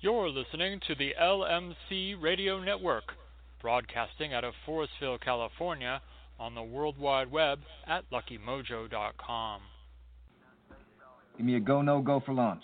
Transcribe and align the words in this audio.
You're 0.00 0.28
listening 0.30 0.80
to 0.88 0.94
the 0.96 1.12
LMC 1.20 2.20
Radio 2.20 2.62
Network, 2.62 3.12
broadcasting 3.60 4.32
out 4.34 4.44
of 4.44 4.54
Forestville, 4.66 5.20
California, 5.20 6.00
on 6.38 6.54
the 6.54 6.62
World 6.62 6.98
Wide 6.98 7.30
Web 7.30 7.60
at 7.86 8.04
luckymojo.com. 8.10 9.60
Give 11.36 11.46
me 11.46 11.56
a 11.56 11.60
go, 11.60 11.82
no 11.82 12.00
go 12.00 12.20
for 12.24 12.32
launch. 12.34 12.62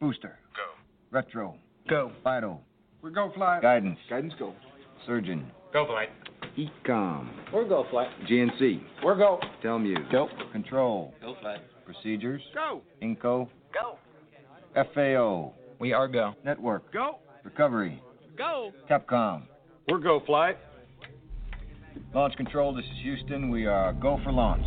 Booster. 0.00 0.38
Go. 0.54 0.62
Retro. 1.10 1.54
Go. 1.88 2.12
Vital. 2.22 2.60
We're 3.00 3.10
go 3.10 3.32
flight. 3.34 3.62
Guidance. 3.62 3.98
Guidance 4.10 4.34
go. 4.38 4.54
Surgeon. 5.06 5.50
Go 5.72 5.86
flight. 5.86 6.10
EECOM. 6.58 7.28
We're 7.52 7.68
go 7.68 7.86
flight. 7.90 8.08
GNC. 8.28 8.80
We're 9.04 9.16
go. 9.16 9.40
Telmuse. 9.62 10.10
Go. 10.10 10.28
Control. 10.52 11.14
Go 11.20 11.36
flight. 11.40 11.60
Procedures. 11.88 12.42
Go. 12.52 12.82
Inco. 13.02 13.48
Go. 13.72 13.96
FAO. 14.94 15.54
We 15.78 15.94
are 15.94 16.06
go. 16.06 16.34
Network. 16.44 16.92
Go. 16.92 17.18
Recovery. 17.44 18.02
Go. 18.36 18.72
Capcom. 18.90 19.44
We're 19.88 19.96
go 19.96 20.20
flight. 20.26 20.58
Launch 22.14 22.36
control, 22.36 22.74
this 22.74 22.84
is 22.84 23.02
Houston. 23.02 23.48
We 23.48 23.64
are 23.64 23.94
go 23.94 24.20
for 24.22 24.32
launch. 24.32 24.66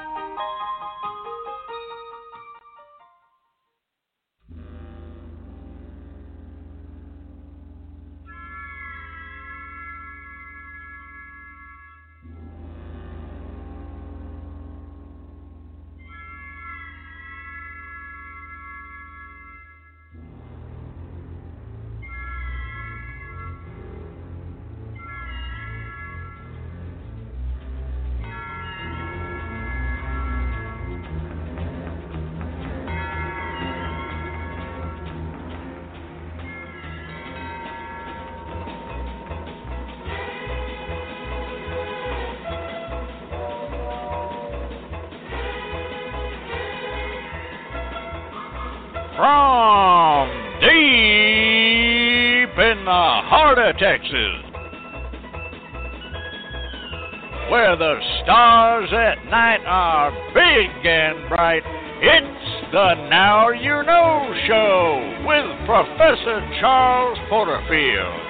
Where 57.71 57.95
the 57.95 58.01
stars 58.23 58.89
at 58.91 59.23
night 59.29 59.61
are 59.65 60.11
big 60.33 60.85
and 60.85 61.29
bright, 61.29 61.63
it's 62.01 62.71
the 62.71 63.07
Now 63.09 63.49
You 63.49 63.83
Know 63.83 64.33
Show 64.47 65.23
with 65.25 65.45
Professor 65.65 66.41
Charles 66.59 67.17
Porterfield. 67.29 68.21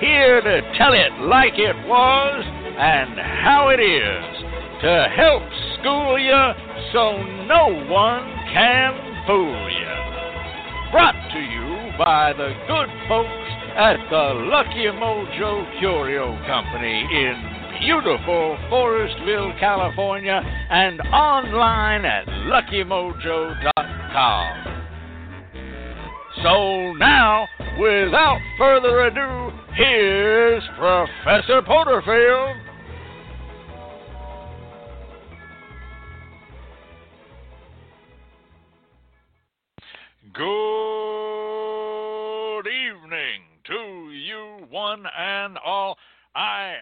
Here 0.00 0.40
to 0.40 0.60
tell 0.76 0.92
it 0.92 1.12
like 1.28 1.54
it 1.54 1.76
was 1.86 2.44
and 2.78 3.18
how 3.20 3.68
it 3.68 3.78
is, 3.78 4.24
to 4.82 5.06
help 5.14 5.42
school 5.78 6.18
you 6.18 6.42
so 6.92 7.22
no 7.46 7.68
one 7.86 8.26
can 8.52 9.24
fool 9.26 9.70
you. 9.70 9.96
Brought 10.90 11.14
to 11.32 11.38
you 11.38 11.92
by 11.98 12.32
the 12.32 12.54
good 12.66 12.90
folks 13.06 13.56
at 13.76 13.98
the 14.10 14.48
Lucky 14.50 14.88
Mojo 14.88 15.78
Curio 15.78 16.34
Company 16.46 17.06
in 17.12 17.45
beautiful 17.80 18.58
Forestville, 18.70 19.58
California, 19.58 20.40
and 20.70 21.00
online 21.12 22.04
at 22.04 22.26
luckymojo.com. 22.26 24.82
So 26.42 26.92
now, 26.94 27.46
without 27.80 28.38
further 28.58 29.06
ado, 29.06 29.52
here's 29.74 30.62
Professor 30.78 31.62
Porterfield. 31.62 32.56
Good 40.34 42.66
evening 42.66 43.40
to 43.64 44.10
you, 44.12 44.66
one 44.70 45.06
and 45.18 45.56
all. 45.64 45.96
I 46.36 46.76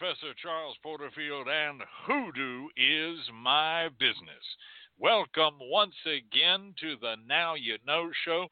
Professor 0.00 0.32
Charles 0.42 0.78
Porterfield, 0.82 1.46
and 1.46 1.82
hoodoo 2.06 2.68
is 2.74 3.18
my 3.34 3.90
business. 3.98 4.56
Welcome 4.98 5.56
once 5.60 5.94
again 6.06 6.72
to 6.80 6.96
the 7.02 7.16
Now 7.28 7.52
You 7.54 7.76
Know 7.86 8.10
Show. 8.24 8.46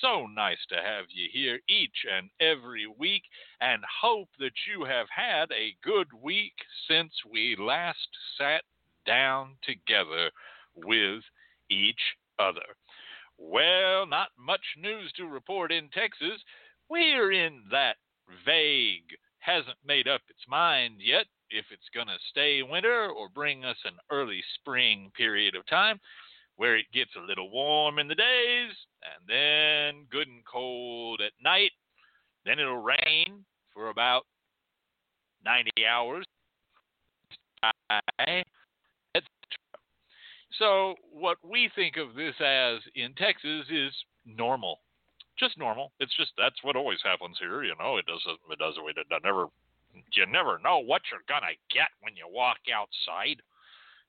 So 0.00 0.26
nice 0.32 0.64
to 0.68 0.76
have 0.76 1.06
you 1.08 1.28
here 1.32 1.58
each 1.68 2.06
and 2.16 2.30
every 2.40 2.86
week, 2.86 3.24
and 3.60 3.82
hope 4.00 4.28
that 4.38 4.52
you 4.70 4.84
have 4.84 5.08
had 5.10 5.50
a 5.50 5.74
good 5.82 6.06
week 6.22 6.54
since 6.86 7.10
we 7.28 7.56
last 7.58 8.08
sat 8.38 8.62
down 9.04 9.56
together 9.64 10.30
with 10.76 11.24
each 11.68 12.00
other. 12.38 12.76
Well, 13.38 14.06
not 14.06 14.28
much 14.38 14.76
news 14.78 15.12
to 15.16 15.26
report 15.26 15.72
in 15.72 15.88
Texas. 15.88 16.40
We're 16.88 17.32
in 17.32 17.64
that 17.72 17.96
vague, 18.46 19.16
hasn't 19.42 19.76
made 19.84 20.06
up 20.06 20.22
its 20.28 20.46
mind 20.48 20.96
yet 21.00 21.26
if 21.50 21.66
it's 21.70 21.88
going 21.94 22.06
to 22.06 22.16
stay 22.30 22.62
winter 22.62 23.08
or 23.10 23.28
bring 23.28 23.64
us 23.64 23.76
an 23.84 23.94
early 24.10 24.40
spring 24.54 25.10
period 25.16 25.54
of 25.54 25.66
time 25.66 26.00
where 26.56 26.76
it 26.76 26.86
gets 26.94 27.10
a 27.16 27.26
little 27.26 27.50
warm 27.50 27.98
in 27.98 28.08
the 28.08 28.14
days 28.14 28.70
and 29.02 29.26
then 29.28 30.06
good 30.10 30.28
and 30.28 30.44
cold 30.44 31.20
at 31.20 31.32
night. 31.42 31.72
Then 32.44 32.58
it'll 32.58 32.82
rain 32.82 33.44
for 33.74 33.88
about 33.88 34.22
90 35.44 35.70
hours. 35.88 36.24
So, 40.58 40.94
what 41.10 41.38
we 41.42 41.70
think 41.74 41.96
of 41.96 42.14
this 42.14 42.34
as 42.40 42.78
in 42.94 43.14
Texas 43.14 43.66
is 43.70 43.92
normal, 44.24 44.80
just 45.38 45.58
normal. 45.58 45.92
It's 46.00 46.16
just 46.16 46.32
that's 46.36 46.62
what 46.62 46.76
always 46.76 47.00
happens 47.02 47.36
here. 47.38 47.62
You 47.64 47.74
know, 47.78 47.96
it 47.96 48.06
doesn't. 48.06 48.38
It 48.50 48.58
doesn't. 48.58 48.82
It 48.88 49.22
never. 49.24 49.46
You 50.12 50.26
never 50.26 50.58
know 50.58 50.78
what 50.78 51.02
you're 51.10 51.26
gonna 51.28 51.52
get 51.70 51.88
when 52.00 52.16
you 52.16 52.24
walk 52.28 52.58
outside. 52.72 53.42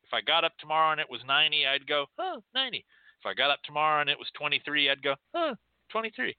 If 0.05 0.13
I 0.13 0.21
got 0.21 0.43
up 0.43 0.53
tomorrow 0.59 0.91
and 0.91 1.01
it 1.01 1.09
was 1.09 1.21
90, 1.27 1.65
I'd 1.65 1.87
go, 1.87 2.05
oh, 2.19 2.41
90. 2.53 2.85
If 3.19 3.25
I 3.25 3.33
got 3.33 3.51
up 3.51 3.59
tomorrow 3.63 4.01
and 4.01 4.09
it 4.09 4.19
was 4.19 4.27
23, 4.37 4.89
I'd 4.89 5.01
go, 5.01 5.15
oh, 5.33 5.55
23. 5.91 6.35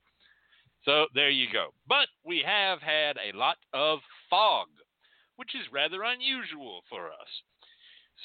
So 0.83 1.07
there 1.13 1.29
you 1.29 1.47
go. 1.51 1.73
But 1.87 2.07
we 2.23 2.43
have 2.45 2.79
had 2.81 3.17
a 3.17 3.35
lot 3.35 3.57
of 3.73 3.99
fog, 4.29 4.67
which 5.35 5.55
is 5.55 5.71
rather 5.73 6.03
unusual 6.03 6.81
for 6.89 7.07
us. 7.07 7.29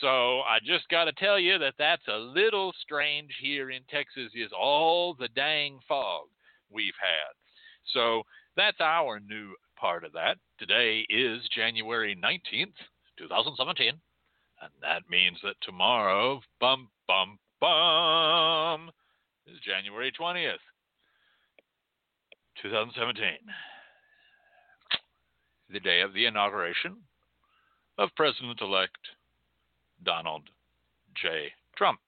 So 0.00 0.40
I 0.40 0.58
just 0.64 0.88
got 0.88 1.04
to 1.04 1.12
tell 1.12 1.38
you 1.38 1.58
that 1.58 1.74
that's 1.78 2.06
a 2.06 2.16
little 2.16 2.72
strange 2.80 3.32
here 3.42 3.70
in 3.70 3.82
Texas 3.90 4.30
is 4.34 4.52
all 4.56 5.14
the 5.14 5.28
dang 5.28 5.80
fog 5.88 6.28
we've 6.72 6.98
had. 7.00 7.34
So 7.92 8.22
that's 8.56 8.80
our 8.80 9.20
new 9.20 9.54
part 9.78 10.04
of 10.04 10.12
that. 10.12 10.36
Today 10.58 11.06
is 11.08 11.40
January 11.54 12.16
19th, 12.16 12.74
2017, 13.18 13.88
and 13.88 14.70
that 14.82 15.02
means 15.08 15.38
that 15.42 15.54
tomorrow, 15.62 16.40
bum 16.60 16.88
bum 17.06 17.38
bum, 17.60 18.90
is 19.46 19.58
January 19.60 20.12
20th. 20.18 20.58
2017, 22.62 23.24
the 25.70 25.80
day 25.80 26.02
of 26.02 26.12
the 26.12 26.26
inauguration 26.26 26.96
of 27.96 28.10
President 28.16 28.60
elect 28.60 28.98
Donald 30.04 30.42
J. 31.14 31.52
Trump 31.76 32.00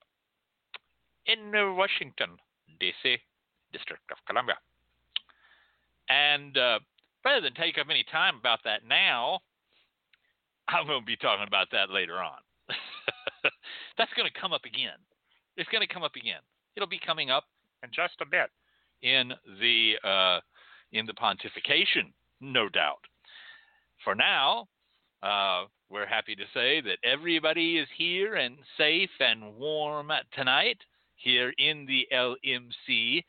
in 1.25 1.51
Washington, 1.75 2.37
D.C., 2.79 3.17
District 3.73 4.03
of 4.11 4.17
Columbia. 4.27 4.55
And 6.09 6.57
uh, 6.57 6.79
rather 7.25 7.41
than 7.41 7.53
take 7.53 7.77
up 7.77 7.87
any 7.89 8.05
time 8.11 8.35
about 8.39 8.59
that 8.63 8.87
now, 8.87 9.39
I'm 10.67 10.87
going 10.87 11.01
to 11.01 11.05
be 11.05 11.17
talking 11.17 11.47
about 11.47 11.67
that 11.71 11.89
later 11.89 12.21
on. 12.21 12.39
That's 13.97 14.13
going 14.15 14.29
to 14.31 14.39
come 14.39 14.53
up 14.53 14.63
again. 14.65 14.99
It's 15.57 15.69
going 15.69 15.85
to 15.85 15.93
come 15.93 16.03
up 16.03 16.15
again. 16.15 16.41
It'll 16.75 16.87
be 16.89 16.99
coming 17.05 17.29
up 17.29 17.45
in 17.83 17.89
just 17.93 18.15
a 18.21 18.25
bit 18.25 18.49
in 19.01 19.33
the 19.59 19.93
uh, 20.03 20.39
in 20.91 21.05
the 21.05 21.13
pontification, 21.13 22.11
no 22.39 22.69
doubt. 22.69 23.01
For 24.03 24.15
now, 24.15 24.67
uh, 25.21 25.65
we're 25.89 26.07
happy 26.07 26.35
to 26.35 26.43
say 26.53 26.81
that 26.81 26.97
everybody 27.03 27.77
is 27.77 27.87
here 27.97 28.35
and 28.35 28.57
safe 28.77 29.09
and 29.19 29.55
warm 29.55 30.11
tonight 30.33 30.77
here 31.15 31.53
in 31.57 31.85
the 31.85 32.07
LMC 32.13 33.23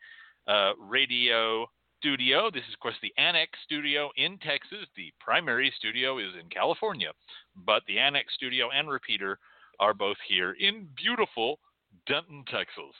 uh, 0.47 0.71
radio 0.79 1.65
studio. 1.99 2.51
This 2.51 2.63
is, 2.67 2.73
of 2.73 2.79
course, 2.79 2.95
the 3.01 3.13
Annex 3.17 3.51
studio 3.63 4.09
in 4.17 4.37
Texas. 4.37 4.87
The 4.95 5.11
primary 5.19 5.73
studio 5.77 6.19
is 6.19 6.33
in 6.39 6.49
California, 6.49 7.11
but 7.65 7.83
the 7.87 7.99
Annex 7.99 8.33
studio 8.35 8.69
and 8.71 8.89
repeater 8.89 9.39
are 9.79 9.93
both 9.93 10.17
here 10.27 10.55
in 10.59 10.87
beautiful 10.95 11.59
Denton, 12.07 12.43
Texas, 12.49 12.93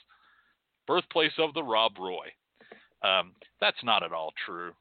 birthplace 0.86 1.32
of 1.38 1.54
the 1.54 1.62
Rob 1.62 1.92
Roy. 1.98 2.26
Um, 3.02 3.32
that's 3.60 3.82
not 3.84 4.02
at 4.02 4.12
all 4.12 4.32
true 4.44 4.72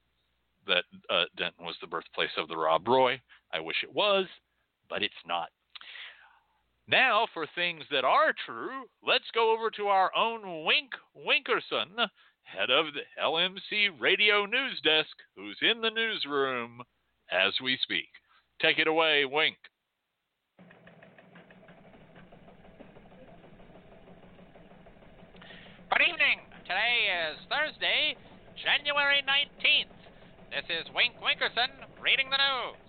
that 0.67 0.83
uh, 1.09 1.25
Denton 1.37 1.65
was 1.65 1.75
the 1.81 1.87
birthplace 1.87 2.31
of 2.37 2.47
the 2.47 2.57
Rob 2.57 2.87
Roy. 2.87 3.21
I 3.53 3.59
wish 3.59 3.77
it 3.83 3.93
was, 3.93 4.25
but 4.89 5.03
it's 5.03 5.13
not. 5.27 5.49
Now, 6.87 7.27
for 7.33 7.47
things 7.55 7.83
that 7.91 8.03
are 8.03 8.33
true, 8.45 8.83
let's 9.05 9.29
go 9.33 9.51
over 9.53 9.71
to 9.71 9.87
our 9.87 10.15
own 10.15 10.65
Wink 10.65 10.91
Winkerson, 11.15 12.07
head 12.45 12.69
of 12.69 12.93
the 12.93 13.01
LMC 13.21 13.89
Radio 13.99 14.45
News 14.45 14.79
Desk, 14.83 15.11
who's 15.35 15.57
in 15.61 15.81
the 15.81 15.89
newsroom 15.89 16.81
as 17.31 17.53
we 17.61 17.77
speak. 17.81 18.07
Take 18.61 18.79
it 18.79 18.87
away, 18.87 19.25
Wink. 19.25 19.57
Good 25.89 26.01
evening. 26.01 26.39
Today 26.63 27.07
is 27.29 27.37
Thursday, 27.49 28.15
January 28.61 29.23
19th. 29.25 29.95
This 30.51 30.65
is 30.69 30.85
Wink 30.95 31.15
Winkerson 31.19 31.71
reading 32.01 32.29
the 32.29 32.37
news. 32.37 32.85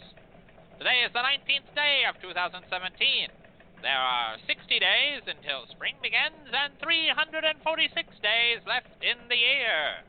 Today 0.79 1.03
is 1.07 1.13
the 1.13 1.25
19th 1.25 1.73
day 1.75 2.05
of 2.09 2.21
2017. 2.21 3.46
There 3.83 3.93
are 3.93 4.37
60 4.47 4.79
days 4.81 5.23
until 5.27 5.67
spring 5.71 5.95
begins 6.03 6.49
and 6.53 6.73
346 6.81 7.61
days 8.23 8.61
left 8.67 8.91
in 9.03 9.29
the 9.29 9.37
year. 9.37 10.01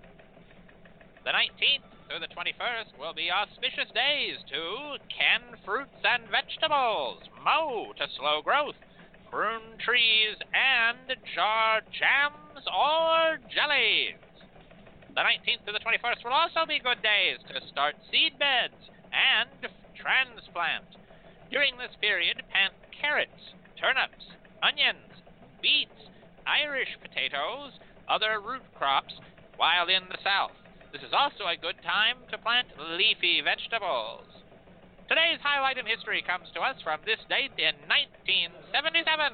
The 1.24 1.36
19th 1.36 1.84
through 2.08 2.24
the 2.24 2.32
21st 2.32 2.96
will 2.98 3.14
be 3.14 3.30
auspicious 3.30 3.92
days 3.92 4.40
to 4.48 4.96
can 5.12 5.60
fruits 5.66 6.00
and 6.04 6.24
vegetables, 6.32 7.20
mow 7.44 7.92
to 7.98 8.08
slow 8.16 8.42
growth, 8.42 8.80
prune 9.30 9.76
trees, 9.84 10.40
and 10.56 11.12
jar 11.36 11.82
jams 11.92 12.64
or 12.72 13.38
jellies. 13.52 14.16
The 15.12 15.22
19th 15.22 15.66
to 15.68 15.74
the 15.74 15.84
21st 15.84 16.24
will 16.24 16.32
also 16.32 16.66
be 16.66 16.80
good 16.80 17.04
days 17.04 17.44
to 17.52 17.60
start 17.68 17.96
seed 18.10 18.40
beds 18.40 18.80
and 19.12 19.68
transplant. 20.00 20.88
During 21.52 21.78
this 21.78 21.96
period, 22.02 22.44
plant 22.52 22.74
carrots, 22.92 23.56
turnips, 23.80 24.26
onions, 24.62 25.24
beets, 25.62 26.12
Irish 26.46 26.92
potatoes, 27.02 27.80
other 28.10 28.40
root 28.40 28.64
crops, 28.76 29.14
while 29.56 29.88
in 29.88 30.08
the 30.10 30.20
south. 30.24 30.56
This 30.92 31.02
is 31.02 31.14
also 31.14 31.48
a 31.48 31.60
good 31.60 31.76
time 31.84 32.18
to 32.32 32.38
plant 32.38 32.68
leafy 32.80 33.42
vegetables. 33.42 34.28
Today's 35.08 35.40
highlight 35.42 35.78
in 35.78 35.86
history 35.86 36.24
comes 36.26 36.48
to 36.54 36.62
us 36.62 36.76
from 36.84 37.00
this 37.06 37.20
date 37.30 37.56
in 37.58 37.76
1977, 37.88 39.32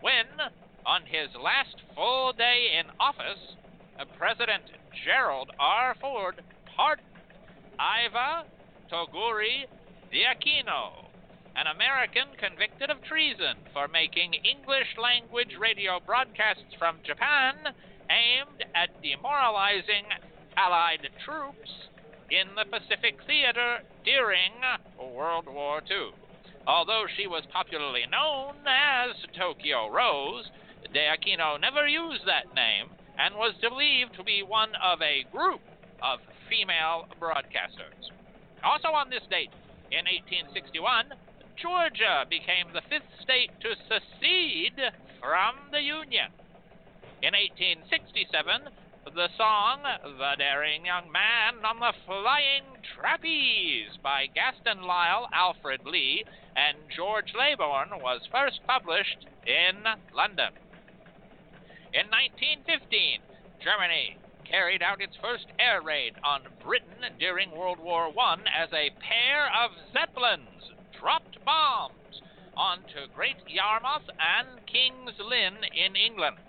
when, 0.00 0.26
on 0.84 1.02
his 1.04 1.28
last 1.36 1.76
full 1.94 2.32
day 2.32 2.80
in 2.80 2.88
office, 3.00 3.56
President 4.16 4.64
Gerald 5.04 5.50
R. 5.58 5.94
Ford 6.00 6.40
pardoned 6.76 7.08
Iva 7.76 8.44
Toguri 8.92 9.64
D'Aquino, 10.12 11.05
an 11.56 11.66
American 11.72 12.28
convicted 12.36 12.90
of 12.90 13.02
treason 13.08 13.56
for 13.72 13.88
making 13.88 14.34
English 14.44 14.92
language 15.00 15.56
radio 15.58 15.98
broadcasts 16.04 16.76
from 16.78 17.00
Japan 17.02 17.72
aimed 18.12 18.60
at 18.76 18.92
demoralizing 19.00 20.04
Allied 20.56 21.08
troops 21.24 21.88
in 22.28 22.52
the 22.56 22.68
Pacific 22.68 23.16
Theater 23.26 23.80
during 24.04 24.52
World 25.00 25.48
War 25.48 25.80
II. 25.90 26.12
Although 26.66 27.06
she 27.16 27.26
was 27.26 27.44
popularly 27.50 28.04
known 28.10 28.56
as 28.68 29.16
Tokyo 29.32 29.88
Rose, 29.88 30.44
D'Aquino 30.92 31.56
never 31.56 31.88
used 31.88 32.26
that 32.26 32.52
name 32.54 32.92
and 33.18 33.34
was 33.34 33.54
believed 33.62 34.12
to 34.16 34.24
be 34.24 34.42
one 34.42 34.76
of 34.76 35.00
a 35.00 35.24
group 35.32 35.60
of 36.02 36.20
female 36.50 37.08
broadcasters. 37.20 38.12
Also 38.62 38.88
on 38.88 39.08
this 39.08 39.24
date, 39.30 39.52
in 39.90 40.04
1861, 40.04 41.14
Georgia 41.56 42.26
became 42.28 42.72
the 42.72 42.82
fifth 42.82 43.08
state 43.22 43.50
to 43.60 43.74
secede 43.88 44.92
from 45.18 45.70
the 45.72 45.80
Union. 45.80 46.28
In 47.22 47.32
1867, 47.32 48.68
the 49.14 49.30
song 49.38 49.80
The 50.04 50.34
Daring 50.36 50.84
Young 50.84 51.10
Man 51.10 51.64
on 51.64 51.80
the 51.80 51.94
Flying 52.04 52.76
Trapeze 52.94 53.96
by 54.02 54.26
Gaston 54.26 54.82
Lyle, 54.82 55.28
Alfred 55.32 55.80
Lee, 55.86 56.24
and 56.54 56.76
George 56.94 57.32
Leybourne 57.32 58.02
was 58.02 58.20
first 58.30 58.60
published 58.66 59.24
in 59.46 59.82
London. 60.12 60.52
In 61.94 62.10
1915, 62.12 63.20
Germany 63.62 64.18
carried 64.44 64.82
out 64.82 65.00
its 65.00 65.16
first 65.22 65.46
air 65.58 65.80
raid 65.80 66.12
on 66.22 66.42
Britain 66.60 67.16
during 67.18 67.50
World 67.50 67.80
War 67.80 68.12
I 68.12 68.36
as 68.54 68.68
a 68.74 68.92
pair 69.00 69.48
of 69.48 69.70
Zeppelins 69.92 70.75
dropped 71.00 71.36
bombs 71.44 72.22
onto 72.56 73.06
Great 73.14 73.36
Yarmouth 73.46 74.08
and 74.16 74.64
King's 74.66 75.16
Lynn 75.20 75.60
in 75.76 75.96
England. 75.96 76.40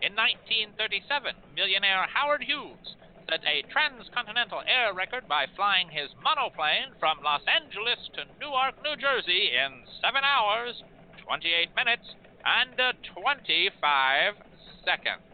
In 0.00 0.14
1937, 0.14 1.56
millionaire 1.56 2.06
Howard 2.12 2.44
Hughes 2.44 2.96
set 3.28 3.40
a 3.44 3.64
transcontinental 3.72 4.62
air 4.68 4.94
record 4.94 5.28
by 5.28 5.44
flying 5.56 5.88
his 5.90 6.08
monoplane 6.22 6.96
from 7.00 7.20
Los 7.24 7.42
Angeles 7.48 7.98
to 8.14 8.24
Newark, 8.40 8.76
New 8.84 8.96
Jersey 8.96 9.52
in 9.52 9.84
7 10.00 10.22
hours, 10.24 10.80
28 11.24 11.68
minutes, 11.76 12.08
and 12.44 12.78
uh, 12.80 12.92
25 13.12 14.34
seconds. 14.84 15.28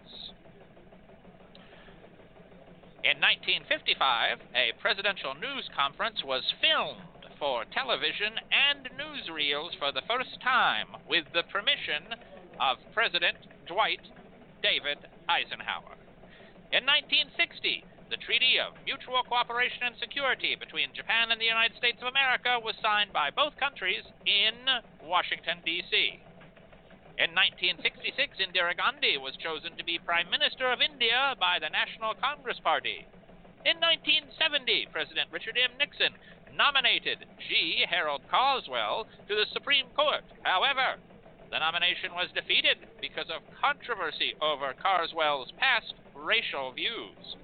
In 3.04 3.21
1955, 3.21 4.40
a 4.56 4.73
presidential 4.80 5.35
news 5.37 5.68
conference 5.76 6.25
was 6.25 6.42
filmed 6.59 7.13
for 7.38 7.64
television 7.73 8.38
and 8.53 8.88
newsreels 8.95 9.75
for 9.79 9.93
the 9.93 10.07
first 10.07 10.41
time 10.43 10.95
with 11.09 11.25
the 11.33 11.43
permission 11.50 12.14
of 12.61 12.79
President 12.93 13.37
Dwight 13.67 14.03
David 14.62 14.99
Eisenhower. 15.29 15.99
In 16.73 16.87
1960, 16.87 17.85
the 18.11 18.21
Treaty 18.23 18.59
of 18.61 18.76
Mutual 18.85 19.23
Cooperation 19.26 19.91
and 19.91 19.97
Security 19.99 20.55
between 20.55 20.95
Japan 20.95 21.31
and 21.31 21.41
the 21.41 21.49
United 21.49 21.76
States 21.76 21.99
of 22.03 22.09
America 22.09 22.61
was 22.61 22.76
signed 22.83 23.12
by 23.12 23.31
both 23.31 23.57
countries 23.57 24.05
in 24.26 24.55
Washington, 25.03 25.62
D.C. 25.64 26.21
In 27.17 27.31
1966, 27.31 28.43
Indira 28.43 28.75
Gandhi 28.75 29.19
was 29.19 29.38
chosen 29.38 29.79
to 29.79 29.87
be 29.87 30.03
Prime 30.03 30.29
Minister 30.31 30.71
of 30.71 30.83
India 30.83 31.35
by 31.38 31.62
the 31.62 31.71
National 31.71 32.14
Congress 32.19 32.59
Party. 32.59 33.07
In 33.64 33.81
1970, 33.81 34.91
President 34.93 35.31
Richard 35.33 35.57
M. 35.57 35.79
Nixon 35.79 36.12
nominated 36.57 37.27
G. 37.49 37.85
Harold 37.89 38.23
Carswell 38.31 39.07
to 39.29 39.35
the 39.35 39.47
Supreme 39.53 39.91
Court. 39.95 40.25
However, 40.43 40.99
the 41.51 41.59
nomination 41.59 42.15
was 42.15 42.33
defeated 42.35 42.79
because 43.01 43.31
of 43.31 43.43
controversy 43.61 44.35
over 44.43 44.75
Carswell's 44.75 45.53
past 45.59 45.95
racial 46.15 46.73
views. 46.73 47.37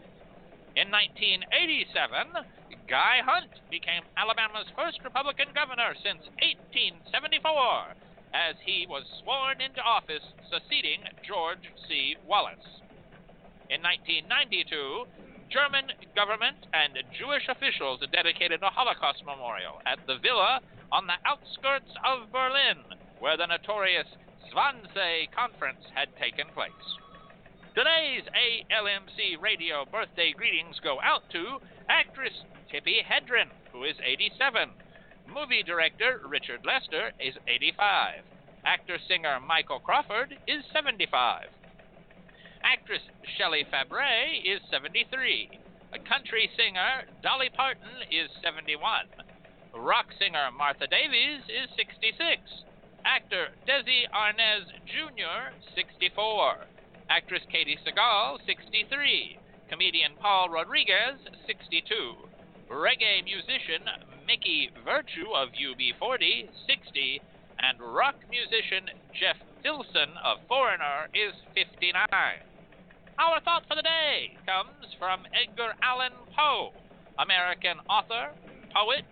In 0.75 0.91
1987, 0.91 2.47
Guy 2.87 3.23
Hunt 3.27 3.51
became 3.71 4.03
Alabama's 4.17 4.71
first 4.75 5.03
Republican 5.03 5.51
governor 5.55 5.95
since 5.99 6.23
1874, 6.43 7.95
as 8.35 8.55
he 8.67 8.87
was 8.87 9.07
sworn 9.23 9.61
into 9.61 9.83
office 9.83 10.23
succeeding 10.51 11.03
George 11.27 11.63
C. 11.87 12.15
Wallace. 12.27 12.83
In 13.71 13.83
1992, 13.83 15.07
German 15.51 15.91
government 16.15 16.57
and 16.73 16.95
Jewish 17.19 17.43
officials 17.51 17.99
dedicated 18.13 18.63
a 18.63 18.71
Holocaust 18.71 19.27
memorial 19.27 19.83
at 19.85 19.99
the 20.07 20.19
villa 20.23 20.63
on 20.93 21.07
the 21.11 21.19
outskirts 21.27 21.91
of 22.07 22.31
Berlin, 22.31 22.79
where 23.19 23.37
the 23.37 23.51
notorious 23.51 24.07
Wannsee 24.55 25.31
Conference 25.35 25.83
had 25.95 26.09
taken 26.19 26.47
place. 26.55 26.87
Today's 27.75 28.27
ALMC 28.31 29.43
radio 29.43 29.85
birthday 29.91 30.33
greetings 30.37 30.79
go 30.83 30.99
out 31.03 31.23
to 31.31 31.59
actress 31.89 32.35
Tippi 32.71 33.03
Hedren, 33.03 33.51
who 33.73 33.83
is 33.83 33.95
87. 34.03 34.71
Movie 35.27 35.63
director 35.63 36.21
Richard 36.27 36.63
Lester 36.65 37.11
is 37.19 37.35
85. 37.47 38.23
Actor 38.65 38.99
singer 39.07 39.39
Michael 39.41 39.81
Crawford 39.81 40.35
is 40.47 40.63
75. 40.73 41.47
Actress 42.63 43.03
Shelley 43.37 43.65
Fabares 43.73 44.45
is 44.45 44.61
73. 44.71 45.59
A 45.93 45.99
country 45.99 46.51
singer 46.57 47.09
Dolly 47.23 47.49
Parton 47.55 48.05
is 48.11 48.31
71. 48.43 48.81
Rock 49.75 50.07
singer 50.19 50.51
Martha 50.57 50.87
Davis 50.87 51.43
is 51.49 51.71
66. 51.77 52.43
Actor 53.05 53.49
Desi 53.67 54.05
Arnaz 54.13 54.69
Jr., 54.87 55.57
64. 55.75 56.67
Actress 57.09 57.43
Katey 57.49 57.79
Sagal, 57.83 58.39
63. 58.45 59.39
Comedian 59.69 60.13
Paul 60.21 60.51
Rodriguez, 60.51 61.17
62. 61.47 62.15
Reggae 62.71 63.25
musician 63.25 63.83
Mickey 64.27 64.71
Virtue 64.85 65.33
of 65.35 65.51
UB40, 65.57 66.51
60. 66.67 67.23
And 67.59 67.81
rock 67.81 68.17
musician 68.31 68.91
Jeff 69.13 69.37
Pilson 69.63 70.17
of 70.25 70.39
Foreigner 70.49 71.09
is 71.15 71.35
59. 71.55 72.50
Our 73.21 73.39
thought 73.45 73.69
for 73.69 73.77
the 73.77 73.85
day 73.85 74.33
comes 74.49 74.89
from 74.99 75.29
Edgar 75.37 75.77
Allan 75.85 76.17
Poe, 76.33 76.73
American 77.21 77.77
author, 77.85 78.33
poet, 78.73 79.05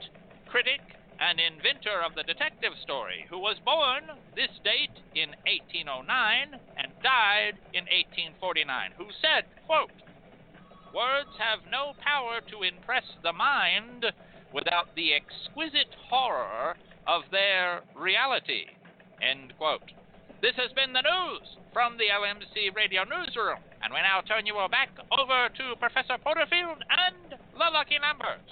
critic, 0.48 0.80
and 1.20 1.36
inventor 1.36 2.00
of 2.00 2.16
the 2.16 2.24
detective 2.24 2.72
story 2.80 3.28
who 3.28 3.38
was 3.38 3.60
born 3.68 4.08
this 4.34 4.48
date 4.64 4.96
in 5.12 5.36
1809 5.44 6.56
and 6.80 6.88
died 7.04 7.60
in 7.76 7.84
1849, 7.84 8.96
who 8.96 9.12
said, 9.20 9.44
quote, 9.68 9.92
Words 10.96 11.36
have 11.36 11.68
no 11.68 11.92
power 12.00 12.40
to 12.48 12.64
impress 12.64 13.04
the 13.20 13.36
mind 13.36 14.08
without 14.56 14.88
the 14.96 15.12
exquisite 15.12 15.92
horror 16.08 16.80
of 17.04 17.28
their 17.30 17.84
reality. 17.92 18.64
End 19.20 19.52
quote. 19.58 19.97
This 20.40 20.54
has 20.54 20.70
been 20.78 20.92
the 20.92 21.02
news 21.02 21.42
from 21.72 21.98
the 21.98 22.06
LMC 22.14 22.70
Radio 22.76 23.02
Newsroom, 23.02 23.58
and 23.82 23.92
we 23.92 23.98
now 24.06 24.22
turn 24.22 24.46
you 24.46 24.54
all 24.54 24.68
back 24.68 24.88
over 25.10 25.48
to 25.50 25.74
Professor 25.80 26.14
Porterfield 26.22 26.78
and 26.78 27.34
the 27.34 27.68
lucky 27.74 27.98
numbers. 27.98 28.46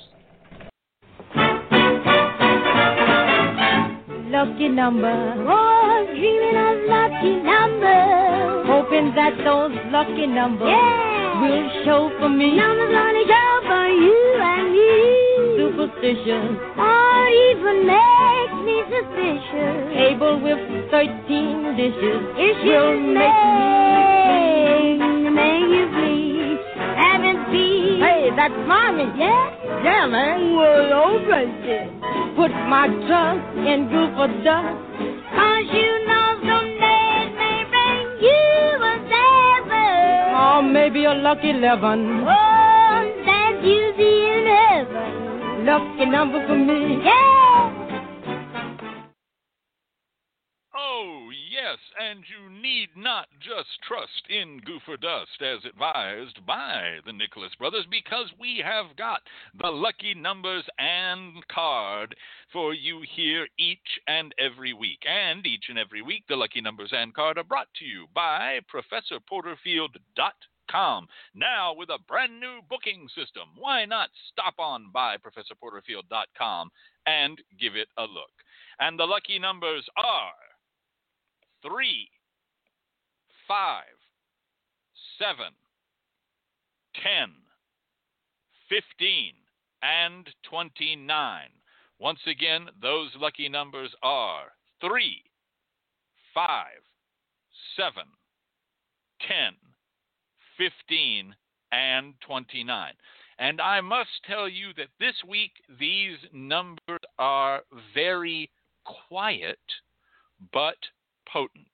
Lucky 4.35 4.69
number, 4.69 5.15
oh, 5.47 6.07
dreaming 6.11 6.59
of 6.59 6.91
lucky 6.91 7.39
numbers, 7.47 8.67
hoping 8.67 9.15
that 9.15 9.39
those 9.47 9.71
lucky 9.95 10.27
numbers 10.27 10.67
yeah. 10.67 11.39
will 11.39 11.85
show 11.87 12.11
for 12.19 12.29
me. 12.29 12.57
Numbers 12.57 12.99
only 12.99 13.25
show 13.31 13.61
for 13.63 13.87
you 13.87 14.11
and 14.11 14.19
me. 14.19 14.26
Superstitious, 15.77 16.57
or 16.79 17.29
even 17.29 17.87
makes 17.87 18.57
me 18.65 18.81
suspicious. 18.89 19.93
Table 19.93 20.41
with 20.41 20.57
thirteen 20.91 21.77
dishes, 21.77 22.21
Issues 22.33 22.65
will 22.65 22.97
make 23.13 24.97
me 24.97 25.29
make 25.29 25.69
you 25.69 25.85
bleed. 25.93 26.59
Haven't 26.97 27.53
been. 27.53 28.01
Hey, 28.01 28.31
that's 28.35 28.57
mommy. 28.67 29.05
Yeah. 29.21 29.85
Yeah, 29.85 30.07
man. 30.07 30.57
Well, 30.57 30.93
open 31.13 31.49
it. 31.69 31.93
Put 32.37 32.53
my 32.73 32.89
trust 33.05 33.45
in 33.69 33.93
goofer 33.93 34.33
dust. 34.45 34.81
Cause 35.37 35.69
you 35.77 35.93
know 36.09 36.41
someday 36.41 37.05
it 37.21 37.37
may 37.37 37.61
bring 37.69 38.01
you 38.25 38.81
a 38.81 38.97
seven. 39.13 40.41
Or 40.41 40.63
maybe 40.63 41.05
a 41.05 41.13
lucky 41.13 41.51
eleven. 41.51 42.25
Oh, 42.25 43.13
that 43.27 43.61
you 43.63 43.93
see 43.99 44.25
in 44.33 44.47
heaven. 44.47 45.16
Lucky 45.67 46.07
number 46.07 46.47
for 46.47 46.55
me. 46.55 47.03
Yeah. 47.03 47.87
Oh, 50.77 51.29
yes, 51.51 51.79
and 52.01 52.21
you 52.31 52.63
need 52.63 52.91
not 52.97 53.27
just 53.41 53.67
trust 53.89 54.31
in 54.31 54.61
Goofer 54.61 55.01
Dust 55.01 55.43
as 55.43 55.65
advised 55.69 56.47
by 56.47 56.99
the 57.05 57.13
Nicholas 57.13 57.51
Brothers 57.59 57.85
because 57.91 58.31
we 58.39 58.63
have 58.65 58.97
got 58.97 59.23
the 59.61 59.67
lucky 59.67 60.15
numbers 60.15 60.63
and 60.79 61.45
card 61.49 62.15
for 62.53 62.73
you 62.73 63.03
here 63.17 63.49
each 63.59 63.99
and 64.07 64.33
every 64.39 64.73
week. 64.73 65.01
And 65.05 65.45
each 65.45 65.65
and 65.69 65.81
every 65.81 66.01
week, 66.01 66.23
the 66.29 66.37
lucky 66.37 66.61
numbers 66.61 66.93
and 66.93 67.13
card 67.13 67.39
are 67.39 67.45
brought 67.45 67.75
to 67.81 67.85
you 67.85 68.07
by 68.15 68.61
Professor 68.69 69.19
ProfessorPorterfield.com. 69.29 70.31
Now, 71.35 71.75
with 71.75 71.91
a 71.91 71.99
brand 72.09 72.41
new 72.41 72.61
booking 72.69 73.09
system, 73.17 73.49
why 73.57 73.85
not 73.85 74.11
stop 74.33 74.55
on 74.59 74.91
by 74.93 75.17
ProfessorPorterfield.com 75.17 76.71
and 77.07 77.39
give 77.59 77.77
it 77.77 77.89
a 77.99 78.03
look? 78.03 78.33
And 78.81 78.99
the 78.99 79.05
lucky 79.05 79.39
numbers 79.39 79.85
are 79.97 80.33
three, 81.63 82.09
five, 83.49 83.85
seven, 85.19 85.53
ten, 87.03 87.33
fifteen, 88.69 89.33
and 89.83 90.29
29. 90.49 91.49
Once 91.99 92.19
again, 92.27 92.67
those 92.83 93.11
lucky 93.19 93.49
numbers 93.49 93.91
are 94.03 94.53
3, 94.81 95.23
5, 96.35 96.67
7, 97.77 98.03
10, 99.27 99.55
15, 100.59 101.35
and 101.73 102.15
29. 102.27 102.93
And 103.39 103.61
I 103.61 103.81
must 103.81 104.11
tell 104.27 104.49
you 104.49 104.69
that 104.77 104.89
this 104.99 105.15
week 105.29 105.53
these 105.79 106.17
numbers 106.33 107.01
are 107.19 107.63
very 107.95 108.51
quiet, 108.85 109.59
but 110.53 110.77
potent. 111.31 111.67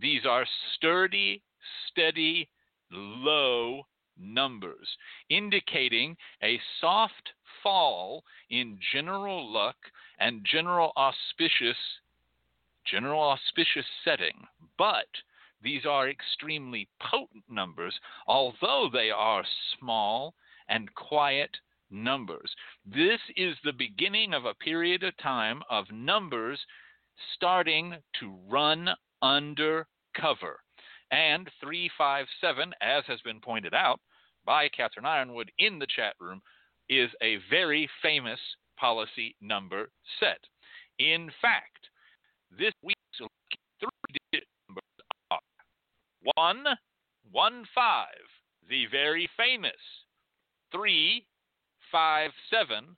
These 0.00 0.26
are 0.26 0.46
sturdy, 0.74 1.42
steady, 1.90 2.48
low 2.90 3.86
numbers, 4.18 4.88
indicating 5.30 6.16
a 6.42 6.60
soft 6.80 7.32
fall 7.62 8.24
in 8.50 8.78
general 8.92 9.50
luck 9.52 9.76
and 10.18 10.44
general 10.50 10.92
auspicious 10.96 11.76
general 12.90 13.20
auspicious 13.20 13.84
setting. 14.04 14.46
But 14.78 15.06
these 15.62 15.84
are 15.86 16.08
extremely 16.08 16.88
potent 17.00 17.44
numbers, 17.48 17.98
although 18.26 18.88
they 18.92 19.10
are 19.10 19.44
small 19.78 20.34
and 20.68 20.94
quiet 20.94 21.50
numbers. 21.90 22.54
This 22.84 23.20
is 23.36 23.56
the 23.64 23.72
beginning 23.72 24.34
of 24.34 24.44
a 24.44 24.54
period 24.54 25.02
of 25.02 25.16
time 25.16 25.62
of 25.70 25.90
numbers 25.90 26.60
starting 27.34 27.96
to 28.20 28.38
run 28.48 28.90
under 29.22 29.86
cover. 30.14 30.60
And 31.10 31.50
357, 31.60 32.74
as 32.80 33.04
has 33.06 33.20
been 33.22 33.40
pointed 33.40 33.74
out 33.74 34.00
by 34.44 34.68
Catherine 34.68 35.06
Ironwood 35.06 35.50
in 35.58 35.78
the 35.78 35.86
chat 35.86 36.14
room, 36.20 36.40
is 36.88 37.10
a 37.22 37.38
very 37.50 37.88
famous 38.02 38.40
policy 38.78 39.34
number 39.40 39.90
set. 40.20 40.38
In 40.98 41.30
fact, 41.40 41.88
this 42.56 42.72
week's 42.82 42.98
three 43.80 43.88
1, 46.22 46.64
1, 47.30 47.64
5, 47.74 48.06
the 48.68 48.86
very 48.90 49.28
famous 49.36 49.72
3, 50.72 51.24
5, 51.92 52.30
7, 52.50 52.96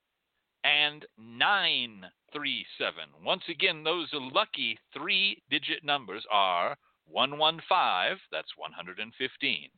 and 0.64 1.06
937. 1.18 3.04
Once 3.24 3.42
again, 3.48 3.82
those 3.82 4.08
lucky 4.12 4.78
three 4.92 5.42
digit 5.50 5.84
numbers 5.84 6.24
are 6.30 6.76
115, 7.06 8.18
that's 8.30 8.56
115, 8.56 9.70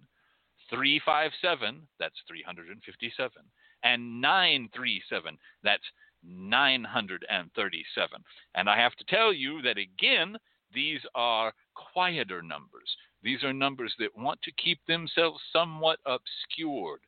357, 0.70 1.88
that's 1.99 2.22
357, 2.28 3.42
and 3.84 4.20
937, 4.20 5.38
that's 5.62 5.82
937. 6.25 8.25
And 8.54 8.70
I 8.70 8.78
have 8.78 8.94
to 8.96 9.04
tell 9.04 9.32
you 9.32 9.62
that 9.62 9.78
again, 9.78 10.37
these 10.75 11.00
are 11.14 11.52
quieter 11.75 12.42
numbers. 12.42 12.96
These 13.23 13.45
are 13.45 13.52
numbers 13.52 13.95
that 13.99 14.17
want 14.17 14.41
to 14.43 14.52
keep 14.52 14.85
themselves 14.87 15.41
somewhat 15.52 15.99
obscured, 16.07 17.00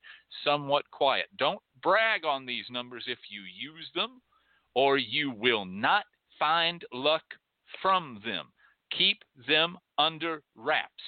somewhat 0.45 0.91
quiet. 0.91 1.27
Don't 1.39 1.61
brag 1.83 2.25
on 2.25 2.47
these 2.47 2.67
numbers 2.71 3.05
if 3.07 3.19
you 3.29 3.43
use 3.43 3.91
them, 3.95 4.23
or 4.75 4.97
you 4.97 5.31
will 5.31 5.65
not 5.65 6.05
find 6.39 6.85
luck 6.93 7.25
from 7.83 8.21
them. 8.25 8.53
Keep 8.97 9.23
them 9.49 9.77
under 9.99 10.43
wraps. 10.55 11.03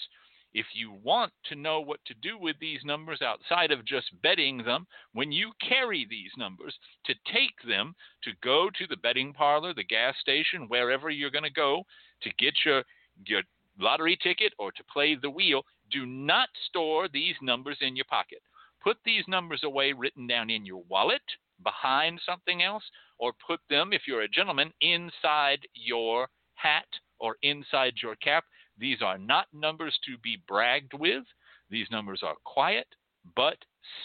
if 0.57 0.67
you 0.73 0.91
want 1.05 1.31
to 1.45 1.55
know 1.55 1.81
what 1.83 2.01
to 2.07 2.15
do 2.23 2.39
with 2.39 2.57
these 2.59 2.81
numbers 2.83 3.21
outside 3.21 3.71
of 3.71 3.85
just 3.85 4.07
betting 4.23 4.63
them, 4.65 4.87
when 5.13 5.31
you 5.31 5.53
carry 5.61 6.07
these 6.09 6.31
numbers, 6.39 6.75
to 7.05 7.15
take 7.31 7.61
them 7.69 7.95
to 8.25 8.31
go 8.43 8.71
to 8.71 8.87
the 8.87 8.97
betting 8.97 9.35
parlor, 9.35 9.75
the 9.75 9.85
gas 9.85 10.15
station, 10.19 10.65
wherever 10.69 11.11
you're 11.11 11.31
going 11.31 11.45
to 11.45 11.51
go 11.51 11.83
to 12.23 12.31
get 12.39 12.55
your, 12.65 12.83
your 13.27 13.43
lottery 13.79 14.19
ticket 14.23 14.53
or 14.59 14.73
to 14.73 14.85
play 14.93 15.15
the 15.15 15.31
wheel, 15.31 15.63
do 15.91 16.07
not 16.07 16.49
store 16.69 17.09
these 17.09 17.37
numbers 17.43 17.79
in 17.81 17.97
your 17.97 18.07
pocket. 18.07 18.41
Put 18.83 18.99
these 19.05 19.25
numbers 19.29 19.63
away 19.65 19.93
written 19.93 20.27
down 20.27 20.51
in 20.51 20.65
your 20.65 20.83
wallet 20.89 21.23
behind 21.63 22.21
something 22.25 22.63
else, 22.63 22.85
or 23.19 23.33
put 23.47 23.61
them, 23.71 23.93
if 23.93 24.03
you're 24.07 24.23
a 24.23 24.29
gentleman, 24.29 24.73
inside 24.83 25.61
your 25.75 26.29
hat 26.55 26.87
or 27.19 27.37
inside 27.43 27.95
your 28.03 28.15
cap 28.17 28.45
these 28.79 29.01
are 29.03 29.19
not 29.19 29.47
numbers 29.53 29.99
to 30.05 30.19
be 30.19 30.43
bragged 30.47 30.93
with. 30.95 31.25
These 31.71 31.91
numbers 31.91 32.23
are 32.23 32.37
quiet 32.45 32.87
but 33.35 33.59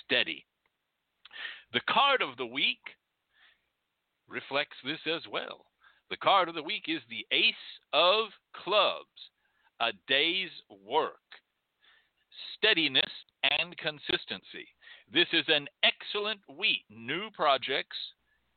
steady. 0.03 0.45
The 1.73 1.81
card 1.89 2.21
of 2.21 2.37
the 2.37 2.45
week 2.45 2.79
reflects 4.27 4.77
this 4.83 4.99
as 5.05 5.27
well. 5.29 5.65
The 6.09 6.17
card 6.17 6.49
of 6.49 6.55
the 6.55 6.63
week 6.63 6.85
is 6.87 7.01
the 7.09 7.25
Ace 7.31 7.55
of 7.93 8.29
Clubs, 8.53 9.30
a 9.81 9.91
day's 10.07 10.51
work, 10.88 11.15
steadiness, 12.55 13.11
and 13.43 13.75
consistency. 13.77 14.67
This 15.11 15.27
is 15.33 15.45
an 15.47 15.67
excellent 15.83 16.39
week, 16.57 16.83
new 16.89 17.29
projects, 17.33 17.97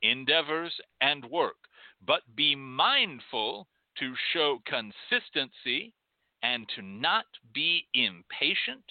endeavors, 0.03 0.71
and 1.01 1.25
work. 1.25 1.55
But 2.05 2.21
be 2.35 2.55
mindful 2.55 3.67
to 3.99 4.13
show 4.33 4.59
consistency 4.65 5.93
and 6.43 6.67
to 6.75 6.81
not 6.83 7.25
be 7.53 7.87
impatient 7.95 8.83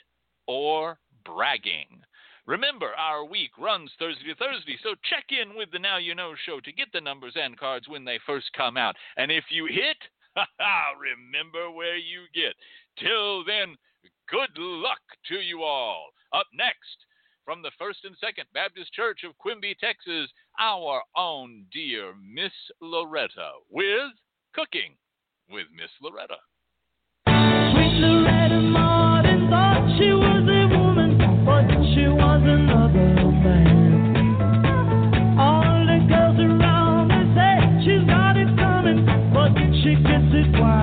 or 0.49 0.99
bragging. 1.25 2.03
Remember, 2.47 2.91
our 2.99 3.25
week 3.25 3.53
runs 3.59 3.91
Thursday 3.99 4.25
to 4.27 4.35
Thursday, 4.35 4.77
so 4.83 4.95
check 5.09 5.25
in 5.31 5.57
with 5.57 5.71
the 5.71 5.79
Now 5.79 5.97
You 5.99 6.15
Know 6.15 6.35
show 6.45 6.61
to 6.61 6.73
get 6.73 6.89
the 6.93 7.01
numbers 7.01 7.35
and 7.37 7.57
cards 7.57 7.89
when 7.89 8.05
they 8.05 8.19
first 8.27 8.47
come 8.57 8.77
out. 8.77 8.97
And 9.17 9.31
if 9.31 9.45
you 9.51 9.67
hit, 9.67 9.97
remember 11.01 11.71
where 11.71 11.97
you 11.97 12.23
get. 12.35 12.55
Till 12.99 13.45
then, 13.45 13.77
good 14.29 14.57
luck 14.57 15.01
to 15.29 15.37
you 15.37 15.63
all. 15.63 16.11
Up 16.33 16.47
next, 16.55 17.07
from 17.45 17.63
the 17.63 17.71
First 17.79 18.01
and 18.05 18.17
Second 18.21 18.47
Baptist 18.55 18.93
Church 18.93 19.21
of 19.25 19.37
Quimby, 19.39 19.77
Texas, 19.81 20.31
our 20.59 21.03
own 21.17 21.67
dear 21.73 22.15
Miss 22.15 22.53
Loretta 22.81 23.53
with 23.71 24.13
Cooking 24.55 24.95
with 25.51 25.67
Miss 25.75 25.91
Loretta. 26.01 26.37
Sweet 27.27 28.01
Loretta 28.01 28.84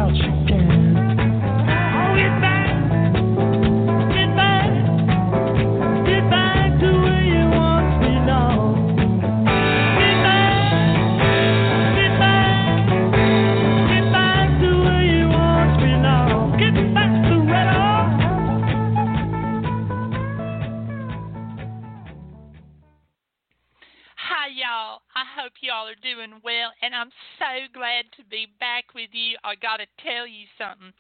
it 0.10 0.16
while 0.18 0.41
are 25.92 26.16
doing 26.16 26.40
well, 26.44 26.72
and 26.82 26.96
I'm 26.96 27.12
so 27.36 27.68
glad 27.74 28.06
to 28.16 28.24
be 28.32 28.48
back 28.60 28.96
with 28.96 29.10
you. 29.12 29.36
I 29.44 29.56
got 29.56 29.84
to 29.84 29.88
tell 30.00 30.26
you 30.26 30.48
something. 30.56 30.96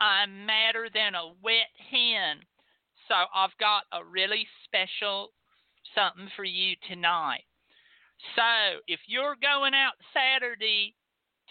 I'm 0.00 0.46
madder 0.46 0.88
than 0.88 1.14
a 1.14 1.36
wet 1.44 1.68
hen. 1.92 2.40
So 3.04 3.14
I've 3.34 3.56
got 3.60 3.84
a 3.92 4.00
really 4.02 4.46
special 4.64 5.32
something 5.94 6.28
for 6.36 6.44
you 6.44 6.72
tonight. 6.88 7.44
So 8.34 8.80
if 8.88 9.00
you're 9.06 9.36
going 9.42 9.74
out 9.74 9.92
Saturday 10.16 10.94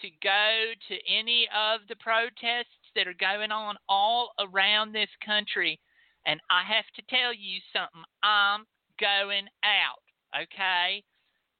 to 0.02 0.08
go 0.22 0.74
to 0.88 0.94
any 1.06 1.46
of 1.54 1.86
the 1.88 1.96
protests 2.02 2.90
that 2.96 3.06
are 3.06 3.20
going 3.20 3.52
on 3.52 3.76
all 3.88 4.32
around 4.40 4.90
this 4.90 5.10
country, 5.24 5.78
and 6.26 6.40
I 6.50 6.66
have 6.66 6.90
to 6.96 7.02
tell 7.06 7.32
you 7.32 7.62
something, 7.70 8.02
I'm 8.24 8.66
going 8.98 9.46
out, 9.62 10.02
okay? 10.34 11.04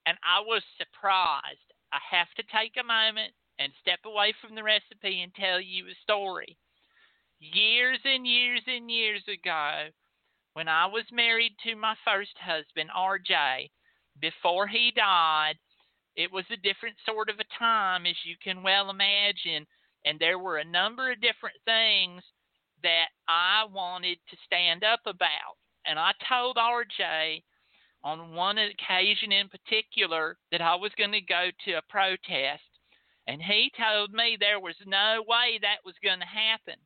And 0.06 0.16
I 0.24 0.40
was 0.40 0.62
surprised. 0.78 1.68
I 1.92 1.98
have 2.10 2.28
to 2.36 2.42
take 2.54 2.76
a 2.78 2.86
moment 2.86 3.32
and 3.58 3.72
step 3.80 4.00
away 4.06 4.32
from 4.40 4.54
the 4.54 4.62
recipe 4.62 5.22
and 5.22 5.34
tell 5.34 5.60
you 5.60 5.86
a 5.86 6.02
story. 6.02 6.56
Years 7.40 7.98
and 8.04 8.26
years 8.26 8.62
and 8.66 8.90
years 8.90 9.22
ago, 9.28 9.88
when 10.54 10.68
I 10.68 10.86
was 10.86 11.04
married 11.12 11.52
to 11.64 11.76
my 11.76 11.94
first 12.04 12.36
husband, 12.38 12.90
RJ, 12.96 13.70
before 14.20 14.66
he 14.66 14.92
died, 14.94 15.54
it 16.16 16.32
was 16.32 16.44
a 16.50 16.56
different 16.56 16.96
sort 17.06 17.30
of 17.30 17.38
a 17.38 17.58
time, 17.58 18.06
as 18.06 18.16
you 18.24 18.36
can 18.42 18.62
well 18.62 18.90
imagine. 18.90 19.66
And 20.04 20.18
there 20.18 20.38
were 20.38 20.58
a 20.58 20.64
number 20.64 21.10
of 21.10 21.20
different 21.20 21.56
things 21.64 22.22
that 22.82 23.08
I 23.28 23.64
wanted 23.70 24.18
to 24.30 24.36
stand 24.44 24.82
up 24.84 25.00
about. 25.06 25.56
And 25.86 25.98
I 25.98 26.12
told 26.28 26.56
RJ 26.56 27.42
on 28.02 28.34
one 28.34 28.58
occasion 28.58 29.32
in 29.32 29.48
particular 29.48 30.36
that 30.50 30.62
I 30.62 30.74
was 30.74 30.92
going 30.96 31.12
to 31.12 31.20
go 31.20 31.50
to 31.64 31.72
a 31.72 31.82
protest. 31.88 32.62
And 33.26 33.40
he 33.42 33.70
told 33.78 34.12
me 34.12 34.36
there 34.38 34.60
was 34.60 34.76
no 34.86 35.22
way 35.26 35.58
that 35.60 35.84
was 35.84 35.94
going 36.02 36.20
to 36.20 36.26
happen. 36.26 36.80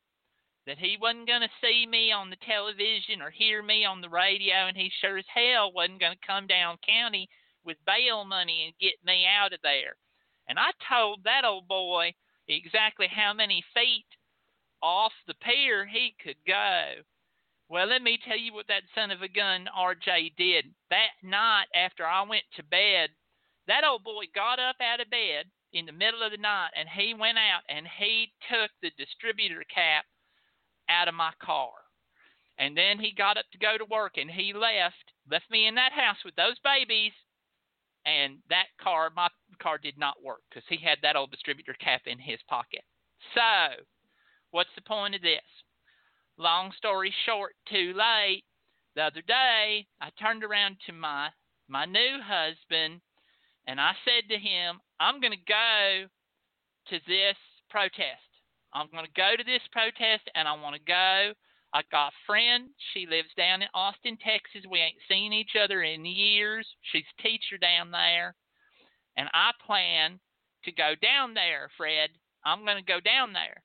That 0.67 0.79
he 0.79 0.97
wasn't 1.01 1.29
going 1.29 1.43
to 1.43 1.61
see 1.61 1.87
me 1.87 2.11
on 2.11 2.31
the 2.31 2.41
television 2.47 3.21
or 3.23 3.31
hear 3.31 3.63
me 3.63 3.85
on 3.85 4.01
the 4.01 4.09
radio, 4.09 4.67
and 4.67 4.77
he 4.77 4.91
sure 5.01 5.19
as 5.19 5.25
hell 5.33 5.73
wasn't 5.73 6.01
going 6.01 6.17
to 6.17 6.27
come 6.27 6.47
down 6.47 6.79
county 6.87 7.29
with 7.65 7.77
bail 7.87 8.25
money 8.25 8.65
and 8.67 8.79
get 8.81 8.95
me 9.05 9.27
out 9.27 9.53
of 9.53 9.61
there. 9.63 9.97
And 10.49 10.59
I 10.59 10.71
told 10.89 11.25
that 11.25 11.45
old 11.45 11.69
boy 11.69 12.13
exactly 12.49 13.09
how 13.09 13.33
many 13.33 13.63
feet 13.75 14.07
off 14.83 15.13
the 15.27 15.35
pier 15.35 15.87
he 15.87 16.15
could 16.23 16.37
go. 16.47 17.01
Well, 17.69 17.87
let 17.87 18.03
me 18.03 18.19
tell 18.19 18.39
you 18.39 18.53
what 18.53 18.69
that 18.69 18.83
son 18.95 19.11
of 19.11 19.23
a 19.23 19.29
gun 19.29 19.69
RJ 19.77 20.37
did. 20.37 20.67
That 20.91 21.17
night 21.23 21.67
after 21.75 22.05
I 22.05 22.23
went 22.23 22.45
to 22.57 22.63
bed, 22.63 23.11
that 23.67 23.85
old 23.85 24.05
boy 24.05 24.25
got 24.35 24.59
up 24.59 24.77
out 24.81 25.01
of 25.01 25.09
bed 25.09 25.47
in 25.73 25.87
the 25.87 25.93
middle 25.93 26.23
of 26.23 26.31
the 26.31 26.39
night 26.39 26.71
and 26.77 26.89
he 26.89 27.15
went 27.15 27.39
out 27.39 27.63
and 27.69 27.87
he 27.99 28.33
took 28.51 28.71
the 28.83 28.91
distributor 28.99 29.65
cap 29.75 30.05
out 30.89 31.09
of 31.09 31.15
my 31.15 31.33
car. 31.43 31.73
And 32.59 32.77
then 32.77 33.01
he 33.01 33.13
got 33.13 33.37
up 33.37 33.47
to 33.53 33.59
go 33.59 33.79
to 33.79 33.85
work 33.85 34.17
and 34.17 34.31
he 34.31 34.53
left, 34.53 35.13
left 35.29 35.51
me 35.51 35.67
in 35.67 35.75
that 35.75 35.93
house 35.93 36.19
with 36.25 36.37
those 36.37 36.59
babies. 36.63 37.13
And 38.07 38.39
that 38.51 38.67
car, 38.79 39.11
my 39.17 39.29
car 39.61 39.79
did 39.79 39.99
not 39.99 40.23
work 40.23 40.43
because 40.51 40.65
he 40.69 40.77
had 40.77 40.99
that 41.03 41.17
old 41.17 41.31
distributor 41.31 41.75
cap 41.81 42.03
in 42.07 42.19
his 42.19 42.39
pocket. 42.47 42.85
So, 43.35 43.83
what's 44.51 44.75
the 44.77 44.83
point 44.83 45.15
of 45.15 45.23
this? 45.23 45.41
Long 46.37 46.73
story 46.77 47.15
short, 47.27 47.55
too 47.71 47.95
late. 47.95 48.45
The 48.97 49.03
other 49.03 49.23
day, 49.23 49.87
I 50.01 50.11
turned 50.21 50.45
around 50.45 50.77
to 50.87 50.93
my 50.93 51.31
my 51.69 51.85
new 51.87 52.21
husband 52.23 53.01
and 53.67 53.81
I 53.81 53.93
said 54.05 54.29
to 54.29 54.39
him, 54.39 54.81
"I'm 55.01 55.21
going 55.21 55.33
to 55.33 55.49
go 55.49 56.07
to 56.91 56.99
this 57.07 57.37
protest. 57.71 58.29
I'm 58.73 58.91
going 58.91 59.07
to 59.07 59.17
go 59.17 59.37
to 59.37 59.45
this 59.45 59.63
protest 59.73 60.29
and 60.35 60.47
I 60.49 60.53
want 60.53 60.75
to 60.77 60.83
go. 60.83 61.33
I 61.73 61.83
got 61.91 62.09
a 62.09 62.25
friend. 62.27 62.71
She 62.93 63.07
lives 63.07 63.31
down 63.37 63.63
in 63.63 63.69
Austin, 63.75 64.17
Texas. 64.19 64.69
We 64.71 64.79
ain't 64.79 65.09
seen 65.09 65.33
each 65.33 65.57
other 65.61 65.83
in 65.83 66.05
years. 66.05 66.67
She's 66.93 67.07
a 67.19 67.23
teacher 67.23 67.59
down 67.59 67.91
there. 67.91 68.35
And 69.17 69.29
I 69.33 69.51
plan 69.65 70.21
to 70.65 70.73
go 70.73 70.95
down 71.01 71.35
there, 71.35 71.71
Fred. 71.77 72.11
I'm 72.45 72.65
going 72.65 72.79
to 72.79 72.93
go 72.93 73.01
down 73.01 73.33
there. 73.33 73.63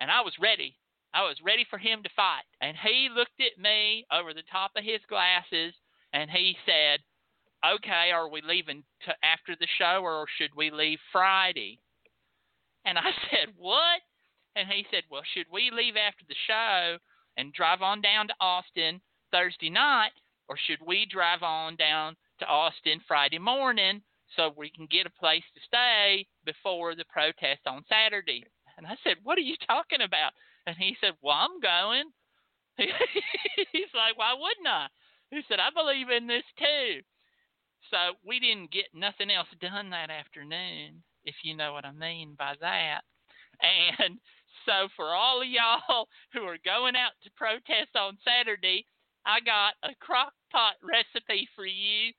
And 0.00 0.10
I 0.10 0.20
was 0.20 0.34
ready. 0.40 0.76
I 1.14 1.22
was 1.22 1.36
ready 1.42 1.66
for 1.68 1.78
him 1.78 2.02
to 2.02 2.10
fight. 2.14 2.44
And 2.60 2.76
he 2.76 3.08
looked 3.14 3.40
at 3.40 3.60
me 3.60 4.04
over 4.12 4.34
the 4.34 4.46
top 4.50 4.72
of 4.76 4.84
his 4.84 5.00
glasses 5.08 5.74
and 6.12 6.30
he 6.30 6.56
said, 6.66 7.00
Okay, 7.64 8.12
are 8.12 8.28
we 8.28 8.40
leaving 8.42 8.84
to 9.04 9.14
after 9.24 9.56
the 9.58 9.66
show 9.78 10.00
or 10.02 10.26
should 10.36 10.54
we 10.54 10.70
leave 10.70 10.98
Friday? 11.10 11.80
And 12.84 12.98
I 12.98 13.10
said, 13.30 13.54
What? 13.56 14.00
And 14.54 14.68
he 14.68 14.86
said, 14.90 15.04
Well, 15.10 15.22
should 15.34 15.46
we 15.52 15.70
leave 15.72 15.96
after 15.96 16.24
the 16.28 16.38
show 16.46 16.98
and 17.36 17.52
drive 17.52 17.82
on 17.82 18.00
down 18.00 18.28
to 18.28 18.34
Austin 18.40 19.00
Thursday 19.32 19.70
night, 19.70 20.12
or 20.48 20.56
should 20.56 20.80
we 20.86 21.06
drive 21.06 21.42
on 21.42 21.76
down 21.76 22.16
to 22.40 22.46
Austin 22.46 23.00
Friday 23.06 23.38
morning 23.38 24.02
so 24.36 24.52
we 24.56 24.70
can 24.70 24.86
get 24.90 25.06
a 25.06 25.20
place 25.20 25.44
to 25.54 25.60
stay 25.66 26.26
before 26.44 26.94
the 26.94 27.04
protest 27.06 27.60
on 27.66 27.84
Saturday? 27.88 28.44
And 28.76 28.86
I 28.86 28.96
said, 29.02 29.16
What 29.22 29.38
are 29.38 29.42
you 29.42 29.56
talking 29.66 30.02
about? 30.02 30.32
And 30.68 30.76
he 30.76 30.96
said, 31.00 31.16
Well, 31.22 31.34
I'm 31.34 31.60
going. 31.60 32.12
He's 33.72 33.92
like, 33.96 34.16
why 34.16 34.34
wouldn't 34.38 34.68
I? 34.68 34.86
He 35.30 35.40
said, 35.48 35.58
I 35.58 35.70
believe 35.74 36.10
in 36.10 36.28
this 36.28 36.46
too. 36.58 37.00
So 37.90 38.14
we 38.24 38.38
didn't 38.38 38.70
get 38.70 38.92
nothing 38.94 39.30
else 39.30 39.48
done 39.60 39.90
that 39.90 40.10
afternoon, 40.10 41.02
if 41.24 41.34
you 41.42 41.56
know 41.56 41.72
what 41.72 41.84
I 41.84 41.92
mean 41.92 42.36
by 42.38 42.54
that. 42.60 43.00
And 43.98 44.20
so 44.66 44.88
for 44.94 45.10
all 45.16 45.42
of 45.42 45.48
y'all 45.48 46.06
who 46.32 46.42
are 46.44 46.60
going 46.64 46.94
out 46.94 47.16
to 47.24 47.30
protest 47.34 47.96
on 47.96 48.18
Saturday, 48.22 48.84
I 49.26 49.40
got 49.40 49.74
a 49.82 49.96
crock 49.98 50.32
pot 50.52 50.76
recipe 50.84 51.48
for 51.56 51.66
you 51.66 52.12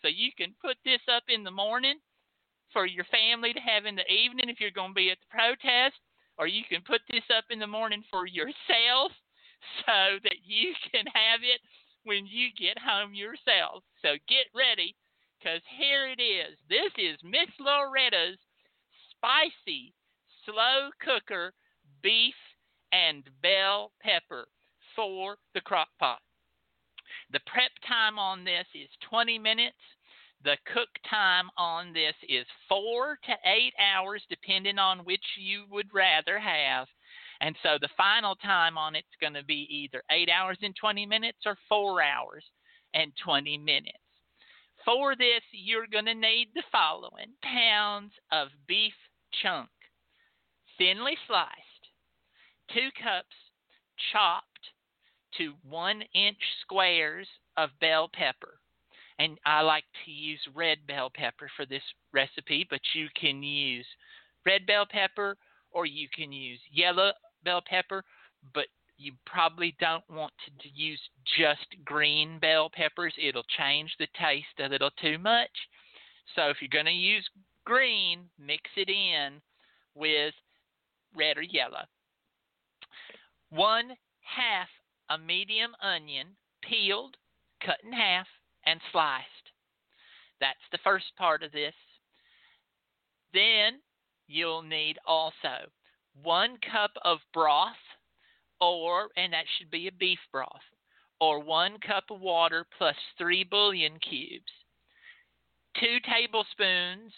so 0.00 0.08
you 0.08 0.30
can 0.36 0.54
put 0.62 0.76
this 0.84 1.02
up 1.10 1.24
in 1.28 1.42
the 1.42 1.50
morning 1.50 1.98
for 2.72 2.86
your 2.86 3.04
family 3.10 3.52
to 3.52 3.60
have 3.60 3.86
in 3.86 3.96
the 3.96 4.06
evening 4.12 4.48
if 4.48 4.60
you're 4.60 4.70
going 4.74 4.90
to 4.90 4.94
be 4.94 5.10
at 5.10 5.18
the 5.18 5.32
protest, 5.32 5.96
or 6.38 6.46
you 6.46 6.62
can 6.68 6.82
put 6.82 7.00
this 7.10 7.24
up 7.36 7.44
in 7.50 7.58
the 7.58 7.66
morning 7.66 8.02
for 8.10 8.26
yourself 8.26 9.12
so 9.86 10.18
that 10.22 10.44
you 10.44 10.74
can 10.92 11.06
have 11.06 11.40
it 11.42 11.60
when 12.04 12.26
you 12.26 12.48
get 12.58 12.78
home 12.78 13.14
yourself. 13.14 13.82
So 14.02 14.16
get 14.28 14.46
ready 14.54 14.94
because 15.38 15.60
here 15.78 16.06
it 16.08 16.20
is. 16.20 16.56
This 16.68 16.92
is 16.98 17.18
Miss 17.22 17.48
Loretta's 17.60 18.38
spicy 19.10 19.94
slow 20.44 20.90
cooker 21.00 21.52
beef 22.02 22.34
and 22.92 23.24
bell 23.42 23.92
pepper 24.00 24.46
for 24.94 25.36
the 25.54 25.60
crock 25.60 25.88
pot. 25.98 26.20
The 27.32 27.40
prep 27.46 27.72
time 27.86 28.18
on 28.18 28.44
this 28.44 28.66
is 28.74 28.88
20 29.08 29.38
minutes. 29.38 29.76
The 30.44 30.58
cook 30.74 30.90
time 31.08 31.48
on 31.56 31.94
this 31.94 32.14
is 32.28 32.44
four 32.68 33.18
to 33.24 33.32
eight 33.46 33.72
hours, 33.80 34.22
depending 34.28 34.78
on 34.78 34.98
which 34.98 35.24
you 35.38 35.64
would 35.70 35.88
rather 35.94 36.38
have. 36.38 36.86
And 37.40 37.56
so 37.62 37.78
the 37.80 37.88
final 37.96 38.36
time 38.36 38.76
on 38.76 38.94
it's 38.94 39.16
going 39.22 39.32
to 39.32 39.44
be 39.44 39.66
either 39.70 40.02
eight 40.10 40.28
hours 40.28 40.58
and 40.60 40.76
20 40.76 41.06
minutes 41.06 41.38
or 41.46 41.56
four 41.66 42.02
hours 42.02 42.44
and 42.92 43.10
20 43.24 43.56
minutes. 43.56 43.96
For 44.84 45.16
this, 45.16 45.42
you're 45.52 45.86
going 45.86 46.04
to 46.04 46.14
need 46.14 46.48
the 46.54 46.62
following 46.70 47.32
pounds 47.42 48.12
of 48.30 48.48
beef 48.68 48.92
chunk, 49.42 49.70
thinly 50.76 51.16
sliced, 51.26 51.88
two 52.68 52.90
cups 53.02 53.34
chopped 54.12 54.44
to 55.38 55.54
one 55.62 56.02
inch 56.14 56.36
squares 56.60 57.28
of 57.56 57.70
bell 57.80 58.10
pepper. 58.12 58.60
And 59.18 59.38
I 59.46 59.60
like 59.60 59.84
to 60.04 60.10
use 60.10 60.40
red 60.54 60.78
bell 60.86 61.10
pepper 61.14 61.48
for 61.56 61.66
this 61.66 61.82
recipe, 62.12 62.66
but 62.68 62.80
you 62.94 63.06
can 63.18 63.42
use 63.42 63.86
red 64.44 64.66
bell 64.66 64.86
pepper 64.90 65.36
or 65.70 65.86
you 65.86 66.08
can 66.14 66.32
use 66.32 66.58
yellow 66.72 67.12
bell 67.44 67.62
pepper, 67.66 68.02
but 68.54 68.66
you 68.96 69.12
probably 69.26 69.74
don't 69.80 70.04
want 70.08 70.32
to 70.60 70.68
use 70.72 71.00
just 71.38 71.66
green 71.84 72.38
bell 72.38 72.70
peppers. 72.72 73.14
It'll 73.20 73.44
change 73.58 73.94
the 73.98 74.06
taste 74.20 74.46
a 74.60 74.68
little 74.68 74.90
too 75.00 75.18
much. 75.18 75.50
So 76.34 76.48
if 76.48 76.58
you're 76.60 76.68
going 76.68 76.86
to 76.86 76.92
use 76.92 77.28
green, 77.64 78.24
mix 78.38 78.62
it 78.76 78.88
in 78.88 79.40
with 79.94 80.34
red 81.16 81.38
or 81.38 81.42
yellow. 81.42 81.84
One 83.50 83.90
half 84.20 84.68
a 85.10 85.18
medium 85.18 85.72
onion, 85.82 86.28
peeled, 86.62 87.16
cut 87.64 87.78
in 87.84 87.92
half, 87.92 88.26
and 88.66 88.80
sliced. 88.92 89.26
That's 90.40 90.58
the 90.72 90.78
first 90.84 91.06
part 91.16 91.42
of 91.42 91.52
this. 91.52 91.74
Then 93.32 93.80
you'll 94.26 94.62
need 94.62 94.98
also 95.06 95.70
one 96.22 96.56
cup 96.70 96.92
of 97.04 97.18
broth, 97.32 97.72
or, 98.60 99.08
and 99.16 99.32
that 99.32 99.44
should 99.58 99.70
be 99.70 99.88
a 99.88 99.92
beef 99.92 100.18
broth, 100.32 100.62
or 101.20 101.40
one 101.40 101.78
cup 101.86 102.04
of 102.10 102.20
water 102.20 102.66
plus 102.78 102.96
three 103.18 103.44
bouillon 103.44 103.98
cubes, 103.98 104.52
two 105.78 105.98
tablespoons 106.08 107.12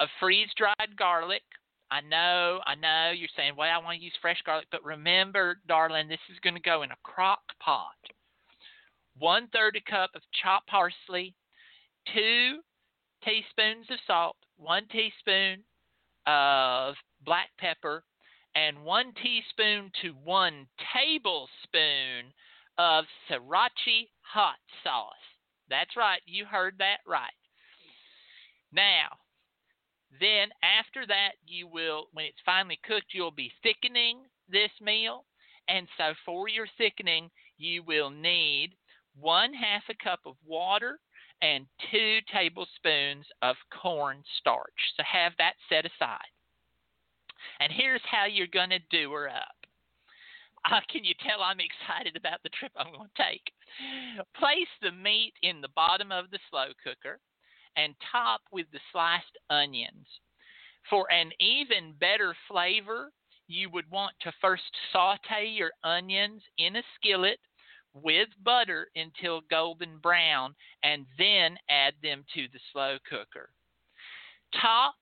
of 0.00 0.08
freeze 0.20 0.48
dried 0.56 0.96
garlic. 0.98 1.42
I 1.90 2.00
know, 2.00 2.60
I 2.66 2.74
know 2.74 3.12
you're 3.14 3.28
saying, 3.36 3.54
well, 3.56 3.70
I 3.72 3.82
want 3.84 3.98
to 3.98 4.04
use 4.04 4.14
fresh 4.20 4.42
garlic, 4.44 4.66
but 4.72 4.84
remember, 4.84 5.58
darling, 5.68 6.08
this 6.08 6.18
is 6.32 6.40
going 6.40 6.54
to 6.54 6.60
go 6.60 6.82
in 6.82 6.90
a 6.90 6.96
crock 7.04 7.42
pot. 7.60 7.94
One 9.18 9.48
third 9.52 9.76
a 9.76 9.90
cup 9.90 10.10
of 10.14 10.22
chopped 10.42 10.68
parsley, 10.68 11.34
two 12.12 12.58
teaspoons 13.24 13.86
of 13.90 13.98
salt, 14.06 14.36
one 14.56 14.86
teaspoon 14.88 15.64
of 16.26 16.94
black 17.24 17.50
pepper, 17.58 18.04
and 18.54 18.84
one 18.84 19.12
teaspoon 19.22 19.90
to 20.02 20.10
one 20.24 20.66
tablespoon 20.92 22.32
of 22.78 23.04
sriracha 23.28 24.08
hot 24.20 24.58
sauce. 24.82 25.12
That's 25.70 25.96
right, 25.96 26.20
you 26.26 26.44
heard 26.44 26.74
that 26.78 26.98
right. 27.06 27.32
Now, 28.72 29.08
then 30.20 30.48
after 30.62 31.06
that, 31.06 31.32
you 31.46 31.66
will, 31.66 32.08
when 32.12 32.26
it's 32.26 32.38
finally 32.44 32.78
cooked, 32.84 33.14
you'll 33.14 33.30
be 33.30 33.52
thickening 33.62 34.18
this 34.48 34.70
meal. 34.80 35.24
And 35.68 35.88
so 35.96 36.12
for 36.24 36.48
your 36.48 36.66
thickening, 36.76 37.30
you 37.56 37.82
will 37.82 38.10
need 38.10 38.74
one 39.18 39.52
half 39.52 39.82
a 39.88 40.04
cup 40.04 40.20
of 40.26 40.36
water 40.46 40.98
and 41.42 41.66
two 41.90 42.18
tablespoons 42.32 43.26
of 43.42 43.56
cornstarch. 43.82 44.80
So 44.96 45.02
have 45.10 45.32
that 45.38 45.54
set 45.68 45.84
aside. 45.84 46.32
And 47.60 47.72
here's 47.72 48.02
how 48.10 48.26
you're 48.26 48.46
going 48.46 48.70
to 48.70 48.78
do 48.90 49.12
her 49.12 49.28
up. 49.28 49.54
Uh, 50.72 50.80
can 50.90 51.04
you 51.04 51.12
tell 51.20 51.42
I'm 51.42 51.58
excited 51.60 52.16
about 52.16 52.42
the 52.42 52.48
trip 52.58 52.72
I'm 52.74 52.90
going 52.90 53.10
to 53.14 53.22
take? 53.22 53.52
Place 54.34 54.72
the 54.80 54.92
meat 54.92 55.34
in 55.42 55.60
the 55.60 55.68
bottom 55.76 56.10
of 56.10 56.30
the 56.30 56.38
slow 56.48 56.68
cooker 56.82 57.20
and 57.76 57.94
top 58.10 58.40
with 58.50 58.64
the 58.72 58.80
sliced 58.90 59.36
onions. 59.50 60.06
For 60.88 61.04
an 61.12 61.32
even 61.38 61.92
better 62.00 62.34
flavor, 62.48 63.12
you 63.46 63.68
would 63.70 63.90
want 63.90 64.14
to 64.22 64.32
first 64.40 64.62
saute 64.90 65.46
your 65.46 65.70
onions 65.82 66.40
in 66.56 66.76
a 66.76 66.82
skillet 66.96 67.38
with 67.94 68.28
butter 68.42 68.88
until 68.96 69.40
golden 69.50 69.98
brown 69.98 70.54
and 70.82 71.06
then 71.18 71.56
add 71.70 71.94
them 72.02 72.24
to 72.34 72.46
the 72.52 72.58
slow 72.72 72.98
cooker. 73.08 73.50
Top 74.60 74.94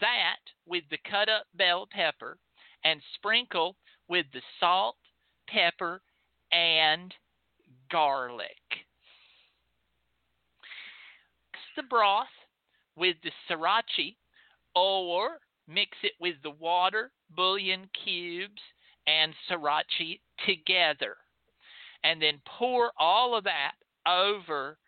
that 0.00 0.40
with 0.66 0.84
the 0.90 0.98
cut 1.10 1.28
up 1.28 1.46
bell 1.54 1.88
pepper 1.90 2.38
and 2.84 3.00
sprinkle 3.14 3.76
with 4.08 4.26
the 4.32 4.42
salt, 4.60 4.96
pepper, 5.48 6.00
and 6.52 7.14
garlic. 7.90 8.48
Mix 11.52 11.64
the 11.76 11.82
broth 11.82 12.26
with 12.96 13.16
the 13.22 13.30
sriracha 13.48 14.14
or 14.74 15.38
mix 15.68 15.96
it 16.02 16.12
with 16.20 16.36
the 16.42 16.50
water, 16.50 17.10
bouillon 17.34 17.88
cubes, 18.04 18.62
and 19.06 19.34
sriracha 19.48 20.20
together. 20.46 21.16
And 22.06 22.22
then 22.22 22.40
pour 22.58 22.92
all 22.98 23.36
of 23.36 23.42
that 23.44 23.72
over 24.06 24.78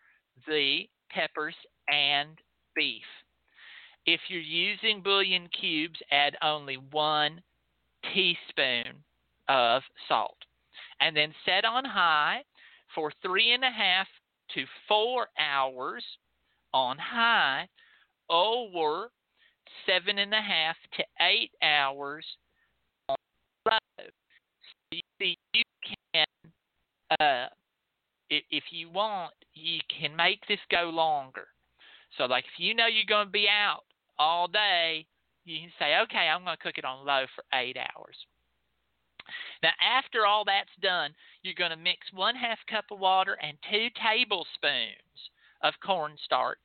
the 0.47 0.83
peppers 1.09 1.55
and 1.89 2.29
beef. 2.75 3.03
If 4.05 4.21
you're 4.29 4.39
using 4.39 5.01
bouillon 5.03 5.49
cubes, 5.59 5.99
add 6.11 6.37
only 6.41 6.77
one 6.91 7.41
teaspoon 8.13 9.03
of 9.49 9.81
salt. 10.07 10.37
And 11.01 11.15
then 11.15 11.33
set 11.45 11.65
on 11.65 11.83
high 11.83 12.43
for 12.95 13.11
three 13.21 13.51
and 13.53 13.65
a 13.65 13.71
half 13.71 14.07
to 14.55 14.63
four 14.87 15.27
hours 15.37 16.03
on 16.73 16.97
high 16.97 17.67
or 18.29 19.09
seven 19.85 20.19
and 20.19 20.33
a 20.33 20.41
half 20.41 20.77
to 20.95 21.03
eight 21.21 21.51
hours 21.61 22.25
on 23.09 23.15
low. 23.65 23.77
So 24.89 25.25
you 25.53 25.63
uh, 27.19 27.47
if 28.29 28.63
you 28.71 28.89
want, 28.89 29.33
you 29.53 29.79
can 29.99 30.15
make 30.15 30.45
this 30.47 30.59
go 30.71 30.89
longer. 30.93 31.47
So, 32.17 32.25
like, 32.25 32.45
if 32.45 32.59
you 32.59 32.73
know 32.73 32.87
you're 32.87 33.05
going 33.07 33.27
to 33.27 33.31
be 33.31 33.47
out 33.47 33.83
all 34.17 34.47
day, 34.47 35.05
you 35.45 35.59
can 35.61 35.71
say, 35.79 35.97
okay, 36.03 36.29
I'm 36.29 36.43
going 36.43 36.57
to 36.57 36.63
cook 36.63 36.77
it 36.77 36.85
on 36.85 37.05
low 37.05 37.25
for 37.35 37.43
eight 37.53 37.77
hours. 37.77 38.15
Now, 39.61 39.71
after 39.81 40.25
all 40.25 40.43
that's 40.45 40.69
done, 40.81 41.13
you're 41.43 41.53
going 41.53 41.71
to 41.71 41.77
mix 41.77 42.07
one 42.13 42.35
half 42.35 42.59
cup 42.69 42.85
of 42.91 42.99
water 42.99 43.37
and 43.41 43.57
two 43.69 43.87
tablespoons 44.01 45.31
of 45.61 45.73
cornstarch 45.85 46.57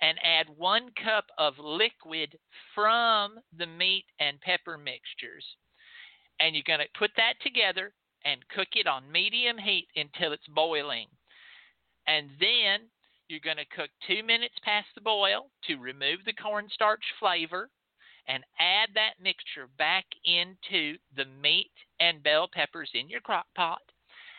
and 0.00 0.18
add 0.22 0.46
one 0.56 0.90
cup 1.02 1.26
of 1.38 1.54
liquid 1.58 2.38
from 2.74 3.38
the 3.56 3.66
meat 3.66 4.04
and 4.20 4.40
pepper 4.40 4.78
mixtures. 4.78 5.44
And 6.40 6.54
you're 6.54 6.64
going 6.66 6.80
to 6.80 6.98
put 6.98 7.10
that 7.16 7.34
together 7.42 7.92
and 8.28 8.46
cook 8.54 8.68
it 8.74 8.86
on 8.86 9.10
medium 9.10 9.56
heat 9.56 9.88
until 9.96 10.32
it's 10.32 10.46
boiling. 10.54 11.06
And 12.06 12.28
then 12.38 12.88
you're 13.28 13.40
going 13.44 13.56
to 13.56 13.76
cook 13.76 13.90
two 14.06 14.22
minutes 14.22 14.54
past 14.64 14.88
the 14.94 15.00
boil 15.00 15.50
to 15.66 15.76
remove 15.76 16.20
the 16.24 16.32
cornstarch 16.34 17.04
flavor 17.18 17.70
and 18.26 18.44
add 18.60 18.90
that 18.94 19.14
mixture 19.22 19.68
back 19.78 20.04
into 20.24 20.98
the 21.16 21.24
meat 21.40 21.70
and 22.00 22.22
bell 22.22 22.48
peppers 22.52 22.90
in 22.94 23.08
your 23.08 23.20
crock 23.20 23.46
pot. 23.56 23.80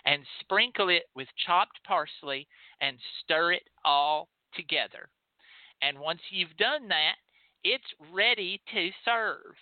and 0.05 0.23
sprinkle 0.39 0.89
it 0.89 1.03
with 1.13 1.27
chopped 1.45 1.77
parsley 1.85 2.47
and 2.79 2.97
stir 3.19 3.51
it 3.51 3.67
all 3.83 4.29
together. 4.55 5.09
And 5.81 5.99
once 5.99 6.21
you've 6.29 6.55
done 6.57 6.87
that, 6.87 7.15
it's 7.63 7.83
ready 8.13 8.61
to 8.73 8.89
serve. 9.03 9.55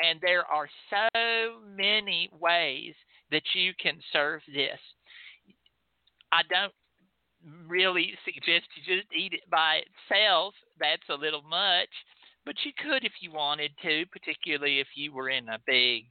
And 0.00 0.20
there 0.20 0.44
are 0.44 0.68
so 0.90 1.60
many 1.76 2.28
ways 2.38 2.94
that 3.30 3.42
you 3.54 3.72
can 3.80 3.98
serve 4.12 4.40
this. 4.46 4.78
I 6.32 6.42
don't 6.48 6.72
really 7.66 8.12
suggest 8.24 8.66
you 8.76 8.96
just 8.96 9.08
eat 9.14 9.32
it 9.32 9.48
by 9.50 9.80
itself. 10.10 10.54
That's 10.78 11.08
a 11.08 11.14
little 11.14 11.42
much, 11.42 11.88
but 12.44 12.54
you 12.64 12.72
could 12.82 13.04
if 13.04 13.12
you 13.20 13.32
wanted 13.32 13.72
to, 13.82 14.04
particularly 14.12 14.80
if 14.80 14.88
you 14.94 15.12
were 15.12 15.30
in 15.30 15.48
a 15.48 15.58
big 15.66 16.04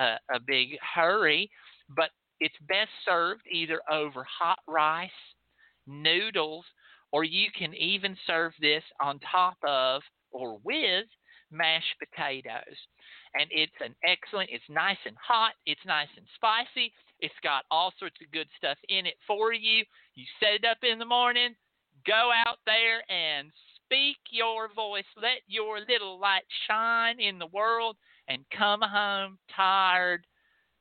uh, 0.00 0.16
a 0.34 0.40
big 0.44 0.76
hurry. 0.94 1.50
But 1.94 2.10
it's 2.40 2.54
best 2.68 2.90
served 3.04 3.42
either 3.50 3.80
over 3.90 4.24
hot 4.24 4.58
rice, 4.66 5.10
noodles, 5.86 6.64
or 7.12 7.24
you 7.24 7.48
can 7.56 7.74
even 7.74 8.16
serve 8.26 8.52
this 8.60 8.82
on 9.00 9.20
top 9.20 9.56
of 9.66 10.02
or 10.32 10.58
with 10.64 11.06
mashed 11.50 11.94
potatoes. 12.00 12.76
And 13.34 13.48
it's 13.50 13.72
an 13.80 13.94
excellent, 14.04 14.50
it's 14.52 14.64
nice 14.68 15.00
and 15.06 15.16
hot, 15.20 15.54
it's 15.66 15.84
nice 15.84 16.08
and 16.16 16.26
spicy, 16.36 16.92
it's 17.18 17.34
got 17.42 17.64
all 17.70 17.92
sorts 17.98 18.16
of 18.22 18.30
good 18.30 18.48
stuff 18.56 18.78
in 18.88 19.06
it 19.06 19.16
for 19.26 19.52
you. 19.52 19.84
You 20.14 20.24
set 20.38 20.54
it 20.54 20.64
up 20.64 20.78
in 20.82 20.98
the 20.98 21.04
morning, 21.04 21.54
go 22.06 22.30
out 22.46 22.58
there 22.64 23.02
and 23.10 23.50
speak 23.84 24.18
your 24.30 24.72
voice, 24.72 25.04
let 25.20 25.42
your 25.48 25.80
little 25.80 26.18
light 26.20 26.44
shine 26.68 27.20
in 27.20 27.38
the 27.38 27.48
world, 27.48 27.96
and 28.28 28.44
come 28.56 28.80
home 28.82 29.38
tired, 29.54 30.24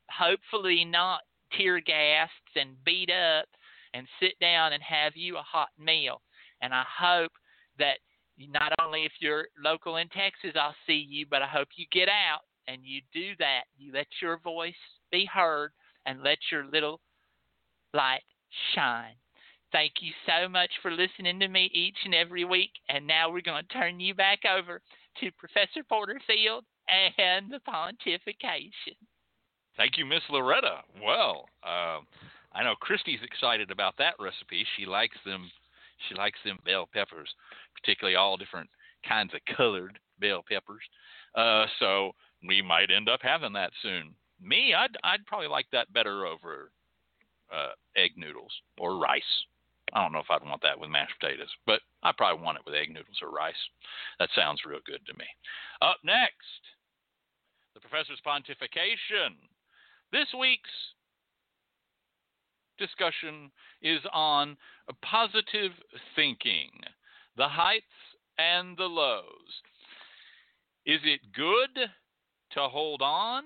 hopefully 0.09 0.85
not 0.85 1.21
tear 1.57 1.79
gassed 1.79 2.31
and 2.55 2.75
beat 2.85 3.09
up, 3.09 3.47
and 3.93 4.07
sit 4.19 4.33
down 4.39 4.73
and 4.73 4.81
have 4.83 5.13
you 5.15 5.37
a 5.37 5.41
hot 5.41 5.69
meal. 5.79 6.21
And 6.61 6.73
I 6.73 6.83
hope 6.99 7.31
that 7.79 7.97
not 8.37 8.73
only 8.81 9.05
if 9.05 9.11
you're 9.19 9.47
local 9.63 9.97
in 9.97 10.07
Texas, 10.09 10.51
I'll 10.55 10.75
see 10.87 11.05
you, 11.07 11.25
but 11.29 11.41
I 11.41 11.47
hope 11.47 11.69
you 11.75 11.85
get 11.91 12.09
out 12.09 12.41
and 12.67 12.81
you 12.83 13.01
do 13.13 13.31
that. 13.39 13.63
You 13.77 13.93
let 13.93 14.07
your 14.21 14.37
voice 14.39 14.73
be 15.11 15.25
heard 15.31 15.71
and 16.05 16.23
let 16.23 16.37
your 16.51 16.65
little 16.65 16.99
light 17.93 18.23
shine. 18.75 19.15
Thank 19.71 19.93
you 20.01 20.11
so 20.27 20.47
much 20.47 20.69
for 20.81 20.91
listening 20.91 21.39
to 21.39 21.47
me 21.47 21.69
each 21.73 21.97
and 22.05 22.13
every 22.13 22.45
week. 22.45 22.71
And 22.89 23.07
now 23.07 23.31
we're 23.31 23.41
going 23.41 23.63
to 23.63 23.73
turn 23.73 23.99
you 23.99 24.13
back 24.13 24.39
over 24.45 24.81
to 25.19 25.31
Professor 25.31 25.83
Porterfield 25.87 26.63
and 27.17 27.51
the 27.51 27.59
pontification. 27.67 28.95
Thank 29.75 29.97
you, 29.97 30.05
Miss 30.05 30.21
Loretta. 30.29 30.81
Well, 31.03 31.45
uh, 31.63 31.99
I 32.53 32.63
know 32.63 32.75
Christy's 32.79 33.19
excited 33.23 33.71
about 33.71 33.95
that 33.97 34.13
recipe. 34.19 34.65
She 34.77 34.85
likes 34.85 35.17
them. 35.25 35.49
She 36.07 36.15
likes 36.15 36.39
them 36.43 36.59
bell 36.65 36.87
peppers, 36.91 37.29
particularly 37.75 38.15
all 38.15 38.37
different 38.37 38.69
kinds 39.07 39.33
of 39.33 39.55
colored 39.57 39.99
bell 40.19 40.43
peppers. 40.47 40.83
Uh, 41.35 41.65
so 41.79 42.11
we 42.47 42.61
might 42.61 42.91
end 42.91 43.09
up 43.09 43.21
having 43.21 43.53
that 43.53 43.71
soon. 43.81 44.15
Me, 44.41 44.73
I'd 44.73 44.97
I'd 45.03 45.25
probably 45.25 45.47
like 45.47 45.67
that 45.71 45.91
better 45.93 46.25
over 46.25 46.71
uh, 47.53 47.71
egg 47.95 48.11
noodles 48.17 48.51
or 48.77 48.97
rice. 48.97 49.21
I 49.93 50.01
don't 50.01 50.11
know 50.11 50.19
if 50.19 50.31
I'd 50.31 50.43
want 50.43 50.61
that 50.63 50.79
with 50.79 50.89
mashed 50.89 51.13
potatoes, 51.19 51.49
but 51.65 51.81
I 52.01 52.11
probably 52.17 52.43
want 52.43 52.57
it 52.57 52.65
with 52.65 52.75
egg 52.75 52.89
noodles 52.89 53.19
or 53.21 53.29
rice. 53.29 53.53
That 54.19 54.29
sounds 54.35 54.65
real 54.65 54.79
good 54.85 55.05
to 55.05 55.13
me. 55.13 55.25
Up 55.81 55.97
next, 56.03 56.61
the 57.73 57.79
professor's 57.79 58.21
pontification. 58.25 59.35
This 60.11 60.27
week's 60.37 60.69
discussion 62.77 63.51
is 63.81 63.99
on 64.11 64.57
positive 65.01 65.71
thinking, 66.15 66.69
the 67.37 67.47
heights 67.47 67.85
and 68.37 68.77
the 68.77 68.83
lows. 68.83 69.23
Is 70.85 70.99
it 71.03 71.21
good 71.33 71.89
to 72.53 72.59
hold 72.59 73.01
on, 73.01 73.43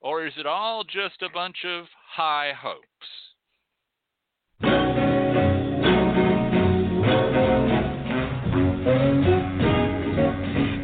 or 0.00 0.26
is 0.26 0.34
it 0.36 0.46
all 0.46 0.84
just 0.84 1.22
a 1.22 1.30
bunch 1.32 1.64
of 1.64 1.86
high 2.14 2.52
hopes? 2.52 2.84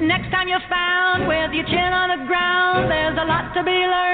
Next 0.00 0.30
time 0.30 0.48
you're 0.48 0.58
found 0.70 1.28
with 1.28 1.52
your 1.52 1.66
chin 1.66 1.92
on 1.92 2.18
the 2.18 2.26
ground, 2.26 2.90
there's 2.90 3.18
a 3.18 3.24
lot 3.24 3.52
to 3.54 3.62
be 3.62 3.70
learned, 3.70 4.13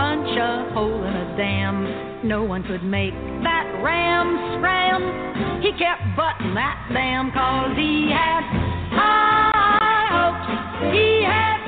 punch 0.00 0.32
a 0.32 0.72
hole 0.72 1.04
in 1.04 1.14
a 1.14 1.36
dam. 1.36 2.26
No 2.26 2.42
one 2.42 2.62
could 2.62 2.82
make 2.82 3.12
that 3.44 3.68
ram 3.84 4.56
scram. 4.56 5.60
He 5.60 5.72
kept 5.72 6.00
butting 6.16 6.54
that 6.54 6.88
dam 6.90 7.30
cause 7.36 7.76
he 7.76 8.08
had 8.08 8.40
high 8.96 10.08
hopes. 10.08 10.96
He 10.96 11.20
had 11.20 11.59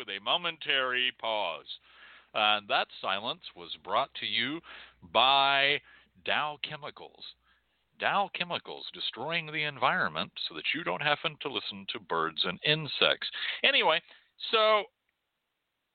with 0.00 0.08
a 0.08 0.24
momentary 0.24 1.12
pause. 1.20 1.66
And 2.32 2.66
that 2.68 2.86
silence 3.02 3.42
was 3.54 3.76
brought 3.84 4.08
to 4.20 4.26
you 4.26 4.60
by 5.12 5.78
Dow 6.24 6.58
Chemicals. 6.62 7.22
Dow 7.98 8.30
Chemicals 8.34 8.86
destroying 8.94 9.46
the 9.46 9.64
environment 9.64 10.32
so 10.48 10.54
that 10.54 10.64
you 10.74 10.84
don't 10.84 11.02
have 11.02 11.18
to 11.42 11.52
listen 11.52 11.84
to 11.90 12.00
birds 12.00 12.40
and 12.44 12.58
insects. 12.64 13.28
Anyway, 13.62 14.00
so 14.50 14.84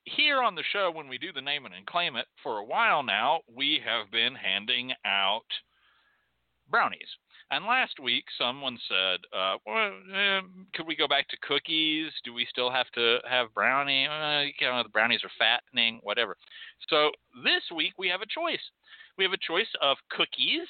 here 0.03 0.43
on 0.43 0.53
the 0.53 0.63
show, 0.71 0.91
when 0.93 1.07
we 1.07 1.17
do 1.17 1.33
the 1.33 1.41
name 1.41 1.65
it 1.65 1.71
and 1.75 1.87
claim 1.87 2.15
it, 2.15 2.27
for 2.43 2.59
a 2.59 2.65
while 2.65 3.01
now, 3.01 3.39
we 3.55 3.81
have 3.83 4.11
been 4.11 4.35
handing 4.35 4.93
out 5.03 5.47
brownies. 6.69 7.09
And 7.51 7.65
last 7.65 7.99
week, 8.01 8.25
someone 8.39 8.77
said, 8.89 9.19
uh, 9.31 9.57
well, 9.65 9.91
eh, 10.13 10.41
could 10.73 10.87
we 10.87 10.95
go 10.95 11.07
back 11.07 11.27
to 11.29 11.37
cookies? 11.47 12.11
Do 12.23 12.33
we 12.33 12.47
still 12.49 12.71
have 12.71 12.89
to 12.95 13.19
have 13.29 13.53
brownie? 13.53 14.07
Uh, 14.07 14.49
you 14.59 14.67
know, 14.67 14.81
the 14.81 14.89
brownies 14.89 15.21
are 15.23 15.31
fattening, 15.37 15.99
whatever. 16.01 16.37
So 16.89 17.11
this 17.43 17.61
week, 17.75 17.93
we 17.99 18.09
have 18.09 18.21
a 18.21 18.25
choice. 18.25 18.63
We 19.17 19.23
have 19.23 19.33
a 19.33 19.47
choice 19.47 19.69
of 19.81 19.97
cookies. 20.09 20.67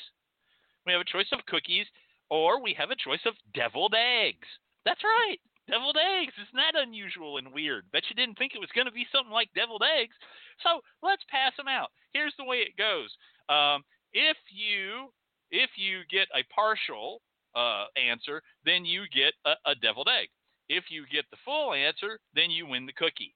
We 0.86 0.92
have 0.92 1.02
a 1.02 1.12
choice 1.12 1.32
of 1.32 1.46
cookies, 1.48 1.88
or 2.30 2.62
we 2.62 2.76
have 2.78 2.92
a 2.92 2.96
choice 2.96 3.24
of 3.26 3.34
deviled 3.54 3.96
eggs. 3.96 4.48
That's 4.84 5.04
right. 5.04 5.40
Deviled 5.68 5.98
eggs. 5.98 6.34
Isn't 6.36 6.60
that 6.60 6.80
unusual 6.80 7.38
and 7.38 7.52
weird? 7.52 7.90
Bet 7.92 8.04
you 8.10 8.16
didn't 8.16 8.38
think 8.38 8.54
it 8.54 8.62
was 8.62 8.70
going 8.76 8.86
to 8.86 8.92
be 8.92 9.08
something 9.12 9.34
like 9.34 9.50
deviled 9.56 9.82
eggs. 9.82 10.14
So 10.62 10.82
let's 11.02 11.24
pass 11.32 11.54
them 11.58 11.68
out. 11.68 11.90
Here's 12.14 12.36
the 12.38 12.46
way 12.46 12.58
it 12.58 12.78
goes. 12.78 13.10
Um, 13.50 13.82
if 14.14 14.38
you 14.52 15.10
if 15.52 15.72
you 15.78 16.02
get 16.10 16.28
a 16.36 16.44
partial 16.54 17.22
uh, 17.56 17.86
answer, 17.96 18.42
then 18.66 18.86
you 18.86 19.04
get 19.14 19.34
a, 19.46 19.72
a 19.72 19.76
deviled 19.76 20.10
egg. 20.10 20.30
If 20.68 20.86
you 20.90 21.06
get 21.12 21.26
the 21.32 21.38
full 21.46 21.74
answer, 21.74 22.20
then 22.34 22.50
you 22.50 22.66
win 22.66 22.86
the 22.86 22.94
cookie. 22.94 23.36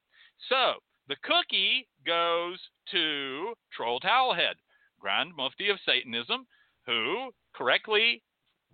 So 0.49 0.73
the 1.07 1.17
cookie 1.23 1.87
goes 2.05 2.59
to 2.91 3.53
Troll 3.71 3.99
Towelhead, 3.99 4.55
Grand 4.99 5.31
Mufti 5.35 5.69
of 5.69 5.77
Satanism, 5.85 6.45
who 6.85 7.29
correctly 7.53 8.21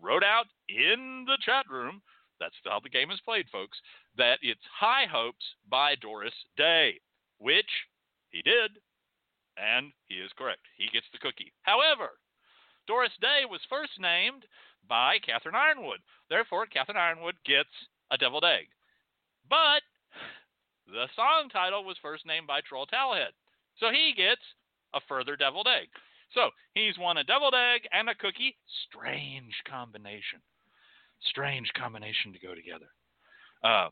wrote 0.01 0.23
out 0.23 0.45
in 0.69 1.25
the 1.27 1.37
chat 1.45 1.65
room 1.69 2.01
that's 2.39 2.55
how 2.65 2.79
the 2.79 2.89
game 2.89 3.11
is 3.11 3.21
played, 3.21 3.47
folks, 3.51 3.77
that 4.17 4.39
it's 4.41 4.61
High 4.79 5.05
Hopes 5.05 5.45
by 5.69 5.95
Doris 5.95 6.33
Day, 6.57 6.99
which 7.39 7.69
he 8.29 8.41
did, 8.41 8.71
and 9.57 9.91
he 10.07 10.15
is 10.15 10.31
correct. 10.37 10.61
He 10.77 10.87
gets 10.91 11.07
the 11.11 11.19
cookie. 11.19 11.53
However, 11.63 12.19
Doris 12.87 13.11
Day 13.21 13.43
was 13.49 13.61
first 13.69 13.99
named 13.99 14.45
by 14.87 15.17
Catherine 15.25 15.55
Ironwood. 15.55 15.99
Therefore, 16.29 16.65
Catherine 16.65 16.97
Ironwood 16.97 17.35
gets 17.45 17.69
a 18.11 18.17
deviled 18.17 18.45
egg. 18.45 18.67
But 19.49 19.81
the 20.87 21.07
song 21.15 21.49
title 21.49 21.83
was 21.83 21.97
first 22.01 22.25
named 22.25 22.47
by 22.47 22.61
Troll 22.61 22.85
Towelhead. 22.85 23.33
So 23.79 23.89
he 23.91 24.13
gets 24.15 24.41
a 24.93 25.01
further 25.07 25.35
deviled 25.35 25.67
egg. 25.67 25.89
So 26.33 26.49
he's 26.73 26.97
won 26.97 27.17
a 27.17 27.23
deviled 27.23 27.55
egg 27.55 27.87
and 27.91 28.09
a 28.09 28.15
cookie. 28.15 28.57
Strange 28.87 29.53
combination. 29.69 30.41
Strange 31.29 31.71
combination 31.73 32.33
to 32.33 32.39
go 32.39 32.53
together. 32.53 32.87
Uh, 33.63 33.89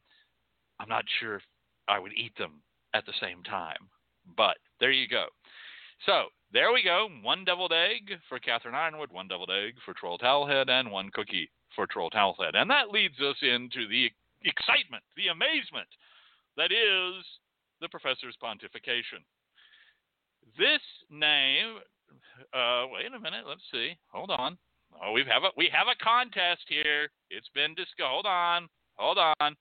I'm 0.80 0.90
not 0.90 1.06
sure 1.20 1.36
if 1.36 1.44
I 1.88 2.00
would 2.00 2.14
eat 2.14 2.36
them 2.38 2.62
at 2.94 3.06
the 3.06 3.14
same 3.20 3.44
time, 3.44 3.90
but 4.38 4.58
there 4.80 4.92
you 4.92 5.08
go. 5.08 5.26
So 6.06 6.26
there 6.52 6.74
we 6.74 6.84
go. 6.84 7.08
One 7.22 7.46
deviled 7.46 7.74
egg 7.74 8.20
for 8.28 8.40
Catherine 8.40 8.76
Ironwood, 8.76 9.12
one 9.12 9.28
deviled 9.28 9.52
egg 9.52 9.76
for 9.86 9.94
Troll 9.94 10.18
Towelhead, 10.18 10.70
and 10.70 10.92
one 10.92 11.10
cookie 11.12 11.50
for 11.76 11.88
Troll 11.88 12.10
Towelhead. 12.10 12.56
And 12.56 12.70
that 12.70 12.90
leads 12.90 13.20
us 13.20 13.38
into 13.42 13.88
the 13.88 14.12
excitement, 14.44 15.04
the 15.16 15.28
amazement 15.28 15.88
that 16.58 16.72
is 16.72 17.26
the 17.82 17.90
professor's 17.90 18.38
pontification. 18.42 19.24
This 20.58 20.82
name, 21.10 21.80
uh, 22.54 22.86
wait 22.92 23.08
a 23.16 23.20
minute, 23.20 23.46
let's 23.48 23.64
see. 23.72 23.98
Hold 24.12 24.30
on. 24.30 24.58
Oh, 25.02 25.12
we 25.12 25.24
have 25.28 25.44
a 25.44 25.50
we 25.58 25.70
have 25.74 25.88
a 25.88 26.04
contest 26.04 26.62
here. 26.68 27.10
It's 27.32 27.50
been 27.56 27.74
discussed. 27.74 28.06
Hold 28.06 28.28
on, 28.28 28.68
hold 28.96 29.18
on. 29.18 29.56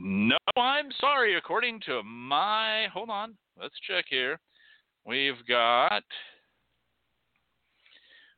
No, 0.00 0.36
I'm 0.56 0.90
sorry. 1.00 1.36
According 1.36 1.80
to 1.86 2.02
my, 2.02 2.86
hold 2.92 3.10
on, 3.10 3.36
let's 3.60 3.74
check 3.86 4.04
here. 4.08 4.38
We've 5.04 5.44
got 5.48 6.04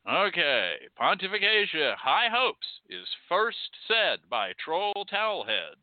okay. 0.09 0.75
Pontification, 1.01 1.95
high 1.97 2.29
hopes 2.33 2.67
is 2.89 3.07
first 3.29 3.59
said 3.89 4.21
by 4.31 4.53
Troll 4.65 5.07
Towelhead. 5.13 5.81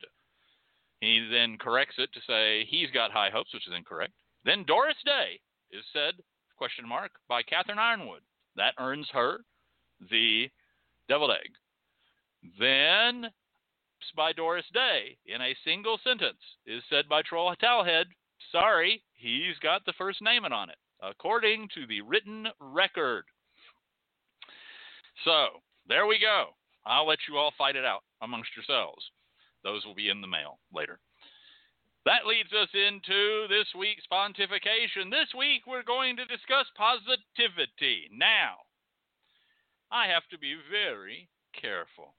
He 1.01 1.27
then 1.31 1.57
corrects 1.59 1.95
it 1.97 2.11
to 2.13 2.19
say 2.27 2.65
he's 2.65 2.89
got 2.91 3.11
high 3.11 3.29
hopes, 3.29 3.53
which 3.53 3.67
is 3.67 3.73
incorrect. 3.75 4.13
Then 4.45 4.63
Doris 4.65 4.95
Day 5.05 5.39
is 5.71 5.83
said, 5.93 6.13
question 6.57 6.87
mark, 6.87 7.11
by 7.27 7.43
Catherine 7.43 7.77
Ironwood. 7.77 8.21
That 8.57 8.73
earns 8.79 9.07
her 9.13 9.39
the 10.09 10.49
deviled 11.07 11.31
egg. 11.31 11.51
Then 12.59 13.31
by 14.15 14.33
Doris 14.33 14.65
Day 14.73 15.17
in 15.25 15.41
a 15.41 15.55
single 15.63 15.99
sentence 16.03 16.41
is 16.65 16.83
said 16.89 17.07
by 17.07 17.21
Troll 17.21 17.55
Towelhead, 17.55 18.05
sorry, 18.51 19.03
he's 19.13 19.57
got 19.61 19.85
the 19.85 19.93
first 19.97 20.21
naming 20.21 20.51
on 20.51 20.69
it, 20.69 20.77
according 21.01 21.69
to 21.75 21.85
the 21.87 22.01
written 22.01 22.47
record. 22.59 23.25
So 25.23 25.61
there 25.87 26.05
we 26.07 26.19
go. 26.19 26.47
I'll 26.85 27.07
let 27.07 27.19
you 27.27 27.37
all 27.37 27.53
fight 27.57 27.75
it 27.75 27.85
out 27.85 28.03
amongst 28.21 28.55
yourselves. 28.55 29.03
Those 29.63 29.85
will 29.85 29.95
be 29.95 30.09
in 30.09 30.21
the 30.21 30.27
mail 30.27 30.59
later. 30.73 30.99
That 32.07 32.25
leads 32.25 32.53
us 32.53 32.69
into 32.73 33.47
this 33.49 33.67
week's 33.77 34.07
pontification. 34.09 35.11
This 35.11 35.27
week 35.37 35.63
we're 35.67 35.83
going 35.83 36.15
to 36.15 36.23
discuss 36.23 36.65
positivity. 36.77 38.07
Now, 38.13 38.63
I 39.91 40.07
have 40.07 40.23
to 40.31 40.37
be 40.37 40.55
very 40.71 41.27
careful. 41.51 42.15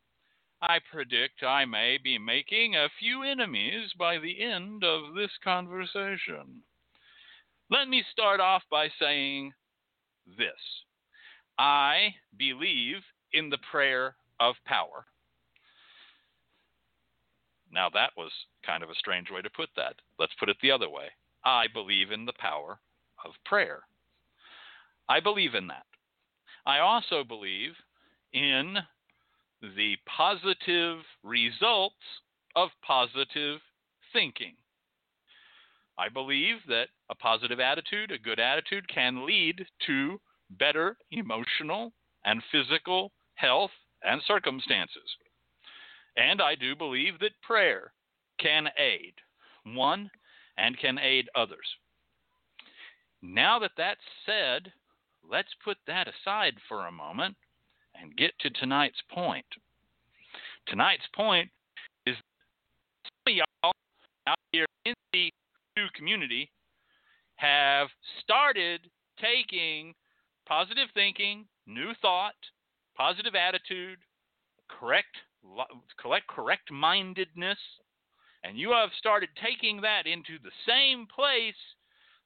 I 0.61 0.81
predict 0.92 1.42
I 1.42 1.64
may 1.64 1.96
be 1.96 2.18
making 2.18 2.77
a 2.77 2.90
few 2.98 3.22
enemies 3.22 3.88
by 3.98 4.18
the 4.18 4.42
end 4.42 4.85
of 4.85 5.14
this 5.14 5.33
conversation. 5.42 6.61
Let 7.70 7.88
me 7.88 8.05
start 8.12 8.40
off 8.40 8.64
by 8.70 8.88
saying 9.01 9.55
this 10.37 10.85
I 11.59 12.14
believe 12.37 12.98
in 13.33 13.48
the 13.48 13.64
prayer 13.72 14.16
of 14.38 14.57
power. 14.66 15.07
Now, 17.72 17.88
that 17.90 18.11
was 18.16 18.33
kind 18.64 18.83
of 18.83 18.90
a 18.90 18.94
strange 18.94 19.31
way 19.31 19.42
to 19.42 19.50
put 19.50 19.68
that. 19.76 19.94
Let's 20.18 20.35
put 20.38 20.48
it 20.48 20.57
the 20.62 20.70
other 20.70 20.88
way. 20.88 21.09
I 21.44 21.66
believe 21.72 22.11
in 22.11 22.24
the 22.24 22.33
power 22.38 22.81
of 23.24 23.33
prayer. 23.44 23.83
I 25.09 25.20
believe 25.20 25.54
in 25.54 25.66
that. 25.68 25.87
I 26.66 26.81
also 26.81 27.24
believe 27.24 27.72
in 28.33 28.76
the 29.62 29.96
positive 30.07 30.98
results 31.22 31.94
of 32.57 32.70
positive 32.87 33.61
thinking. 34.12 34.54
I 35.98 36.09
believe 36.09 36.57
that 36.68 36.88
a 37.11 37.14
positive 37.14 37.59
attitude, 37.59 38.11
a 38.12 38.18
good 38.18 38.38
attitude, 38.38 38.88
can 38.88 39.26
lead 39.26 39.66
to 39.87 40.20
better 40.50 40.96
emotional 41.11 41.92
and 42.24 42.42
physical 42.52 43.12
health 43.35 43.70
and 44.02 44.22
circumstances. 44.26 45.16
And 46.18 46.42
I 46.42 46.57
do 46.57 46.74
believe 46.74 47.20
that 47.20 47.40
prayer 47.42 47.92
can 48.40 48.68
aid 48.76 49.14
one 49.64 50.11
and 50.57 50.76
can 50.76 50.98
aid 50.98 51.28
others. 51.37 51.66
Now 53.22 53.61
that 53.61 53.70
that's 53.76 54.00
said, 54.26 54.72
let's 55.28 55.48
put 55.64 55.76
that 55.87 56.09
aside 56.09 56.54
for 56.68 56.87
a 56.87 56.92
moment 56.92 57.37
and 57.94 58.16
get 58.16 58.33
to 58.40 58.50
tonight's 58.50 59.00
point. 59.12 59.46
Tonight's 60.66 61.07
point 61.14 61.48
is 62.04 62.16
some 62.16 63.33
of 63.33 63.35
y'all 63.35 63.72
out 64.26 64.38
here 64.52 64.66
in 64.85 64.94
the 65.12 65.31
community 65.94 66.50
have 67.37 67.88
started 68.22 68.81
taking 69.20 69.94
positive 70.46 70.88
thinking, 70.94 71.46
new 71.66 71.92
thought, 72.02 72.35
positive 72.96 73.35
attitude, 73.37 73.98
correct 74.69 75.16
collect 76.01 76.27
correct 76.29 76.71
mindedness, 76.71 77.59
and 78.44 78.59
you 78.59 78.71
have 78.71 78.90
started 78.99 79.29
taking 79.42 79.81
that 79.83 80.07
into 80.07 80.38
the 80.42 80.53
same 80.67 81.07
place 81.07 81.59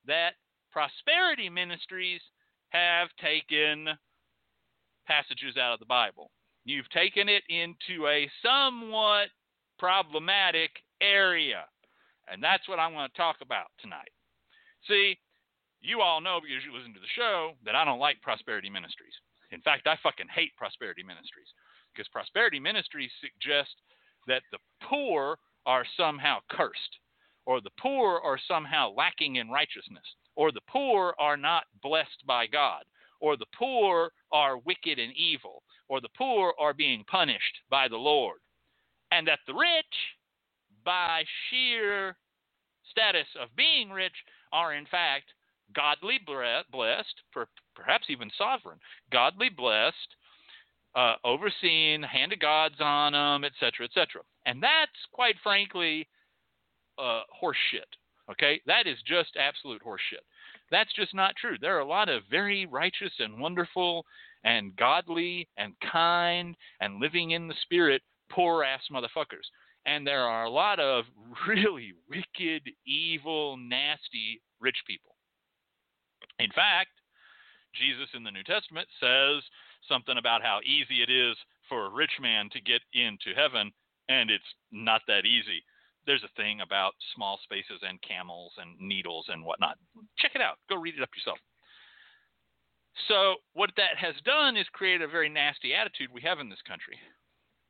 that 0.05 0.33
prosperity 0.71 1.49
ministries 1.49 2.21
have 2.69 3.09
taken 3.21 3.87
passages 5.07 5.57
out 5.57 5.73
of 5.73 5.79
the 5.79 5.85
Bible. 5.85 6.31
You've 6.65 6.89
taken 6.89 7.27
it 7.29 7.43
into 7.49 8.07
a 8.07 8.29
somewhat 8.41 9.27
problematic 9.77 10.71
area. 11.01 11.65
And 12.31 12.41
that's 12.41 12.67
what 12.69 12.79
I'm 12.79 12.93
going 12.93 13.09
to 13.09 13.17
talk 13.17 13.37
about 13.41 13.67
tonight. 13.81 14.11
See, 14.87 15.19
you 15.81 15.99
all 15.99 16.21
know 16.21 16.39
because 16.39 16.63
you 16.63 16.71
listen 16.71 16.93
to 16.93 17.03
the 17.03 17.15
show 17.19 17.51
that 17.65 17.75
I 17.75 17.83
don't 17.83 17.99
like 17.99 18.21
prosperity 18.21 18.69
ministries. 18.69 19.13
In 19.51 19.59
fact, 19.61 19.87
I 19.87 19.99
fucking 20.01 20.31
hate 20.33 20.55
prosperity 20.55 21.03
ministries 21.03 21.51
because 21.93 22.07
prosperity 22.09 22.59
ministries 22.59 23.11
suggest 23.21 23.71
that 24.27 24.43
the 24.51 24.57
poor 24.87 25.37
are 25.65 25.85
somehow 25.97 26.39
cursed, 26.49 26.97
or 27.45 27.61
the 27.61 27.71
poor 27.79 28.19
are 28.23 28.39
somehow 28.47 28.93
lacking 28.95 29.35
in 29.37 29.49
righteousness, 29.49 30.03
or 30.35 30.51
the 30.51 30.61
poor 30.67 31.13
are 31.19 31.37
not 31.37 31.63
blessed 31.81 32.25
by 32.25 32.47
God, 32.47 32.83
or 33.19 33.37
the 33.37 33.45
poor 33.57 34.11
are 34.31 34.57
wicked 34.57 34.99
and 34.99 35.13
evil, 35.15 35.63
or 35.87 36.01
the 36.01 36.09
poor 36.17 36.53
are 36.59 36.73
being 36.73 37.03
punished 37.09 37.59
by 37.69 37.87
the 37.87 37.97
Lord, 37.97 38.39
and 39.11 39.27
that 39.27 39.39
the 39.47 39.53
rich, 39.53 39.95
by 40.83 41.23
sheer 41.49 42.17
status 42.89 43.27
of 43.39 43.55
being 43.55 43.89
rich, 43.89 44.13
are 44.51 44.73
in 44.73 44.85
fact 44.87 45.25
godly 45.73 46.19
blessed, 46.25 47.21
perhaps 47.75 48.05
even 48.09 48.29
sovereign, 48.37 48.79
godly 49.11 49.49
blessed, 49.49 50.15
uh, 50.95 51.15
overseen, 51.23 52.03
hand 52.03 52.33
of 52.33 52.39
God's 52.39 52.79
on 52.79 53.13
them, 53.13 53.43
etc., 53.43 53.85
etc. 53.85 54.21
And 54.45 54.61
that's 54.61 54.91
quite 55.11 55.35
frankly 55.43 56.07
uh, 56.97 57.21
horseshit. 57.41 57.89
Okay, 58.31 58.61
that 58.65 58.87
is 58.87 58.97
just 59.05 59.35
absolute 59.37 59.81
horseshit. 59.83 60.23
That's 60.71 60.93
just 60.93 61.13
not 61.13 61.35
true. 61.35 61.57
There 61.59 61.75
are 61.75 61.81
a 61.81 61.87
lot 61.87 62.09
of 62.09 62.23
very 62.29 62.65
righteous 62.65 63.11
and 63.19 63.39
wonderful 63.39 64.05
and 64.43 64.75
godly 64.75 65.47
and 65.57 65.73
kind 65.91 66.55
and 66.79 66.99
living 66.99 67.31
in 67.31 67.47
the 67.47 67.55
spirit 67.63 68.01
poor 68.31 68.63
ass 68.63 68.81
motherfuckers. 68.91 69.47
And 69.85 70.07
there 70.07 70.23
are 70.23 70.45
a 70.45 70.49
lot 70.49 70.79
of 70.79 71.05
really 71.47 71.93
wicked, 72.09 72.63
evil, 72.87 73.57
nasty 73.57 74.41
rich 74.59 74.77
people. 74.87 75.15
In 76.39 76.49
fact, 76.55 76.91
Jesus 77.75 78.07
in 78.13 78.23
the 78.23 78.31
New 78.31 78.43
Testament 78.43 78.87
says 78.99 79.43
something 79.87 80.17
about 80.17 80.41
how 80.41 80.59
easy 80.63 81.01
it 81.01 81.09
is 81.09 81.35
for 81.69 81.85
a 81.85 81.89
rich 81.89 82.11
man 82.21 82.49
to 82.51 82.61
get 82.61 82.81
into 82.93 83.35
heaven, 83.35 83.71
and 84.09 84.29
it's 84.29 84.43
not 84.71 85.01
that 85.07 85.25
easy. 85.25 85.63
There's 86.05 86.23
a 86.23 86.35
thing 86.35 86.61
about 86.61 86.93
small 87.15 87.39
spaces 87.43 87.79
and 87.87 88.01
camels 88.01 88.51
and 88.57 88.77
needles 88.79 89.25
and 89.29 89.43
whatnot. 89.45 89.77
Check 90.17 90.31
it 90.35 90.41
out. 90.41 90.57
Go 90.69 90.75
read 90.75 90.95
it 90.95 91.03
up 91.03 91.09
yourself. 91.15 91.37
So, 93.07 93.35
what 93.53 93.71
that 93.77 93.97
has 93.97 94.13
done 94.23 94.55
is 94.55 94.67
create 94.71 95.01
a 95.01 95.07
very 95.07 95.29
nasty 95.29 95.73
attitude 95.73 96.09
we 96.13 96.21
have 96.21 96.39
in 96.39 96.49
this 96.49 96.61
country. 96.67 96.97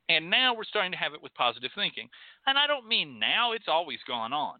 And 0.08 0.28
now 0.28 0.54
we're 0.54 0.64
starting 0.64 0.92
to 0.92 0.98
have 0.98 1.14
it 1.14 1.22
with 1.22 1.32
positive 1.34 1.70
thinking. 1.74 2.08
And 2.46 2.58
I 2.58 2.66
don't 2.66 2.86
mean 2.86 3.18
now, 3.18 3.52
it's 3.52 3.68
always 3.68 4.00
gone 4.06 4.34
on. 4.34 4.58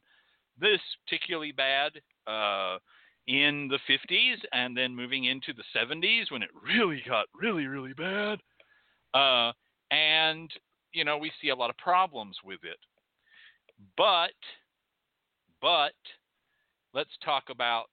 This 0.58 0.80
particularly 1.04 1.52
bad 1.52 1.92
uh, 2.26 2.78
in 3.26 3.68
the 3.68 3.78
50s 3.88 4.36
and 4.52 4.76
then 4.76 4.94
moving 4.94 5.24
into 5.24 5.52
the 5.52 5.64
70s 5.74 6.30
when 6.30 6.42
it 6.42 6.50
really 6.62 7.02
got 7.08 7.26
really, 7.34 7.66
really 7.66 7.94
bad. 7.94 8.38
Uh, 9.14 9.52
and, 9.90 10.50
you 10.92 11.04
know, 11.04 11.16
we 11.16 11.32
see 11.40 11.48
a 11.48 11.54
lot 11.54 11.70
of 11.70 11.76
problems 11.78 12.36
with 12.44 12.60
it. 12.64 12.78
But, 13.96 14.34
but, 15.60 15.94
let's 16.92 17.10
talk 17.24 17.44
about 17.50 17.88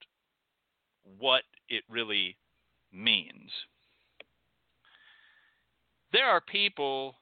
what 1.18 1.44
it 1.70 1.84
really 1.90 2.38
means. 2.92 3.50
There 6.12 6.26
are 6.28 6.42
people 6.42 7.16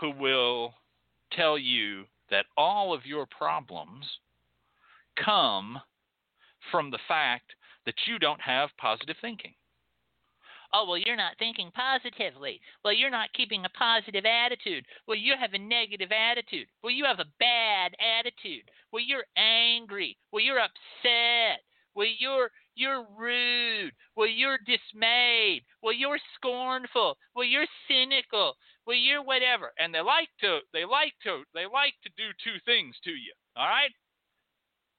who 0.00 0.10
will 0.10 0.74
tell 1.32 1.58
you 1.58 2.04
that 2.30 2.46
all 2.56 2.94
of 2.94 3.04
your 3.04 3.26
problems 3.26 4.06
come 5.22 5.78
from 6.70 6.90
the 6.90 6.98
fact 7.08 7.54
that 7.86 8.06
you 8.06 8.18
don't 8.18 8.40
have 8.40 8.70
positive 8.78 9.16
thinking. 9.20 9.54
Oh, 10.72 10.84
well, 10.86 10.98
you're 10.98 11.16
not 11.16 11.38
thinking 11.38 11.70
positively. 11.74 12.60
Well, 12.84 12.92
you're 12.92 13.10
not 13.10 13.32
keeping 13.32 13.64
a 13.64 13.70
positive 13.70 14.26
attitude. 14.26 14.84
Well, 15.06 15.16
you 15.16 15.34
have 15.40 15.54
a 15.54 15.58
negative 15.58 16.12
attitude. 16.12 16.66
Well, 16.82 16.92
you 16.92 17.06
have 17.06 17.20
a 17.20 17.32
bad 17.40 17.92
attitude. 17.98 18.68
Well, 18.92 19.02
you're 19.02 19.24
angry. 19.36 20.18
Well, 20.30 20.44
you're 20.44 20.60
upset. 20.60 21.64
Well, 21.94 22.06
you're 22.18 22.50
you're 22.74 23.06
rude. 23.18 23.92
Well, 24.14 24.28
you're 24.28 24.58
dismayed. 24.58 25.64
Well, 25.82 25.94
you're 25.94 26.20
scornful. 26.36 27.16
Well, 27.34 27.46
you're 27.46 27.66
cynical. 27.88 28.54
Well, 28.86 28.96
you're 28.96 29.24
whatever. 29.24 29.72
And 29.78 29.92
they 29.92 30.00
like 30.00 30.28
to 30.42 30.60
they 30.72 30.84
like 30.84 31.14
to 31.24 31.42
they 31.54 31.64
like 31.64 31.94
to 32.04 32.10
do 32.16 32.28
two 32.44 32.60
things 32.64 32.94
to 33.04 33.10
you. 33.10 33.32
All 33.56 33.66
right? 33.66 33.90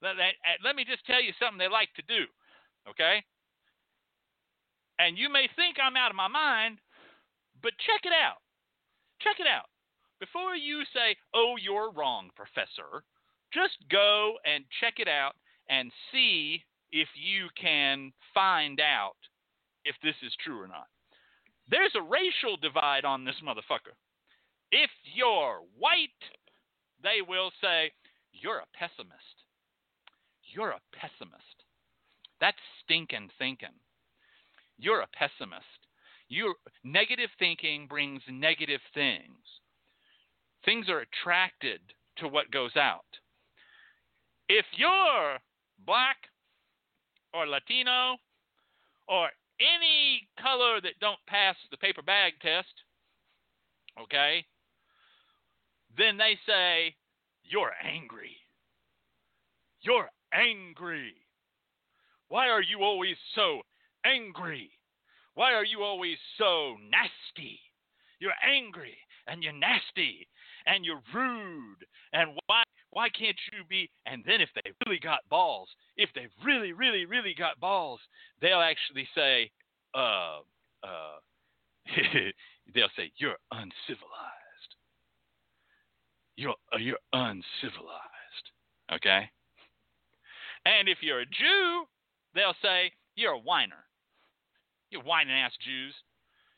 Let, 0.02 0.16
let, 0.16 0.34
uh, 0.44 0.58
let 0.64 0.76
me 0.76 0.84
just 0.84 1.04
tell 1.06 1.22
you 1.22 1.32
something 1.38 1.58
they 1.58 1.68
like 1.68 1.92
to 1.96 2.02
do. 2.08 2.24
Okay? 2.88 3.22
And 4.98 5.16
you 5.16 5.28
may 5.30 5.48
think 5.56 5.76
I'm 5.80 5.96
out 5.96 6.10
of 6.10 6.16
my 6.16 6.28
mind, 6.28 6.78
but 7.62 7.72
check 7.86 8.04
it 8.04 8.12
out. 8.12 8.40
Check 9.20 9.40
it 9.40 9.46
out. 9.46 9.68
Before 10.20 10.54
you 10.54 10.82
say, 10.92 11.16
oh, 11.34 11.56
you're 11.60 11.92
wrong, 11.92 12.28
professor, 12.36 13.04
just 13.52 13.76
go 13.90 14.36
and 14.44 14.64
check 14.80 14.94
it 14.98 15.08
out 15.08 15.32
and 15.68 15.90
see 16.12 16.62
if 16.92 17.08
you 17.16 17.48
can 17.60 18.12
find 18.34 18.80
out 18.80 19.16
if 19.84 19.96
this 20.02 20.16
is 20.22 20.32
true 20.44 20.60
or 20.60 20.68
not. 20.68 20.88
There's 21.70 21.94
a 21.94 22.02
racial 22.02 22.56
divide 22.60 23.04
on 23.04 23.24
this 23.24 23.40
motherfucker. 23.44 23.96
If 24.72 24.90
you're 25.14 25.60
white, 25.78 26.10
they 27.02 27.22
will 27.26 27.50
say, 27.60 27.92
you're 28.32 28.58
a 28.58 28.76
pessimist. 28.76 29.39
You're 30.52 30.70
a 30.70 30.80
pessimist. 30.92 31.64
That's 32.40 32.58
stinking 32.82 33.30
thinking. 33.38 33.76
You're 34.78 35.02
a 35.02 35.08
pessimist. 35.08 35.64
Your 36.28 36.54
negative 36.84 37.30
thinking 37.38 37.86
brings 37.88 38.22
negative 38.30 38.80
things. 38.94 39.38
Things 40.64 40.88
are 40.88 41.00
attracted 41.00 41.80
to 42.18 42.28
what 42.28 42.50
goes 42.50 42.76
out. 42.76 43.04
If 44.48 44.64
you're 44.76 45.38
black 45.86 46.16
or 47.32 47.46
Latino 47.46 48.16
or 49.08 49.28
any 49.60 50.28
color 50.40 50.80
that 50.80 50.98
don't 51.00 51.18
pass 51.26 51.56
the 51.70 51.76
paper 51.76 52.02
bag 52.02 52.34
test, 52.40 52.72
okay, 54.00 54.44
then 55.96 56.16
they 56.16 56.38
say 56.46 56.94
you're 57.44 57.72
angry. 57.84 58.36
You're 59.82 60.10
angry. 60.32 61.14
Why 62.28 62.48
are 62.48 62.62
you 62.62 62.82
always 62.82 63.16
so 63.34 63.62
angry? 64.04 64.70
Why 65.34 65.54
are 65.54 65.64
you 65.64 65.82
always 65.82 66.16
so 66.38 66.76
nasty? 66.90 67.60
You're 68.18 68.38
angry 68.44 68.96
and 69.26 69.42
you're 69.42 69.52
nasty 69.52 70.28
and 70.66 70.84
you're 70.84 71.02
rude. 71.14 71.84
And 72.12 72.30
why 72.46 72.62
why 72.90 73.08
can't 73.08 73.36
you 73.52 73.64
be 73.68 73.88
and 74.06 74.22
then 74.26 74.40
if 74.40 74.48
they 74.54 74.72
really 74.86 74.98
got 74.98 75.20
balls, 75.28 75.68
if 75.96 76.10
they 76.14 76.26
really, 76.44 76.72
really, 76.72 77.04
really 77.04 77.34
got 77.36 77.58
balls, 77.60 78.00
they'll 78.40 78.60
actually 78.60 79.08
say, 79.14 79.50
uh 79.94 80.40
uh 80.82 81.18
they'll 82.74 82.88
say, 82.96 83.12
You're 83.16 83.38
uncivilized. 83.52 84.74
You're 86.36 86.54
uh, 86.74 86.78
you're 86.78 86.98
uncivilized. 87.12 88.50
Okay? 88.92 89.30
And 90.64 90.88
if 90.88 90.98
you're 91.00 91.20
a 91.20 91.26
Jew, 91.26 91.84
they'll 92.34 92.56
say, 92.62 92.92
You're 93.16 93.32
a 93.32 93.38
whiner. 93.38 93.84
You 94.90 95.00
whining 95.00 95.34
ass 95.34 95.52
Jews. 95.64 95.94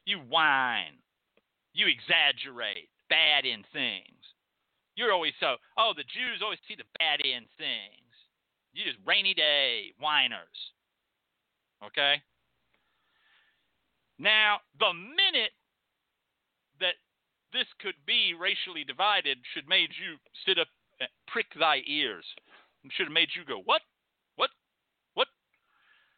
You 0.04 0.18
whine. 0.18 0.98
You 1.74 1.86
exaggerate. 1.86 2.88
Bad 3.08 3.44
in 3.44 3.62
things. 3.72 4.22
You're 4.94 5.12
always 5.12 5.32
so, 5.40 5.56
oh, 5.78 5.92
the 5.96 6.04
Jews 6.04 6.42
always 6.42 6.58
see 6.68 6.76
the 6.76 6.88
bad 6.98 7.20
in 7.20 7.44
things. 7.56 8.12
You 8.72 8.84
just 8.84 8.98
rainy 9.06 9.34
day 9.34 9.92
whiners. 9.98 10.72
Okay? 11.84 12.20
Now, 14.18 14.60
the 14.78 14.92
minute 14.92 15.52
that 16.80 16.94
this 17.52 17.66
could 17.80 17.96
be 18.06 18.34
racially 18.38 18.84
divided 18.84 19.38
should 19.52 19.68
made 19.68 19.90
you 19.96 20.16
sit 20.46 20.58
up, 20.58 20.68
prick 21.26 21.46
thy 21.58 21.82
ears, 21.86 22.24
should 22.90 23.06
have 23.06 23.12
made 23.12 23.28
you 23.34 23.44
go, 23.44 23.60
what? 23.64 23.82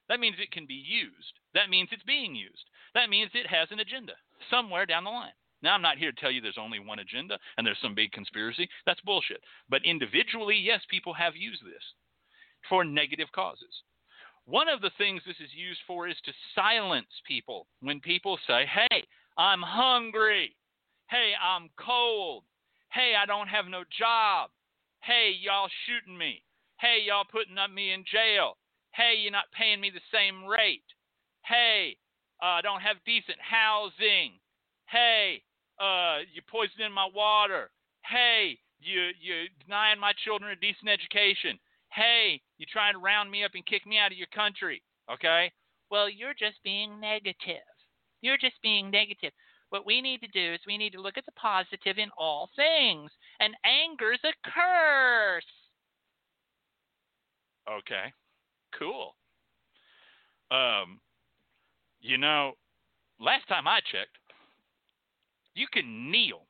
That 0.08 0.20
means 0.20 0.36
it 0.38 0.52
can 0.52 0.66
be 0.66 0.74
used. 0.74 1.32
That 1.54 1.70
means 1.70 1.88
it's 1.92 2.02
being 2.02 2.34
used. 2.34 2.64
That 2.94 3.10
means 3.10 3.30
it 3.34 3.46
has 3.46 3.68
an 3.70 3.80
agenda 3.80 4.12
somewhere 4.50 4.86
down 4.86 5.04
the 5.04 5.10
line. 5.10 5.32
Now, 5.62 5.74
I'm 5.74 5.82
not 5.82 5.96
here 5.96 6.12
to 6.12 6.20
tell 6.20 6.30
you 6.30 6.42
there's 6.42 6.60
only 6.60 6.78
one 6.78 6.98
agenda 6.98 7.38
and 7.56 7.66
there's 7.66 7.80
some 7.80 7.94
big 7.94 8.12
conspiracy. 8.12 8.68
That's 8.84 9.00
bullshit. 9.00 9.40
But 9.70 9.84
individually, 9.84 10.56
yes, 10.56 10.82
people 10.90 11.14
have 11.14 11.34
used 11.36 11.64
this 11.64 11.82
for 12.68 12.84
negative 12.84 13.28
causes. 13.34 13.82
One 14.44 14.68
of 14.68 14.82
the 14.82 14.90
things 14.98 15.22
this 15.26 15.40
is 15.40 15.50
used 15.56 15.80
for 15.86 16.06
is 16.06 16.16
to 16.26 16.32
silence 16.54 17.08
people. 17.26 17.66
When 17.80 17.98
people 18.00 18.38
say, 18.46 18.66
hey, 18.66 19.04
I'm 19.38 19.62
hungry. 19.62 20.54
Hey, 21.08 21.32
I'm 21.42 21.70
cold. 21.78 22.44
Hey, 22.92 23.14
I 23.20 23.24
don't 23.24 23.48
have 23.48 23.64
no 23.66 23.84
job. 23.98 24.50
Hey, 25.00 25.32
y'all 25.40 25.70
shooting 25.86 26.16
me. 26.16 26.42
Hey, 26.78 26.98
y'all 27.06 27.24
putting 27.24 27.56
me 27.74 27.92
in 27.92 28.04
jail. 28.04 28.58
Hey, 28.94 29.18
you're 29.18 29.32
not 29.32 29.50
paying 29.50 29.80
me 29.80 29.90
the 29.90 30.04
same 30.14 30.46
rate. 30.46 30.86
Hey, 31.44 31.96
uh, 32.40 32.58
I 32.58 32.60
don't 32.62 32.80
have 32.80 32.96
decent 33.04 33.38
housing. 33.42 34.38
Hey, 34.86 35.42
uh, 35.80 36.22
you're 36.32 36.46
poisoning 36.46 36.92
my 36.94 37.08
water. 37.12 37.70
Hey, 38.06 38.58
you 38.78 39.10
you're 39.20 39.50
denying 39.66 39.98
my 39.98 40.12
children 40.24 40.52
a 40.52 40.56
decent 40.56 40.88
education. 40.88 41.58
Hey, 41.90 42.40
you're 42.58 42.70
trying 42.70 42.94
to 42.94 43.00
round 43.00 43.30
me 43.30 43.42
up 43.42 43.52
and 43.54 43.66
kick 43.66 43.86
me 43.86 43.98
out 43.98 44.12
of 44.12 44.18
your 44.18 44.30
country. 44.34 44.82
Okay? 45.10 45.50
Well, 45.90 46.08
you're 46.08 46.34
just 46.38 46.62
being 46.62 47.00
negative. 47.00 47.66
You're 48.20 48.38
just 48.38 48.62
being 48.62 48.90
negative. 48.90 49.32
What 49.70 49.86
we 49.86 50.00
need 50.00 50.20
to 50.22 50.28
do 50.28 50.54
is 50.54 50.60
we 50.66 50.78
need 50.78 50.92
to 50.92 51.00
look 51.00 51.18
at 51.18 51.26
the 51.26 51.32
positive 51.32 51.98
in 51.98 52.10
all 52.16 52.48
things. 52.54 53.10
And 53.40 53.54
anger's 53.64 54.20
a 54.22 54.34
curse. 54.48 55.44
Okay, 57.66 58.12
cool. 58.78 59.14
Um, 60.50 61.00
you 62.00 62.18
know, 62.18 62.52
last 63.20 63.48
time 63.48 63.66
I 63.66 63.80
checked, 63.80 64.18
you 65.54 65.66
can 65.72 66.10
kneel 66.10 66.46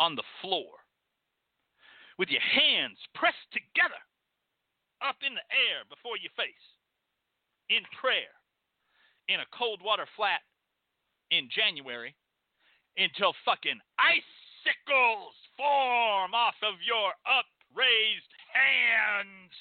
on 0.00 0.16
the 0.16 0.24
floor 0.40 0.82
with 2.18 2.28
your 2.28 2.42
hands 2.42 2.98
pressed 3.14 3.50
together 3.52 4.00
up 5.00 5.16
in 5.26 5.34
the 5.34 5.46
air 5.50 5.84
before 5.88 6.16
your 6.16 6.32
face 6.36 6.66
in 7.68 7.82
prayer 8.00 8.32
in 9.28 9.40
a 9.40 9.52
cold 9.56 9.80
water 9.82 10.06
flat 10.16 10.42
in 11.30 11.48
January 11.48 12.14
until 12.96 13.34
fucking 13.44 13.80
icicles 13.98 15.34
form 15.56 16.34
off 16.34 16.58
of 16.62 16.76
your 16.84 17.14
upraised 17.24 18.32
hands 18.52 19.54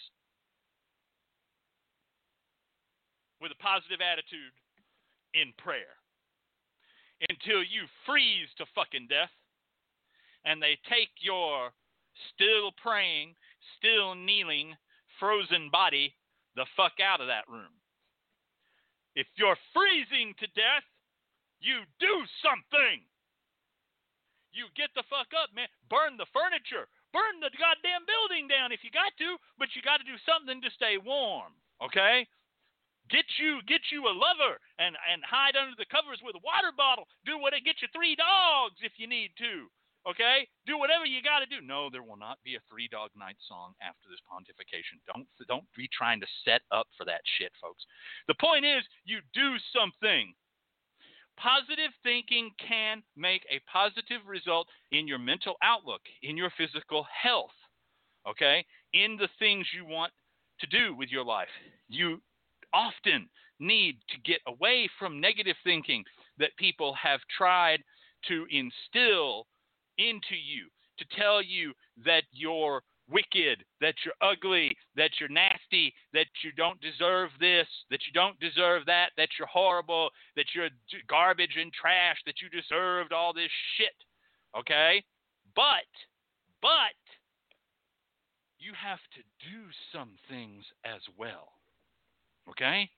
with 3.42 3.52
a 3.52 3.64
positive 3.64 4.00
attitude 4.00 4.54
in 5.34 5.52
prayer 5.58 5.98
until 7.30 7.66
you 7.66 7.90
freeze 8.06 8.50
to 8.58 8.66
fucking 8.74 9.08
death 9.10 9.34
and 10.46 10.62
they 10.62 10.78
take 10.90 11.12
your 11.22 11.74
still 12.34 12.72
praying, 12.82 13.34
still 13.78 14.16
kneeling, 14.16 14.74
frozen 15.20 15.70
body 15.70 16.14
the 16.56 16.66
fuck 16.76 17.00
out 17.00 17.22
of 17.22 17.28
that 17.28 17.48
room. 17.48 17.72
If 19.16 19.28
you're 19.36 19.60
freezing 19.76 20.34
to 20.40 20.48
death, 20.56 20.88
you 21.60 21.84
do 22.00 22.14
something. 22.42 23.04
You 24.52 24.68
get 24.76 24.92
the 24.96 25.08
fuck 25.08 25.32
up, 25.32 25.54
man. 25.56 25.72
Burn 25.88 26.20
the 26.20 26.28
furniture. 26.36 26.92
Burn 27.16 27.40
the 27.40 27.52
goddamn 27.56 28.04
building 28.08 28.48
down 28.48 28.72
if 28.72 28.84
you 28.84 28.92
got 28.92 29.16
to, 29.20 29.40
but 29.60 29.72
you 29.76 29.84
got 29.84 30.00
to 30.00 30.08
do 30.08 30.20
something 30.28 30.60
to 30.64 30.72
stay 30.76 31.00
warm, 31.00 31.56
okay? 31.80 32.28
Get 33.12 33.28
you 33.38 33.60
get 33.68 33.84
you 33.92 34.08
a 34.08 34.16
lover 34.16 34.56
and 34.80 34.96
and 34.96 35.20
hide 35.28 35.60
under 35.60 35.76
the 35.76 35.90
covers 35.92 36.24
with 36.24 36.40
a 36.40 36.44
water 36.48 36.72
bottle. 36.72 37.06
Do 37.28 37.38
what 37.38 37.54
it 37.54 37.68
get 37.68 37.84
you 37.84 37.92
three 37.92 38.16
dogs 38.16 38.80
if 38.82 38.96
you 38.96 39.06
need 39.06 39.36
to. 39.44 39.68
Okay? 40.10 40.48
Do 40.66 40.80
whatever 40.80 41.06
you 41.06 41.22
got 41.22 41.40
to 41.40 41.46
do. 41.46 41.62
No, 41.62 41.90
there 41.92 42.02
will 42.02 42.18
not 42.18 42.40
be 42.44 42.56
a 42.56 42.64
Three 42.66 42.88
Dog 42.88 43.12
Night 43.14 43.38
song 43.48 43.74
after 43.86 44.10
this 44.10 44.24
pontification. 44.26 44.98
Don't 45.06 45.28
don't 45.48 45.68
be 45.78 45.90
trying 45.92 46.20
to 46.22 46.28
set 46.46 46.62
up 46.72 46.88
for 46.98 47.06
that 47.06 47.22
shit, 47.38 47.52
folks. 47.62 47.84
The 48.28 48.40
point 48.40 48.66
is, 48.66 48.84
you 49.06 49.20
do 49.34 49.58
something. 49.76 50.34
Positive 51.38 51.92
thinking 52.04 52.52
can 52.60 53.02
make 53.16 53.44
a 53.50 53.62
positive 53.72 54.22
result 54.28 54.68
in 54.92 55.08
your 55.08 55.18
mental 55.18 55.56
outlook, 55.64 56.02
in 56.22 56.38
your 56.38 56.52
physical 56.58 57.06
health, 57.10 57.56
okay? 58.28 58.66
In 58.94 59.18
the 59.18 59.30
things 59.40 59.66
you 59.74 59.86
want 59.86 60.12
to 60.60 60.68
do 60.68 60.94
with 60.94 61.10
your 61.10 61.24
life. 61.24 61.48
You 61.88 62.22
often 62.74 63.30
need 63.60 63.98
to 64.10 64.18
get 64.24 64.40
away 64.48 64.90
from 64.98 65.22
negative 65.22 65.56
thinking 65.64 66.04
that 66.38 66.56
people 66.58 66.96
have 66.96 67.20
tried 67.38 67.80
to 68.28 68.46
instill 68.50 69.46
into 69.98 70.36
you 70.36 70.68
to 70.98 71.06
tell 71.18 71.42
you 71.42 71.74
that 72.06 72.24
you're 72.32 72.82
wicked, 73.10 73.64
that 73.82 73.96
you're 74.06 74.14
ugly, 74.22 74.76
that 74.96 75.12
you're 75.20 75.30
nasty, 75.30 75.94
that 76.14 76.28
you 76.44 76.52
don't 76.56 76.80
deserve 76.82 77.30
this, 77.40 77.68
that 77.90 78.00
you 78.06 78.14
don't 78.14 78.40
deserve 78.40 78.86
that, 78.86 79.10
that 79.18 79.30
you're 79.38 79.48
horrible, 79.48 80.10
that 80.36 80.46
you're 80.56 80.70
garbage 81.08 81.58
and 81.60 81.72
trash, 81.74 82.18
that 82.26 82.36
you 82.42 82.50
deserved 82.50 83.12
all 83.12 83.34
this 83.34 83.52
shit. 83.78 83.96
Okay? 84.58 85.04
But, 85.56 85.90
but, 86.62 86.96
you 88.60 88.74
have 88.78 89.00
to 89.16 89.22
do 89.50 89.66
some 89.92 90.12
things 90.30 90.64
as 90.86 91.02
well. 91.18 91.50
Okay? 92.50 92.90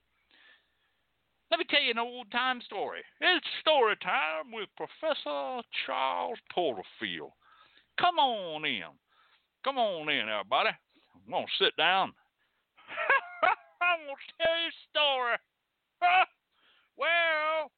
Let 1.51 1.59
me 1.59 1.65
tell 1.69 1.81
you 1.81 1.91
an 1.91 1.99
old 1.99 2.31
time 2.31 2.61
story. 2.61 3.01
It's 3.21 3.45
story 3.61 3.95
time 4.01 4.51
with 4.51 4.69
Professor 4.75 5.61
Charles 5.85 6.39
Porterfield. 6.51 7.31
Come 7.99 8.17
on 8.17 8.65
in. 8.65 8.89
Come 9.63 9.77
on 9.77 10.09
in, 10.09 10.29
everybody. 10.29 10.69
I'm 10.69 11.31
going 11.31 11.45
to 11.45 11.63
sit 11.63 11.77
down. 11.77 12.11
I'm 13.81 14.01
going 14.07 14.17
to 14.17 14.33
tell 14.41 14.57
you 14.57 14.73
a 14.73 14.81
story. 14.89 15.37
well, 16.97 17.69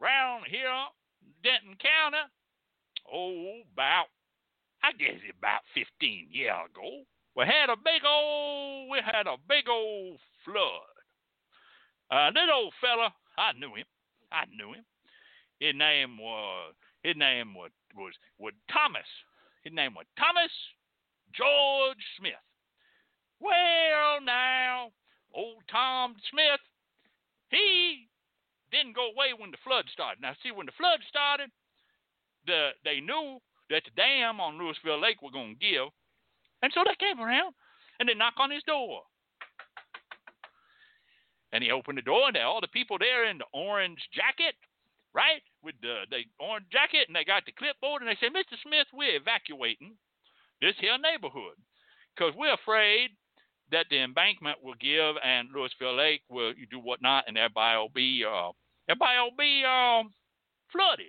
round 0.00 0.44
here, 0.50 0.66
Denton 1.44 1.78
County, 1.78 2.26
oh, 3.06 3.62
about, 3.72 4.06
I 4.82 4.90
guess 4.98 5.22
about 5.38 5.62
15 5.74 6.26
years 6.32 6.52
ago, 6.74 7.06
we 7.36 7.44
had 7.44 7.70
a 7.70 7.76
big 7.76 8.02
old, 8.04 8.90
we 8.90 8.98
had 8.98 9.26
a 9.26 9.36
big 9.48 9.68
old 9.68 10.18
flood. 10.46 10.94
Uh, 12.10 12.30
this 12.30 12.46
old 12.46 12.72
fella, 12.80 13.10
I 13.36 13.52
knew 13.58 13.74
him. 13.74 13.86
I 14.30 14.46
knew 14.54 14.72
him. 14.78 14.86
His 15.58 15.74
name 15.74 16.18
was 16.18 16.74
his 17.02 17.16
name 17.16 17.54
was 17.54 17.70
was, 17.96 18.14
was 18.38 18.54
Thomas. 18.70 19.08
His 19.64 19.74
name 19.74 19.94
was 19.94 20.06
Thomas 20.18 20.52
George 21.34 22.00
Smith. 22.18 22.44
Well, 23.40 24.22
now, 24.24 24.92
old 25.34 25.62
Tom 25.70 26.14
Smith, 26.30 26.62
he 27.50 28.08
didn't 28.70 28.96
go 28.96 29.10
away 29.12 29.34
when 29.36 29.50
the 29.50 29.60
flood 29.64 29.84
started. 29.92 30.22
Now, 30.22 30.32
see, 30.42 30.52
when 30.52 30.66
the 30.66 30.78
flood 30.78 31.00
started, 31.08 31.50
the 32.46 32.70
they 32.84 33.00
knew 33.00 33.38
that 33.70 33.82
the 33.84 33.94
dam 33.96 34.40
on 34.40 34.58
Lewisville 34.58 35.02
Lake 35.02 35.20
was 35.20 35.32
going 35.32 35.56
to 35.58 35.60
give, 35.60 35.90
and 36.62 36.72
so 36.72 36.84
they 36.84 36.96
came 36.98 37.20
around 37.20 37.54
and 37.98 38.08
they 38.08 38.14
knocked 38.14 38.40
on 38.40 38.50
his 38.50 38.62
door. 38.64 39.02
And 41.56 41.64
he 41.64 41.72
opened 41.72 41.96
the 41.96 42.04
door, 42.04 42.28
and 42.28 42.36
all 42.36 42.60
the 42.60 42.68
people 42.68 43.00
there 43.00 43.24
in 43.24 43.40
the 43.40 43.48
orange 43.56 43.96
jacket, 44.12 44.52
right, 45.16 45.40
with 45.64 45.72
the, 45.80 46.04
the 46.12 46.28
orange 46.36 46.68
jacket, 46.68 47.08
and 47.08 47.16
they 47.16 47.24
got 47.24 47.48
the 47.48 47.56
clipboard, 47.56 48.04
and 48.04 48.10
they 48.12 48.20
said, 48.20 48.36
Mr. 48.36 48.60
Smith, 48.60 48.84
we're 48.92 49.16
evacuating 49.16 49.96
this 50.60 50.76
here 50.84 51.00
neighborhood 51.00 51.56
because 52.12 52.36
we're 52.36 52.52
afraid 52.52 53.16
that 53.72 53.88
the 53.88 54.04
embankment 54.04 54.60
will 54.60 54.76
give 54.76 55.16
and 55.24 55.48
Lewisville 55.48 55.96
Lake 55.96 56.20
will 56.28 56.52
you 56.52 56.68
do 56.68 56.76
whatnot, 56.76 57.24
and 57.24 57.40
everybody 57.40 57.80
will 57.80 57.88
be, 57.88 58.20
uh, 58.20 58.52
everybody 58.84 59.16
will 59.16 59.40
be 59.40 59.64
um, 59.64 60.12
flooded. 60.68 61.08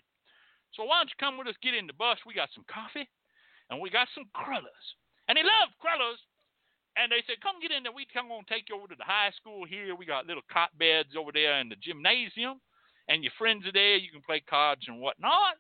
So 0.80 0.88
why 0.88 1.04
don't 1.04 1.12
you 1.12 1.20
come 1.20 1.36
with 1.36 1.52
us, 1.52 1.60
get 1.60 1.76
in 1.76 1.92
the 1.92 2.00
bus? 2.00 2.24
We 2.24 2.32
got 2.32 2.56
some 2.56 2.64
coffee, 2.72 3.12
and 3.68 3.84
we 3.84 3.92
got 3.92 4.08
some 4.16 4.32
crullers. 4.32 4.88
And 5.28 5.36
he 5.36 5.44
loved 5.44 5.76
crullers 5.84 6.24
and 6.98 7.12
they 7.12 7.22
said, 7.28 7.42
"Come 7.42 7.62
get 7.62 7.72
in 7.72 7.84
there. 7.84 7.92
We 7.92 8.06
come 8.12 8.32
on 8.32 8.44
take 8.46 8.70
you 8.70 8.76
over 8.76 8.88
to 8.88 8.96
the 8.98 9.04
high 9.04 9.32
school 9.38 9.66
here. 9.66 9.96
We 9.96 10.06
got 10.06 10.26
little 10.26 10.44
cot 10.52 10.78
beds 10.78 11.16
over 11.16 11.32
there 11.32 11.60
in 11.62 11.70
the 11.70 11.78
gymnasium, 11.78 12.60
and 13.08 13.24
your 13.24 13.34
friends 13.38 13.66
are 13.68 13.72
there. 13.72 13.96
You 13.96 14.12
can 14.12 14.22
play 14.22 14.42
cards 14.42 14.88
and 14.88 15.00
whatnot." 15.00 15.58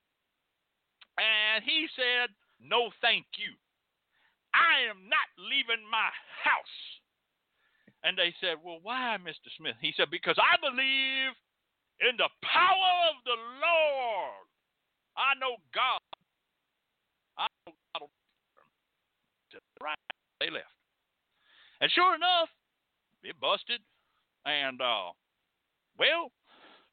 And 1.17 1.63
he 1.63 1.87
said, 1.95 2.33
"No, 2.59 2.91
thank 3.01 3.25
you. 3.37 3.53
I 4.53 4.81
am 4.89 5.07
not 5.07 5.27
leaving 5.37 5.85
my 5.85 6.09
house." 6.43 7.01
And 8.03 8.17
they 8.17 8.33
said, 8.39 8.61
"Well, 8.63 8.79
why, 8.81 9.17
Mr. 9.21 9.49
Smith?" 9.57 9.77
He 9.81 9.91
said, 9.93 10.09
"Because 10.09 10.37
I 10.37 10.57
believe 10.57 11.35
in 11.99 12.17
the 12.17 12.29
power 12.41 13.09
of 13.09 13.23
the 13.23 13.35
Lord. 13.35 14.47
I 15.15 15.33
know 15.35 15.57
God. 15.73 15.99
I 17.37 17.47
know 17.65 17.73
God." 17.99 18.09
They 20.39 20.49
left. 20.51 20.76
And 21.81 21.91
sure 21.91 22.15
enough, 22.15 22.49
it 23.23 23.39
busted. 23.39 23.81
And, 24.45 24.81
uh, 24.81 25.11
well, 25.99 26.31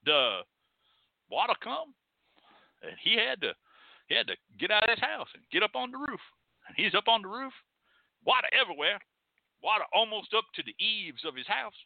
the 0.05 0.41
water 1.31 1.55
come, 1.63 1.95
and 2.83 2.97
he 3.03 3.17
had 3.17 3.41
to 3.41 3.53
he 4.09 4.15
had 4.15 4.27
to 4.27 4.37
get 4.59 4.71
out 4.71 4.85
of 4.85 4.91
his 4.91 5.01
house 5.01 5.29
and 5.35 5.43
get 5.51 5.63
up 5.63 5.75
on 5.75 5.91
the 5.91 5.99
roof. 5.99 6.21
And 6.69 6.77
he's 6.77 6.95
up 6.95 7.09
on 7.09 7.23
the 7.23 7.29
roof, 7.29 7.53
water 8.25 8.49
everywhere, 8.53 8.99
water 9.63 9.85
almost 9.93 10.35
up 10.35 10.45
to 10.55 10.63
the 10.63 10.77
eaves 10.83 11.25
of 11.25 11.37
his 11.37 11.47
house. 11.47 11.77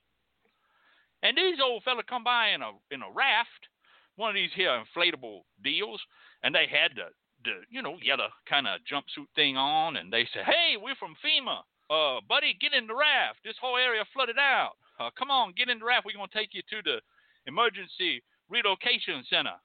And 1.23 1.37
these 1.37 1.59
old 1.63 1.83
fella 1.83 2.03
come 2.03 2.25
by 2.25 2.51
in 2.51 2.63
a 2.63 2.71
in 2.91 3.03
a 3.03 3.11
raft, 3.11 3.71
one 4.17 4.31
of 4.31 4.35
these 4.35 4.51
here 4.55 4.71
inflatable 4.71 5.43
deals, 5.63 6.01
and 6.43 6.55
they 6.55 6.67
had 6.67 6.93
the 6.95 7.11
the 7.45 7.63
you 7.71 7.83
know 7.83 7.99
yellow 8.03 8.29
kind 8.49 8.67
of 8.67 8.81
jumpsuit 8.91 9.27
thing 9.35 9.57
on, 9.57 9.97
and 9.97 10.13
they 10.13 10.29
said, 10.33 10.45
"Hey, 10.45 10.77
we're 10.77 10.97
from 10.97 11.17
FEMA." 11.25 11.63
Uh, 11.91 12.21
buddy, 12.29 12.57
get 12.61 12.73
in 12.77 12.87
the 12.87 12.95
raft. 12.95 13.41
This 13.45 13.57
whole 13.61 13.77
area 13.77 14.05
flooded 14.13 14.39
out. 14.39 14.77
Uh, 15.01 15.11
come 15.17 15.31
on, 15.31 15.55
get 15.57 15.69
in 15.69 15.79
the 15.79 15.89
raft. 15.89 16.05
We're 16.05 16.19
going 16.19 16.29
to 16.29 16.39
take 16.39 16.53
you 16.53 16.63
to 16.69 16.79
the 16.83 16.99
emergency 17.47 18.23
relocation 18.51 19.25
center. 19.29 19.57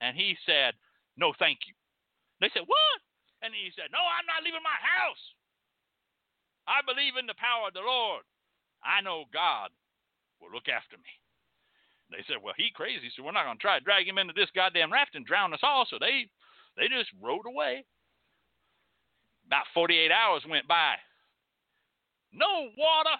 And 0.00 0.16
he 0.16 0.36
said, 0.44 0.74
no, 1.16 1.32
thank 1.38 1.64
you. 1.68 1.74
They 2.40 2.50
said, 2.52 2.64
what? 2.66 2.98
And 3.40 3.52
he 3.52 3.72
said, 3.72 3.92
no, 3.92 4.00
I'm 4.00 4.28
not 4.28 4.44
leaving 4.44 4.64
my 4.64 4.80
house. 4.80 5.24
I 6.68 6.84
believe 6.84 7.16
in 7.16 7.28
the 7.28 7.36
power 7.40 7.68
of 7.68 7.76
the 7.76 7.84
Lord. 7.84 8.24
I 8.84 9.00
know 9.00 9.28
God 9.32 9.72
will 10.40 10.52
look 10.52 10.68
after 10.68 10.96
me. 10.96 11.12
they 12.08 12.24
said, 12.28 12.40
well, 12.40 12.56
he 12.56 12.72
crazy, 12.72 13.12
so 13.12 13.24
we're 13.24 13.36
not 13.36 13.44
going 13.44 13.56
to 13.56 13.64
try 13.64 13.78
to 13.78 13.84
drag 13.84 14.08
him 14.08 14.18
into 14.18 14.36
this 14.36 14.52
goddamn 14.56 14.92
raft 14.92 15.16
and 15.16 15.24
drown 15.24 15.52
us 15.52 15.64
all. 15.64 15.84
So 15.88 15.96
they 16.00 16.28
they 16.76 16.88
just 16.88 17.10
rowed 17.20 17.44
away. 17.44 17.84
About 19.46 19.66
48 19.74 20.12
hours 20.12 20.42
went 20.48 20.68
by. 20.68 20.94
No 22.32 22.70
water, 22.78 23.16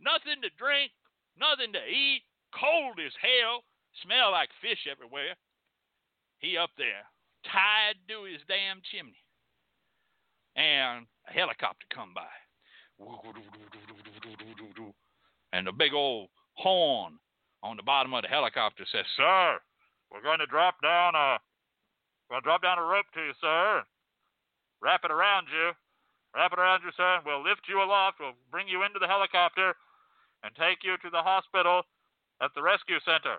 nothing 0.00 0.40
to 0.42 0.50
drink, 0.56 0.92
nothing 1.38 1.72
to 1.72 1.84
eat, 1.84 2.22
cold 2.52 2.98
as 3.04 3.12
hell, 3.20 3.64
smell 4.02 4.32
like 4.32 4.48
fish 4.60 4.86
everywhere. 4.90 5.36
He 6.38 6.56
up 6.56 6.70
there, 6.76 7.04
tied 7.44 8.00
to 8.08 8.24
his 8.24 8.40
damn 8.48 8.80
chimney. 8.90 9.20
And 10.56 11.06
a 11.28 11.32
helicopter 11.32 11.86
come 11.92 12.14
by. 12.14 12.30
And 15.52 15.66
the 15.66 15.72
big 15.72 15.92
old 15.92 16.28
horn 16.54 17.18
on 17.62 17.76
the 17.76 17.82
bottom 17.82 18.14
of 18.14 18.22
the 18.22 18.28
helicopter 18.28 18.84
says, 18.90 19.06
Sir, 19.16 19.58
we're 20.12 20.22
going 20.22 20.38
to 20.38 20.46
drop 20.46 20.76
down 20.82 21.14
a 21.14 21.38
we're 22.28 22.40
going 22.40 22.42
to 22.42 22.46
drop 22.46 22.62
down 22.62 22.78
a 22.78 22.82
rope 22.82 23.06
to 23.14 23.20
you, 23.20 23.32
sir. 23.40 23.82
Wrap 24.80 25.04
it 25.04 25.10
around 25.10 25.46
you. 25.52 25.72
Wrap 26.34 26.50
it 26.50 26.58
around 26.58 26.82
you, 26.82 26.90
sir, 26.98 27.22
and 27.22 27.24
we'll 27.24 27.46
lift 27.46 27.70
you 27.70 27.78
aloft. 27.78 28.18
We'll 28.18 28.34
bring 28.50 28.66
you 28.66 28.82
into 28.82 28.98
the 28.98 29.06
helicopter 29.06 29.78
and 30.42 30.50
take 30.58 30.82
you 30.82 30.98
to 30.98 31.10
the 31.10 31.22
hospital 31.22 31.86
at 32.42 32.50
the 32.58 32.62
rescue 32.62 32.98
center. 33.06 33.38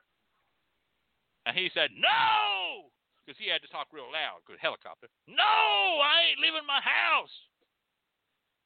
And 1.45 1.53
he 1.53 1.69
said, 1.75 1.91
No! 1.91 2.89
Because 3.21 3.35
he 3.41 3.51
had 3.51 3.61
to 3.65 3.71
talk 3.73 3.91
real 3.91 4.07
loud, 4.07 4.45
good 4.47 4.61
helicopter. 4.61 5.11
No, 5.27 5.43
I 5.99 6.31
ain't 6.31 6.39
leaving 6.39 6.63
my 6.63 6.79
house. 6.79 7.33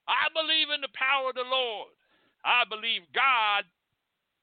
I 0.06 0.30
believe 0.36 0.70
in 0.70 0.82
the 0.84 0.94
power 0.94 1.32
of 1.32 1.40
the 1.40 1.48
Lord. 1.48 1.96
I 2.44 2.68
believe 2.70 3.08
God 3.16 3.66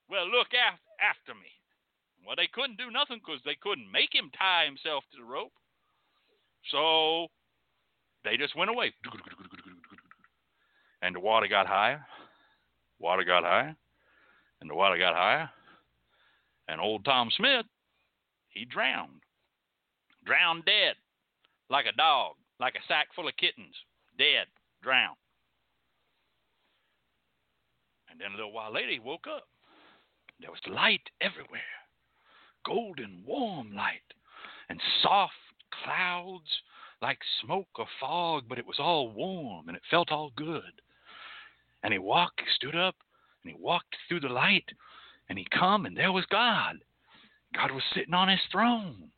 will 0.09 0.27
look 0.27 0.51
af- 0.57 0.83
after 0.99 1.37
me. 1.37 1.53
Well, 2.25 2.35
they 2.35 2.51
couldn't 2.51 2.81
do 2.81 2.91
nothing 2.91 3.21
because 3.23 3.45
they 3.45 3.59
couldn't 3.61 3.87
make 3.93 4.11
him 4.11 4.35
tie 4.35 4.67
himself 4.67 5.05
to 5.13 5.21
the 5.21 5.29
rope. 5.29 5.55
So 6.71 7.29
they 8.25 8.37
just 8.37 8.57
went 8.57 8.71
away. 8.71 8.91
And 11.03 11.15
the 11.15 11.21
water 11.21 11.47
got 11.49 11.67
higher. 11.67 12.05
Water 12.99 13.25
got 13.25 13.45
higher. 13.45 13.77
And 14.61 14.71
the 14.71 14.75
water 14.75 14.99
got 14.99 15.15
higher. 15.15 15.51
And 16.69 16.81
old 16.81 17.05
Tom 17.05 17.31
Smith, 17.37 17.67
he 18.49 18.65
drowned. 18.65 19.23
Drowned 20.25 20.65
dead. 20.65 20.97
Like 21.71 21.87
a 21.87 21.97
dog. 21.97 22.35
Like 22.59 22.75
a 22.75 22.87
sack 22.89 23.09
full 23.15 23.29
of 23.29 23.37
kittens. 23.37 23.75
Dead. 24.19 24.47
Drowned. 24.83 25.17
And 28.11 28.21
then 28.21 28.33
a 28.33 28.37
little 28.37 28.53
while 28.53 28.73
later, 28.73 28.91
he 28.91 28.99
woke 28.99 29.27
up. 29.27 29.47
There 30.41 30.51
was 30.51 30.61
light 30.67 31.03
everywhere 31.21 31.61
golden, 32.67 33.23
warm 33.25 33.73
light, 33.75 34.13
and 34.69 34.81
soft 35.03 35.33
clouds 35.85 36.63
like 37.01 37.19
smoke 37.45 37.69
or 37.79 37.87
fog, 38.01 38.45
but 38.49 38.59
it 38.59 38.67
was 38.67 38.81
all 38.81 39.13
warm 39.13 39.69
and 39.69 39.77
it 39.77 39.83
felt 39.91 40.11
all 40.11 40.33
good. 40.37 40.83
And 41.87 41.93
he 41.93 42.01
walked, 42.01 42.41
he 42.41 42.47
stood 42.53 42.75
up, 42.75 42.97
and 43.45 43.55
he 43.55 43.63
walked 43.63 43.95
through 44.09 44.19
the 44.19 44.29
light, 44.29 44.69
and 45.29 45.39
he 45.39 45.47
come, 45.57 45.87
and 45.87 45.97
there 45.97 46.11
was 46.11 46.27
God. 46.33 46.75
God 47.55 47.71
was 47.71 47.85
sitting 47.95 48.13
on 48.13 48.29
his 48.29 48.41
throne. 48.51 49.09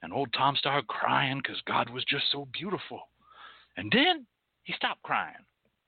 And 0.00 0.12
old 0.12 0.32
Tom 0.32 0.54
started 0.54 0.86
crying 0.86 1.40
because 1.42 1.60
God 1.66 1.90
was 1.90 2.04
just 2.04 2.26
so 2.30 2.46
beautiful. 2.52 3.00
And 3.76 3.90
then 3.90 4.24
he 4.62 4.72
stopped 4.74 5.02
crying, 5.02 5.42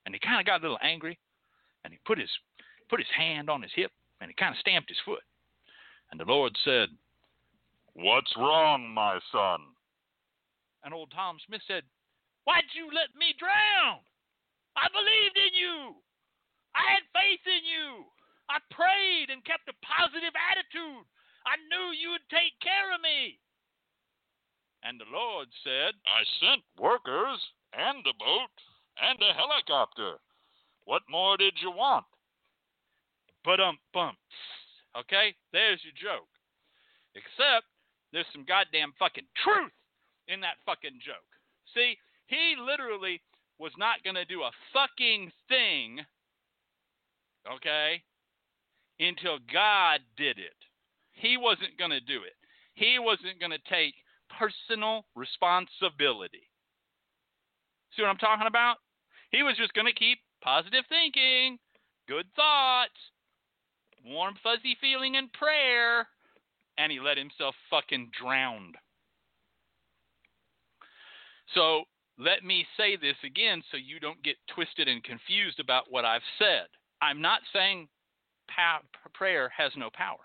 and 0.05 0.12
he 0.12 0.18
kind 0.18 0.40
of 0.40 0.44
got 0.44 0.59
a 0.59 0.62
little 0.62 0.78
angry, 0.82 1.20
and 1.84 1.92
he 1.92 2.00
put 2.05 2.18
his 2.18 2.30
put 2.90 2.98
his 2.98 3.09
hand 3.16 3.48
on 3.48 3.62
his 3.62 3.70
hip, 3.72 3.92
and 4.20 4.28
he 4.28 4.34
kind 4.34 4.53
of 4.53 4.59
stamped 4.59 4.88
his 4.88 4.98
foot. 5.05 5.22
And 6.11 6.18
the 6.18 6.24
Lord 6.24 6.53
said, 6.64 6.88
What's 7.94 8.34
wrong, 8.36 8.92
my 8.92 9.20
son? 9.30 9.61
And 10.82 10.92
old 10.92 11.12
Tom 11.14 11.36
Smith 11.46 11.62
said, 11.68 11.84
Why'd 12.42 12.64
you 12.74 12.86
let 12.86 13.14
me 13.16 13.36
drown? 13.38 14.00
I 14.77 14.89
believed 14.89 15.37
in 15.37 15.53
you. 15.55 15.97
I 16.75 16.85
had 16.89 17.05
faith 17.12 17.45
in 17.45 17.64
you. 17.68 18.09
I 18.49 18.59
prayed 18.73 19.29
and 19.29 19.45
kept 19.45 19.68
a 19.68 19.77
positive 19.85 20.33
attitude. 20.33 21.05
I 21.45 21.61
knew 21.68 21.93
you 21.93 22.16
would 22.16 22.29
take 22.33 22.57
care 22.62 22.93
of 22.95 23.01
me. 23.01 23.37
And 24.83 24.99
the 24.99 25.09
Lord 25.12 25.49
said, 25.62 25.95
I 26.07 26.23
sent 26.43 26.62
workers 26.79 27.39
and 27.73 28.03
a 28.03 28.16
boat 28.18 28.57
and 28.99 29.18
a 29.23 29.37
helicopter. 29.37 30.18
What 30.85 31.03
more 31.09 31.37
did 31.37 31.55
you 31.62 31.70
want? 31.70 32.07
But 33.45 33.61
um 33.61 33.79
bump. 33.95 34.18
Okay? 34.99 35.35
There's 35.53 35.81
your 35.85 35.97
joke. 35.97 36.31
Except 37.14 37.66
there's 38.12 38.29
some 38.33 38.45
goddamn 38.45 38.93
fucking 38.99 39.29
truth 39.45 39.73
in 40.29 40.41
that 40.41 40.61
fucking 40.66 41.01
joke. 41.05 41.29
See, 41.75 41.97
he 42.27 42.55
literally 42.59 43.20
was 43.62 43.72
not 43.78 44.02
going 44.02 44.16
to 44.16 44.24
do 44.24 44.42
a 44.42 44.50
fucking 44.74 45.30
thing, 45.48 46.00
okay, 47.46 48.02
until 48.98 49.38
God 49.52 50.00
did 50.16 50.36
it. 50.38 50.58
He 51.12 51.36
wasn't 51.36 51.78
going 51.78 51.92
to 51.92 52.00
do 52.00 52.26
it. 52.26 52.34
He 52.74 52.98
wasn't 52.98 53.38
going 53.38 53.52
to 53.52 53.70
take 53.70 53.94
personal 54.36 55.04
responsibility. 55.14 56.50
See 57.94 58.02
what 58.02 58.08
I'm 58.08 58.18
talking 58.18 58.48
about? 58.48 58.78
He 59.30 59.44
was 59.44 59.56
just 59.56 59.74
going 59.74 59.86
to 59.86 59.94
keep 59.94 60.18
positive 60.42 60.82
thinking, 60.88 61.58
good 62.08 62.26
thoughts, 62.34 62.98
warm, 64.04 64.34
fuzzy 64.42 64.76
feeling 64.80 65.14
and 65.14 65.32
prayer, 65.32 66.08
and 66.78 66.90
he 66.90 66.98
let 66.98 67.16
himself 67.16 67.54
fucking 67.70 68.10
drown. 68.18 68.72
So 71.54 71.84
let 72.23 72.45
me 72.45 72.64
say 72.77 72.97
this 72.97 73.16
again 73.25 73.62
so 73.70 73.77
you 73.77 73.99
don't 73.99 74.23
get 74.23 74.37
twisted 74.55 74.87
and 74.87 75.03
confused 75.03 75.59
about 75.59 75.91
what 75.91 76.05
I've 76.05 76.23
said. 76.39 76.66
I'm 77.01 77.20
not 77.20 77.41
saying 77.53 77.89
prayer 79.14 79.51
has 79.57 79.73
no 79.77 79.91
power. 79.93 80.23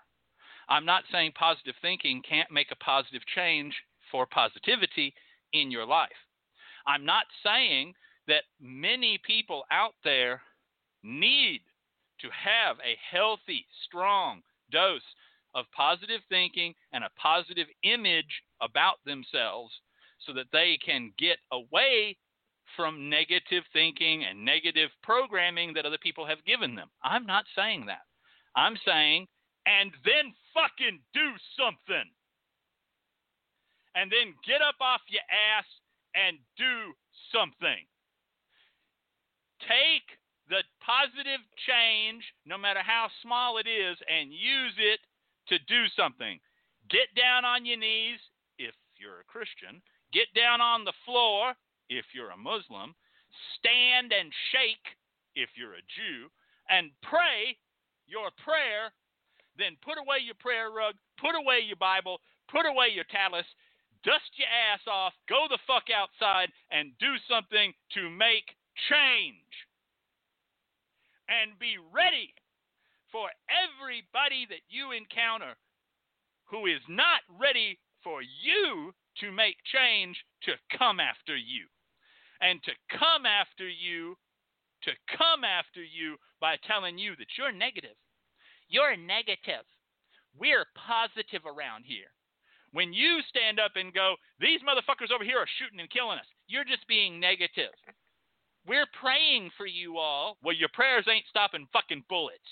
I'm 0.68 0.84
not 0.84 1.04
saying 1.10 1.32
positive 1.38 1.74
thinking 1.80 2.22
can't 2.28 2.50
make 2.50 2.68
a 2.70 2.84
positive 2.84 3.22
change 3.34 3.74
for 4.12 4.26
positivity 4.26 5.14
in 5.52 5.70
your 5.70 5.86
life. 5.86 6.08
I'm 6.86 7.04
not 7.04 7.24
saying 7.44 7.94
that 8.26 8.44
many 8.60 9.18
people 9.26 9.64
out 9.70 9.94
there 10.04 10.42
need 11.02 11.62
to 12.20 12.28
have 12.30 12.76
a 12.78 12.96
healthy, 13.10 13.66
strong 13.86 14.42
dose 14.70 15.00
of 15.54 15.64
positive 15.74 16.20
thinking 16.28 16.74
and 16.92 17.02
a 17.02 17.10
positive 17.20 17.66
image 17.82 18.42
about 18.60 18.96
themselves 19.04 19.72
so 20.26 20.32
that 20.34 20.46
they 20.52 20.78
can 20.84 21.12
get 21.18 21.38
away 21.52 22.16
from 22.76 23.08
negative 23.08 23.64
thinking 23.72 24.24
and 24.24 24.44
negative 24.44 24.90
programming 25.02 25.72
that 25.74 25.86
other 25.86 25.98
people 25.98 26.26
have 26.26 26.44
given 26.44 26.74
them. 26.74 26.88
I'm 27.02 27.26
not 27.26 27.44
saying 27.56 27.86
that. 27.86 28.04
I'm 28.56 28.76
saying, 28.84 29.26
and 29.66 29.90
then 30.04 30.34
fucking 30.54 31.00
do 31.14 31.28
something. 31.56 32.08
And 33.94 34.10
then 34.12 34.34
get 34.46 34.62
up 34.62 34.76
off 34.80 35.00
your 35.08 35.24
ass 35.26 35.66
and 36.14 36.38
do 36.56 36.94
something. 37.32 37.82
Take 39.66 40.06
the 40.48 40.62
positive 40.80 41.42
change, 41.66 42.24
no 42.46 42.56
matter 42.56 42.80
how 42.80 43.08
small 43.22 43.58
it 43.58 43.66
is, 43.68 43.98
and 44.08 44.32
use 44.32 44.76
it 44.78 45.00
to 45.48 45.58
do 45.66 45.84
something. 45.96 46.38
Get 46.88 47.12
down 47.16 47.44
on 47.44 47.66
your 47.66 47.76
knees 47.76 48.20
if 48.58 48.74
you're 48.96 49.20
a 49.20 49.28
Christian. 49.28 49.82
Get 50.12 50.32
down 50.34 50.60
on 50.60 50.84
the 50.84 50.96
floor 51.04 51.52
if 51.88 52.04
you're 52.14 52.30
a 52.30 52.36
Muslim. 52.36 52.94
Stand 53.58 54.12
and 54.12 54.32
shake 54.52 54.86
if 55.34 55.50
you're 55.56 55.76
a 55.76 55.88
Jew. 55.96 56.32
And 56.70 56.90
pray 57.02 57.56
your 58.06 58.30
prayer. 58.44 58.92
Then 59.56 59.76
put 59.84 59.98
away 59.98 60.22
your 60.24 60.38
prayer 60.38 60.70
rug, 60.70 60.94
put 61.18 61.34
away 61.34 61.60
your 61.66 61.76
Bible, 61.76 62.20
put 62.46 62.64
away 62.64 62.94
your 62.94 63.08
tallis, 63.10 63.46
dust 64.04 64.30
your 64.38 64.48
ass 64.48 64.80
off, 64.86 65.12
go 65.28 65.50
the 65.50 65.58
fuck 65.66 65.90
outside, 65.90 66.48
and 66.70 66.94
do 67.00 67.18
something 67.26 67.74
to 67.98 68.08
make 68.08 68.54
change 68.86 69.50
and 71.28 71.58
be 71.58 71.76
ready 71.92 72.32
for 73.12 73.28
everybody 73.50 74.46
that 74.48 74.64
you 74.68 74.92
encounter 74.92 75.56
who 76.44 76.66
is 76.66 76.80
not 76.88 77.20
ready 77.40 77.78
for 78.02 78.22
you 78.22 78.94
to 79.20 79.32
make 79.32 79.56
change 79.72 80.16
to 80.44 80.52
come 80.76 81.00
after 81.00 81.36
you. 81.36 81.66
And 82.40 82.62
to 82.64 82.72
come 82.98 83.26
after 83.26 83.68
you, 83.68 84.14
to 84.84 84.92
come 85.16 85.42
after 85.42 85.82
you 85.82 86.16
by 86.40 86.56
telling 86.66 86.98
you 86.98 87.16
that 87.18 87.34
you're 87.36 87.52
negative. 87.52 87.96
You're 88.68 88.96
negative. 88.96 89.66
We're 90.38 90.66
positive 90.76 91.42
around 91.46 91.84
here. 91.84 92.12
When 92.72 92.92
you 92.92 93.20
stand 93.28 93.58
up 93.58 93.72
and 93.74 93.94
go, 93.94 94.14
these 94.38 94.60
motherfuckers 94.60 95.10
over 95.10 95.24
here 95.24 95.38
are 95.38 95.56
shooting 95.58 95.80
and 95.80 95.90
killing 95.90 96.18
us, 96.18 96.28
you're 96.46 96.68
just 96.68 96.86
being 96.86 97.18
negative. 97.18 97.72
We're 98.66 98.86
praying 99.00 99.50
for 99.56 99.66
you 99.66 99.96
all. 99.96 100.36
Well, 100.44 100.54
your 100.54 100.68
prayers 100.74 101.06
ain't 101.08 101.24
stopping 101.28 101.66
fucking 101.72 102.04
bullets. 102.08 102.44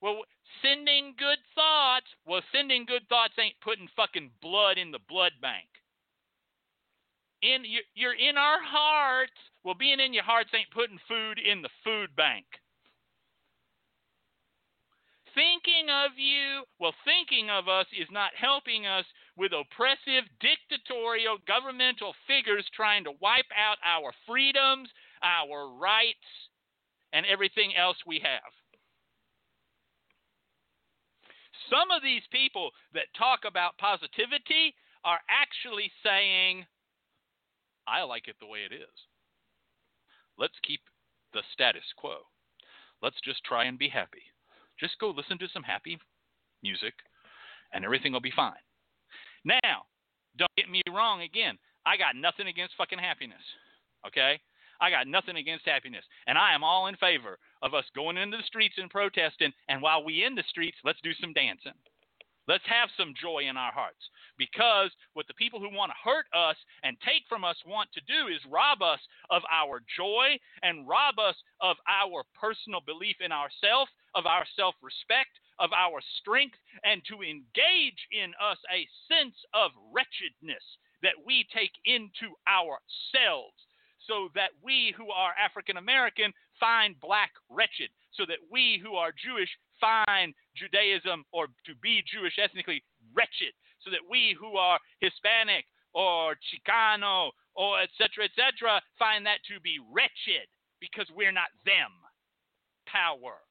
Well, 0.00 0.22
Sending 0.62 1.14
good 1.18 1.38
thoughts. 1.54 2.06
Well, 2.26 2.42
sending 2.52 2.84
good 2.84 3.08
thoughts 3.08 3.34
ain't 3.38 3.60
putting 3.60 3.88
fucking 3.94 4.30
blood 4.42 4.78
in 4.78 4.90
the 4.90 4.98
blood 5.08 5.32
bank. 5.40 5.68
In 7.42 7.64
you're 7.94 8.18
in 8.18 8.36
our 8.36 8.58
hearts. 8.62 9.38
Well, 9.64 9.74
being 9.74 10.00
in 10.00 10.12
your 10.12 10.24
hearts 10.24 10.50
ain't 10.54 10.70
putting 10.70 10.98
food 11.06 11.38
in 11.38 11.62
the 11.62 11.70
food 11.84 12.14
bank. 12.16 12.46
Thinking 15.34 15.86
of 15.90 16.18
you, 16.18 16.64
well, 16.80 16.94
thinking 17.04 17.50
of 17.50 17.68
us 17.68 17.86
is 17.94 18.08
not 18.10 18.34
helping 18.34 18.86
us 18.86 19.04
with 19.36 19.52
oppressive, 19.52 20.26
dictatorial, 20.40 21.38
governmental 21.46 22.14
figures 22.26 22.66
trying 22.74 23.04
to 23.04 23.12
wipe 23.20 23.46
out 23.54 23.78
our 23.86 24.10
freedoms, 24.26 24.88
our 25.22 25.70
rights, 25.78 26.26
and 27.12 27.24
everything 27.26 27.76
else 27.76 27.96
we 28.04 28.18
have. 28.18 28.50
Some 31.70 31.90
of 31.90 32.02
these 32.02 32.22
people 32.32 32.70
that 32.94 33.12
talk 33.16 33.40
about 33.46 33.78
positivity 33.78 34.74
are 35.04 35.20
actually 35.28 35.90
saying, 36.02 36.64
I 37.86 38.02
like 38.02 38.28
it 38.28 38.36
the 38.40 38.46
way 38.46 38.60
it 38.60 38.74
is. 38.74 38.96
Let's 40.38 40.58
keep 40.62 40.80
the 41.32 41.42
status 41.52 41.84
quo. 41.96 42.18
Let's 43.02 43.20
just 43.24 43.44
try 43.44 43.64
and 43.64 43.78
be 43.78 43.88
happy. 43.88 44.22
Just 44.80 44.98
go 44.98 45.10
listen 45.10 45.38
to 45.38 45.48
some 45.52 45.62
happy 45.62 45.98
music 46.62 46.94
and 47.72 47.84
everything 47.84 48.12
will 48.12 48.20
be 48.20 48.32
fine. 48.34 48.64
Now, 49.44 49.84
don't 50.36 50.54
get 50.56 50.70
me 50.70 50.82
wrong 50.88 51.22
again. 51.22 51.58
I 51.86 51.96
got 51.96 52.16
nothing 52.16 52.46
against 52.46 52.76
fucking 52.76 52.98
happiness. 52.98 53.42
Okay? 54.06 54.40
I 54.80 54.90
got 54.90 55.06
nothing 55.06 55.36
against 55.36 55.66
happiness. 55.66 56.04
And 56.26 56.38
I 56.38 56.54
am 56.54 56.64
all 56.64 56.86
in 56.86 56.96
favor 56.96 57.38
of 57.62 57.74
us 57.74 57.84
going 57.94 58.16
into 58.16 58.36
the 58.36 58.42
streets 58.44 58.76
and 58.78 58.90
protesting. 58.90 59.52
And 59.68 59.82
while 59.82 60.04
we 60.04 60.24
in 60.24 60.34
the 60.34 60.44
streets, 60.48 60.78
let's 60.84 61.00
do 61.02 61.12
some 61.20 61.32
dancing. 61.32 61.74
Let's 62.48 62.64
have 62.64 62.88
some 62.96 63.12
joy 63.20 63.44
in 63.44 63.58
our 63.58 63.72
hearts. 63.72 64.00
Because 64.38 64.90
what 65.12 65.26
the 65.28 65.34
people 65.34 65.60
who 65.60 65.68
want 65.68 65.92
to 65.92 66.02
hurt 66.02 66.24
us 66.32 66.56
and 66.82 66.96
take 67.04 67.28
from 67.28 67.44
us 67.44 67.56
want 67.66 67.92
to 67.92 68.00
do 68.08 68.32
is 68.32 68.40
rob 68.48 68.80
us 68.80 69.00
of 69.28 69.42
our 69.52 69.82
joy 69.96 70.38
and 70.62 70.88
rob 70.88 71.18
us 71.18 71.36
of 71.60 71.76
our 71.84 72.24
personal 72.40 72.80
belief 72.80 73.16
in 73.20 73.32
ourselves, 73.32 73.92
of 74.14 74.24
our 74.24 74.46
self 74.56 74.74
respect, 74.80 75.36
of 75.58 75.70
our 75.76 76.00
strength, 76.20 76.56
and 76.84 77.02
to 77.12 77.20
engage 77.20 78.00
in 78.16 78.32
us 78.40 78.58
a 78.72 78.88
sense 79.12 79.36
of 79.52 79.70
wretchedness 79.92 80.64
that 81.02 81.20
we 81.26 81.44
take 81.52 81.76
into 81.84 82.32
ourselves 82.48 83.67
so 84.08 84.28
that 84.34 84.50
we 84.64 84.94
who 84.96 85.10
are 85.10 85.36
African 85.36 85.76
American 85.76 86.32
find 86.58 86.98
black 86.98 87.30
wretched, 87.48 87.90
so 88.12 88.24
that 88.26 88.40
we 88.50 88.80
who 88.82 88.94
are 88.94 89.12
Jewish 89.12 89.50
find 89.78 90.34
Judaism 90.56 91.24
or 91.30 91.46
to 91.66 91.74
be 91.80 92.02
Jewish 92.10 92.40
ethnically 92.42 92.82
wretched, 93.14 93.52
so 93.84 93.90
that 93.90 94.02
we 94.08 94.34
who 94.40 94.56
are 94.56 94.80
Hispanic 95.00 95.66
or 95.92 96.34
Chicano 96.48 97.30
or 97.54 97.80
etc. 97.82 98.24
etc. 98.24 98.80
find 98.98 99.26
that 99.26 99.44
to 99.52 99.60
be 99.60 99.78
wretched 99.92 100.48
because 100.80 101.06
we're 101.14 101.32
not 101.32 101.52
them. 101.64 101.92
Power. 102.86 103.44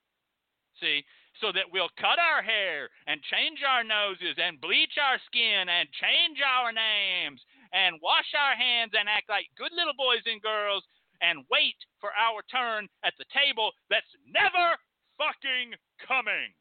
See? 0.82 1.04
So 1.42 1.52
that 1.54 1.70
we'll 1.70 1.94
cut 2.02 2.18
our 2.18 2.42
hair 2.42 2.90
and 3.06 3.22
change 3.30 3.62
our 3.62 3.84
noses 3.84 4.42
and 4.42 4.60
bleach 4.60 4.98
our 4.98 5.22
skin 5.30 5.70
and 5.70 5.86
change 5.94 6.42
our 6.42 6.74
names 6.74 7.42
and 7.74 8.00
wash 8.02 8.32
our 8.38 8.56
hands 8.56 8.92
and 8.98 9.10
act 9.10 9.30
like 9.30 9.48
good 9.58 9.72
little 9.76 9.96
boys 9.98 10.24
and 10.26 10.42
girls 10.42 10.84
and 11.22 11.46
wait 11.52 11.78
for 12.00 12.10
our 12.14 12.42
turn 12.52 12.88
at 13.04 13.14
the 13.18 13.26
table 13.34 13.72
that's 13.90 14.10
never 14.26 14.78
fucking 15.18 15.74
coming. 16.06 16.54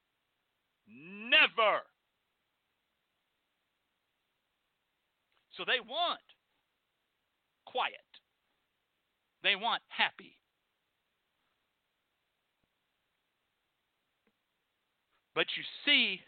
Never. 0.89 1.83
So 5.57 5.65
they 5.67 5.81
want 5.81 6.21
quiet. 7.67 7.93
They 9.43 9.57
want 9.57 9.83
happy. 9.89 10.39
But 15.35 15.47
you 15.57 15.63
see, 15.85 16.21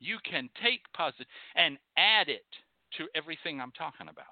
you 0.00 0.18
can 0.28 0.50
take 0.62 0.80
positive 0.92 1.26
and 1.54 1.78
add 1.96 2.28
it 2.28 2.46
to 2.98 3.06
everything 3.14 3.60
I'm 3.60 3.72
talking 3.72 4.08
about. 4.08 4.26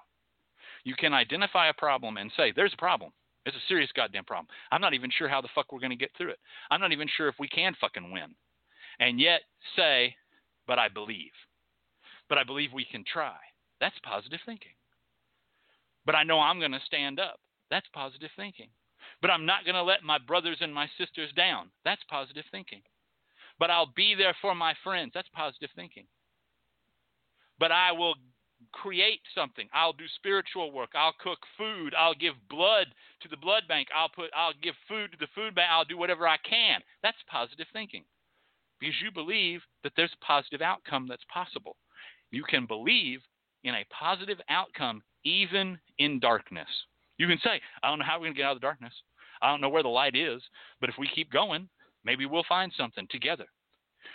You 0.83 0.95
can 0.95 1.13
identify 1.13 1.69
a 1.69 1.73
problem 1.73 2.17
and 2.17 2.31
say, 2.37 2.53
there's 2.55 2.73
a 2.73 2.77
problem. 2.77 3.11
It's 3.45 3.55
a 3.55 3.67
serious 3.67 3.89
goddamn 3.95 4.25
problem. 4.25 4.47
I'm 4.71 4.81
not 4.81 4.93
even 4.93 5.11
sure 5.15 5.27
how 5.27 5.41
the 5.41 5.49
fuck 5.53 5.71
we're 5.71 5.79
going 5.79 5.91
to 5.91 5.95
get 5.95 6.11
through 6.17 6.31
it. 6.31 6.39
I'm 6.71 6.81
not 6.81 6.91
even 6.91 7.07
sure 7.15 7.27
if 7.27 7.35
we 7.39 7.47
can 7.47 7.75
fucking 7.79 8.11
win. 8.11 8.35
And 8.99 9.19
yet 9.19 9.41
say, 9.75 10.15
but 10.67 10.79
I 10.79 10.89
believe. 10.89 11.31
But 12.27 12.37
I 12.37 12.43
believe 12.43 12.69
we 12.73 12.85
can 12.85 13.03
try. 13.11 13.35
That's 13.79 13.95
positive 14.03 14.39
thinking. 14.45 14.71
But 16.05 16.15
I 16.15 16.23
know 16.23 16.39
I'm 16.39 16.59
going 16.59 16.71
to 16.71 16.79
stand 16.85 17.19
up. 17.19 17.39
That's 17.69 17.87
positive 17.93 18.29
thinking. 18.35 18.69
But 19.21 19.31
I'm 19.31 19.45
not 19.45 19.65
going 19.65 19.75
to 19.75 19.83
let 19.83 20.03
my 20.03 20.17
brothers 20.17 20.57
and 20.61 20.73
my 20.73 20.87
sisters 20.97 21.29
down. 21.35 21.69
That's 21.83 22.01
positive 22.09 22.45
thinking. 22.51 22.81
But 23.59 23.69
I'll 23.69 23.91
be 23.95 24.15
there 24.15 24.35
for 24.41 24.55
my 24.55 24.73
friends. 24.83 25.11
That's 25.13 25.29
positive 25.33 25.69
thinking. 25.75 26.05
But 27.59 27.71
I 27.71 27.91
will 27.91 28.15
create 28.71 29.21
something. 29.33 29.67
I'll 29.73 29.93
do 29.93 30.05
spiritual 30.15 30.71
work. 30.71 30.91
I'll 30.95 31.15
cook 31.19 31.39
food. 31.57 31.93
I'll 31.97 32.15
give 32.15 32.33
blood 32.49 32.87
to 33.21 33.29
the 33.29 33.37
blood 33.37 33.63
bank. 33.67 33.87
I'll 33.95 34.09
put 34.09 34.29
I'll 34.35 34.53
give 34.61 34.75
food 34.87 35.11
to 35.11 35.17
the 35.19 35.31
food 35.35 35.55
bank. 35.55 35.69
I'll 35.71 35.85
do 35.85 35.97
whatever 35.97 36.27
I 36.27 36.37
can. 36.37 36.81
That's 37.03 37.17
positive 37.29 37.67
thinking. 37.73 38.03
Because 38.79 38.95
you 39.01 39.11
believe 39.11 39.61
that 39.83 39.93
there's 39.95 40.13
a 40.13 40.25
positive 40.25 40.61
outcome 40.61 41.07
that's 41.07 41.23
possible. 41.31 41.77
You 42.31 42.43
can 42.43 42.65
believe 42.65 43.21
in 43.63 43.75
a 43.75 43.85
positive 43.97 44.39
outcome 44.49 45.01
even 45.23 45.79
in 45.97 46.19
darkness. 46.19 46.67
You 47.17 47.27
can 47.27 47.39
say, 47.43 47.61
I 47.81 47.89
don't 47.89 47.99
know 47.99 48.05
how 48.05 48.17
we're 48.17 48.25
going 48.25 48.33
to 48.33 48.37
get 48.37 48.45
out 48.45 48.55
of 48.55 48.61
the 48.61 48.67
darkness. 48.67 48.93
I 49.41 49.49
don't 49.49 49.61
know 49.61 49.69
where 49.69 49.83
the 49.83 49.89
light 49.89 50.15
is, 50.15 50.41
but 50.81 50.89
if 50.89 50.95
we 50.99 51.07
keep 51.13 51.31
going, 51.31 51.69
maybe 52.03 52.25
we'll 52.25 52.43
find 52.47 52.71
something 52.77 53.07
together. 53.09 53.45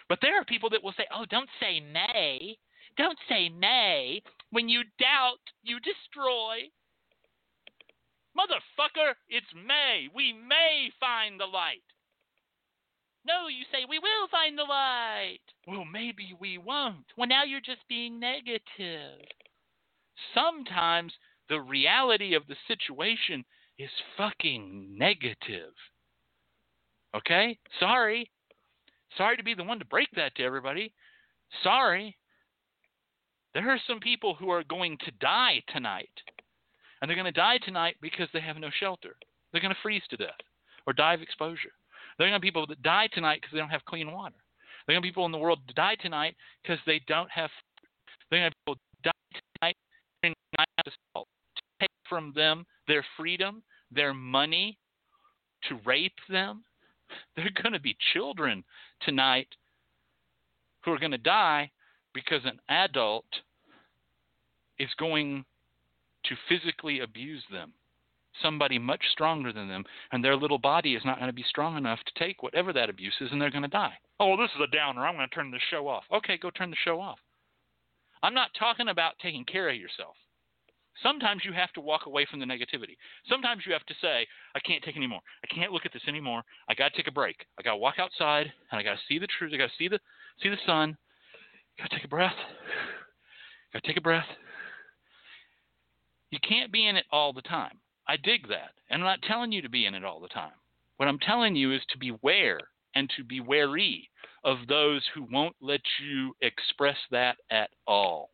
But 0.08 0.18
there 0.22 0.40
are 0.40 0.44
people 0.44 0.70
that 0.70 0.82
will 0.82 0.94
say, 0.96 1.06
Oh, 1.14 1.24
don't 1.28 1.48
say 1.60 1.80
may. 1.80 2.56
Don't 3.00 3.18
say 3.30 3.48
may. 3.48 4.22
When 4.50 4.68
you 4.68 4.82
doubt, 4.98 5.40
you 5.62 5.78
destroy. 5.80 6.68
Motherfucker, 8.36 9.14
it's 9.30 9.46
May. 9.54 10.08
We 10.14 10.34
may 10.34 10.90
find 11.00 11.40
the 11.40 11.46
light. 11.46 11.80
No, 13.24 13.48
you 13.48 13.64
say, 13.72 13.86
we 13.88 13.98
will 13.98 14.28
find 14.30 14.58
the 14.58 14.64
light. 14.64 15.40
Well, 15.66 15.86
maybe 15.90 16.36
we 16.38 16.58
won't. 16.58 17.06
Well, 17.16 17.26
now 17.26 17.42
you're 17.42 17.62
just 17.64 17.88
being 17.88 18.20
negative. 18.20 19.24
Sometimes 20.34 21.14
the 21.48 21.60
reality 21.62 22.34
of 22.34 22.46
the 22.48 22.56
situation 22.68 23.46
is 23.78 23.88
fucking 24.18 24.94
negative. 24.98 25.72
Okay? 27.16 27.58
Sorry. 27.78 28.30
Sorry 29.16 29.38
to 29.38 29.42
be 29.42 29.54
the 29.54 29.64
one 29.64 29.78
to 29.78 29.86
break 29.86 30.08
that 30.16 30.34
to 30.34 30.42
everybody. 30.44 30.92
Sorry. 31.62 32.14
There 33.54 33.68
are 33.70 33.80
some 33.86 34.00
people 34.00 34.34
who 34.34 34.50
are 34.50 34.62
going 34.64 34.96
to 35.04 35.10
die 35.20 35.62
tonight. 35.72 36.10
And 37.00 37.08
they're 37.08 37.16
going 37.16 37.32
to 37.32 37.32
die 37.32 37.58
tonight 37.64 37.96
because 38.00 38.28
they 38.32 38.40
have 38.40 38.56
no 38.56 38.70
shelter. 38.78 39.16
They're 39.50 39.60
going 39.60 39.74
to 39.74 39.80
freeze 39.82 40.02
to 40.10 40.16
death 40.16 40.40
or 40.86 40.92
die 40.92 41.14
of 41.14 41.22
exposure. 41.22 41.72
There 42.16 42.26
are 42.26 42.30
going 42.30 42.40
to 42.40 42.44
be 42.44 42.48
people 42.48 42.66
that 42.66 42.82
die 42.82 43.08
tonight 43.12 43.40
because 43.40 43.52
they 43.52 43.58
don't 43.58 43.70
have 43.70 43.84
clean 43.86 44.12
water. 44.12 44.36
There 44.86 44.94
are 44.94 45.00
going 45.00 45.02
to 45.02 45.06
be 45.06 45.10
people 45.10 45.26
in 45.26 45.32
the 45.32 45.38
world 45.38 45.60
that 45.66 45.74
die 45.74 45.96
tonight 45.96 46.36
because 46.62 46.78
they 46.86 47.00
don't 47.06 47.30
have. 47.30 47.50
There 48.30 48.38
are 48.38 48.42
going 48.42 48.50
to 48.50 48.56
be 48.56 48.72
people 48.72 48.80
that 49.04 49.12
die 49.62 49.74
tonight 50.22 50.68
to 50.84 51.24
take 51.80 51.90
from 52.08 52.32
them 52.34 52.66
their 52.86 53.04
freedom, 53.16 53.62
their 53.90 54.12
money, 54.12 54.78
to 55.68 55.78
rape 55.84 56.18
them. 56.28 56.64
There 57.36 57.46
are 57.46 57.62
going 57.62 57.72
to 57.72 57.80
be 57.80 57.96
children 58.12 58.64
tonight 59.02 59.48
who 60.84 60.92
are 60.92 60.98
going 60.98 61.10
to 61.10 61.18
die 61.18 61.70
because 62.14 62.42
an 62.44 62.60
adult 62.68 63.24
is 64.78 64.88
going 64.98 65.44
to 66.24 66.34
physically 66.48 67.00
abuse 67.00 67.42
them. 67.50 67.72
Somebody 68.42 68.78
much 68.78 69.02
stronger 69.10 69.52
than 69.52 69.68
them, 69.68 69.84
and 70.12 70.24
their 70.24 70.36
little 70.36 70.58
body 70.58 70.94
is 70.94 71.04
not 71.04 71.18
going 71.18 71.28
to 71.28 71.34
be 71.34 71.44
strong 71.48 71.76
enough 71.76 71.98
to 72.06 72.24
take 72.24 72.42
whatever 72.42 72.72
that 72.72 72.88
abuse 72.88 73.14
is, 73.20 73.32
and 73.32 73.40
they're 73.40 73.50
going 73.50 73.62
to 73.62 73.68
die. 73.68 73.94
Oh, 74.20 74.28
well, 74.28 74.36
this 74.36 74.50
is 74.54 74.62
a 74.62 74.74
downer. 74.74 75.04
I'm 75.04 75.16
going 75.16 75.28
to 75.28 75.34
turn 75.34 75.50
the 75.50 75.58
show 75.70 75.88
off. 75.88 76.04
Okay, 76.12 76.38
go 76.38 76.50
turn 76.50 76.70
the 76.70 76.76
show 76.84 77.00
off. 77.00 77.18
I'm 78.22 78.34
not 78.34 78.50
talking 78.58 78.88
about 78.88 79.14
taking 79.20 79.44
care 79.44 79.68
of 79.68 79.76
yourself. 79.76 80.14
Sometimes 81.02 81.42
you 81.44 81.52
have 81.52 81.72
to 81.72 81.80
walk 81.80 82.06
away 82.06 82.26
from 82.30 82.40
the 82.40 82.46
negativity. 82.46 82.96
Sometimes 83.28 83.62
you 83.66 83.72
have 83.72 83.86
to 83.86 83.94
say, 84.02 84.26
I 84.54 84.60
can't 84.60 84.84
take 84.84 84.96
anymore. 84.96 85.20
I 85.42 85.54
can't 85.54 85.72
look 85.72 85.86
at 85.86 85.92
this 85.92 86.02
anymore. 86.06 86.42
I 86.68 86.74
got 86.74 86.92
to 86.92 86.96
take 86.96 87.08
a 87.08 87.12
break. 87.12 87.46
I 87.58 87.62
got 87.62 87.72
to 87.72 87.76
walk 87.78 87.94
outside 87.98 88.52
and 88.70 88.78
I 88.78 88.82
got 88.82 88.94
to 88.94 89.00
see 89.08 89.18
the 89.18 89.28
truth. 89.38 89.52
I 89.54 89.56
got 89.56 89.70
to 89.70 89.76
see 89.78 89.88
the 89.88 89.98
see 90.42 90.50
the 90.50 90.58
sun. 90.66 90.96
Got 91.80 91.90
to 91.90 91.96
take 91.96 92.04
a 92.04 92.08
breath. 92.08 92.34
Got 93.72 93.82
to 93.82 93.88
take 93.88 93.96
a 93.96 94.02
breath. 94.02 94.26
You 96.30 96.38
can't 96.46 96.70
be 96.70 96.86
in 96.86 96.96
it 96.96 97.06
all 97.10 97.32
the 97.32 97.42
time. 97.42 97.78
I 98.06 98.16
dig 98.16 98.48
that. 98.48 98.72
And 98.90 99.02
I'm 99.02 99.06
not 99.06 99.22
telling 99.22 99.50
you 99.52 99.62
to 99.62 99.68
be 99.68 99.86
in 99.86 99.94
it 99.94 100.04
all 100.04 100.20
the 100.20 100.28
time. 100.28 100.52
What 100.96 101.08
I'm 101.08 101.18
telling 101.18 101.56
you 101.56 101.72
is 101.72 101.80
to 101.90 101.98
beware 101.98 102.60
and 102.94 103.10
to 103.16 103.24
be 103.24 103.40
wary 103.40 104.08
of 104.44 104.58
those 104.68 105.02
who 105.14 105.26
won't 105.30 105.56
let 105.60 105.80
you 106.02 106.34
express 106.40 106.96
that 107.10 107.36
at 107.50 107.70
all. 107.86 108.30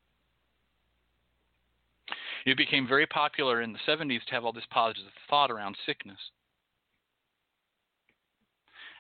It 2.45 2.57
became 2.57 2.87
very 2.87 3.07
popular 3.07 3.61
in 3.61 3.73
the 3.73 3.79
70s 3.87 4.25
to 4.27 4.33
have 4.33 4.45
all 4.45 4.53
this 4.53 4.65
positive 4.71 5.13
thought 5.29 5.51
around 5.51 5.77
sickness. 5.85 6.19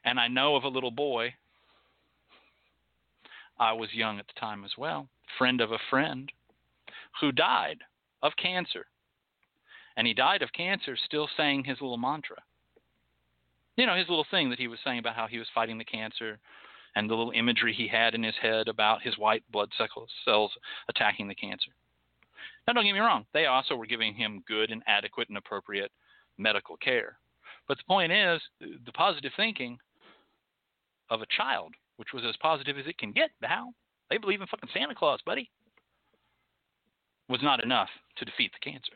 And 0.04 0.18
I 0.18 0.28
know 0.28 0.56
of 0.56 0.64
a 0.64 0.68
little 0.68 0.90
boy, 0.90 1.34
I 3.58 3.72
was 3.72 3.94
young 3.94 4.18
at 4.18 4.26
the 4.26 4.38
time 4.40 4.64
as 4.64 4.72
well, 4.76 5.08
friend 5.38 5.60
of 5.60 5.72
a 5.72 5.78
friend, 5.90 6.30
who 7.20 7.32
died 7.32 7.78
of 8.22 8.32
cancer. 8.36 8.86
And 9.96 10.06
he 10.06 10.14
died 10.14 10.42
of 10.42 10.52
cancer 10.52 10.96
still 10.96 11.28
saying 11.36 11.64
his 11.64 11.80
little 11.80 11.96
mantra. 11.96 12.36
You 13.76 13.86
know, 13.86 13.96
his 13.96 14.08
little 14.08 14.26
thing 14.30 14.50
that 14.50 14.58
he 14.58 14.68
was 14.68 14.78
saying 14.84 14.98
about 14.98 15.16
how 15.16 15.26
he 15.26 15.38
was 15.38 15.48
fighting 15.54 15.78
the 15.78 15.84
cancer 15.84 16.38
and 16.94 17.08
the 17.08 17.14
little 17.14 17.32
imagery 17.32 17.74
he 17.74 17.88
had 17.88 18.14
in 18.14 18.22
his 18.22 18.34
head 18.40 18.68
about 18.68 19.02
his 19.02 19.18
white 19.18 19.42
blood 19.50 19.70
cells 20.24 20.52
attacking 20.88 21.28
the 21.28 21.34
cancer. 21.34 21.70
Now, 22.66 22.72
don't 22.72 22.84
get 22.84 22.92
me 22.92 23.00
wrong, 23.00 23.26
they 23.32 23.46
also 23.46 23.76
were 23.76 23.86
giving 23.86 24.14
him 24.14 24.42
good 24.48 24.70
and 24.70 24.82
adequate 24.86 25.28
and 25.28 25.38
appropriate 25.38 25.92
medical 26.36 26.76
care. 26.76 27.18
But 27.68 27.78
the 27.78 27.84
point 27.84 28.12
is, 28.12 28.40
the 28.60 28.92
positive 28.92 29.32
thinking 29.36 29.78
of 31.10 31.22
a 31.22 31.26
child, 31.36 31.74
which 31.96 32.12
was 32.12 32.24
as 32.28 32.36
positive 32.36 32.78
as 32.78 32.86
it 32.86 32.98
can 32.98 33.12
get, 33.12 33.30
How 33.42 33.72
they 34.10 34.18
believe 34.18 34.40
in 34.40 34.46
fucking 34.46 34.70
Santa 34.72 34.94
Claus, 34.94 35.20
buddy, 35.24 35.50
was 37.28 37.42
not 37.42 37.62
enough 37.62 37.88
to 38.16 38.24
defeat 38.24 38.52
the 38.52 38.70
cancer. 38.70 38.92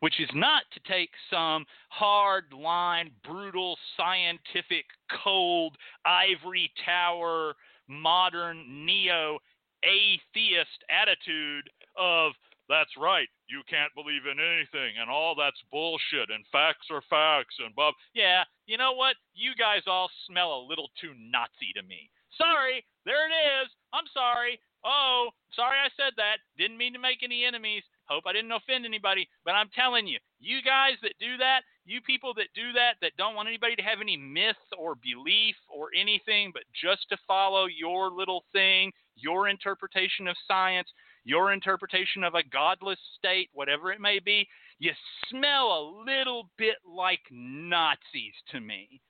Which 0.00 0.20
is 0.20 0.28
not 0.34 0.64
to 0.72 0.92
take 0.92 1.10
some 1.30 1.64
hard 1.88 2.52
line, 2.52 3.12
brutal, 3.24 3.78
scientific, 3.96 4.86
cold, 5.22 5.76
ivory 6.04 6.72
tower, 6.84 7.54
modern, 7.86 8.84
neo 8.84 9.38
atheist 9.84 10.82
attitude 10.90 11.70
of 11.96 12.32
that's 12.68 12.92
right. 13.00 13.28
You 13.48 13.62
can't 13.68 13.94
believe 13.96 14.28
in 14.28 14.38
anything, 14.38 15.00
and 15.00 15.10
all 15.10 15.34
that's 15.34 15.60
bullshit, 15.72 16.30
and 16.30 16.44
facts 16.52 16.86
are 16.90 17.02
facts, 17.08 17.56
and 17.64 17.74
Bob. 17.74 17.94
Yeah, 18.14 18.44
you 18.66 18.76
know 18.76 18.92
what? 18.92 19.16
You 19.34 19.52
guys 19.58 19.82
all 19.86 20.10
smell 20.28 20.54
a 20.54 20.68
little 20.68 20.90
too 21.00 21.12
Nazi 21.16 21.72
to 21.76 21.82
me. 21.82 22.10
Sorry, 22.36 22.84
there 23.04 23.26
it 23.26 23.34
is. 23.64 23.68
I'm 23.92 24.06
sorry. 24.12 24.60
Oh, 24.84 25.30
sorry 25.56 25.78
I 25.80 25.88
said 25.96 26.12
that. 26.16 26.38
Didn't 26.56 26.78
mean 26.78 26.92
to 26.92 26.98
make 26.98 27.22
any 27.24 27.44
enemies. 27.44 27.82
Hope 28.04 28.24
I 28.26 28.32
didn't 28.32 28.52
offend 28.52 28.84
anybody. 28.84 29.28
But 29.44 29.52
I'm 29.52 29.68
telling 29.74 30.06
you, 30.06 30.18
you 30.38 30.62
guys 30.62 30.94
that 31.02 31.18
do 31.18 31.36
that, 31.38 31.62
you 31.84 32.00
people 32.00 32.32
that 32.34 32.52
do 32.54 32.72
that, 32.72 32.94
that 33.00 33.16
don't 33.16 33.34
want 33.34 33.48
anybody 33.48 33.76
to 33.76 33.82
have 33.82 34.00
any 34.00 34.16
myth 34.16 34.60
or 34.78 34.94
belief 34.94 35.56
or 35.68 35.88
anything, 35.98 36.52
but 36.52 36.62
just 36.72 37.08
to 37.10 37.16
follow 37.26 37.66
your 37.66 38.10
little 38.10 38.44
thing, 38.52 38.92
your 39.16 39.48
interpretation 39.48 40.28
of 40.28 40.36
science, 40.46 40.88
your 41.28 41.52
interpretation 41.52 42.24
of 42.24 42.34
a 42.34 42.42
godless 42.42 42.98
state, 43.18 43.50
whatever 43.52 43.92
it 43.92 44.00
may 44.00 44.18
be, 44.18 44.48
you 44.78 44.92
smell 45.28 45.66
a 45.66 45.88
little 46.06 46.48
bit 46.56 46.76
like 46.88 47.20
Nazis 47.30 48.32
to 48.50 48.60
me 48.60 49.02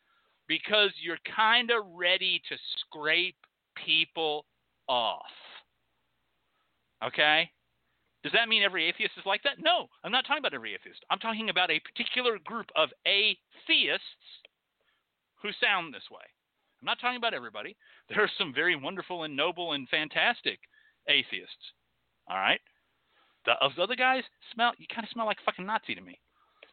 because 0.49 0.91
you're 1.01 1.19
kind 1.37 1.71
of 1.71 1.85
ready 1.95 2.43
to 2.49 2.57
scrape 2.81 3.37
people 3.77 4.47
off. 4.89 5.23
Okay? 7.07 7.49
Does 8.25 8.33
that 8.33 8.49
mean 8.49 8.65
every 8.65 8.89
atheist 8.89 9.13
is 9.17 9.25
like 9.25 9.45
that? 9.45 9.63
No, 9.63 9.87
I'm 10.03 10.11
not 10.11 10.27
talking 10.27 10.43
about 10.43 10.55
every 10.55 10.75
atheist. 10.75 11.05
I'm 11.11 11.21
talking 11.21 11.51
about 11.51 11.71
a 11.71 11.81
particular 11.81 12.39
group 12.45 12.67
of 12.75 12.89
atheists 13.07 14.43
who 15.41 15.51
sound 15.63 15.95
this 15.95 16.11
way. 16.11 16.27
I'm 16.81 16.87
not 16.87 16.99
talking 17.01 17.17
about 17.17 17.35
everybody. 17.35 17.77
There 18.09 18.21
are 18.21 18.31
some 18.37 18.53
very 18.53 18.75
wonderful 18.75 19.23
and 19.23 19.37
noble 19.37 19.75
and 19.75 19.89
fantastic 19.89 20.59
atheists. 21.09 21.73
All 22.29 22.39
right. 22.39 22.61
The 23.47 23.57
other 23.83 23.97
guys 23.97 24.25
smell. 24.53 24.73
You 24.79 24.87
kind 24.93 25.05
of 25.05 25.11
smell 25.11 25.27
like 25.27 25.39
fucking 25.45 25.65
Nazi 25.65 25.95
to 25.95 26.01
me. 26.01 26.21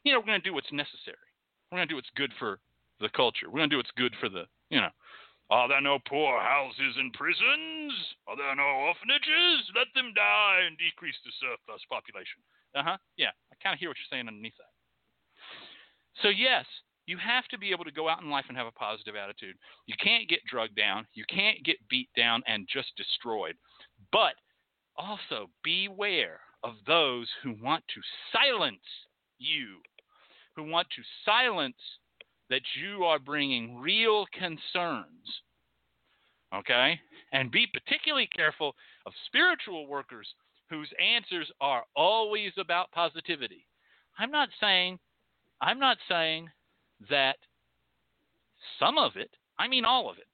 You 0.04 0.14
know, 0.14 0.20
we're 0.20 0.28
gonna 0.28 0.40
do 0.40 0.54
what's 0.54 0.72
necessary. 0.72 1.30
We're 1.72 1.80
gonna 1.80 1.88
do 1.88 1.96
what's 1.96 2.12
good 2.16 2.34
for 2.38 2.60
the 3.00 3.10
culture. 3.10 3.48
We're 3.48 3.60
gonna 3.60 3.72
do 3.72 3.78
what's 3.78 3.96
good 3.96 4.14
for 4.20 4.30
the. 4.30 4.46
You 4.70 4.82
know. 4.82 4.94
Are 5.52 5.70
there 5.70 5.82
no 5.82 6.00
poor 6.10 6.42
houses 6.42 6.98
and 6.98 7.14
prisons? 7.14 7.94
Are 8.26 8.36
there 8.36 8.56
no 8.58 8.90
orphanages? 8.90 9.62
Let 9.78 9.94
them 9.94 10.10
die 10.16 10.66
and 10.66 10.76
decrease 10.78 11.16
the 11.22 11.32
surplus 11.38 11.86
population. 11.86 12.42
Uh 12.74 12.84
huh. 12.84 12.98
Yeah, 13.16 13.30
I 13.54 13.56
kind 13.62 13.74
of 13.74 13.80
hear 13.80 13.90
what 13.90 13.98
you're 14.02 14.10
saying 14.10 14.28
underneath 14.28 14.58
that. 14.58 14.74
So 16.24 16.30
yes, 16.30 16.66
you 17.06 17.18
have 17.22 17.46
to 17.54 17.58
be 17.62 17.70
able 17.70 17.86
to 17.86 17.94
go 17.94 18.10
out 18.10 18.24
in 18.24 18.30
life 18.30 18.46
and 18.50 18.58
have 18.58 18.66
a 18.66 18.74
positive 18.74 19.16
attitude. 19.16 19.56
You 19.86 19.94
can't 20.02 20.28
get 20.28 20.42
drugged 20.50 20.76
down. 20.76 21.06
You 21.14 21.26
can't 21.30 21.64
get 21.64 21.78
beat 21.90 22.10
down 22.18 22.42
and 22.48 22.68
just 22.68 22.90
destroyed. 22.98 23.56
But 24.12 24.34
also, 24.98 25.50
beware 25.64 26.40
of 26.64 26.74
those 26.88 27.28
who 27.44 27.56
want 27.62 27.84
to 27.94 28.02
silence 28.32 28.78
you, 29.38 29.78
who 30.56 30.64
want 30.64 30.88
to 30.96 31.04
silence 31.26 31.76
that 32.50 32.62
you 32.80 33.04
are 33.04 33.20
bringing 33.20 33.78
real 33.78 34.26
concerns. 34.34 35.42
Okay? 36.54 37.00
And 37.32 37.52
be 37.52 37.68
particularly 37.68 38.30
careful 38.36 38.76
of 39.06 39.14
spiritual 39.26 39.88
workers 39.88 40.28
whose 40.70 40.90
answers 41.00 41.52
are 41.62 41.84
always 41.96 42.52
about 42.58 42.92
positivity. 42.92 43.68
I'm 44.18 44.32
not 44.32 44.50
saying 44.60 45.00
I'm 45.62 45.80
not 45.80 45.98
saying 46.10 46.50
that 47.10 47.38
some 48.80 48.98
of 48.98 49.16
it, 49.16 49.30
I 49.58 49.68
mean 49.68 49.86
all 49.86 50.10
of 50.10 50.18
it. 50.18 50.28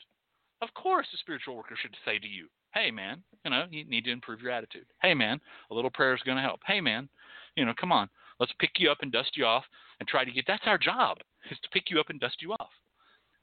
Of 0.62 0.74
course 0.74 1.08
a 1.14 1.18
spiritual 1.18 1.56
worker 1.56 1.78
should 1.82 1.96
say 2.06 2.20
to 2.20 2.28
you, 2.28 2.48
Hey, 2.74 2.92
man, 2.92 3.22
you 3.44 3.52
know, 3.52 3.66
you 3.70 3.86
need 3.86 4.06
to 4.06 4.12
improve 4.12 4.42
your 4.42 4.52
attitude. 4.52 4.86
Hey, 5.02 5.14
man, 5.14 5.40
a 5.70 5.74
little 5.74 5.90
prayer 5.90 6.14
is 6.14 6.22
going 6.26 6.38
to 6.38 6.44
help. 6.44 6.62
Hey, 6.66 6.80
man, 6.80 7.10
you 7.56 7.66
know, 7.66 7.74
come 7.80 7.92
on, 7.92 8.10
let's 8.40 8.54
pick 8.60 8.72
you 8.78 8.90
up 8.90 9.00
and 9.02 9.12
dust 9.12 9.32
you 9.36 9.46
off 9.46 9.66
and 10.00 10.08
try 10.08 10.24
to 10.24 10.32
get. 10.32 10.46
That's 10.48 10.64
our 10.66 10.78
job, 10.78 11.18
is 11.50 11.58
to 11.64 11.70
pick 11.70 11.90
you 11.90 12.00
up 12.00 12.10
and 12.10 12.20
dust 12.20 12.42
you 12.42 12.54
off. 12.54 12.72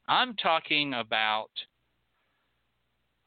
I'm 0.07 0.35
talking 0.35 0.93
about. 0.93 1.49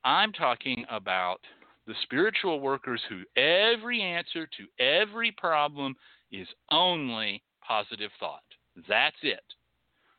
I'm 0.04 0.32
talking 0.32 0.84
about 0.90 1.38
the 1.86 1.94
spiritual 2.02 2.58
workers 2.58 3.00
who 3.08 3.22
every 3.40 4.02
answer 4.02 4.48
to 4.48 4.84
every 4.84 5.30
problem 5.30 5.94
is 6.32 6.48
only 6.72 7.42
positive 7.64 8.10
thought. 8.18 8.42
That's 8.88 9.16
it. 9.22 9.44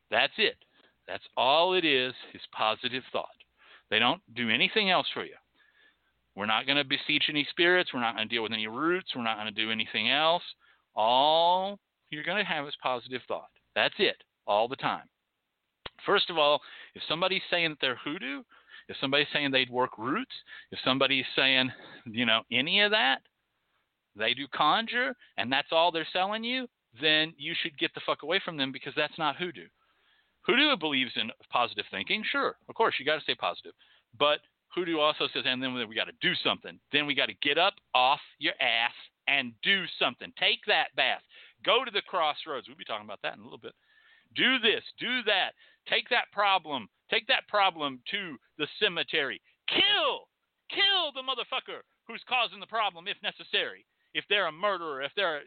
That's 0.10 0.34
it. 0.38 0.56
That's 1.08 1.24
all 1.36 1.74
it 1.74 1.84
is, 1.84 2.14
is 2.34 2.42
positive 2.56 3.04
thought. 3.12 3.28
They 3.90 4.00
don't 4.00 4.22
do 4.36 4.50
anything 4.50 4.90
else 4.90 5.08
for 5.14 5.26
you. 5.26 5.36
We're 6.36 6.46
not 6.46 6.66
going 6.66 6.78
to 6.78 6.84
beseech 6.84 7.26
any 7.30 7.46
spirits. 7.50 7.92
We're 7.94 8.02
not 8.02 8.16
going 8.16 8.28
to 8.28 8.34
deal 8.34 8.44
with 8.44 8.54
any 8.54 8.68
roots. 8.68 9.12
We're 9.16 9.24
not 9.24 9.38
going 9.38 9.54
to 9.54 9.62
do 9.62 9.72
anything 9.72 10.10
else. 10.10 10.44
All 10.96 11.80
you're 12.10 12.24
going 12.24 12.44
to 12.44 12.52
have 12.52 12.68
is 12.68 12.76
positive 12.82 13.22
thought. 13.28 13.50
That's 13.76 13.94
it, 14.00 14.18
all 14.48 14.68
the 14.68 14.76
time. 14.76 15.06
First 16.06 16.30
of 16.30 16.38
all, 16.38 16.60
if 16.96 17.02
somebody's 17.08 17.42
saying 17.50 17.70
that 17.70 17.78
they're 17.82 18.00
hoodoo, 18.04 18.44
if 18.90 18.98
somebody's 19.00 19.28
saying 19.32 19.52
they'd 19.52 19.70
work 19.70 19.98
roots, 19.98 20.34
if 20.72 20.80
somebody's 20.84 21.26
saying, 21.36 21.72
you 22.06 22.26
know, 22.26 22.42
any 22.52 22.82
of 22.82 22.92
that, 22.92 23.20
they 24.16 24.34
do 24.34 24.46
conjure, 24.54 25.16
and 25.38 25.52
that's 25.52 25.70
all 25.72 25.92
they're 25.92 26.08
selling 26.12 26.44
you, 26.44 26.68
then 27.02 27.34
you 27.38 27.54
should 27.62 27.78
get 27.80 27.94
the 27.96 28.02
fuck 28.06 28.24
away 28.24 28.42
from 28.44 28.58
them 28.58 28.72
because 28.72 28.94
that's 28.96 29.18
not 29.18 29.38
hoodoo. 29.38 29.68
Hoodoo 30.42 30.76
believes 30.78 31.12
in 31.16 31.32
positive 31.50 31.86
thinking, 31.90 32.24
sure, 32.30 32.58
of 32.68 32.76
course, 32.76 32.96
you 33.00 33.06
got 33.06 33.16
to 33.16 33.22
stay 33.22 33.36
positive. 33.36 33.72
But 34.20 34.40
Hoodoo 34.74 35.00
also 35.00 35.28
says, 35.34 35.44
and 35.46 35.62
then 35.62 35.74
we 35.74 35.96
got 35.96 36.06
to 36.06 36.18
do 36.22 36.34
something. 36.44 36.80
Then 36.92 37.06
we 37.06 37.14
got 37.14 37.28
to 37.28 37.36
get 37.42 37.58
up 37.58 37.76
off 37.94 38.20
your 38.40 38.54
ass 38.60 38.94
and 39.28 39.54
do 39.62 39.86
something. 40.00 40.34
Take 40.40 40.60
that 40.68 40.88
bath. 40.96 41.22
Go 41.64 41.86
to 41.86 41.92
the 41.92 42.02
crossroads. 42.02 42.68
We'll 42.68 42.78
be 42.78 42.84
talking 42.84 43.06
about 43.06 43.22
that 43.24 43.36
in 43.36 43.42
a 43.42 43.44
little 43.44 43.62
bit. 43.62 43.74
Do 44.36 44.58
this, 44.60 44.84
do 45.00 45.22
that. 45.24 45.54
Take 45.88 46.10
that 46.10 46.32
problem. 46.34 46.90
Take 47.12 47.28
that 47.28 47.48
problem 47.48 48.00
to 48.12 48.36
the 48.58 48.68
cemetery. 48.82 49.40
Kill, 49.70 50.26
kill 50.74 51.14
the 51.14 51.22
motherfucker 51.22 51.86
who's 52.08 52.24
causing 52.28 52.60
the 52.60 52.68
problem 52.68 53.08
if 53.08 53.18
necessary. 53.22 53.86
If 54.14 54.26
they're 54.30 54.48
a 54.48 54.52
murderer, 54.52 55.02
if 55.02 55.12
they're 55.16 55.42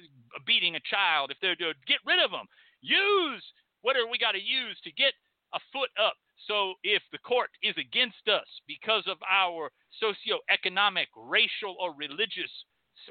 beating 0.47 0.77
a 0.77 0.89
child, 0.89 1.31
if 1.31 1.39
they're 1.41 1.57
get 1.57 2.03
rid 2.07 2.23
of 2.23 2.31
them. 2.31 2.47
Use 2.81 3.43
whatever 3.83 4.07
we 4.07 4.19
got 4.19 4.33
to 4.33 4.43
use 4.43 4.79
to 4.85 4.93
get 4.93 5.15
a 5.55 5.61
foot 5.73 5.91
up 5.99 6.15
so 6.47 6.75
if 6.83 7.03
the 7.13 7.19
court 7.19 7.51
is 7.63 7.75
against 7.79 8.29
us 8.29 8.47
because 8.67 9.05
of 9.07 9.19
our 9.29 9.71
socioeconomic, 10.03 11.07
racial, 11.17 11.77
or 11.81 11.95
religious 11.95 12.51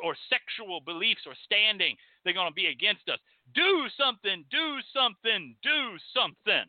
or 0.04 0.16
sexual 0.30 0.82
beliefs 0.82 1.22
or 1.26 1.34
standing, 1.44 1.96
they're 2.24 2.34
going 2.34 2.50
to 2.50 2.54
be 2.54 2.68
against 2.68 3.08
us. 3.10 3.20
Do 3.54 3.88
something, 3.98 4.46
do 4.52 4.78
something, 4.94 5.56
do 5.64 5.98
something. 6.14 6.66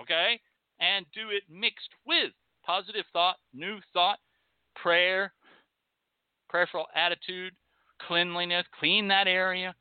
Okay? 0.00 0.40
And 0.80 1.06
do 1.14 1.30
it 1.30 1.42
mixed 1.50 1.90
with 2.06 2.32
positive 2.64 3.04
thought, 3.12 3.36
new 3.52 3.78
thought, 3.92 4.18
prayer, 4.74 5.32
prayerful 6.48 6.86
attitude, 6.94 7.52
cleanliness, 8.06 8.66
clean 8.78 9.08
that 9.08 9.26
area, 9.26 9.74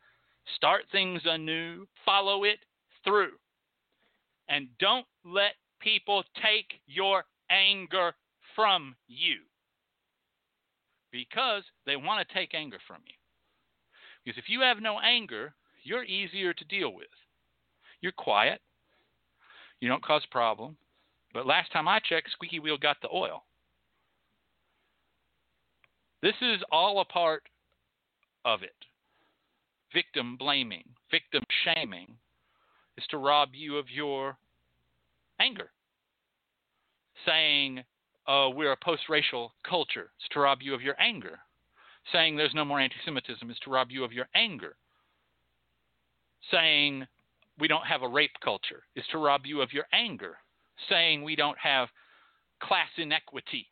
start 0.56 0.84
things 0.92 1.22
anew, 1.26 1.86
follow 2.06 2.44
it 2.44 2.60
through. 3.04 3.32
And 4.50 4.68
don't 4.80 5.06
let 5.24 5.54
people 5.84 6.24
take 6.42 6.80
your 6.88 7.26
anger 7.50 8.14
from 8.56 8.96
you 9.08 9.40
because 11.12 11.64
they 11.86 11.96
want 11.96 12.28
to 12.28 12.34
take 12.34 12.54
anger 12.56 12.78
from 12.88 13.02
you. 13.06 13.14
Because 14.24 14.38
if 14.38 14.50
you 14.50 14.62
have 14.62 14.82
no 14.82 15.00
anger, 15.00 15.54
you're 15.84 16.04
easier 16.04 16.54
to 16.54 16.66
deal 16.66 16.94
with. 16.94 17.08
You're 18.02 18.14
quiet. 18.14 18.62
You 19.80 19.90
don't 19.90 20.04
cause 20.04 20.26
problem. 20.32 20.78
But 21.34 21.46
last 21.46 21.72
time 21.72 21.88
I 21.88 22.00
checked, 22.00 22.32
Squeaky 22.32 22.60
Wheel 22.60 22.78
got 22.78 22.98
the 23.02 23.10
oil. 23.14 23.44
This 26.22 26.36
is 26.42 26.62
all 26.72 27.02
a 27.02 27.06
part 27.06 27.44
of 28.46 28.64
it. 28.64 28.76
Victim 29.94 30.38
blaming, 30.38 30.86
victim 31.12 31.44
shaming 31.66 32.16
is 32.98 33.04
to 33.10 33.18
rob 33.18 33.50
you 33.54 33.78
of 33.78 33.90
your 33.90 34.38
anger. 35.44 35.70
Saying, 37.26 37.84
uh, 38.28 38.50
we're 38.54 38.72
a 38.72 38.78
post 38.78 39.04
racial 39.10 39.54
culture 39.68 40.12
is 40.22 40.30
to 40.32 40.40
rob 40.40 40.60
you 40.62 40.74
of 40.74 40.82
your 40.82 40.96
anger. 41.00 41.40
Saying 42.12 42.36
there's 42.36 42.54
no 42.54 42.66
more 42.66 42.80
anti 42.80 42.96
Semitism 43.06 43.50
is 43.50 43.58
to 43.64 43.70
rob 43.70 43.92
you 43.92 44.04
of 44.04 44.14
your 44.14 44.28
anger. 44.36 44.76
Saying 46.52 47.06
we 47.60 47.68
don't 47.68 47.86
have 47.86 48.02
a 48.02 48.08
rape 48.08 48.34
culture 48.44 48.84
is 48.96 49.06
to 49.12 49.18
rob 49.18 49.46
you 49.46 49.62
of 49.62 49.72
your 49.72 49.86
anger. 49.94 50.38
Saying 50.90 51.24
we 51.24 51.36
don't 51.36 51.58
have 51.58 51.88
class 52.62 52.90
inequity 52.98 53.68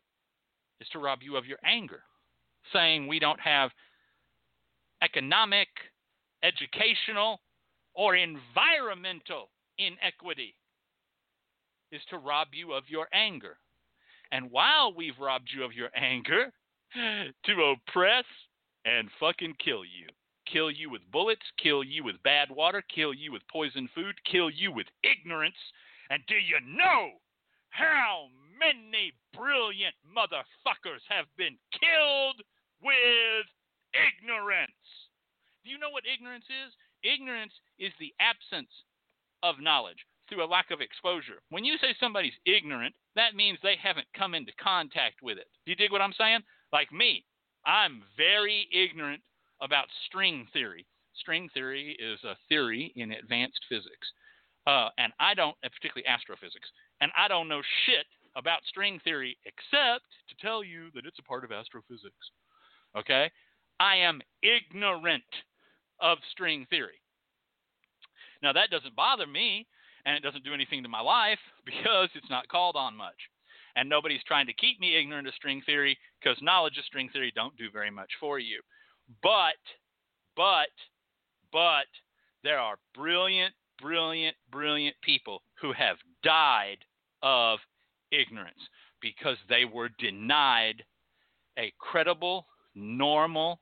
is 0.80 0.88
to 0.90 1.00
rob 1.00 1.20
you 1.22 1.36
of 1.36 1.46
your 1.46 1.58
anger. 1.66 2.04
Saying 2.74 3.08
we 3.08 3.20
don't 3.20 3.40
have 3.40 3.72
economic, 5.04 5.68
educational, 6.44 7.42
or 7.94 8.16
environmental 8.16 9.50
inequity 9.78 10.56
is 11.92 12.02
to 12.10 12.18
rob 12.18 12.50
you 12.54 12.74
of 12.74 12.84
your 12.88 13.08
anger. 13.14 13.58
And 14.32 14.50
while 14.52 14.94
we've 14.94 15.20
robbed 15.20 15.50
you 15.54 15.64
of 15.64 15.74
your 15.74 15.90
anger, 15.96 16.52
to 17.46 17.76
oppress 17.76 18.26
and 18.86 19.10
fucking 19.20 19.56
kill 19.64 19.84
you. 19.84 20.08
Kill 20.52 20.72
you 20.72 20.90
with 20.90 21.02
bullets, 21.12 21.46
kill 21.62 21.84
you 21.84 22.04
with 22.04 22.22
bad 22.24 22.50
water, 22.50 22.84
kill 22.94 23.14
you 23.14 23.32
with 23.32 23.42
poison 23.52 23.88
food, 23.94 24.16
kill 24.30 24.50
you 24.50 24.72
with 24.72 24.88
ignorance. 25.04 25.56
And 26.10 26.22
do 26.28 26.36
you 26.36 26.60
know 26.66 27.12
how 27.70 28.28
many 28.60 29.14
brilliant 29.34 29.96
motherfuckers 30.04 31.04
have 31.08 31.26
been 31.38 31.56
killed 31.72 32.42
with 32.84 33.46
ignorance? 33.96 34.72
Do 35.64 35.70
you 35.70 35.78
know 35.78 35.90
what 35.92 36.04
ignorance 36.12 36.46
is? 36.46 36.74
Ignorance 37.04 37.54
is 37.80 37.94
the 38.00 38.14
absence 38.20 38.72
of 39.44 39.62
knowledge 39.62 40.06
through 40.32 40.44
a 40.44 40.46
lack 40.46 40.72
of 40.72 40.82
exposure. 40.82 41.42
When 41.50 41.66
you 41.66 41.78
say 41.78 41.94
somebody's 42.00 42.38
ignorant, 42.46 42.96
that 43.16 43.36
means 43.36 43.60
they 43.62 43.76
haven't 43.82 44.08
come 44.18 44.34
into 44.34 44.52
contact 44.62 45.22
with 45.22 45.38
it. 45.38 45.48
Do 45.66 45.72
you 45.72 45.76
dig 45.76 45.92
what 45.92 46.02
I'm 46.02 46.14
saying? 46.18 46.40
Like 46.72 46.92
me, 46.92 47.26
I'm 47.66 48.04
very 48.16 48.68
ignorant 48.72 49.22
about 49.62 49.88
string 50.08 50.48
theory. 50.54 50.86
String 51.16 51.50
theory 51.54 51.98
is 52.00 52.24
a 52.24 52.38
theory 52.48 52.94
in 52.96 53.12
advanced 53.12 53.60
physics. 53.68 54.08
Uh, 54.66 54.90
and 54.98 55.12
I 55.20 55.34
don't, 55.34 55.56
particularly 55.62 56.08
astrophysics, 56.08 56.70
and 57.02 57.12
I 57.18 57.28
don't 57.28 57.48
know 57.48 57.62
shit 57.86 58.06
about 58.36 58.64
string 58.70 59.00
theory 59.04 59.38
except 59.46 60.06
to 60.30 60.36
tell 60.40 60.64
you 60.64 60.90
that 60.96 61.06
it's 61.06 61.20
a 61.20 61.24
part 61.24 61.44
of 61.44 61.52
astrophysics. 61.52 62.32
Okay? 62.98 63.30
I 63.80 63.98
am 63.98 64.22
ignorant 64.42 65.24
of 66.00 66.20
string 66.32 66.66
theory. 66.70 67.02
Now, 68.42 68.54
that 68.54 68.70
doesn't 68.72 68.96
bother 68.96 69.28
me, 69.28 69.68
and 70.06 70.16
it 70.16 70.24
doesn't 70.24 70.44
do 70.44 70.54
anything 70.54 70.84
to 70.84 70.90
my 70.90 71.02
life 71.02 71.40
because 71.66 72.10
it's 72.16 72.30
not 72.30 72.48
called 72.48 72.76
on 72.76 72.96
much. 72.96 73.16
And 73.76 73.88
nobody's 73.88 74.24
trying 74.28 74.48
to 74.48 74.54
keep 74.54 74.80
me 74.80 74.98
ignorant 74.98 75.28
of 75.28 75.34
string 75.34 75.62
theory 75.66 75.98
because 76.22 76.38
knowledge 76.42 76.78
of 76.78 76.86
string 76.86 77.10
theory 77.14 77.32
don't 77.34 77.56
do 77.58 77.72
very 77.72 77.92
much 77.92 78.10
for 78.20 78.38
you. 78.38 78.62
But, 79.24 79.56
but, 80.36 80.72
but, 81.54 81.88
there 82.44 82.60
are 82.60 82.76
brilliant, 82.94 83.54
brilliant, 83.82 84.36
brilliant 84.52 84.96
people 85.02 85.42
who 85.62 85.72
have 85.74 85.98
died 86.24 86.78
of 87.24 87.60
ignorance 88.12 88.60
because 89.02 89.38
they 89.48 89.66
were 89.66 89.90
denied 90.00 90.84
a 91.58 91.74
credible, 91.80 92.48
normal 92.76 93.60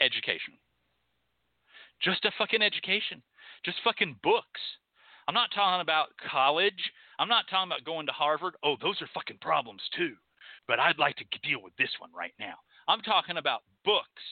education. 0.00 0.54
Just 2.02 2.24
a 2.24 2.32
fucking 2.38 2.62
education. 2.62 3.22
Just 3.64 3.78
fucking 3.82 4.16
books. 4.22 4.60
I'm 5.28 5.34
not 5.34 5.50
talking 5.54 5.80
about 5.80 6.08
college. 6.30 6.92
I'm 7.18 7.28
not 7.28 7.46
talking 7.50 7.70
about 7.70 7.84
going 7.84 8.06
to 8.06 8.12
Harvard. 8.12 8.54
Oh, 8.62 8.76
those 8.80 9.00
are 9.02 9.10
fucking 9.12 9.38
problems 9.40 9.82
too. 9.96 10.14
But 10.68 10.78
I'd 10.78 10.98
like 10.98 11.16
to 11.16 11.24
deal 11.42 11.62
with 11.62 11.74
this 11.76 11.90
one 11.98 12.10
right 12.16 12.34
now. 12.38 12.54
I'm 12.88 13.00
talking 13.02 13.36
about 13.36 13.62
books. 13.84 14.22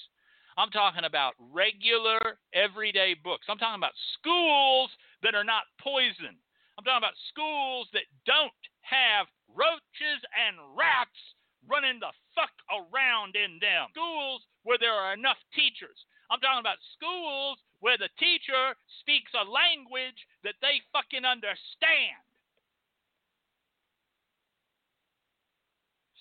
I'm 0.57 0.71
talking 0.71 1.05
about 1.05 1.35
regular, 1.39 2.39
everyday 2.55 3.15
books. 3.15 3.47
I'm 3.49 3.59
talking 3.59 3.81
about 3.81 3.99
schools 4.19 4.91
that 5.23 5.35
are 5.35 5.43
not 5.43 5.67
poison. 5.83 6.39
I'm 6.79 6.85
talking 6.85 7.03
about 7.03 7.19
schools 7.31 7.89
that 7.93 8.07
don't 8.27 8.63
have 8.83 9.27
roaches 9.51 10.21
and 10.31 10.59
rats 10.79 11.19
running 11.67 11.99
the 11.99 12.15
fuck 12.39 12.55
around 12.71 13.35
in 13.35 13.59
them. 13.59 13.91
Schools 13.91 14.43
where 14.63 14.79
there 14.79 14.95
are 14.95 15.15
enough 15.15 15.39
teachers. 15.55 15.99
I'm 16.31 16.41
talking 16.41 16.63
about 16.63 16.79
schools 16.95 17.59
where 17.85 17.99
the 18.01 18.09
teacher 18.18 18.72
speaks 19.05 19.30
a 19.37 19.45
language 19.45 20.16
that 20.41 20.57
they 20.64 20.80
fucking 20.89 21.28
understand. 21.28 22.16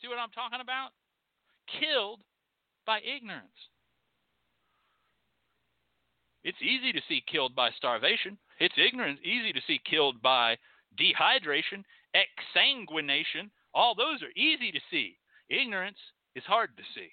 See 0.01 0.09
what 0.09 0.19
I'm 0.19 0.35
talking 0.35 0.59
about? 0.59 0.91
Killed 1.79 2.19
by 2.85 2.99
ignorance. 2.99 3.55
It's 6.43 6.59
easy 6.59 6.91
to 6.91 6.99
see 7.07 7.23
killed 7.31 7.55
by 7.55 7.71
starvation. 7.77 8.37
It's 8.59 8.75
ignorance 8.75 9.21
easy 9.23 9.53
to 9.53 9.61
see 9.65 9.79
killed 9.89 10.21
by 10.21 10.57
dehydration, 10.99 11.87
exsanguination. 12.11 13.47
All 13.73 13.95
those 13.95 14.21
are 14.21 14.35
easy 14.35 14.73
to 14.73 14.83
see. 14.91 15.15
Ignorance 15.47 16.03
is 16.35 16.43
hard 16.43 16.75
to 16.75 16.83
see. 16.93 17.07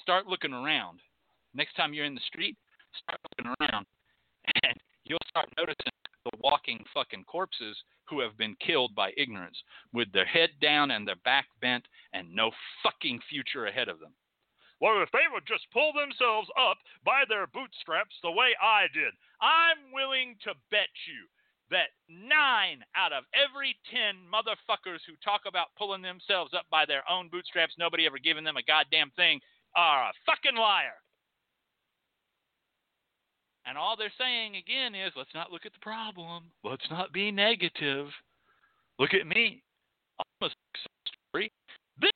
Start 0.00 0.28
looking 0.28 0.54
around. 0.54 1.00
Next 1.52 1.74
time 1.74 1.94
you're 1.94 2.06
in 2.06 2.14
the 2.14 2.30
street, 2.30 2.56
start 3.02 3.20
looking 3.22 3.54
around, 3.60 3.86
and 4.64 4.74
you'll 5.04 5.18
start 5.28 5.48
noticing 5.56 5.92
the 6.24 6.38
walking 6.40 6.84
fucking 6.94 7.24
corpses 7.24 7.76
who 8.08 8.20
have 8.20 8.36
been 8.36 8.56
killed 8.64 8.94
by 8.94 9.12
ignorance 9.16 9.56
with 9.92 10.10
their 10.12 10.24
head 10.24 10.50
down 10.60 10.90
and 10.90 11.06
their 11.06 11.20
back 11.24 11.46
bent 11.60 11.84
and 12.12 12.34
no 12.34 12.50
fucking 12.82 13.20
future 13.28 13.66
ahead 13.66 13.88
of 13.88 14.00
them. 14.00 14.12
Well, 14.80 15.02
if 15.02 15.10
they 15.12 15.24
would 15.32 15.46
just 15.46 15.70
pull 15.72 15.92
themselves 15.92 16.48
up 16.58 16.78
by 17.04 17.24
their 17.28 17.46
bootstraps 17.46 18.16
the 18.22 18.30
way 18.30 18.52
I 18.60 18.86
did, 18.92 19.14
I'm 19.40 19.92
willing 19.92 20.36
to 20.44 20.52
bet 20.70 20.92
you 21.06 21.28
that 21.70 21.96
nine 22.08 22.84
out 22.96 23.12
of 23.12 23.24
every 23.32 23.76
ten 23.88 24.20
motherfuckers 24.28 25.00
who 25.06 25.16
talk 25.24 25.42
about 25.46 25.72
pulling 25.78 26.02
themselves 26.02 26.52
up 26.52 26.66
by 26.70 26.84
their 26.84 27.02
own 27.08 27.28
bootstraps, 27.28 27.74
nobody 27.78 28.04
ever 28.04 28.18
giving 28.18 28.44
them 28.44 28.56
a 28.56 28.62
goddamn 28.62 29.10
thing, 29.16 29.40
are 29.74 30.10
a 30.10 30.12
fucking 30.26 30.56
liar. 30.56 31.00
And 33.66 33.78
all 33.78 33.96
they're 33.96 34.12
saying 34.18 34.56
again 34.56 34.94
is, 34.94 35.12
let's 35.16 35.34
not 35.34 35.50
look 35.50 35.64
at 35.64 35.72
the 35.72 35.80
problem. 35.80 36.44
Let's 36.62 36.84
not 36.90 37.12
be 37.12 37.30
negative. 37.30 38.08
Look 38.98 39.14
at 39.14 39.26
me. 39.26 39.62
I'm 40.18 40.46
a 40.46 40.50
success 40.50 41.16
story. 41.30 41.50
This, 42.00 42.12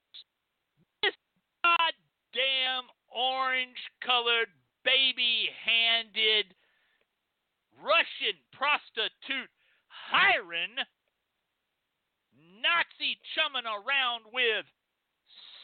this 1.02 1.14
goddamn 1.64 2.92
orange 3.08 3.80
colored, 4.04 4.52
baby 4.84 5.48
handed 5.64 6.54
Russian 7.80 8.36
prostitute 8.52 9.50
Hiren 9.88 10.76
Nazi 12.60 13.16
chumming 13.34 13.66
around 13.66 14.28
with 14.34 14.66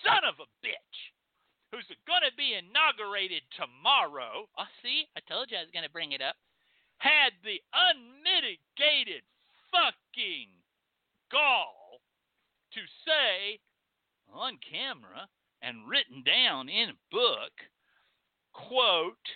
son 0.02 0.24
of 0.24 0.40
a 0.40 0.48
bitch 0.64 1.13
who's 1.74 1.90
going 2.06 2.22
to 2.22 2.36
be 2.38 2.54
inaugurated 2.54 3.42
tomorrow. 3.58 4.46
Oh, 4.54 4.70
see, 4.82 5.10
I 5.18 5.20
told 5.26 5.50
you 5.50 5.58
I 5.58 5.66
was 5.66 5.74
going 5.74 5.84
to 5.84 5.90
bring 5.90 6.12
it 6.12 6.22
up. 6.22 6.38
Had 6.98 7.34
the 7.42 7.58
unmitigated 7.74 9.26
fucking 9.74 10.54
gall 11.34 11.98
to 12.78 12.80
say 13.02 13.58
on 14.30 14.58
camera 14.62 15.26
and 15.62 15.88
written 15.90 16.22
down 16.22 16.68
in 16.68 16.90
a 16.90 17.02
book, 17.10 17.50
quote, 18.52 19.26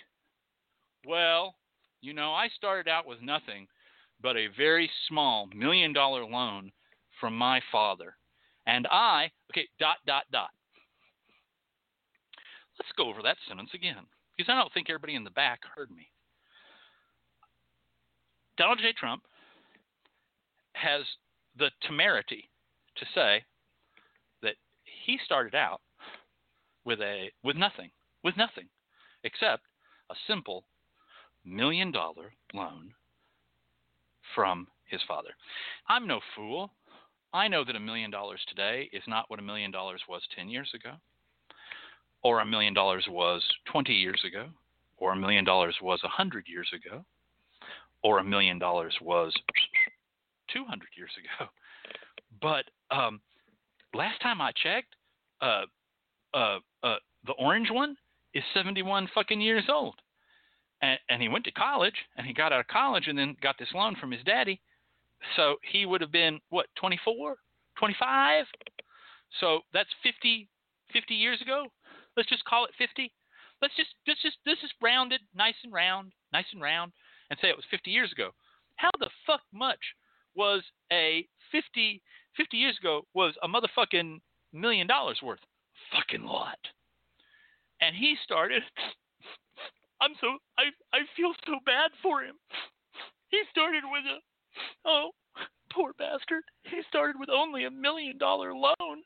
well, 1.05 1.55
you 1.99 2.13
know, 2.13 2.31
I 2.31 2.47
started 2.55 2.87
out 2.89 3.05
with 3.05 3.21
nothing 3.21 3.67
but 4.21 4.37
a 4.37 4.47
very 4.55 4.89
small 5.07 5.47
million 5.53 5.91
dollar 5.91 6.23
loan 6.23 6.71
from 7.19 7.37
my 7.37 7.59
father. 7.69 8.15
And 8.65 8.87
I, 8.87 9.31
okay, 9.51 9.67
dot, 9.79 9.97
dot, 10.05 10.23
dot. 10.31 10.49
Let's 12.79 12.91
go 12.97 13.09
over 13.09 13.21
that 13.23 13.37
sentence 13.47 13.71
again 13.73 14.07
because 14.35 14.49
I 14.51 14.57
don't 14.57 14.73
think 14.73 14.89
everybody 14.89 15.15
in 15.15 15.23
the 15.23 15.29
back 15.31 15.59
heard 15.75 15.91
me. 15.91 16.07
Donald 18.57 18.79
J. 18.79 18.93
Trump 18.97 19.23
has 20.73 21.01
the 21.57 21.71
temerity 21.85 22.49
to 22.97 23.05
say 23.13 23.43
that 24.41 24.55
he 25.05 25.17
started 25.23 25.55
out 25.55 25.81
with 26.85 26.99
a 27.01 27.31
with 27.43 27.55
nothing, 27.55 27.91
with 28.23 28.37
nothing, 28.37 28.67
except 29.23 29.63
a 30.09 30.15
simple 30.27 30.63
million 31.45 31.91
dollar 31.91 32.33
loan 32.53 32.93
from 34.35 34.67
his 34.85 35.01
father. 35.07 35.29
I'm 35.87 36.07
no 36.07 36.19
fool. 36.35 36.71
I 37.33 37.47
know 37.47 37.63
that 37.63 37.75
a 37.75 37.79
million 37.79 38.09
dollars 38.09 38.41
today 38.47 38.89
is 38.91 39.03
not 39.07 39.25
what 39.29 39.39
a 39.39 39.43
million 39.43 39.71
dollars 39.71 40.01
was 40.09 40.21
10 40.35 40.49
years 40.49 40.71
ago, 40.73 40.93
or 42.23 42.41
a 42.41 42.45
million 42.45 42.73
dollars 42.73 43.05
was 43.09 43.43
20 43.71 43.93
years 43.93 44.21
ago, 44.25 44.47
or 44.97 45.13
a 45.13 45.15
million 45.15 45.45
dollars 45.45 45.75
was 45.81 46.01
100 46.03 46.45
years 46.47 46.69
ago, 46.73 47.03
or 48.03 48.19
a 48.19 48.23
million 48.23 48.59
dollars 48.59 48.95
was 49.01 49.33
200 50.53 50.87
years 50.97 51.11
ago. 51.17 51.49
But 52.41 52.65
um, 52.89 53.19
last 53.93 54.21
time 54.21 54.39
I 54.39 54.51
checked, 54.51 54.95
uh, 55.41 55.63
uh, 56.33 56.59
uh, 56.83 56.95
the 57.25 57.33
orange 57.33 57.69
one 57.69 57.97
is 58.33 58.43
71 58.53 59.09
fucking 59.13 59.41
years 59.41 59.65
old. 59.69 59.95
And, 60.81 60.97
and 61.09 61.21
he 61.21 61.27
went 61.27 61.43
to 61.45 61.51
college, 61.51 61.95
and 62.15 62.25
he 62.25 62.33
got 62.33 62.53
out 62.53 62.61
of 62.61 62.67
college, 62.67 63.07
and 63.07 63.17
then 63.17 63.35
got 63.41 63.57
this 63.59 63.67
loan 63.73 63.95
from 63.99 64.11
his 64.11 64.23
daddy. 64.23 64.61
So 65.35 65.55
he 65.69 65.85
would 65.85 66.01
have 66.01 66.11
been, 66.11 66.39
what, 66.49 66.67
24, 66.79 67.35
25? 67.77 68.45
So 69.41 69.59
that's 69.73 69.89
50, 70.03 70.47
50 70.93 71.13
years 71.13 71.41
ago. 71.41 71.65
Let's 72.15 72.29
just 72.29 72.45
call 72.45 72.65
it 72.65 72.71
50. 72.77 73.11
Let's 73.61 73.75
just, 73.75 73.89
let's 74.07 74.21
just, 74.21 74.37
this 74.45 74.57
is 74.63 74.71
rounded, 74.81 75.21
nice 75.35 75.55
and 75.63 75.73
round, 75.73 76.13
nice 76.31 76.45
and 76.53 76.61
round, 76.61 76.91
and 77.29 77.37
say 77.41 77.49
it 77.49 77.55
was 77.55 77.65
50 77.69 77.91
years 77.91 78.11
ago. 78.11 78.31
How 78.75 78.89
the 78.99 79.09
fuck 79.27 79.41
much 79.53 79.79
was 80.35 80.63
a 80.91 81.27
50, 81.51 82.01
50 82.37 82.57
years 82.57 82.77
ago 82.79 83.01
was 83.13 83.35
a 83.43 83.47
motherfucking 83.47 84.21
million 84.53 84.87
dollars 84.87 85.19
worth? 85.21 85.39
Fucking 85.91 86.25
lot. 86.25 86.59
And 87.81 87.95
he 87.95 88.15
started. 88.23 88.63
I'm 90.01 90.11
so 90.21 90.37
I 90.57 90.71
I 90.93 90.99
feel 91.17 91.33
so 91.45 91.59
bad 91.65 91.91
for 92.01 92.23
him. 92.23 92.35
He 93.29 93.41
started 93.51 93.83
with 93.83 94.03
a 94.05 94.19
oh 94.85 95.11
poor 95.73 95.91
bastard. 95.97 96.43
He 96.63 96.81
started 96.87 97.15
with 97.19 97.29
only 97.29 97.65
a 97.65 97.71
million 97.71 98.17
dollar 98.17 98.53
loan 98.53 99.03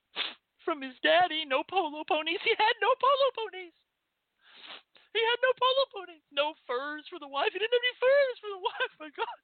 from 0.65 0.81
his 0.81 0.95
daddy. 1.03 1.45
No 1.45 1.63
polo 1.63 2.03
ponies. 2.07 2.41
He 2.43 2.55
had 2.57 2.75
no 2.81 2.91
polo 2.99 3.27
ponies. 3.35 3.75
He 5.13 5.21
had 5.21 5.39
no 5.45 5.51
polo 5.55 5.83
ponies. 5.93 6.25
No 6.33 6.57
furs 6.65 7.05
for 7.07 7.19
the 7.21 7.29
wife. 7.29 7.53
He 7.53 7.59
didn't 7.61 7.75
have 7.75 7.85
any 7.85 7.97
furs 8.01 8.37
for 8.41 8.49
the 8.49 8.63
wife. 8.63 8.93
My 8.99 9.11
God. 9.13 9.39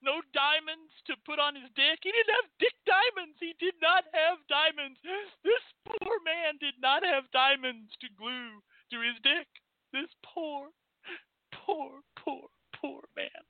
No 0.00 0.20
diamonds 0.36 0.92
to 1.08 1.16
put 1.24 1.40
on 1.40 1.56
his 1.56 1.68
dick. 1.76 2.00
He 2.04 2.12
didn't 2.12 2.36
have 2.36 2.60
dick 2.60 2.76
diamonds. 2.84 3.40
He 3.40 3.56
did 3.56 3.74
not 3.80 4.04
have 4.12 4.40
diamonds. 4.52 5.00
This 5.44 5.64
poor 5.84 6.20
man 6.24 6.60
did 6.60 6.76
not 6.80 7.04
have 7.04 7.24
diamonds 7.32 7.92
to 8.00 8.08
glue 8.16 8.60
to 8.92 9.00
his 9.00 9.16
dick. 9.24 9.48
This 9.92 10.12
poor, 10.20 10.68
poor, 11.52 12.04
poor, 12.20 12.52
poor 12.76 13.00
man. 13.16 13.44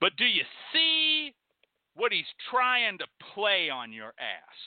But 0.00 0.16
do 0.16 0.24
you 0.24 0.44
see 0.72 1.32
what 2.00 2.12
he's 2.12 2.24
trying 2.50 2.96
to 2.96 3.04
play 3.34 3.68
on 3.68 3.92
your 3.92 4.14
ass? 4.16 4.58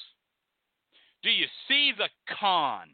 Do 1.24 1.32
you 1.32 1.48
see 1.68 1.92
the 1.98 2.10
con? 2.30 2.90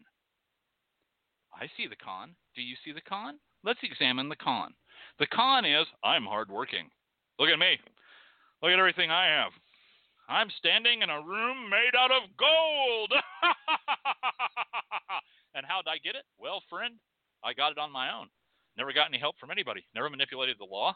I 1.53 1.67
see 1.75 1.87
the 1.87 1.97
con. 1.97 2.35
Do 2.55 2.61
you 2.61 2.77
see 2.85 2.93
the 2.93 3.01
con? 3.01 3.37
Let's 3.65 3.83
examine 3.83 4.29
the 4.29 4.37
con. 4.37 4.73
The 5.19 5.27
con 5.27 5.65
is 5.65 5.85
I'm 6.05 6.23
hardworking. 6.23 6.87
Look 7.37 7.49
at 7.49 7.59
me. 7.59 7.77
Look 8.63 8.71
at 8.71 8.79
everything 8.79 9.11
I 9.11 9.27
have. 9.27 9.51
I'm 10.29 10.49
standing 10.57 11.01
in 11.01 11.09
a 11.09 11.21
room 11.21 11.69
made 11.69 11.99
out 11.99 12.11
of 12.11 12.29
gold. 12.39 13.11
and 15.55 15.65
how'd 15.67 15.87
I 15.87 15.97
get 15.97 16.15
it? 16.15 16.23
Well, 16.37 16.63
friend, 16.69 16.95
I 17.43 17.53
got 17.53 17.73
it 17.73 17.77
on 17.77 17.91
my 17.91 18.15
own. 18.15 18.27
Never 18.77 18.93
got 18.93 19.09
any 19.09 19.19
help 19.19 19.35
from 19.37 19.51
anybody. 19.51 19.85
Never 19.93 20.09
manipulated 20.09 20.55
the 20.59 20.65
law. 20.65 20.95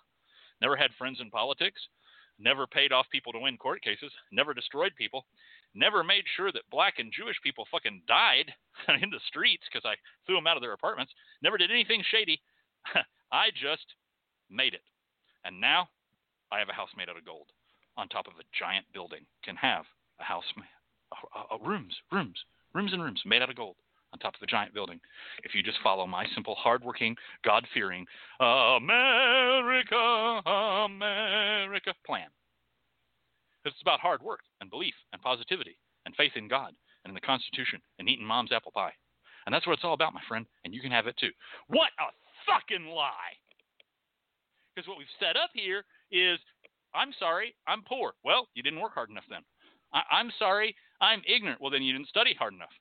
Never 0.62 0.78
had 0.78 0.92
friends 0.98 1.20
in 1.20 1.30
politics. 1.30 1.82
Never 2.40 2.68
paid 2.68 2.92
off 2.92 3.06
people 3.12 3.32
to 3.34 3.40
win 3.40 3.58
court 3.58 3.82
cases. 3.82 4.12
Never 4.32 4.54
destroyed 4.54 4.94
people. 4.98 5.26
Never 5.76 6.04
made 6.04 6.26
sure 6.36 6.52
that 6.52 6.70
black 6.72 6.96
and 6.98 7.12
Jewish 7.12 7.38
people 7.44 7.68
fucking 7.72 8.04
died 8.08 8.54
in 9.02 9.10
the 9.10 9.20
streets 9.28 9.64
because 9.72 9.86
I 9.86 9.96
threw 10.26 10.36
them 10.36 10.48
out 10.48 10.58
of 10.58 10.62
their 10.62 10.74
apartments. 10.74 11.14
Never 11.42 11.58
did 11.58 11.72
anything 11.72 12.04
shady. 12.10 12.42
I 13.32 13.50
just 13.52 13.86
made 14.50 14.74
it. 14.74 14.84
And 15.46 15.60
now 15.60 15.90
I 16.52 16.60
have 16.60 16.70
a 16.70 16.74
house 16.74 16.90
made 16.98 17.10
out 17.10 17.18
of 17.18 17.26
gold 17.26 17.48
on 17.98 18.08
top 18.08 18.28
of 18.28 18.34
a 18.40 18.58
giant 18.58 18.86
building. 18.94 19.26
Can 19.44 19.56
have 19.56 19.86
a 20.20 20.24
house, 20.24 20.46
ma- 20.56 20.64
uh, 21.36 21.56
uh, 21.56 21.58
rooms, 21.68 21.96
rooms, 22.12 22.38
rooms 22.74 22.94
and 22.94 23.02
rooms 23.04 23.22
made 23.26 23.42
out 23.42 23.50
of 23.50 23.56
gold 23.56 23.76
on 24.14 24.20
top 24.20 24.36
of 24.36 24.42
a 24.42 24.48
giant 24.48 24.74
building. 24.74 25.00
If 25.44 25.56
you 25.56 25.64
just 25.64 25.80
follow 25.84 26.06
my 26.06 26.26
simple, 26.34 26.56
hardworking, 26.56 27.16
God 27.44 27.66
fearing, 27.74 28.06
America, 28.40 29.96
America 30.46 31.94
plan. 32.06 32.28
It's 33.66 33.82
about 33.82 34.00
hard 34.00 34.22
work 34.22 34.42
and 34.62 34.70
belief 34.70 34.94
and 35.12 35.22
positivity 35.22 35.78
and 36.06 36.16
faith 36.16 36.34
in 36.36 36.48
God 36.48 36.74
and 37.04 37.12
in 37.12 37.16
the 37.16 37.22
Constitution 37.22 37.82
and 37.98 38.08
eating 38.08 38.26
mom's 38.26 38.52
apple 38.52 38.72
pie. 38.74 38.94
And 39.46 39.54
that's 39.54 39.66
what 39.66 39.74
it's 39.74 39.84
all 39.84 39.94
about, 39.94 40.14
my 40.14 40.22
friend. 40.28 40.46
And 40.64 40.74
you 40.74 40.82
can 40.82 40.92
have 40.92 41.08
it 41.08 41.18
too. 41.18 41.32
What 41.68 41.90
a 42.00 42.12
fucking 42.46 42.88
lie! 42.88 43.36
Because 44.76 44.88
what 44.88 44.98
we've 44.98 45.08
set 45.20 45.36
up 45.36 45.50
here 45.54 45.84
is 46.12 46.40
I'm 46.94 47.14
sorry, 47.20 47.56
I'm 47.68 47.82
poor. 47.84 48.14
Well, 48.24 48.48
you 48.54 48.64
didn't 48.64 48.80
work 48.80 48.94
hard 48.94 49.10
enough 49.10 49.26
then. 49.30 49.42
I- 49.94 50.20
am 50.20 50.32
sorry, 50.38 50.76
I'm 51.02 51.22
ignorant. 51.28 51.62
Well, 51.62 51.72
then 51.72 51.84
you 51.84 51.94
didn't 51.94 52.08
study 52.10 52.34
hard 52.34 52.54
enough. 52.54 52.74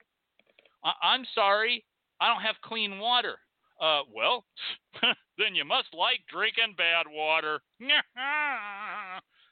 I- 0.83 1.15
am 1.15 1.25
sorry, 1.33 1.85
I 2.19 2.27
don't 2.27 2.41
have 2.43 2.55
clean 2.63 2.99
water. 2.99 3.37
Uh, 3.81 4.01
well, 4.13 4.45
then 5.37 5.55
you 5.55 5.65
must 5.65 5.93
like 5.93 6.21
drinking 6.31 6.75
bad 6.77 7.05
water. 7.09 7.59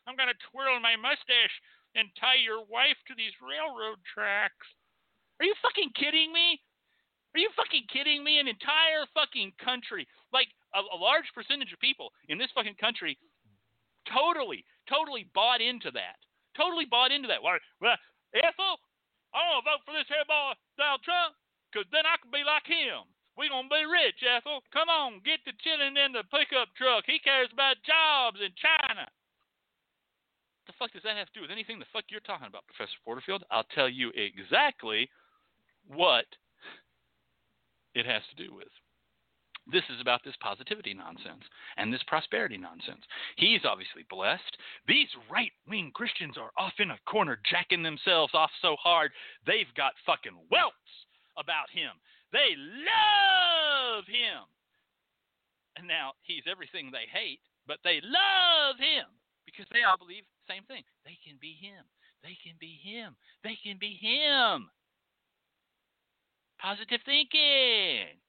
I'm 0.07 0.15
going 0.15 0.29
to 0.29 0.45
twirl 0.51 0.79
my 0.79 0.95
mustache 0.95 1.55
and 1.95 2.07
tie 2.19 2.39
your 2.39 2.63
wife 2.65 2.97
to 3.07 3.13
these 3.15 3.36
railroad 3.41 3.99
tracks. 4.07 4.67
Are 5.39 5.45
you 5.45 5.55
fucking 5.61 5.91
kidding 5.97 6.32
me? 6.32 6.61
Are 7.36 7.39
you 7.39 7.49
fucking 7.55 7.88
kidding 7.91 8.23
me? 8.23 8.39
An 8.39 8.47
entire 8.47 9.07
fucking 9.13 9.53
country, 9.63 10.07
like 10.32 10.47
a, 10.75 10.79
a 10.79 10.97
large 10.97 11.27
percentage 11.34 11.71
of 11.73 11.79
people 11.79 12.11
in 12.29 12.38
this 12.38 12.51
fucking 12.53 12.75
country 12.79 13.17
totally, 14.07 14.63
totally 14.89 15.27
bought 15.34 15.62
into 15.62 15.91
that. 15.91 16.20
Totally 16.55 16.86
bought 16.86 17.12
into 17.12 17.28
that. 17.28 17.43
Well, 17.43 17.58
Ethel, 18.36 18.79
I'm 19.32 19.47
going 19.47 19.63
to 19.63 19.67
vote 19.67 19.83
for 19.87 19.95
this 19.95 20.09
here 20.12 20.28
boy, 20.28 20.55
Donald 20.75 21.03
Trump, 21.03 21.36
because 21.71 21.87
then 21.91 22.03
I 22.03 22.20
can 22.20 22.32
be 22.32 22.43
like 22.43 22.67
him. 22.67 23.08
we 23.39 23.47
to 23.47 23.71
be 23.71 23.83
rich, 23.87 24.20
Ethel. 24.24 24.63
Come 24.75 24.91
on, 24.91 25.24
get 25.24 25.39
the 25.47 25.55
chilling 25.63 25.95
in 25.95 26.12
the 26.12 26.28
pickup 26.28 26.71
truck. 26.75 27.08
He 27.08 27.20
cares 27.20 27.49
about 27.51 27.79
jobs 27.87 28.43
in 28.43 28.51
China. 28.59 29.08
What 29.08 30.67
the 30.67 30.78
fuck 30.78 30.91
does 30.91 31.03
that 31.08 31.17
have 31.17 31.32
to 31.32 31.37
do 31.39 31.43
with 31.47 31.55
anything 31.55 31.79
the 31.79 31.89
fuck 31.95 32.05
you're 32.12 32.24
talking 32.24 32.47
about, 32.47 32.67
Professor 32.67 32.99
Porterfield? 33.03 33.47
I'll 33.49 33.67
tell 33.71 33.89
you 33.89 34.12
exactly 34.13 35.09
what 35.87 36.28
it 37.95 38.05
has 38.05 38.21
to 38.29 38.37
do 38.37 38.53
with. 38.53 38.71
This 39.70 39.83
is 39.93 40.01
about 40.01 40.21
this 40.25 40.36
positivity 40.42 40.93
nonsense 40.93 41.43
and 41.78 41.93
this 41.93 42.04
prosperity 42.08 42.58
nonsense. 42.58 43.05
He's 43.38 43.62
obviously 43.63 44.05
blessed. 44.09 44.58
These 44.88 45.08
right 45.29 45.51
wing 45.67 45.92
Christians 45.93 46.36
are 46.38 46.51
off 46.58 46.74
in 46.79 46.92
a 46.92 47.00
corner 47.05 47.39
jacking 47.50 47.83
themselves 47.83 48.33
off 48.33 48.50
so 48.62 48.75
hard 48.82 49.12
they've 49.46 49.71
got 49.78 49.93
fucking 50.05 50.38
welts 50.50 50.75
about 51.38 51.70
him. 51.70 51.93
They 52.33 52.55
love 52.58 54.05
him. 54.08 54.50
And 55.78 55.88
now 55.88 56.13
he's 56.24 56.43
everything 56.50 56.89
they 56.92 57.08
hate, 57.12 57.39
but 57.67 57.78
they 57.83 58.01
love 58.01 58.78
him 58.78 59.05
because 59.46 59.67
they 59.71 59.83
all 59.83 59.97
believe 59.97 60.24
the 60.24 60.54
same 60.54 60.63
thing. 60.63 60.83
They 61.05 61.17
can 61.24 61.38
be 61.39 61.54
him. 61.54 61.86
They 62.24 62.38
can 62.43 62.55
be 62.59 62.79
him. 62.82 63.16
They 63.43 63.58
can 63.63 63.78
be 63.79 63.93
him. 63.93 64.70
Positive 66.59 67.01
thinking. 67.05 68.20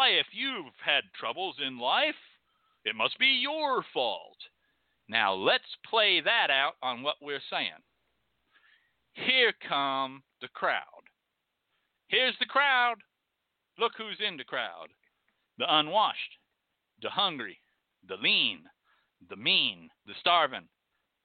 Why, 0.00 0.12
if 0.18 0.28
you've 0.32 0.72
had 0.82 1.04
troubles 1.12 1.56
in 1.60 1.78
life, 1.78 2.14
it 2.86 2.96
must 2.96 3.18
be 3.18 3.26
your 3.42 3.84
fault. 3.92 4.38
Now, 5.10 5.34
let's 5.34 5.76
play 5.90 6.22
that 6.22 6.48
out 6.48 6.76
on 6.82 7.02
what 7.02 7.16
we're 7.20 7.42
saying. 7.50 7.84
Here 9.12 9.52
come 9.68 10.22
the 10.40 10.48
crowd. 10.48 11.04
Here's 12.08 12.34
the 12.40 12.46
crowd. 12.46 12.94
Look 13.78 13.92
who's 13.98 14.16
in 14.26 14.38
the 14.38 14.44
crowd 14.44 14.88
the 15.58 15.66
unwashed, 15.68 16.38
the 17.02 17.10
hungry, 17.10 17.58
the 18.08 18.16
lean, 18.16 18.60
the 19.28 19.36
mean, 19.36 19.90
the 20.06 20.14
starving, 20.18 20.68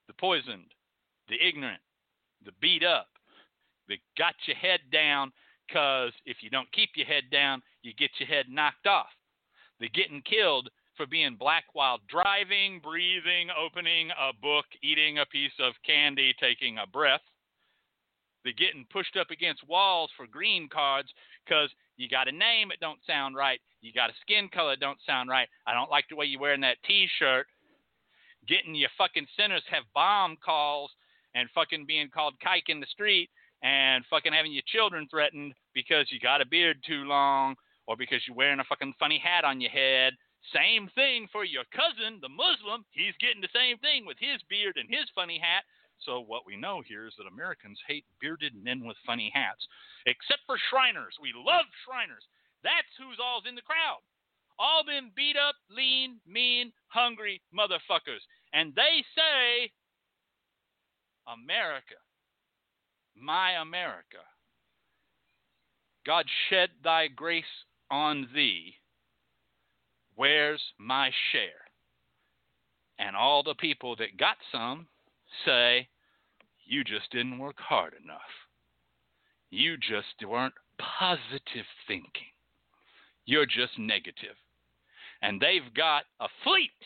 the 0.07 0.13
poisoned, 0.15 0.73
the 1.29 1.37
ignorant, 1.41 1.81
the 2.43 2.51
beat 2.59 2.83
up, 2.83 3.07
the 3.87 3.95
got 4.17 4.35
your 4.45 4.57
head 4.57 4.81
down 4.91 5.31
because 5.65 6.11
if 6.25 6.37
you 6.41 6.49
don't 6.49 6.71
keep 6.73 6.89
your 6.95 7.07
head 7.07 7.23
down, 7.31 7.61
you 7.85 7.93
get 7.93 8.09
your 8.17 8.27
head 8.27 8.47
knocked 8.49 8.87
off. 8.87 9.13
The 9.79 9.89
getting 9.89 10.23
killed 10.23 10.69
for 10.97 11.05
being 11.05 11.35
black 11.35 11.65
while 11.73 11.99
driving, 12.09 12.79
breathing, 12.81 13.49
opening 13.55 14.09
a 14.11 14.33
book, 14.41 14.65
eating 14.81 15.19
a 15.19 15.25
piece 15.25 15.53
of 15.59 15.73
candy, 15.85 16.33
taking 16.39 16.77
a 16.77 16.87
breath. 16.87 17.21
They're 18.43 18.53
getting 18.53 18.85
pushed 18.91 19.17
up 19.17 19.31
against 19.31 19.67
walls 19.67 20.09
for 20.17 20.27
green 20.27 20.69
cards 20.71 21.09
because 21.45 21.69
you 21.97 22.09
got 22.09 22.27
a 22.27 22.31
name, 22.31 22.69
that 22.69 22.79
don't 22.79 22.99
sound 23.05 23.35
right. 23.35 23.59
You 23.81 23.91
got 23.93 24.09
a 24.09 24.13
skin 24.21 24.49
color, 24.53 24.71
that 24.71 24.79
don't 24.79 24.99
sound 25.05 25.29
right. 25.29 25.47
I 25.67 25.73
don't 25.73 25.91
like 25.91 26.05
the 26.09 26.15
way 26.15 26.25
you're 26.25 26.41
wearing 26.41 26.61
that 26.61 26.77
T-shirt. 26.87 27.45
Getting 28.47 28.75
your 28.75 28.89
fucking 28.97 29.27
sinners 29.37 29.63
have 29.69 29.83
bomb 29.93 30.37
calls 30.43 30.91
and 31.33 31.49
fucking 31.53 31.85
being 31.87 32.09
called 32.13 32.35
kike 32.45 32.69
in 32.69 32.79
the 32.79 32.85
street 32.85 33.29
and 33.63 34.05
fucking 34.09 34.33
having 34.33 34.53
your 34.53 34.63
children 34.67 35.07
threatened 35.09 35.53
because 35.73 36.07
you 36.11 36.19
got 36.19 36.41
a 36.41 36.45
beard 36.45 36.77
too 36.85 37.03
long 37.03 37.55
or 37.87 37.95
because 37.97 38.21
you're 38.27 38.35
wearing 38.35 38.59
a 38.59 38.67
fucking 38.67 38.93
funny 38.99 39.21
hat 39.21 39.43
on 39.43 39.61
your 39.61 39.71
head. 39.71 40.13
Same 40.53 40.89
thing 40.93 41.27
for 41.31 41.43
your 41.43 41.65
cousin, 41.73 42.19
the 42.21 42.29
Muslim. 42.29 42.85
He's 42.91 43.17
getting 43.19 43.41
the 43.41 43.53
same 43.53 43.77
thing 43.79 44.05
with 44.05 44.17
his 44.19 44.41
beard 44.49 44.77
and 44.77 44.89
his 44.89 45.09
funny 45.13 45.39
hat. 45.41 45.63
So 46.03 46.21
what 46.21 46.45
we 46.45 46.57
know 46.57 46.83
here 46.85 47.07
is 47.07 47.13
that 47.17 47.31
Americans 47.31 47.79
hate 47.87 48.05
bearded 48.19 48.53
men 48.53 48.85
with 48.85 48.97
funny 49.05 49.31
hats, 49.33 49.65
except 50.05 50.41
for 50.45 50.57
Shriners. 50.69 51.15
We 51.21 51.33
love 51.33 51.65
Shriners. 51.85 52.25
That's 52.63 52.93
who's 52.97 53.17
all's 53.21 53.45
in 53.47 53.55
the 53.55 53.65
crowd. 53.65 54.03
All 54.57 54.83
them 54.83 55.11
beat 55.15 55.35
up, 55.35 55.55
lean, 55.69 56.19
mean, 56.27 56.71
hungry 56.87 57.41
motherfuckers. 57.53 58.23
And 58.53 58.73
they 58.75 59.03
say, 59.15 59.71
America, 61.27 61.99
my 63.15 63.61
America, 63.61 64.23
God 66.05 66.25
shed 66.49 66.69
thy 66.83 67.07
grace 67.07 67.43
on 67.89 68.27
thee. 68.33 68.75
Where's 70.15 70.61
my 70.77 71.11
share? 71.31 71.65
And 72.97 73.15
all 73.15 73.43
the 73.43 73.55
people 73.55 73.95
that 73.97 74.17
got 74.17 74.37
some 74.51 74.87
say, 75.45 75.87
You 76.65 76.83
just 76.83 77.11
didn't 77.11 77.39
work 77.39 77.57
hard 77.59 77.93
enough. 78.03 78.21
You 79.49 79.77
just 79.77 80.27
weren't 80.27 80.53
positive 80.77 81.65
thinking. 81.87 82.31
You're 83.25 83.45
just 83.45 83.77
negative. 83.77 84.35
And 85.21 85.41
they've 85.41 85.73
got 85.75 86.03
a 86.19 86.27
fleet, 86.43 86.77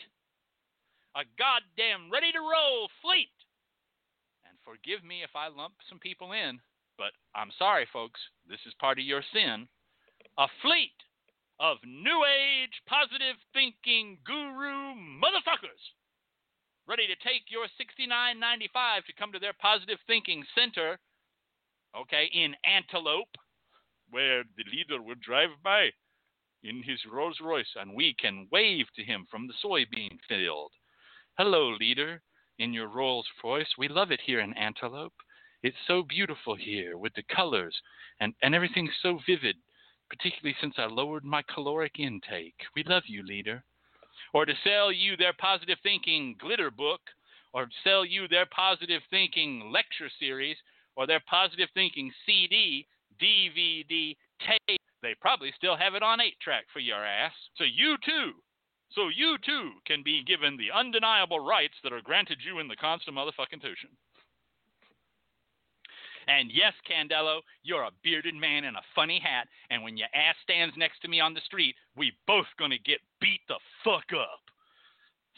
a 1.14 1.22
goddamn 1.38 2.10
ready 2.10 2.32
to 2.32 2.40
roll 2.40 2.88
fleet. 3.02 3.34
And 4.48 4.56
forgive 4.64 5.04
me 5.04 5.22
if 5.22 5.30
I 5.34 5.48
lump 5.48 5.74
some 5.88 5.98
people 5.98 6.32
in, 6.32 6.60
but 6.96 7.12
I'm 7.34 7.50
sorry, 7.58 7.86
folks, 7.92 8.20
this 8.48 8.60
is 8.66 8.74
part 8.80 8.98
of 8.98 9.04
your 9.04 9.22
sin. 9.32 9.68
A 10.38 10.46
fleet 10.62 10.94
of 11.58 11.76
new 11.84 12.24
age 12.24 12.82
positive 12.86 13.36
thinking 13.52 14.18
guru 14.24 14.94
motherfuckers. 15.20 15.92
Ready 16.86 17.06
to 17.06 17.16
take 17.16 17.50
your 17.50 17.66
69.95 17.76 19.04
to 19.04 19.12
come 19.18 19.32
to 19.32 19.38
their 19.38 19.52
positive 19.52 19.98
thinking 20.06 20.44
center 20.54 20.98
okay 21.96 22.30
in 22.32 22.54
antelope 22.64 23.34
where 24.10 24.44
the 24.56 24.64
leader 24.70 25.02
would 25.02 25.20
drive 25.20 25.50
by 25.62 25.90
in 26.62 26.82
his 26.82 27.00
rolls 27.10 27.38
royce 27.42 27.74
and 27.76 27.94
we 27.94 28.14
can 28.14 28.48
wave 28.50 28.86
to 28.94 29.04
him 29.04 29.26
from 29.30 29.46
the 29.46 29.54
soybean 29.64 30.18
field. 30.28 30.70
Hello 31.36 31.76
leader 31.78 32.22
in 32.58 32.72
your 32.72 32.88
rolls 32.88 33.26
royce 33.42 33.74
we 33.76 33.88
love 33.88 34.10
it 34.10 34.20
here 34.24 34.40
in 34.40 34.54
antelope. 34.54 35.14
It's 35.62 35.76
so 35.86 36.02
beautiful 36.02 36.54
here 36.54 36.96
with 36.96 37.12
the 37.14 37.24
colors 37.24 37.76
and, 38.20 38.32
and 38.42 38.54
everything's 38.54 38.96
so 39.02 39.18
vivid 39.26 39.56
particularly 40.10 40.56
since 40.60 40.74
I 40.76 40.86
lowered 40.86 41.24
my 41.24 41.42
caloric 41.54 41.98
intake. 41.98 42.58
We 42.74 42.84
love 42.84 43.04
you, 43.06 43.22
leader. 43.22 43.64
Or 44.34 44.44
to 44.44 44.52
sell 44.62 44.92
you 44.92 45.16
their 45.16 45.32
positive 45.32 45.78
thinking 45.82 46.36
glitter 46.38 46.70
book, 46.70 47.00
or 47.52 47.68
sell 47.82 48.04
you 48.04 48.28
their 48.28 48.46
positive 48.46 49.02
thinking 49.10 49.70
lecture 49.72 50.10
series, 50.18 50.56
or 50.96 51.06
their 51.06 51.22
positive 51.28 51.68
thinking 51.74 52.12
CD, 52.26 52.86
DVD, 53.20 54.16
tape. 54.46 54.80
They 55.02 55.14
probably 55.20 55.52
still 55.56 55.76
have 55.76 55.94
it 55.94 56.02
on 56.02 56.20
8 56.20 56.34
track 56.40 56.64
for 56.72 56.80
your 56.80 57.04
ass. 57.04 57.32
So 57.56 57.64
you 57.64 57.96
too. 58.04 58.32
So 58.92 59.08
you 59.08 59.36
too 59.44 59.70
can 59.86 60.02
be 60.02 60.24
given 60.24 60.56
the 60.56 60.70
undeniable 60.76 61.40
rights 61.40 61.74
that 61.82 61.92
are 61.92 62.02
granted 62.02 62.38
you 62.44 62.58
in 62.58 62.68
the 62.68 62.76
constant 62.76 63.16
motherfucking 63.16 63.62
tuition. 63.62 63.90
And 66.30 66.48
yes, 66.54 66.74
Candelo, 66.86 67.40
you're 67.64 67.82
a 67.82 67.90
bearded 68.04 68.36
man 68.36 68.62
in 68.62 68.76
a 68.76 68.88
funny 68.94 69.18
hat, 69.18 69.48
and 69.70 69.82
when 69.82 69.96
your 69.96 70.06
ass 70.14 70.36
stands 70.44 70.76
next 70.78 71.02
to 71.02 71.08
me 71.08 71.18
on 71.18 71.34
the 71.34 71.40
street, 71.40 71.74
we 71.96 72.12
both 72.28 72.46
gonna 72.56 72.78
get 72.78 73.00
beat 73.20 73.40
the 73.48 73.58
fuck 73.82 74.06
up. 74.14 74.38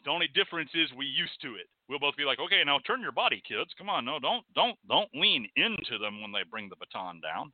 The 0.05 0.11
only 0.11 0.29
difference 0.35 0.69
is 0.75 0.93
we 0.93 1.07
used 1.07 1.41
to 1.41 1.55
it. 1.55 1.65
We'll 1.89 1.99
both 1.99 2.17
be 2.17 2.25
like, 2.25 2.41
okay, 2.41 2.61
now 2.67 2.79
turn 2.87 3.01
your 3.01 3.13
body, 3.13 3.43
kids. 3.49 3.71
Come 3.79 3.89
on, 3.89 4.05
no, 4.05 4.19
don't, 4.19 4.45
don't, 4.55 4.77
don't 4.87 5.09
lean 5.15 5.49
into 5.57 5.97
them 5.97 6.21
when 6.21 6.31
they 6.31 6.45
bring 6.51 6.69
the 6.69 6.77
baton 6.77 7.23
down. 7.23 7.53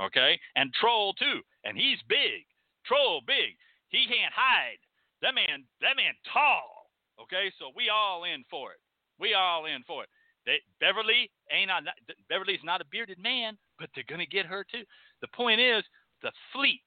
Okay, 0.00 0.40
and 0.56 0.72
Troll 0.80 1.12
too, 1.12 1.40
and 1.64 1.76
he's 1.76 2.00
big. 2.08 2.48
Troll 2.86 3.20
big. 3.26 3.52
He 3.88 4.06
can't 4.08 4.32
hide. 4.32 4.80
That 5.20 5.34
man, 5.34 5.64
that 5.82 5.96
man 5.96 6.14
tall. 6.32 6.88
Okay, 7.20 7.52
so 7.58 7.68
we 7.76 7.90
all 7.90 8.24
in 8.24 8.44
for 8.48 8.72
it. 8.72 8.80
We 9.18 9.34
all 9.34 9.66
in 9.66 9.82
for 9.86 10.04
it. 10.04 10.08
They, 10.46 10.60
Beverly 10.80 11.30
ain't 11.50 11.70
Beverly's 12.28 12.60
not 12.64 12.80
a 12.80 12.84
bearded 12.90 13.18
man, 13.18 13.58
but 13.78 13.90
they're 13.94 14.04
gonna 14.08 14.26
get 14.26 14.46
her 14.46 14.64
too. 14.64 14.84
The 15.20 15.28
point 15.28 15.60
is 15.60 15.82
the 16.22 16.32
fleet, 16.52 16.86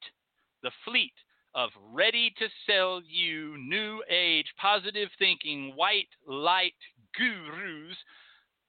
the 0.63 0.71
fleet 0.85 1.13
of 1.55 1.69
ready 1.91 2.33
to 2.37 2.47
sell 2.65 3.01
you 3.05 3.57
new 3.57 4.01
age 4.09 4.45
positive 4.57 5.09
thinking 5.19 5.73
white 5.75 6.07
light 6.27 6.73
gurus 7.17 7.97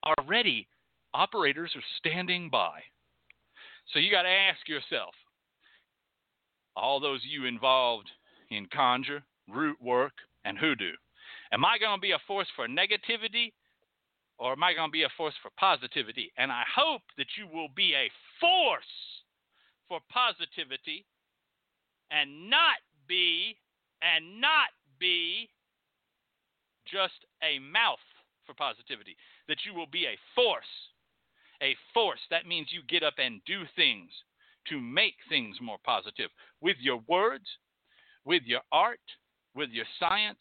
are 0.03 0.15
ready. 0.27 0.67
Operators 1.15 1.73
are 1.77 1.83
standing 1.99 2.49
by. 2.51 2.81
So 3.93 3.99
you 3.99 4.11
got 4.11 4.23
to 4.23 4.29
ask 4.29 4.69
yourself, 4.69 5.15
all 6.77 7.01
those 7.01 7.21
you 7.25 7.47
involved 7.47 8.09
in 8.51 8.67
conjure, 8.73 9.23
root 9.49 9.77
work, 9.83 10.13
and 10.45 10.57
hoodoo, 10.57 10.93
am 11.53 11.65
I 11.65 11.79
going 11.79 11.97
to 11.97 12.01
be 12.01 12.13
a 12.13 12.19
force 12.27 12.47
for 12.55 12.69
negativity 12.69 13.53
or 14.41 14.53
am 14.53 14.63
I 14.63 14.73
going 14.73 14.89
to 14.89 14.93
be 14.93 15.05
a 15.05 15.17
force 15.19 15.35
for 15.43 15.51
positivity? 15.59 16.33
And 16.39 16.51
I 16.51 16.65
hope 16.75 17.03
that 17.19 17.27
you 17.37 17.47
will 17.47 17.69
be 17.77 17.95
a 17.95 18.11
force 18.41 18.83
for 19.87 20.01
positivity 20.11 21.05
and 22.11 22.49
not 22.49 22.81
be 23.07 23.55
and 24.01 24.41
not 24.41 24.73
be 24.99 25.51
just 26.91 27.21
a 27.45 27.59
mouth 27.61 28.01
for 28.47 28.55
positivity. 28.55 29.15
That 29.47 29.59
you 29.67 29.75
will 29.75 29.87
be 29.87 30.07
a 30.07 30.17
force. 30.35 30.65
A 31.63 31.77
force. 31.93 32.21
That 32.31 32.47
means 32.47 32.69
you 32.71 32.81
get 32.89 33.03
up 33.03 33.15
and 33.19 33.43
do 33.45 33.65
things 33.77 34.09
to 34.71 34.81
make 34.81 35.17
things 35.29 35.57
more 35.61 35.79
positive 35.85 36.31
with 36.63 36.77
your 36.81 37.03
words, 37.09 37.45
with 38.25 38.43
your 38.47 38.63
art, 38.73 39.01
with 39.55 39.69
your 39.69 39.85
science, 39.99 40.41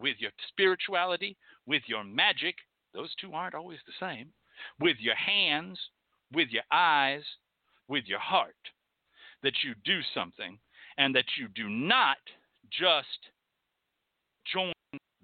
with 0.00 0.16
your 0.20 0.30
spirituality, 0.48 1.36
with 1.66 1.82
your 1.88 2.04
magic, 2.04 2.54
those 2.94 3.14
two 3.20 3.32
aren't 3.32 3.54
always 3.54 3.78
the 3.86 3.92
same. 3.98 4.28
With 4.78 4.96
your 5.00 5.14
hands, 5.14 5.78
with 6.32 6.48
your 6.50 6.64
eyes, 6.72 7.22
with 7.88 8.04
your 8.06 8.18
heart. 8.18 8.56
That 9.42 9.54
you 9.64 9.74
do 9.84 10.00
something 10.14 10.58
and 10.98 11.14
that 11.14 11.24
you 11.38 11.48
do 11.48 11.68
not 11.68 12.18
just 12.70 13.30
join 14.52 14.72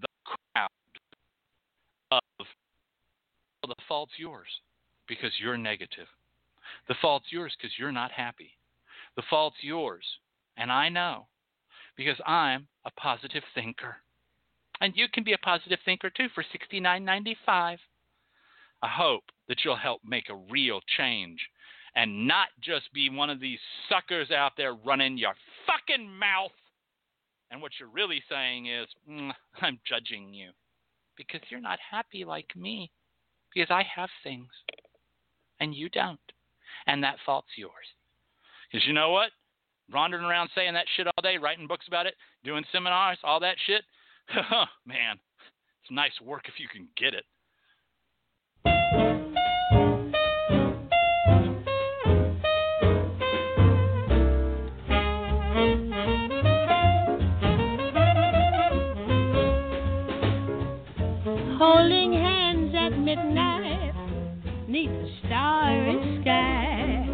the 0.01 0.09
crowd 0.25 0.69
of 2.11 2.21
well, 3.63 3.75
the 3.77 3.83
fault's 3.87 4.13
yours 4.19 4.49
because 5.07 5.33
you're 5.41 5.59
negative. 5.59 6.07
The 6.89 6.95
fault's 7.01 7.27
yours 7.31 7.55
because 7.57 7.75
you're 7.79 7.93
not 7.93 8.11
happy. 8.11 8.53
The 9.17 9.23
fault's 9.29 9.57
yours, 9.63 10.05
and 10.57 10.71
I 10.71 10.89
know 10.89 11.27
because 11.97 12.21
I'm 12.27 12.69
a 12.85 12.91
positive 12.93 13.43
thinker. 13.55 13.97
And 14.81 14.93
you 14.97 15.07
can 15.13 15.25
be 15.25 15.33
a 15.33 15.39
positive 15.39 15.79
thinker 15.85 16.11
too 16.11 16.29
for 16.35 16.45
$69.95. 16.73 17.37
I 18.83 18.89
hope 18.89 19.25
that 19.49 19.59
you'll 19.65 19.77
help 19.77 20.03
make 20.05 20.29
a 20.29 20.43
real 20.51 20.81
change 20.97 21.41
and 21.95 22.29
not 22.29 22.49
just 22.63 22.93
be 22.93 23.09
one 23.09 23.31
of 23.31 23.41
these 23.41 23.59
suckers 23.89 24.31
out 24.31 24.53
there 24.57 24.75
running 24.75 25.17
your 25.17 25.35
fucking 25.67 26.09
mouth. 26.09 26.53
And 27.51 27.63
what 27.63 27.73
you're 27.79 27.89
really 27.89 28.23
saying 28.29 28.67
is, 28.67 28.87
mm, 29.09 29.33
I'm 29.63 29.79
judging 29.89 30.35
you 30.35 30.51
because 31.17 31.41
you're 31.49 31.61
not 31.61 31.79
happy 31.91 32.25
like 32.25 32.55
me. 32.55 32.91
Because 33.55 33.71
I 33.71 33.85
have 33.95 34.11
things 34.23 34.51
and 35.61 35.75
you 35.75 35.89
don't. 35.89 36.21
And 36.87 37.03
that 37.03 37.17
fault's 37.25 37.49
yours. 37.57 37.73
Because 38.71 38.87
you 38.87 38.93
know 38.93 39.11
what? 39.11 39.31
Wandering 39.93 40.25
around 40.25 40.51
saying 40.55 40.75
that 40.75 40.85
shit 40.97 41.07
all 41.07 41.23
day, 41.23 41.39
writing 41.39 41.67
books 41.67 41.87
about 41.89 42.07
it, 42.07 42.15
doing 42.45 42.65
seminars, 42.71 43.19
all 43.25 43.41
that 43.41 43.57
shit, 43.67 43.83
Man, 44.87 45.19
it's 45.83 45.91
nice 45.91 46.13
work 46.23 46.43
if 46.49 46.55
you 46.59 46.69
can 46.69 46.89
get 46.97 47.15
it. 47.15 47.25
Holding 61.59 62.13
hands 62.13 62.75
at 62.77 62.99
midnight, 62.99 63.95
neath 64.69 64.91
the 64.91 65.09
starry 65.25 66.21
sky. 66.21 67.09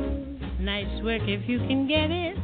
Nice 0.61 1.03
work 1.03 1.23
if 1.27 1.49
you 1.49 1.59
can 1.59 1.87
get 1.87 2.11
it. 2.11 2.42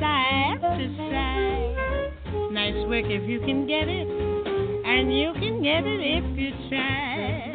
Side 0.00 0.60
to 0.60 0.96
side. 0.96 2.52
Nice 2.52 2.86
work 2.88 3.04
if 3.06 3.28
you 3.28 3.40
can 3.40 3.66
get 3.66 3.88
it, 3.88 4.08
and 4.86 5.12
you 5.14 5.32
can 5.34 5.62
get 5.62 5.84
it 5.84 6.00
if 6.00 6.38
you 6.38 6.52
try. 6.68 7.52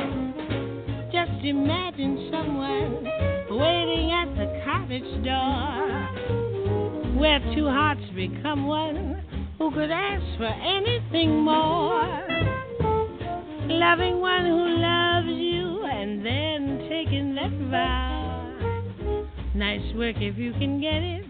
Just 1.12 1.44
imagine 1.44 2.30
someone 2.32 3.04
waiting 3.50 4.12
at 4.12 4.30
the 4.38 4.62
cottage 4.64 5.24
door, 5.26 7.20
where 7.20 7.40
two 7.56 7.68
hearts 7.68 8.06
become 8.16 8.68
one. 8.68 9.24
Who 9.58 9.72
could 9.72 9.92
ask 9.92 10.26
for 10.38 10.46
anything 10.46 11.42
more? 11.42 12.28
Loving 13.68 14.20
one 14.20 14.46
who 14.46 14.68
loves 14.80 15.28
you 15.28 15.84
and 15.86 16.26
then 16.26 16.88
taking 16.90 17.36
that 17.36 17.52
vow. 17.70 18.30
Nice 19.54 19.94
work 19.96 20.16
if 20.18 20.38
you 20.38 20.54
can 20.54 20.82
get 20.82 21.04
it, 21.04 21.21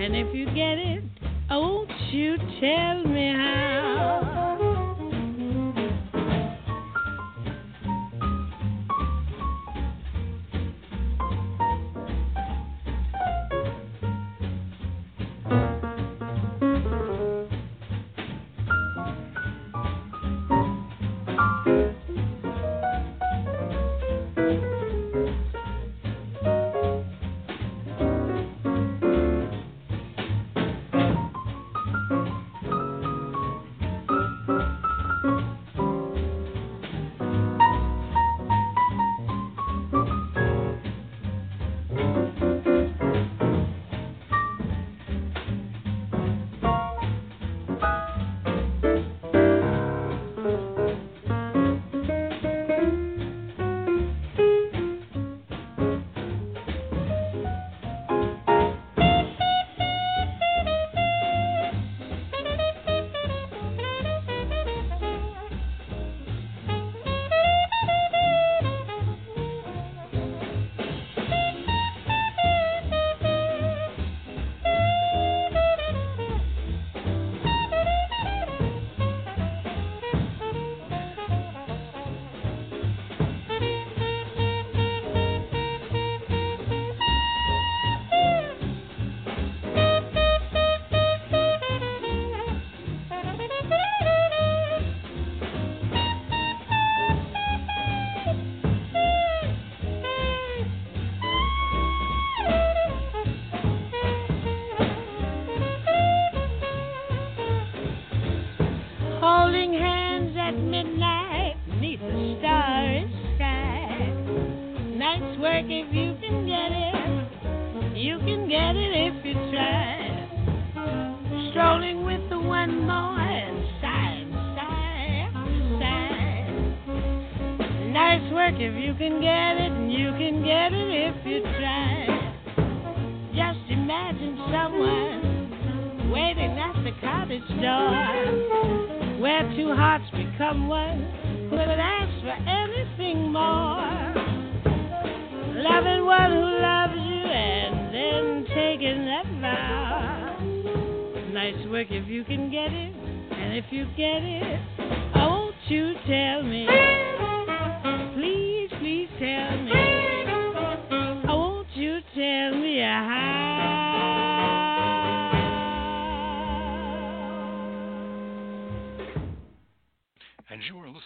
and 0.00 0.16
if 0.16 0.34
you 0.34 0.46
get 0.46 0.78
it, 0.78 1.04
oh, 1.50 1.60
won't 1.60 1.90
you 2.10 2.38
tell 2.38 3.04
me 3.04 3.34
how? 3.36 4.29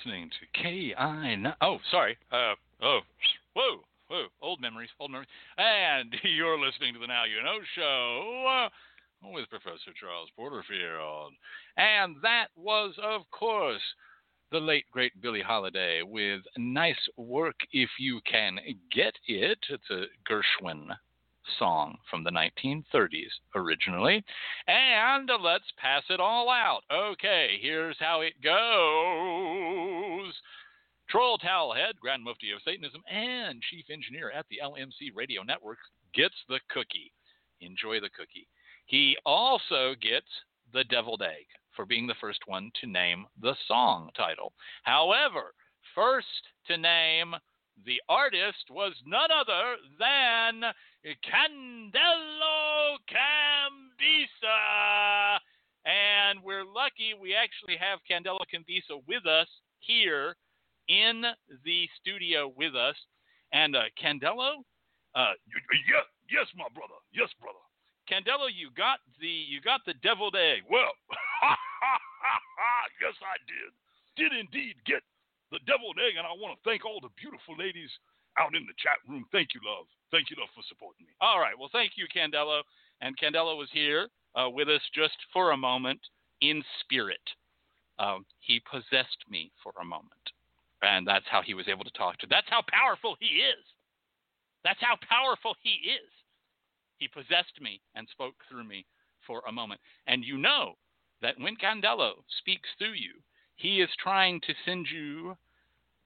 Listening 0.04 0.30
to 0.30 0.62
KI. 0.62 0.94
Oh, 1.60 1.78
sorry. 1.90 2.16
Uh, 2.30 2.54
oh, 2.82 3.00
whoa, 3.54 3.80
whoa. 4.08 4.26
Old 4.42 4.60
memories, 4.60 4.90
old 5.00 5.10
memories. 5.10 5.28
And 5.56 6.14
you're 6.22 6.58
listening 6.58 6.94
to 6.94 7.00
the 7.00 7.06
Now 7.06 7.24
You 7.24 7.42
Know 7.42 7.58
Show 7.74 8.66
uh, 8.66 9.30
with 9.32 9.48
Professor 9.50 9.92
Charles 9.98 10.28
Porterfield. 10.36 11.32
And 11.76 12.16
that 12.22 12.48
was, 12.56 12.94
of 13.02 13.22
course, 13.30 13.82
the 14.52 14.58
late 14.58 14.84
great 14.92 15.18
Billie 15.20 15.42
Holiday 15.42 16.02
with 16.02 16.42
Nice 16.56 16.96
Work 17.16 17.56
If 17.72 17.90
You 17.98 18.20
Can 18.30 18.58
Get 18.92 19.14
It. 19.26 19.58
It's 19.70 19.90
a 19.90 20.04
Gershwin 20.30 20.88
song 21.58 21.96
from 22.10 22.24
the 22.24 22.30
1930s 22.30 23.30
originally. 23.54 24.24
And 24.66 25.30
let's 25.40 25.70
pass 25.78 26.02
it 26.10 26.20
all 26.20 26.50
out. 26.50 26.82
Okay, 26.92 27.58
here's 27.60 27.96
how 27.98 28.20
it 28.22 28.34
goes. 28.42 30.34
Troll 31.08 31.38
Towelhead, 31.38 31.98
Grand 32.00 32.24
Mufti 32.24 32.50
of 32.50 32.62
Satanism 32.64 33.02
and 33.10 33.62
Chief 33.70 33.84
Engineer 33.90 34.30
at 34.30 34.46
the 34.50 34.60
LMC 34.64 35.14
Radio 35.14 35.42
Network, 35.42 35.78
gets 36.14 36.34
the 36.48 36.60
cookie. 36.70 37.12
Enjoy 37.60 38.00
the 38.00 38.10
cookie. 38.10 38.48
He 38.86 39.16
also 39.24 39.94
gets 40.00 40.26
the 40.72 40.84
deviled 40.84 41.22
egg 41.22 41.46
for 41.76 41.86
being 41.86 42.06
the 42.06 42.14
first 42.20 42.40
one 42.46 42.70
to 42.80 42.86
name 42.86 43.26
the 43.40 43.54
song 43.66 44.10
title. 44.16 44.52
However, 44.82 45.54
first 45.94 46.26
to 46.66 46.76
name 46.76 47.34
the 47.84 48.00
artist 48.08 48.70
was 48.70 48.92
none 49.06 49.30
other 49.30 49.76
than 49.98 50.62
Candelo 51.24 52.96
Cambisa. 53.10 54.58
And 55.84 56.42
we're 56.42 56.64
lucky 56.64 57.12
we 57.20 57.34
actually 57.34 57.76
have 57.76 58.00
Candelo 58.08 58.40
Cambisa 58.52 59.02
with 59.06 59.26
us 59.26 59.48
here 59.80 60.36
in 60.88 61.24
the 61.64 61.88
studio 62.00 62.52
with 62.56 62.74
us. 62.74 62.96
And 63.52 63.76
uh, 63.76 63.82
Candelo, 64.02 64.64
uh, 65.14 65.34
Yes, 65.86 66.04
yes, 66.30 66.46
my 66.56 66.66
brother. 66.74 66.98
Yes, 67.12 67.28
brother. 67.40 67.60
Candelo, 68.10 68.48
you 68.52 68.70
got 68.76 69.00
the 69.20 69.28
you 69.28 69.60
got 69.60 69.80
the 69.86 69.94
deviled 70.02 70.36
egg. 70.36 70.62
Well, 70.68 70.92
yes, 73.00 73.16
I 73.22 73.36
did. 73.48 73.72
Did 74.16 74.32
indeed 74.38 74.76
get 74.84 75.02
the 75.50 75.60
deviled 75.66 75.98
egg, 76.00 76.16
and 76.16 76.26
I 76.26 76.32
want 76.36 76.56
to 76.56 76.64
thank 76.64 76.84
all 76.84 77.00
the 77.00 77.12
beautiful 77.16 77.56
ladies 77.56 77.90
out 78.38 78.54
in 78.54 78.66
the 78.66 78.76
chat 78.78 78.98
room. 79.08 79.24
Thank 79.30 79.54
you, 79.54 79.60
love. 79.64 79.86
Thank 80.10 80.30
you, 80.30 80.36
love, 80.38 80.50
for 80.54 80.64
supporting 80.68 81.06
me. 81.06 81.12
All 81.20 81.38
right. 81.38 81.54
Well, 81.58 81.70
thank 81.72 81.94
you, 81.96 82.06
Candelo. 82.10 82.62
And 83.00 83.18
Candelo 83.18 83.58
was 83.58 83.68
here 83.72 84.08
uh, 84.34 84.50
with 84.50 84.68
us 84.68 84.82
just 84.94 85.16
for 85.32 85.52
a 85.52 85.56
moment 85.56 86.00
in 86.40 86.62
spirit. 86.80 87.22
Um, 87.98 88.26
he 88.40 88.60
possessed 88.70 89.22
me 89.30 89.52
for 89.62 89.72
a 89.80 89.84
moment. 89.84 90.26
And 90.82 91.06
that's 91.06 91.26
how 91.30 91.42
he 91.42 91.54
was 91.54 91.68
able 91.68 91.84
to 91.84 91.98
talk 91.98 92.18
to. 92.18 92.26
That's 92.28 92.50
how 92.50 92.62
powerful 92.70 93.16
he 93.20 93.42
is. 93.42 93.64
That's 94.64 94.80
how 94.80 94.96
powerful 95.08 95.54
he 95.62 95.90
is. 95.90 96.10
He 96.98 97.08
possessed 97.08 97.60
me 97.60 97.80
and 97.94 98.08
spoke 98.10 98.34
through 98.48 98.64
me 98.64 98.84
for 99.26 99.42
a 99.48 99.52
moment. 99.52 99.80
And 100.06 100.24
you 100.24 100.36
know 100.36 100.74
that 101.22 101.38
when 101.38 101.56
Candelo 101.56 102.12
speaks 102.40 102.68
through 102.78 102.94
you, 102.94 103.14
he 103.56 103.80
is 103.80 103.90
trying 104.02 104.40
to 104.42 104.54
send 104.64 104.86
you, 104.92 105.36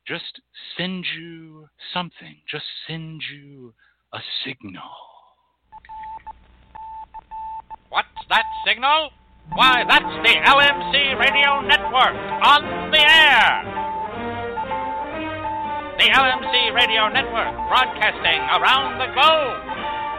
just 0.07 0.41
send 0.77 1.05
you 1.16 1.69
something, 1.93 2.37
just 2.51 2.65
send 2.87 3.23
you 3.33 3.75
a 4.12 4.19
signal. 4.45 4.83
What's 7.89 8.09
that 8.29 8.45
signal? 8.66 9.11
Why, 9.55 9.83
that's 9.89 10.05
the 10.05 10.35
LMC 10.45 11.19
Radio 11.19 11.61
Network 11.65 12.16
on 12.45 12.91
the 12.93 13.01
air. 13.01 13.65
The 15.99 16.09
LMC 16.12 16.75
Radio 16.75 17.09
Network 17.09 17.57
broadcasting 17.66 18.41
around 18.61 19.01
the 19.01 19.09
globe, 19.16 19.61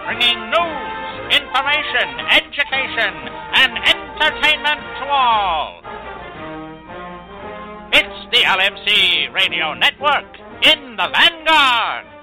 bringing 0.06 0.50
news, 0.50 1.40
information, 1.40 2.08
education, 2.34 3.14
and 3.54 3.72
entertainment 3.86 4.82
to 5.00 5.06
all. 5.08 5.79
The 8.32 8.38
LMC 8.38 9.34
Radio 9.34 9.74
Network 9.74 10.38
in 10.62 10.96
the 10.96 11.08
vanguard. 11.12 12.19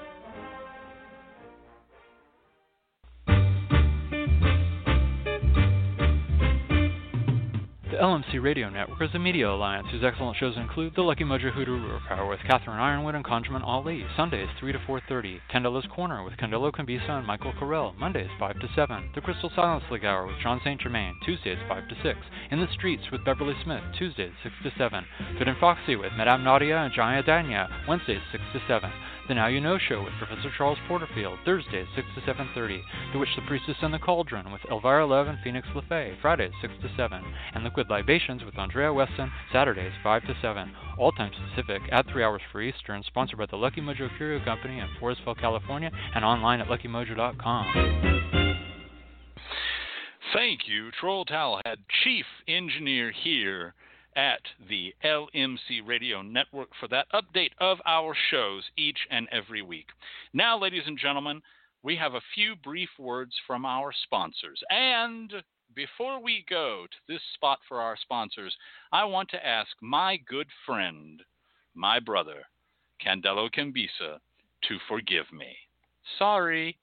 The 7.97 8.03
LMC 8.03 8.43
Radio 8.43 8.69
Network 8.69 9.01
is 9.01 9.15
a 9.15 9.19
media 9.19 9.49
alliance 9.49 9.87
whose 9.91 10.05
excellent 10.05 10.37
shows 10.37 10.59
include 10.59 10.95
The 10.95 11.01
Lucky 11.01 11.25
Mojo 11.25 11.51
Hoodoo 11.51 11.99
Hour 12.11 12.29
with 12.29 12.41
Catherine 12.47 12.77
Yronwode 12.77 13.15
and 13.15 13.25
Conjurman 13.25 13.65
Ali, 13.65 14.05
Sundays 14.15 14.51
3 14.61 14.73
to 14.73 14.79
4.30, 14.81 15.41
Candelo's 15.51 15.87
Corner 15.87 16.23
with 16.23 16.37
Candelo 16.37 16.71
Cambisa 16.71 17.09
and 17.09 17.27
Michael 17.27 17.55
Carell, 17.55 17.97
Mondays 17.97 18.29
5 18.39 18.61
to 18.61 18.69
7, 18.77 19.13
The 19.15 19.23
Crystal 19.23 19.51
Silence 19.57 19.85
League 19.91 20.05
Hour 20.05 20.27
with 20.27 20.37
John 20.43 20.61
St. 20.63 20.79
Germain, 20.79 21.17
Tuesdays 21.25 21.57
5 21.71 21.89
to 21.89 21.95
6, 22.03 22.19
In 22.51 22.61
the 22.61 22.69
Streets 22.75 23.05
with 23.11 23.25
Beverly 23.25 23.55
Smith, 23.65 23.83
Tuesdays 23.97 24.33
6 24.43 24.55
to 24.65 24.73
7, 24.77 25.03
Fit 25.39 25.49
and 25.49 25.57
Foxy 25.57 25.97
with 25.97 26.13
Madame 26.19 26.45
Nadia 26.45 26.77
and 26.77 26.93
Jaya 26.93 27.23
Danya, 27.23 27.67
Wednesdays 27.89 28.21
6 28.31 28.45
to 28.53 28.61
7, 28.69 28.93
the 29.29 29.35
Now 29.35 29.47
You 29.49 29.61
Know 29.61 29.79
Show 29.79 30.03
with 30.03 30.13
Professor 30.19 30.51
Charles 30.57 30.79
Porterfield, 30.87 31.39
Thursdays 31.45 31.87
6 31.97 32.07
to 32.15 32.21
7.30. 32.21 32.81
The 33.13 33.19
Witch, 33.19 33.29
the 33.35 33.43
Priestess, 33.47 33.77
and 33.83 33.93
the 33.93 33.99
Cauldron 33.99 34.53
with 34.53 34.61
Elvira 34.71 35.07
Love 35.07 35.27
and 35.27 35.39
Phoenix 35.43 35.67
LeFay, 35.75 36.21
Fridays 36.21 36.53
6 36.61 36.75
to 36.83 36.91
7. 36.97 37.23
And 37.55 37.65
Liquid 37.65 37.89
Libations 37.91 38.45
with 38.45 38.59
Andrea 38.59 38.93
Weston, 38.93 39.33
Saturdays 39.53 39.93
5 40.03 40.23
to 40.27 40.35
7. 40.41 40.73
All 40.99 41.13
times 41.13 41.35
Pacific 41.55 41.83
at 41.91 42.07
3 42.09 42.23
hours 42.23 42.43
for 42.53 42.63
Eastern, 42.63 43.03
sponsored 43.05 43.39
by 43.39 43.47
the 43.47 43.57
Lucky 43.57 43.81
Mojo 43.81 44.09
Curio 44.17 44.45
Company 44.45 44.79
in 44.79 44.89
Forestville, 45.01 45.41
California, 45.41 45.91
and 46.15 46.25
online 46.25 46.61
at 46.61 46.69
luckymojo.com. 46.69 47.67
Thank 50.35 50.61
you, 50.67 50.91
Troll 51.01 51.25
Towelhead, 51.25 51.77
Chief 52.05 52.27
Engineer 52.47 53.13
here 53.13 53.75
at 54.17 54.41
the 54.69 54.95
LMC 55.05 55.87
Radio 55.87 56.23
Network 56.23 56.71
for 56.81 56.89
that 56.89 57.07
update 57.13 57.53
of 57.61 57.79
our 57.85 58.17
shows 58.31 58.65
each 58.77 58.99
and 59.11 59.29
every 59.31 59.63
week. 59.63 59.89
Now, 60.33 60.59
ladies 60.59 60.85
and 60.87 60.99
gentlemen, 60.99 61.43
we 61.83 61.97
have 61.97 62.15
a 62.15 62.23
few 62.35 62.57
brief 62.57 62.89
words 62.99 63.33
from 63.47 63.65
our 63.65 63.93
sponsors. 64.05 64.61
And 64.71 65.33
before 65.75 66.21
we 66.23 66.45
go 66.49 66.87
to 66.91 67.13
this 67.13 67.23
spot 67.35 67.59
for 67.69 67.81
our 67.81 67.97
sponsors, 68.01 68.57
I 68.91 69.05
want 69.05 69.29
to 69.31 69.47
ask 69.47 69.69
my 69.83 70.17
good 70.29 70.49
friend, 70.65 71.23
my 71.75 72.01
brother, 72.01 72.43
Candelo 73.05 73.51
Cambisa, 73.55 74.19
to 74.69 74.79
forgive 74.89 75.31
me. 75.33 75.55
Sorry. 76.19 76.79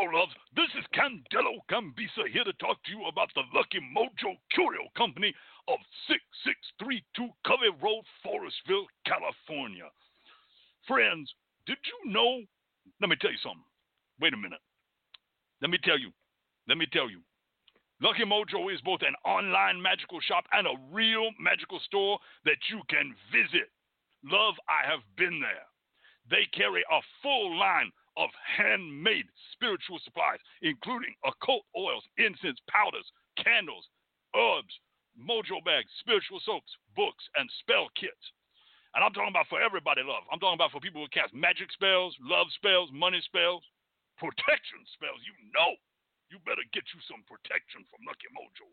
Hello, 0.00 0.18
loves. 0.20 0.32
This 0.56 0.72
is 0.80 0.84
Candelo 0.96 1.60
Cambisa 1.68 2.24
here 2.32 2.44
to 2.44 2.56
talk 2.56 2.80
to 2.84 2.90
you 2.90 3.04
about 3.04 3.28
the 3.36 3.44
Lucky 3.52 3.84
Mojo 3.92 4.32
Curio 4.48 4.88
Company 4.96 5.28
of 5.68 5.76
6632 6.08 7.28
Covey 7.44 7.68
Road, 7.84 8.00
Forestville, 8.24 8.88
California. 9.04 9.92
Friends, 10.88 11.28
did 11.66 11.76
you 11.84 12.10
know? 12.10 12.40
Let 13.02 13.10
me 13.10 13.16
tell 13.20 13.28
you 13.28 13.44
something. 13.44 13.60
Wait 14.24 14.32
a 14.32 14.40
minute. 14.40 14.64
Let 15.60 15.68
me 15.68 15.76
tell 15.84 15.98
you. 15.98 16.16
Let 16.64 16.78
me 16.78 16.86
tell 16.96 17.10
you. 17.10 17.20
Lucky 18.00 18.24
Mojo 18.24 18.72
is 18.72 18.80
both 18.80 19.04
an 19.04 19.12
online 19.28 19.76
magical 19.82 20.24
shop 20.24 20.48
and 20.56 20.64
a 20.66 20.80
real 20.88 21.28
magical 21.36 21.80
store 21.84 22.16
that 22.48 22.72
you 22.72 22.80
can 22.88 23.12
visit. 23.28 23.68
Love, 24.24 24.56
I 24.64 24.80
have 24.88 25.04
been 25.20 25.44
there. 25.44 25.68
They 26.32 26.48
carry 26.56 26.80
a 26.88 27.04
full 27.20 27.52
line 27.58 27.92
of 28.20 28.28
handmade 28.44 29.24
spiritual 29.56 29.96
supplies, 30.04 30.38
including 30.60 31.16
occult 31.24 31.64
oils, 31.72 32.04
incense, 32.20 32.60
powders, 32.68 33.08
candles, 33.40 33.88
herbs, 34.36 34.76
mojo 35.16 35.64
bags, 35.64 35.88
spiritual 36.04 36.36
soaps, 36.44 36.68
books, 36.92 37.24
and 37.40 37.48
spell 37.64 37.88
kits. 37.96 38.20
And 38.92 39.00
I'm 39.00 39.16
talking 39.16 39.32
about 39.32 39.48
for 39.48 39.62
everybody, 39.62 40.04
love. 40.04 40.28
I'm 40.28 40.42
talking 40.42 40.60
about 40.60 40.74
for 40.74 40.84
people 40.84 41.00
who 41.00 41.08
cast 41.08 41.32
magic 41.32 41.72
spells, 41.72 42.12
love 42.20 42.52
spells, 42.60 42.92
money 42.92 43.24
spells, 43.24 43.64
protection 44.20 44.84
spells. 44.92 45.22
You 45.24 45.32
know, 45.56 45.80
you 46.28 46.36
better 46.44 46.66
get 46.76 46.84
you 46.92 47.00
some 47.08 47.24
protection 47.24 47.88
from 47.88 48.04
Lucky 48.04 48.28
Mojo. 48.36 48.68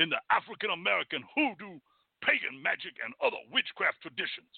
In 0.00 0.08
the 0.08 0.22
African 0.32 0.72
American 0.72 1.26
hoodoo, 1.36 1.76
pagan 2.24 2.56
magic, 2.62 2.96
and 3.02 3.12
other 3.20 3.38
witchcraft 3.50 4.00
traditions, 4.00 4.50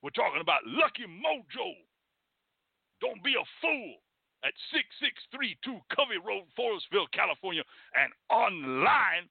we're 0.00 0.16
talking 0.16 0.40
about 0.40 0.64
Lucky 0.64 1.04
Mojo 1.04 1.68
don't 3.00 3.22
be 3.22 3.34
a 3.34 3.46
fool 3.60 3.94
at 4.44 4.54
6632 4.72 5.80
Covey 5.90 6.20
Road, 6.20 6.46
Forestville, 6.54 7.10
California, 7.12 7.64
and 7.96 8.12
online 8.30 9.28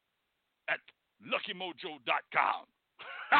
at 0.67 0.81
luckymojo.com. 1.23 2.65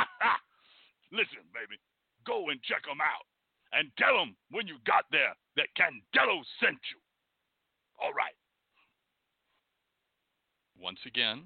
Listen, 1.11 1.43
baby, 1.53 1.77
go 2.25 2.49
and 2.49 2.61
check 2.63 2.83
them 2.85 3.01
out 3.01 3.25
and 3.73 3.91
tell 3.97 4.15
them 4.17 4.35
when 4.51 4.67
you 4.67 4.77
got 4.85 5.05
there 5.11 5.35
that 5.57 5.73
Candelo 5.77 6.41
sent 6.61 6.79
you. 6.91 6.99
All 8.01 8.13
right. 8.13 8.35
Once 10.79 10.99
again, 11.05 11.43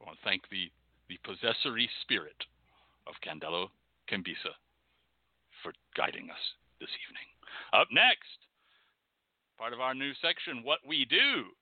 I 0.00 0.04
want 0.04 0.18
to 0.18 0.24
thank 0.24 0.48
the, 0.50 0.70
the 1.08 1.18
possessory 1.24 1.88
spirit 2.02 2.36
of 3.06 3.14
Candelo 3.24 3.68
Cambisa 4.10 4.54
for 5.62 5.72
guiding 5.96 6.30
us 6.30 6.42
this 6.82 6.90
evening. 7.06 7.30
Up 7.72 7.86
next, 7.94 8.42
part 9.56 9.72
of 9.72 9.78
our 9.78 9.94
new 9.94 10.10
section, 10.20 10.64
What 10.64 10.80
We 10.86 11.06
Do. 11.06 11.54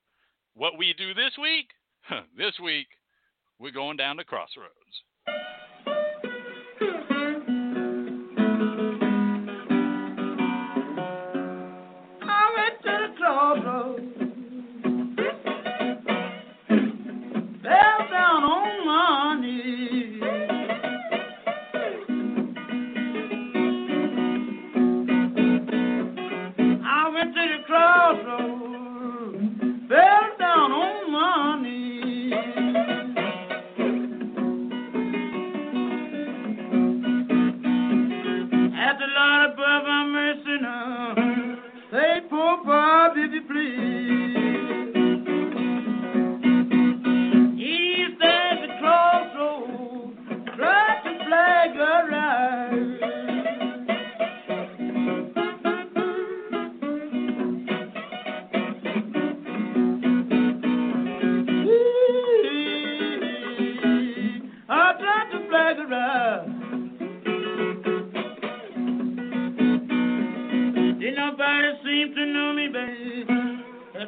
What 0.54 0.78
we 0.78 0.94
do 0.96 1.12
this 1.12 1.36
week? 1.36 1.68
this 2.38 2.56
week, 2.62 2.88
we're 3.58 3.70
going 3.70 3.98
down 3.98 4.16
to 4.16 4.24
Crossroads. 4.24 4.72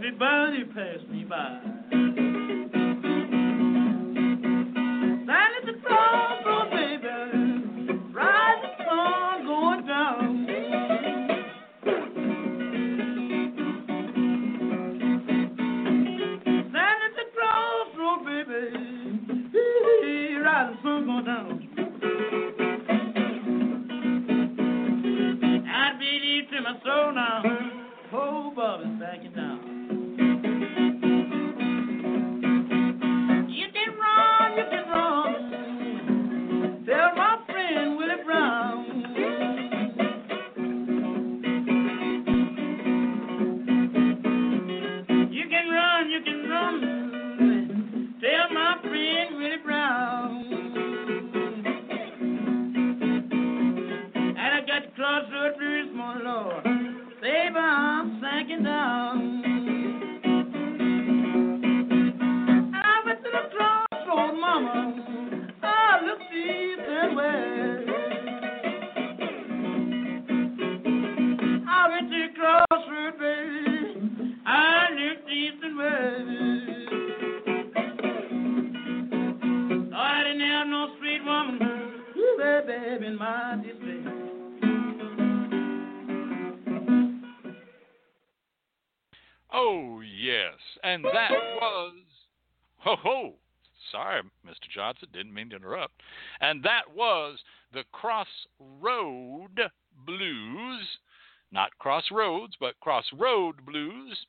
Everybody 0.05 0.65
pass 0.75 0.99
me 1.09 1.23
by. 1.23 1.72
Sinking 58.43 58.65
down. 58.65 59.32
Crossroads, 102.13 102.55
but 102.61 102.79
Crossroad 102.81 103.65
Blues 103.65 104.27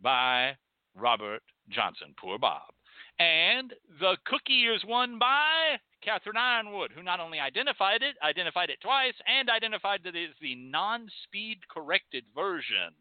by 0.00 0.52
Robert 0.96 1.42
Johnson. 1.68 2.14
Poor 2.20 2.38
Bob. 2.38 2.72
And 3.18 3.72
the 4.00 4.16
cookie 4.26 4.66
is 4.66 4.82
won 4.86 5.18
by 5.18 5.76
Catherine 6.04 6.36
Yronwode, 6.36 6.92
who 6.94 7.02
not 7.02 7.20
only 7.20 7.40
identified 7.40 8.02
it, 8.02 8.16
identified 8.22 8.70
it 8.70 8.80
twice, 8.80 9.14
and 9.26 9.50
identified 9.50 10.00
that 10.04 10.14
it 10.14 10.22
is 10.22 10.36
the 10.40 10.54
non 10.54 11.08
speed 11.24 11.58
corrected 11.68 12.24
version. 12.34 12.94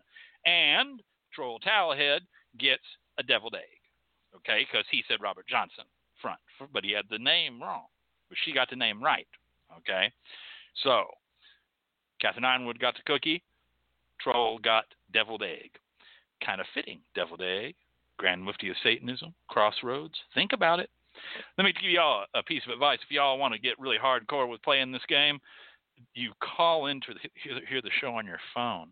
And 0.46 1.02
Troll 1.34 1.60
Towelhead 1.60 2.22
gets 2.60 2.84
a 3.20 3.24
deviled 3.24 3.56
egg. 3.56 3.80
Okay, 4.38 4.66
because 4.66 4.86
he 4.90 5.04
said 5.08 5.22
Robert 5.22 5.48
Johnson 5.48 5.86
front, 6.20 6.40
but 6.74 6.84
he 6.84 6.92
had 6.92 7.06
the 7.12 7.20
name 7.20 7.62
wrong. 7.62 7.86
But 8.30 8.38
she 8.44 8.54
got 8.54 8.70
the 8.72 8.76
name 8.76 9.04
right. 9.04 9.28
Okay, 9.78 10.12
so 10.84 11.06
Catherine 12.20 12.46
Yronwode 12.46 12.80
got 12.80 12.96
the 12.96 13.04
cookie, 13.06 13.44
Troll 14.24 14.58
got 14.60 14.86
deviled 15.12 15.44
egg. 15.44 15.72
Kind 16.46 16.62
of 16.62 16.68
fitting, 16.74 17.00
deviled 17.16 17.42
egg, 17.42 17.76
Grand 18.18 18.42
Mufti 18.42 18.70
of 18.70 18.76
Satanism, 18.84 19.34
Crossroads. 19.50 20.16
Think 20.34 20.52
about 20.54 20.80
it. 20.80 20.90
Let 21.58 21.66
me 21.66 21.74
give 21.74 21.92
y'all 21.92 22.26
a 22.34 22.44
piece 22.44 22.64
of 22.66 22.74
advice. 22.74 23.00
If 23.04 23.12
y'all 23.12 23.38
want 23.38 23.54
to 23.54 23.60
get 23.60 23.80
really 23.80 23.98
hardcore 23.98 24.50
with 24.50 24.64
playing 24.64 24.92
this 24.92 25.06
game, 25.08 25.40
you 26.16 26.32
call 26.42 26.88
into 26.88 27.14
hear, 27.36 27.60
hear 27.70 27.82
the 27.82 27.92
show 28.02 28.16
on 28.16 28.26
your 28.26 28.40
phone. 28.54 28.92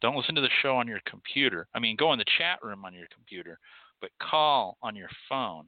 Don't 0.00 0.16
listen 0.16 0.34
to 0.34 0.40
the 0.40 0.48
show 0.62 0.76
on 0.76 0.88
your 0.88 1.00
computer. 1.06 1.66
I 1.74 1.78
mean, 1.78 1.96
go 1.96 2.12
in 2.12 2.18
the 2.18 2.24
chat 2.38 2.58
room 2.62 2.84
on 2.84 2.94
your 2.94 3.08
computer, 3.14 3.58
but 4.00 4.10
call 4.20 4.76
on 4.82 4.96
your 4.96 5.08
phone, 5.28 5.66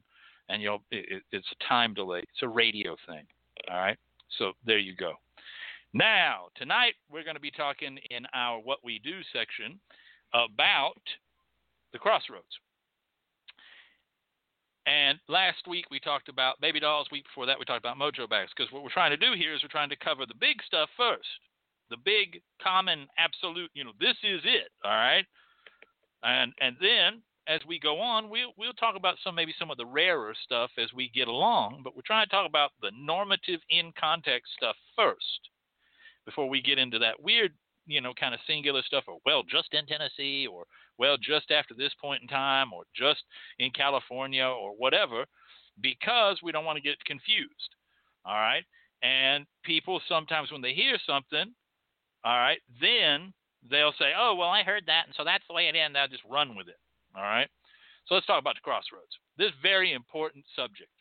and 0.49 0.61
you'll. 0.61 0.81
It, 0.91 1.21
it's 1.31 1.47
a 1.51 1.67
time 1.67 1.93
delay. 1.93 2.19
It's 2.19 2.43
a 2.43 2.47
radio 2.47 2.95
thing. 3.07 3.25
All 3.69 3.77
right. 3.77 3.97
So 4.37 4.53
there 4.65 4.79
you 4.79 4.95
go. 4.95 5.13
Now 5.93 6.47
tonight 6.55 6.93
we're 7.11 7.23
going 7.23 7.35
to 7.35 7.41
be 7.41 7.51
talking 7.51 7.99
in 8.09 8.25
our 8.33 8.59
what 8.59 8.79
we 8.83 8.99
do 8.99 9.19
section 9.33 9.77
about 10.33 11.01
the 11.91 11.99
crossroads. 11.99 12.47
And 14.85 15.19
last 15.27 15.67
week 15.67 15.91
we 15.91 15.99
talked 15.99 16.29
about 16.29 16.61
baby 16.61 16.79
dolls. 16.79 17.09
Week 17.11 17.25
before 17.25 17.45
that 17.45 17.59
we 17.59 17.65
talked 17.65 17.83
about 17.83 17.97
mojo 17.97 18.29
bags. 18.29 18.51
Because 18.55 18.71
what 18.71 18.83
we're 18.83 18.89
trying 18.89 19.11
to 19.11 19.17
do 19.17 19.33
here 19.35 19.53
is 19.53 19.61
we're 19.61 19.69
trying 19.69 19.89
to 19.89 19.97
cover 19.97 20.25
the 20.25 20.39
big 20.39 20.63
stuff 20.65 20.87
first, 20.95 21.27
the 21.89 21.97
big, 21.97 22.41
common, 22.63 23.05
absolute. 23.17 23.69
You 23.73 23.83
know, 23.83 23.91
this 23.99 24.15
is 24.23 24.41
it. 24.45 24.71
All 24.85 24.91
right. 24.91 25.25
And 26.23 26.53
and 26.61 26.77
then 26.79 27.21
as 27.49 27.59
we 27.67 27.79
go 27.79 27.99
on, 27.99 28.29
we'll 28.29 28.53
we'll 28.57 28.73
talk 28.73 28.95
about 28.95 29.17
some 29.25 29.35
maybe 29.35 29.53
some 29.59 29.69
of 29.69 29.77
the 29.77 29.85
rarer 29.85 30.33
stuff 30.45 30.71
as 30.77 30.87
we 30.95 31.11
get 31.13 31.27
along. 31.27 31.81
But 31.83 31.97
we're 31.97 32.01
trying 32.07 32.25
to 32.25 32.31
talk 32.31 32.47
about 32.47 32.71
the 32.81 32.91
normative 32.97 33.59
in 33.69 33.91
context 33.99 34.53
stuff 34.55 34.77
first 34.95 35.50
before 36.31 36.49
we 36.49 36.61
get 36.61 36.79
into 36.79 36.99
that 36.99 37.21
weird, 37.21 37.51
you 37.85 37.99
know, 37.99 38.13
kind 38.13 38.33
of 38.33 38.39
singular 38.47 38.81
stuff. 38.85 39.03
Or 39.07 39.17
well, 39.25 39.43
just 39.43 39.73
in 39.73 39.85
Tennessee, 39.85 40.47
or 40.47 40.63
well, 40.97 41.17
just 41.17 41.51
after 41.51 41.73
this 41.73 41.93
point 42.01 42.21
in 42.21 42.27
time, 42.27 42.71
or 42.73 42.83
just 42.95 43.23
in 43.59 43.71
California, 43.71 44.45
or 44.45 44.71
whatever, 44.77 45.25
because 45.81 46.39
we 46.41 46.51
don't 46.51 46.65
want 46.65 46.77
to 46.77 46.81
get 46.81 47.03
confused. 47.05 47.75
All 48.25 48.35
right. 48.35 48.63
And 49.03 49.45
people 49.63 49.99
sometimes 50.07 50.51
when 50.51 50.61
they 50.61 50.73
hear 50.73 50.97
something, 51.05 51.53
all 52.23 52.37
right, 52.37 52.59
then 52.79 53.33
they'll 53.69 53.93
say, 53.99 54.13
"Oh, 54.17 54.35
well, 54.35 54.49
I 54.49 54.63
heard 54.63 54.83
that, 54.87 55.07
and 55.07 55.15
so 55.15 55.23
that's 55.23 55.43
the 55.47 55.53
way 55.53 55.67
it 55.67 55.75
is." 55.75 55.81
And 55.83 55.95
they'll 55.95 56.07
just 56.07 56.23
run 56.29 56.55
with 56.55 56.67
it. 56.67 56.77
All 57.15 57.23
right. 57.23 57.49
So 58.07 58.15
let's 58.15 58.27
talk 58.27 58.39
about 58.39 58.55
the 58.55 58.61
crossroads. 58.61 59.11
This 59.37 59.51
very 59.61 59.93
important 59.93 60.45
subject. 60.55 60.91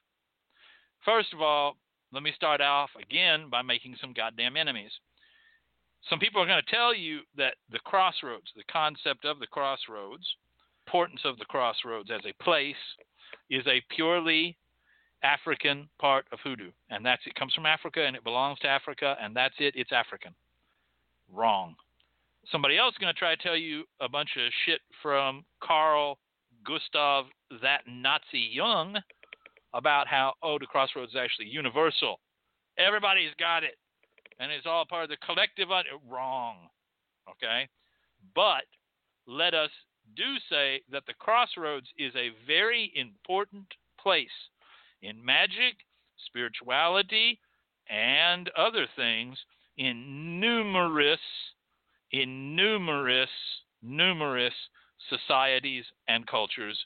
First 1.04 1.32
of 1.32 1.40
all, 1.40 1.76
let 2.12 2.22
me 2.22 2.32
start 2.34 2.60
off 2.60 2.90
again 3.00 3.48
by 3.50 3.62
making 3.62 3.96
some 4.00 4.12
goddamn 4.12 4.56
enemies. 4.56 4.92
Some 6.08 6.18
people 6.18 6.42
are 6.42 6.46
going 6.46 6.62
to 6.64 6.70
tell 6.70 6.94
you 6.94 7.20
that 7.36 7.54
the 7.70 7.78
crossroads, 7.80 8.46
the 8.56 8.64
concept 8.70 9.24
of 9.24 9.38
the 9.38 9.46
crossroads, 9.46 10.24
importance 10.86 11.20
of 11.24 11.38
the 11.38 11.44
crossroads 11.44 12.10
as 12.10 12.22
a 12.24 12.42
place, 12.42 12.74
is 13.50 13.66
a 13.66 13.82
purely 13.94 14.56
African 15.22 15.88
part 16.00 16.26
of 16.32 16.38
hoodoo, 16.42 16.70
and 16.88 17.04
that's 17.04 17.22
it 17.26 17.34
comes 17.34 17.54
from 17.54 17.66
Africa 17.66 18.04
and 18.04 18.16
it 18.16 18.24
belongs 18.24 18.58
to 18.60 18.68
Africa, 18.68 19.16
and 19.20 19.36
that's 19.36 19.54
it. 19.58 19.74
It's 19.76 19.92
African. 19.92 20.34
Wrong. 21.32 21.76
Somebody 22.50 22.78
else 22.78 22.94
is 22.94 22.98
going 22.98 23.12
to 23.12 23.18
try 23.18 23.36
to 23.36 23.42
tell 23.42 23.56
you 23.56 23.84
a 24.00 24.08
bunch 24.08 24.30
of 24.36 24.50
shit 24.64 24.80
from 25.02 25.44
Carl 25.62 26.18
Gustav, 26.66 27.26
that 27.62 27.82
Nazi 27.86 28.50
Jung, 28.52 28.96
about 29.74 30.06
how 30.08 30.34
oh 30.42 30.58
the 30.58 30.66
crossroads 30.66 31.12
is 31.12 31.16
actually 31.16 31.46
universal. 31.46 32.18
Everybody's 32.78 33.34
got 33.38 33.62
it, 33.62 33.76
and 34.40 34.50
it's 34.50 34.66
all 34.66 34.84
part 34.84 35.04
of 35.04 35.10
the 35.10 35.16
collective. 35.18 35.70
Un- 35.70 35.84
Wrong. 36.08 36.56
Okay, 37.28 37.68
but 38.34 38.64
let 39.26 39.54
us 39.54 39.70
do 40.16 40.36
say 40.48 40.80
that 40.90 41.04
the 41.06 41.14
crossroads 41.14 41.86
is 41.96 42.12
a 42.16 42.30
very 42.46 42.92
important 42.96 43.66
place 44.00 44.26
in 45.02 45.24
magic, 45.24 45.76
spirituality, 46.26 47.38
and 47.88 48.50
other 48.56 48.86
things 48.96 49.36
in 49.76 50.40
numerous, 50.40 51.20
in 52.10 52.56
numerous, 52.56 53.30
numerous 53.82 54.54
societies 55.08 55.84
and 56.08 56.26
cultures 56.26 56.78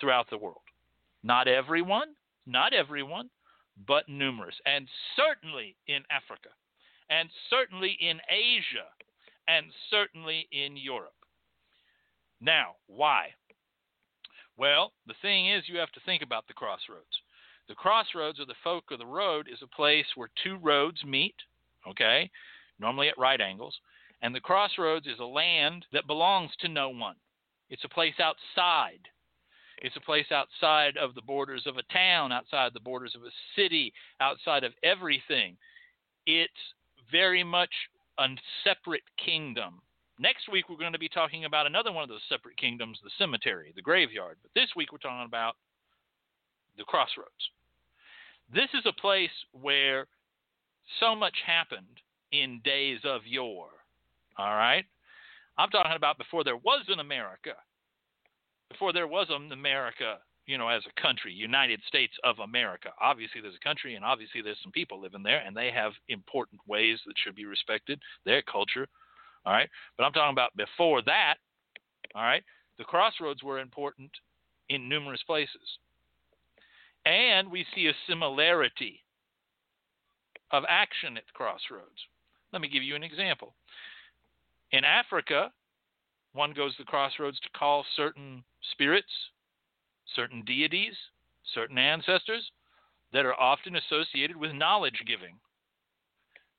throughout 0.00 0.28
the 0.30 0.38
world. 0.38 0.62
Not 1.22 1.48
everyone, 1.48 2.14
not 2.46 2.72
everyone, 2.72 3.30
but 3.86 4.08
numerous. 4.08 4.54
And 4.66 4.88
certainly 5.16 5.76
in 5.86 6.02
Africa, 6.10 6.50
and 7.10 7.28
certainly 7.50 7.96
in 8.00 8.20
Asia, 8.30 8.88
and 9.48 9.66
certainly 9.90 10.48
in 10.52 10.76
Europe. 10.76 11.14
Now, 12.40 12.76
why? 12.86 13.28
Well, 14.56 14.92
the 15.06 15.14
thing 15.22 15.48
is, 15.50 15.64
you 15.66 15.78
have 15.78 15.92
to 15.92 16.00
think 16.06 16.22
about 16.22 16.46
the 16.46 16.54
crossroads. 16.54 17.20
The 17.68 17.74
crossroads 17.74 18.38
or 18.38 18.46
the 18.46 18.54
fork 18.62 18.84
of 18.90 18.98
the 18.98 19.06
road 19.06 19.48
is 19.50 19.60
a 19.62 19.76
place 19.76 20.06
where 20.14 20.30
two 20.42 20.56
roads 20.56 21.02
meet, 21.04 21.34
okay, 21.88 22.30
normally 22.78 23.08
at 23.08 23.18
right 23.18 23.40
angles. 23.40 23.74
And 24.22 24.34
the 24.34 24.40
crossroads 24.40 25.06
is 25.06 25.18
a 25.18 25.24
land 25.24 25.86
that 25.92 26.06
belongs 26.06 26.50
to 26.60 26.68
no 26.68 26.90
one. 26.90 27.16
It's 27.70 27.84
a 27.84 27.88
place 27.88 28.14
outside. 28.20 29.00
It's 29.78 29.96
a 29.96 30.00
place 30.00 30.30
outside 30.30 30.96
of 30.96 31.14
the 31.14 31.22
borders 31.22 31.66
of 31.66 31.76
a 31.76 31.92
town, 31.92 32.32
outside 32.32 32.72
the 32.72 32.80
borders 32.80 33.14
of 33.14 33.22
a 33.22 33.32
city, 33.56 33.92
outside 34.20 34.64
of 34.64 34.72
everything. 34.82 35.56
It's 36.26 36.52
very 37.10 37.44
much 37.44 37.70
a 38.18 38.26
separate 38.62 39.02
kingdom. 39.24 39.80
Next 40.18 40.48
week, 40.50 40.68
we're 40.68 40.76
going 40.76 40.92
to 40.92 40.98
be 40.98 41.08
talking 41.08 41.44
about 41.44 41.66
another 41.66 41.90
one 41.90 42.04
of 42.04 42.08
those 42.08 42.22
separate 42.28 42.56
kingdoms, 42.56 42.98
the 43.02 43.10
cemetery, 43.18 43.72
the 43.74 43.82
graveyard. 43.82 44.36
But 44.42 44.52
this 44.54 44.70
week, 44.76 44.92
we're 44.92 44.98
talking 44.98 45.26
about 45.26 45.56
the 46.78 46.84
crossroads. 46.84 47.30
This 48.52 48.68
is 48.74 48.86
a 48.86 49.00
place 49.00 49.30
where 49.52 50.06
so 51.00 51.14
much 51.16 51.34
happened 51.44 52.00
in 52.30 52.60
days 52.64 53.00
of 53.04 53.22
yore. 53.26 53.70
All 54.38 54.54
right? 54.54 54.84
I'm 55.58 55.70
talking 55.70 55.96
about 55.96 56.18
before 56.18 56.44
there 56.44 56.56
was 56.56 56.84
an 56.88 57.00
America. 57.00 57.54
Before 58.70 58.92
there 58.92 59.06
was 59.06 59.28
an 59.30 59.52
America, 59.52 60.18
you 60.46 60.58
know, 60.58 60.68
as 60.68 60.82
a 60.86 61.00
country, 61.00 61.32
United 61.32 61.80
States 61.88 62.12
of 62.22 62.38
America. 62.38 62.90
Obviously, 63.00 63.40
there's 63.40 63.54
a 63.54 63.66
country, 63.66 63.94
and 63.94 64.04
obviously, 64.04 64.42
there's 64.42 64.58
some 64.62 64.72
people 64.72 65.00
living 65.00 65.22
there, 65.22 65.42
and 65.44 65.56
they 65.56 65.70
have 65.70 65.92
important 66.08 66.60
ways 66.66 66.98
that 67.06 67.14
should 67.22 67.34
be 67.34 67.46
respected, 67.46 68.00
their 68.24 68.42
culture. 68.42 68.86
All 69.46 69.52
right? 69.52 69.68
But 69.96 70.04
I'm 70.04 70.12
talking 70.12 70.32
about 70.32 70.56
before 70.56 71.02
that, 71.02 71.36
all 72.14 72.22
right? 72.22 72.42
The 72.78 72.84
crossroads 72.84 73.42
were 73.42 73.60
important 73.60 74.10
in 74.68 74.88
numerous 74.88 75.22
places. 75.26 75.78
And 77.06 77.50
we 77.50 77.66
see 77.74 77.86
a 77.88 77.94
similarity 78.08 79.02
of 80.50 80.64
action 80.68 81.16
at 81.16 81.24
the 81.26 81.32
crossroads. 81.34 82.08
Let 82.52 82.62
me 82.62 82.68
give 82.68 82.82
you 82.82 82.96
an 82.96 83.02
example. 83.02 83.54
In 84.72 84.84
Africa, 84.84 85.52
one 86.32 86.52
goes 86.52 86.76
to 86.76 86.82
the 86.82 86.86
crossroads 86.86 87.38
to 87.40 87.58
call 87.58 87.84
certain 87.96 88.42
spirits, 88.72 89.10
certain 90.14 90.42
deities, 90.44 90.94
certain 91.54 91.78
ancestors 91.78 92.50
that 93.12 93.24
are 93.26 93.38
often 93.40 93.76
associated 93.76 94.36
with 94.36 94.52
knowledge 94.52 95.02
giving. 95.06 95.36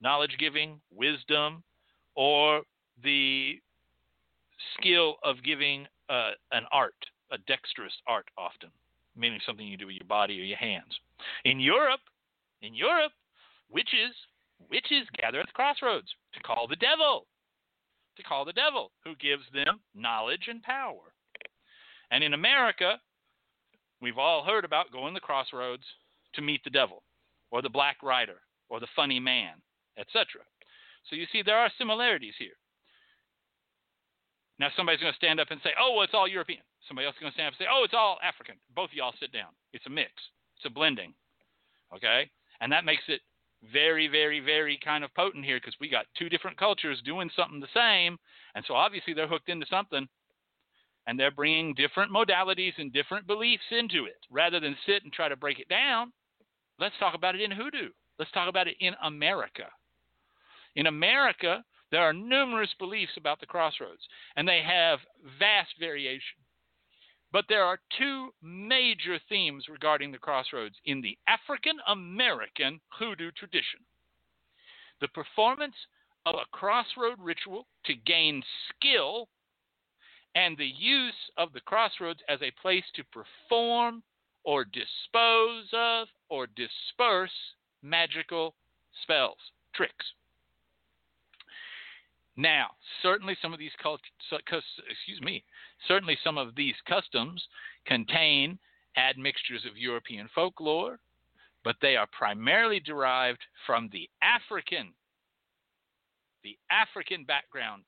Knowledge 0.02 0.36
giving, 0.40 0.80
wisdom, 0.92 1.64
or 2.16 2.62
the 3.04 3.60
skill 4.78 5.16
of 5.24 5.44
giving 5.44 5.86
uh, 6.10 6.32
an 6.52 6.64
art, 6.72 6.96
a 7.32 7.38
dexterous 7.40 7.94
art 8.08 8.28
often 8.38 8.70
meaning 9.16 9.40
something 9.46 9.68
you 9.68 9.78
do 9.78 9.88
with 9.88 9.96
your 9.96 10.08
body 10.08 10.40
or 10.40 10.44
your 10.44 10.58
hands. 10.58 11.00
In 11.46 11.60
Europe, 11.60 12.02
in 12.62 12.74
Europe, 12.74 13.12
witches 13.70 14.14
witches 14.70 15.08
gather 15.18 15.42
at 15.42 15.48
the 15.48 15.52
crossroads 15.52 16.08
to 16.34 16.40
call 16.40 16.68
the 16.68 16.78
devil, 16.78 17.28
to 18.16 18.24
call 18.24 18.46
the 18.46 18.54
devil, 18.54 18.92
who 19.04 19.14
gives 19.16 19.44
them 19.54 19.80
knowledge 19.94 20.48
and 20.48 20.64
power. 20.64 21.14
And 22.10 22.24
in 22.24 22.34
America, 22.34 23.00
we've 24.06 24.20
all 24.20 24.44
heard 24.44 24.64
about 24.64 24.92
going 24.92 25.16
the 25.16 25.20
crossroads 25.20 25.84
to 26.36 26.42
meet 26.44 26.64
the 26.64 26.70
devil, 26.70 27.02
or 27.50 27.64
the 27.64 27.70
black 27.70 27.98
rider, 28.04 28.38
or 28.70 28.80
the 28.80 28.88
funny 28.96 29.20
man, 29.20 29.56
etc. 29.98 30.46
So 31.10 31.16
you 31.16 31.26
see, 31.32 31.42
there 31.42 31.58
are 31.58 31.72
similarities 31.80 32.36
here. 32.38 32.54
Now 34.60 34.70
somebody's 34.78 35.02
going 35.02 35.12
to 35.12 35.18
stand 35.18 35.40
up 35.40 35.50
and 35.50 35.60
say, 35.64 35.72
"Oh, 35.80 35.94
well, 35.94 36.04
it's 36.04 36.14
all 36.14 36.28
European." 36.28 36.62
Somebody 36.88 37.08
else 37.08 37.16
is 37.16 37.22
going 37.22 37.32
to 37.32 37.36
stand 37.36 37.48
up 37.48 37.54
and 37.60 37.66
say, 37.66 37.72
"Oh, 37.72 37.84
it's 37.84 37.98
all 37.98 38.20
African." 38.22 38.58
Both 38.76 38.92
of 38.92 38.96
y'all 38.96 39.14
sit 39.20 39.34
down. 39.34 39.50
It's 39.74 39.88
a 39.88 39.90
mix. 39.90 40.12
It's 40.58 40.66
a 40.66 40.70
blending. 40.70 41.14
Okay, 41.94 42.30
and 42.62 42.72
that 42.72 42.86
makes 42.86 43.04
it 43.08 43.22
very, 43.74 44.08
very, 44.08 44.40
very 44.40 44.78
kind 44.84 45.04
of 45.04 45.14
potent 45.16 45.46
here 45.46 45.58
because 45.58 45.76
we 45.80 45.90
got 45.90 46.06
two 46.18 46.30
different 46.30 46.58
cultures 46.58 47.02
doing 47.04 47.32
something 47.36 47.60
the 47.60 47.74
same, 47.74 48.18
and 48.54 48.64
so 48.68 48.76
obviously 48.76 49.14
they're 49.14 49.28
hooked 49.28 49.50
into 49.50 49.66
something, 49.66 50.08
and 51.08 51.20
they're 51.20 51.32
bringing 51.32 51.74
different 51.74 52.12
modalities 52.12 52.74
and 52.78 52.92
different 52.92 53.28
beliefs 53.28 53.64
into 53.72 54.06
it 54.06 54.18
rather 54.30 54.60
than 54.60 54.76
sit 54.86 55.04
and 55.04 55.14
try 55.14 55.30
to 55.30 55.36
break 55.36 55.60
it 55.60 55.70
down. 55.70 56.12
Let's 56.80 56.96
talk 57.00 57.16
about 57.16 57.36
it 57.36 57.42
in 57.42 57.52
hoodoo. 57.52 57.90
Let's 58.20 58.32
talk 58.32 58.50
about 58.50 58.68
it 58.68 58.76
in 58.80 58.94
America. 59.04 59.66
In 60.76 60.88
America, 60.88 61.64
there 61.92 62.02
are 62.02 62.14
numerous 62.14 62.74
beliefs 62.80 63.14
about 63.18 63.40
the 63.40 63.46
crossroads, 63.46 64.02
and 64.36 64.48
they 64.48 64.62
have 64.62 65.00
vast 65.40 65.72
variation. 65.80 66.40
But 67.32 67.46
there 67.50 67.64
are 67.64 67.80
two 67.98 68.30
major 68.42 69.20
themes 69.30 69.66
regarding 69.70 70.12
the 70.12 70.18
crossroads 70.18 70.76
in 70.86 71.02
the 71.02 71.18
African 71.28 71.78
American 71.88 72.80
hoodoo 72.98 73.32
tradition 73.32 73.80
the 75.02 75.08
performance 75.10 75.76
of 76.26 76.36
a 76.36 76.46
crossroad 76.52 77.20
ritual 77.20 77.68
to 77.86 77.94
gain 77.94 78.42
skill, 78.70 79.28
and 80.36 80.58
the 80.58 80.72
use 80.78 81.14
of 81.38 81.54
the 81.54 81.62
crossroads 81.62 82.20
as 82.28 82.42
a 82.42 82.52
place 82.62 82.84
to 82.96 83.04
perform 83.06 84.04
or 84.44 84.66
dispose 84.66 85.68
of 85.74 86.08
or 86.30 86.48
disperse 86.48 87.32
magical 87.82 88.54
spells, 89.02 89.38
tricks. 89.74 90.06
Now, 92.38 92.72
certainly 93.02 93.38
some 93.42 93.54
of 93.54 93.60
these 93.60 93.72
cultures, 93.82 94.12
excuse 94.30 95.22
me, 95.22 95.44
certainly 95.88 96.18
some 96.22 96.38
of 96.38 96.54
these 96.56 96.76
customs 96.88 97.42
contain 97.86 98.60
admixtures 98.98 99.66
of 99.66 99.78
European 99.78 100.30
folklore, 100.36 101.00
but 101.64 101.78
they 101.82 101.96
are 101.96 102.08
primarily 102.08 102.82
derived 102.82 103.40
from 103.66 103.90
the 103.94 104.10
African, 104.22 104.94
the 106.44 106.58
African 106.70 107.24
background 107.24 107.84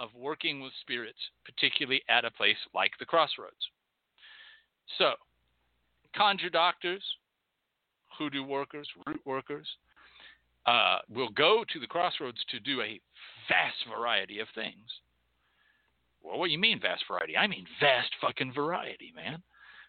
of 0.00 0.10
working 0.14 0.60
with 0.60 0.72
spirits, 0.80 1.18
particularly 1.44 2.02
at 2.08 2.24
a 2.24 2.30
place 2.30 2.56
like 2.74 2.92
the 2.98 3.04
crossroads. 3.04 3.70
So, 4.98 5.12
conjure 6.16 6.50
doctors, 6.50 7.02
hoodoo 8.18 8.42
workers, 8.42 8.88
root 9.06 9.20
workers, 9.24 9.66
uh, 10.66 10.98
will 11.08 11.30
go 11.30 11.64
to 11.72 11.80
the 11.80 11.86
crossroads 11.86 12.38
to 12.50 12.60
do 12.60 12.80
a 12.82 13.00
vast 13.48 13.76
variety 13.88 14.38
of 14.38 14.48
things. 14.54 14.86
Well, 16.22 16.38
what 16.38 16.46
do 16.46 16.52
you 16.52 16.58
mean 16.58 16.80
vast 16.80 17.04
variety? 17.08 17.36
I 17.36 17.46
mean 17.46 17.66
vast 17.80 18.10
fucking 18.20 18.52
variety, 18.52 19.12
man. 19.14 19.42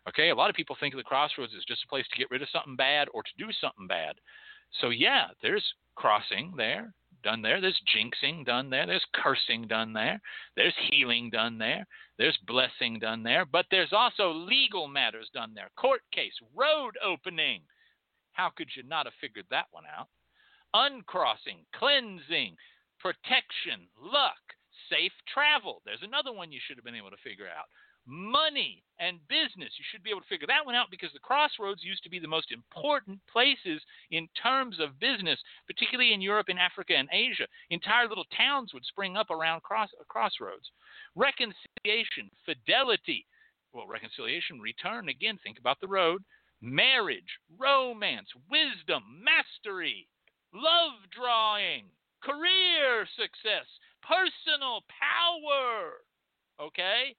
Okay, 0.10 0.30
a 0.30 0.36
lot 0.36 0.50
of 0.50 0.56
people 0.56 0.76
think 0.80 0.94
of 0.94 0.98
the 0.98 1.04
crossroads 1.04 1.54
as 1.56 1.64
just 1.66 1.84
a 1.84 1.88
place 1.88 2.06
to 2.12 2.18
get 2.18 2.32
rid 2.32 2.42
of 2.42 2.50
something 2.50 2.76
bad 2.76 3.08
or 3.14 3.24
to 3.24 3.30
do 3.38 3.52
something 3.62 3.88
bad. 3.88 4.16
So 4.82 4.90
yeah, 4.90 5.28
there's 5.42 5.64
crossing 5.96 6.54
there, 6.58 6.94
done 7.24 7.42
there. 7.42 7.60
There's 7.60 7.80
jinxing 7.96 8.46
done 8.46 8.70
there. 8.70 8.86
There's 8.86 9.06
cursing 9.16 9.68
done 9.68 9.94
there. 9.94 10.22
There's 10.56 10.74
healing 10.90 11.30
done 11.30 11.58
there. 11.58 11.86
There's 12.18 12.38
blessing 12.46 13.00
done 13.00 13.24
there. 13.24 13.46
But 13.46 13.66
there's 13.72 13.94
also 13.94 14.32
legal 14.32 14.88
matters 14.88 15.30
done 15.34 15.54
there. 15.56 15.70
Court 15.78 16.02
case, 16.14 16.34
road 16.56 16.96
opening. 17.04 17.62
How 18.34 18.52
could 18.56 18.70
you 18.76 18.84
not 18.84 19.06
have 19.06 19.14
figured 19.22 19.46
that 19.50 19.68
one 19.72 19.86
out? 19.98 20.08
Uncrossing, 20.74 21.66
cleansing, 21.76 22.56
protection, 23.00 23.88
luck, 24.02 24.42
safe 24.90 25.14
travel. 25.32 25.82
There's 25.86 26.04
another 26.04 26.34
one 26.34 26.52
you 26.52 26.60
should 26.66 26.78
have 26.78 26.86
been 26.86 26.96
able 26.96 27.12
to 27.12 27.24
figure 27.24 27.48
out. 27.48 27.66
Money 28.06 28.84
and 29.00 29.20
business. 29.28 29.72
You 29.78 29.86
should 29.92 30.04
be 30.04 30.10
able 30.10 30.22
to 30.22 30.28
figure 30.28 30.48
that 30.48 30.66
one 30.66 30.76
out 30.76 30.92
because 30.92 31.12
the 31.14 31.20
crossroads 31.20 31.84
used 31.84 32.04
to 32.04 32.10
be 32.10 32.20
the 32.20 32.28
most 32.28 32.52
important 32.52 33.20
places 33.32 33.82
in 34.12 34.28
terms 34.42 34.80
of 34.80 35.00
business, 35.00 35.40
particularly 35.68 36.14
in 36.14 36.22
Europe 36.22 36.48
and 36.50 36.60
Africa 36.60 36.94
and 36.96 37.10
Asia. 37.12 37.48
Entire 37.70 38.08
little 38.08 38.28
towns 38.36 38.74
would 38.74 38.86
spring 38.86 39.18
up 39.18 39.30
around 39.30 39.64
cross, 39.64 39.90
uh, 40.00 40.04
crossroads. 40.08 40.70
Reconciliation, 41.16 42.30
fidelity. 42.46 43.26
Well, 43.74 43.88
reconciliation, 43.88 44.60
return. 44.60 45.10
Again, 45.10 45.40
think 45.44 45.60
about 45.60 45.80
the 45.82 45.88
road. 45.88 46.24
Marriage, 46.62 47.40
romance, 47.60 48.28
wisdom, 48.50 49.04
mastery, 49.24 50.08
love 50.54 50.94
drawing, 51.12 51.86
career 52.24 53.06
success, 53.18 53.68
personal 54.02 54.80
power, 54.88 56.00
okay? 56.62 57.16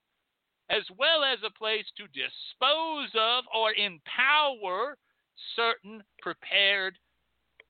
As 0.70 0.82
well 0.99 1.23
as 1.23 1.39
a 1.45 1.51
place 1.51 1.85
to 1.97 2.05
dispose 2.09 3.11
of 3.15 3.45
or 3.55 3.74
empower 3.74 4.97
certain 5.57 6.03
prepared 6.23 6.97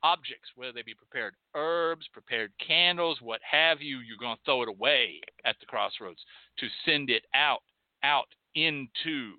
objects, 0.02 0.50
whether 0.54 0.72
they 0.72 0.82
be 0.82 0.94
prepared 0.94 1.34
herbs, 1.54 2.06
prepared 2.12 2.52
candles, 2.64 3.18
what 3.20 3.40
have 3.48 3.80
you, 3.80 3.98
you're 3.98 4.18
going 4.18 4.36
to 4.36 4.42
throw 4.44 4.62
it 4.62 4.68
away 4.68 5.20
at 5.44 5.56
the 5.58 5.66
crossroads 5.66 6.20
to 6.58 6.66
send 6.84 7.10
it 7.10 7.24
out, 7.34 7.62
out 8.04 8.28
into, 8.54 9.32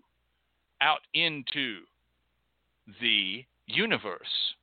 out 0.81 1.01
into 1.13 1.81
the 2.99 3.45
universe. 3.67 4.55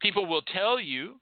People 0.00 0.26
will 0.26 0.42
tell 0.42 0.78
you 0.78 1.20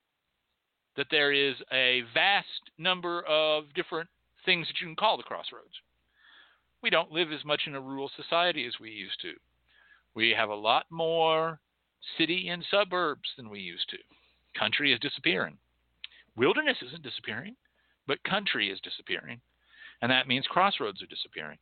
that 0.97 1.07
there 1.09 1.31
is 1.31 1.55
a 1.71 2.01
vast 2.13 2.47
number 2.77 3.21
of 3.23 3.73
different 3.75 4.09
things 4.45 4.67
that 4.67 4.81
you 4.81 4.87
can 4.87 4.95
call 4.95 5.15
the 5.15 5.23
crossroads. 5.23 5.73
We 6.83 6.89
don't 6.89 7.11
live 7.11 7.31
as 7.31 7.45
much 7.45 7.61
in 7.65 7.75
a 7.75 7.81
rural 7.81 8.11
society 8.13 8.65
as 8.67 8.73
we 8.79 8.91
used 8.91 9.21
to. 9.21 9.33
We 10.13 10.31
have 10.37 10.49
a 10.49 10.55
lot 10.55 10.85
more 10.91 11.59
city 12.17 12.49
and 12.49 12.63
suburbs 12.69 13.29
than 13.37 13.49
we 13.49 13.61
used 13.61 13.89
to. 13.89 13.97
Country 14.59 14.91
is 14.91 14.99
disappearing. 14.99 15.57
Wilderness 16.35 16.77
isn't 16.85 17.01
disappearing, 17.01 17.55
but 18.05 18.21
country 18.23 18.69
is 18.69 18.81
disappearing. 18.81 19.39
And 20.01 20.11
that 20.11 20.27
means 20.27 20.45
crossroads 20.47 21.01
are 21.01 21.07
disappearing. 21.07 21.57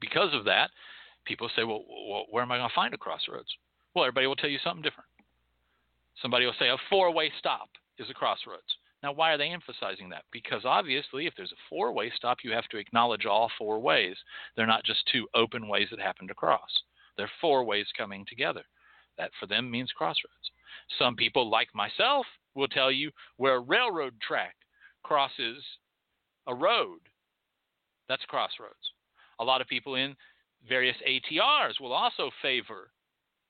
Because 0.00 0.32
of 0.32 0.46
that, 0.46 0.70
people 1.26 1.50
say, 1.54 1.64
well, 1.64 1.84
well 2.10 2.24
where 2.30 2.42
am 2.42 2.50
I 2.50 2.56
going 2.56 2.70
to 2.70 2.74
find 2.74 2.94
a 2.94 2.98
crossroads? 2.98 3.48
Well, 3.94 4.06
everybody 4.06 4.26
will 4.26 4.36
tell 4.36 4.50
you 4.50 4.58
something 4.64 4.82
different. 4.82 5.10
Somebody 6.22 6.46
will 6.46 6.54
say 6.58 6.70
a 6.70 6.76
four 6.88 7.12
way 7.12 7.30
stop 7.38 7.68
is 7.98 8.08
a 8.08 8.14
crossroads. 8.14 8.76
Now, 9.02 9.12
why 9.12 9.32
are 9.32 9.38
they 9.38 9.50
emphasizing 9.50 10.08
that? 10.10 10.24
Because 10.32 10.62
obviously, 10.64 11.26
if 11.26 11.34
there's 11.36 11.52
a 11.52 11.68
four 11.68 11.92
way 11.92 12.10
stop, 12.16 12.38
you 12.42 12.52
have 12.52 12.68
to 12.68 12.78
acknowledge 12.78 13.26
all 13.26 13.50
four 13.56 13.78
ways. 13.78 14.16
They're 14.56 14.66
not 14.66 14.84
just 14.84 15.06
two 15.12 15.28
open 15.34 15.68
ways 15.68 15.88
that 15.90 16.00
happen 16.00 16.26
to 16.28 16.34
cross, 16.34 16.70
they're 17.16 17.30
four 17.40 17.64
ways 17.64 17.86
coming 17.96 18.24
together. 18.28 18.62
That 19.16 19.30
for 19.40 19.46
them 19.46 19.70
means 19.70 19.90
crossroads. 19.92 20.52
Some 20.98 21.16
people, 21.16 21.50
like 21.50 21.68
myself, 21.74 22.26
will 22.54 22.68
tell 22.68 22.90
you 22.90 23.10
where 23.36 23.56
a 23.56 23.60
railroad 23.60 24.14
track 24.20 24.54
crosses 25.02 25.62
a 26.46 26.54
road, 26.54 27.00
that's 28.08 28.24
crossroads. 28.24 28.74
A 29.38 29.44
lot 29.44 29.60
of 29.60 29.68
people 29.68 29.94
in 29.94 30.16
various 30.68 30.96
ATRs 31.06 31.80
will 31.80 31.92
also 31.92 32.30
favor 32.42 32.90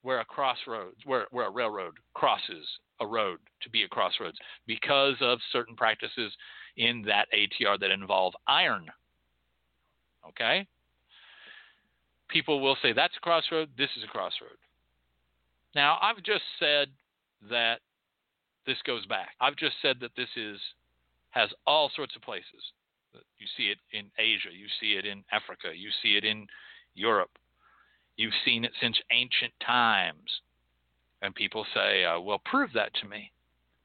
where 0.03 0.21
a 0.21 0.25
crossroads, 0.25 0.99
where, 1.05 1.27
where 1.31 1.47
a 1.47 1.51
railroad 1.51 1.95
crosses 2.15 2.67
a 3.01 3.07
road 3.07 3.39
to 3.63 3.71
be 3.71 3.83
a 3.83 3.89
crossroads 3.89 4.39
because 4.67 5.15
of 5.21 5.39
certain 5.53 5.77
practices 5.77 6.33
in 6.77 7.03
that 7.03 7.27
ATR 7.35 7.79
that 7.81 7.91
involve 7.91 8.35
iron. 8.47 8.87
Okay? 10.29 10.67
People 12.29 12.61
will 12.61 12.77
say 12.83 12.93
that's 12.93 13.17
a 13.17 13.21
crossroad, 13.21 13.71
this 13.77 13.91
is 13.97 14.05
a 14.05 14.09
crossroad. 14.09 14.59
Now, 15.75 15.99
I've 16.03 16.23
just 16.23 16.45
said 16.59 16.89
that 17.51 17.81
this 18.67 18.79
goes 18.87 19.07
back. 19.07 19.31
I've 19.41 19.57
just 19.57 19.77
said 19.81 19.97
that 20.01 20.11
this 20.17 20.29
is 20.37 20.59
has 21.31 21.51
all 21.67 21.91
sorts 21.95 22.17
of 22.17 22.23
places. 22.23 22.73
You 23.39 23.47
see 23.57 23.65
it 23.65 23.79
in 23.93 24.07
Asia, 24.19 24.49
you 24.53 24.67
see 24.81 24.93
it 24.99 25.05
in 25.05 25.25
Africa, 25.33 25.69
you 25.75 25.91
see 26.03 26.17
it 26.17 26.25
in 26.25 26.47
Europe. 26.95 27.31
You've 28.17 28.35
seen 28.45 28.65
it 28.65 28.73
since 28.81 28.99
ancient 29.13 29.53
times. 29.65 30.41
And 31.23 31.35
people 31.35 31.67
say, 31.75 32.05
uh, 32.05 32.21
well, 32.21 32.41
prove 32.45 32.71
that 32.75 32.95
to 32.95 33.09
me. 33.09 33.31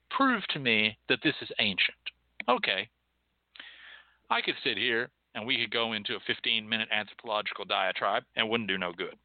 Prove 0.09 0.43
to 0.49 0.59
me 0.59 0.97
that 1.09 1.19
this 1.23 1.35
is 1.41 1.49
ancient. 1.59 1.97
Okay. 2.47 2.87
I 4.29 4.41
could 4.41 4.55
sit 4.63 4.77
here 4.77 5.09
and 5.35 5.45
we 5.45 5.57
could 5.57 5.71
go 5.71 5.93
into 5.93 6.15
a 6.15 6.19
15 6.27 6.67
minute 6.67 6.89
anthropological 6.91 7.65
diatribe 7.65 8.23
and 8.35 8.49
wouldn't 8.49 8.69
do 8.69 8.77
no 8.77 8.91
good. 8.93 9.15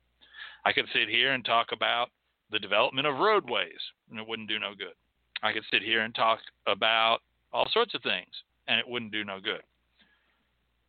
I 0.65 0.73
could 0.73 0.87
sit 0.93 1.09
here 1.09 1.33
and 1.33 1.45
talk 1.45 1.69
about 1.73 2.09
the 2.51 2.59
development 2.59 3.07
of 3.07 3.19
roadways 3.19 3.81
and 4.11 4.19
it 4.19 4.27
wouldn't 4.27 4.49
do 4.49 4.59
no 4.59 4.75
good. 4.77 4.95
I 5.43 5.53
could 5.53 5.65
sit 5.71 5.83
here 5.83 6.03
and 6.03 6.15
talk 6.15 6.41
about 6.67 7.19
all 7.53 7.69
sorts 7.73 7.95
of 7.95 8.03
things 8.03 8.33
and 8.67 8.79
it 8.79 8.89
wouldn't 8.89 9.13
do 9.13 9.25
no 9.25 9.39
good. 9.41 9.63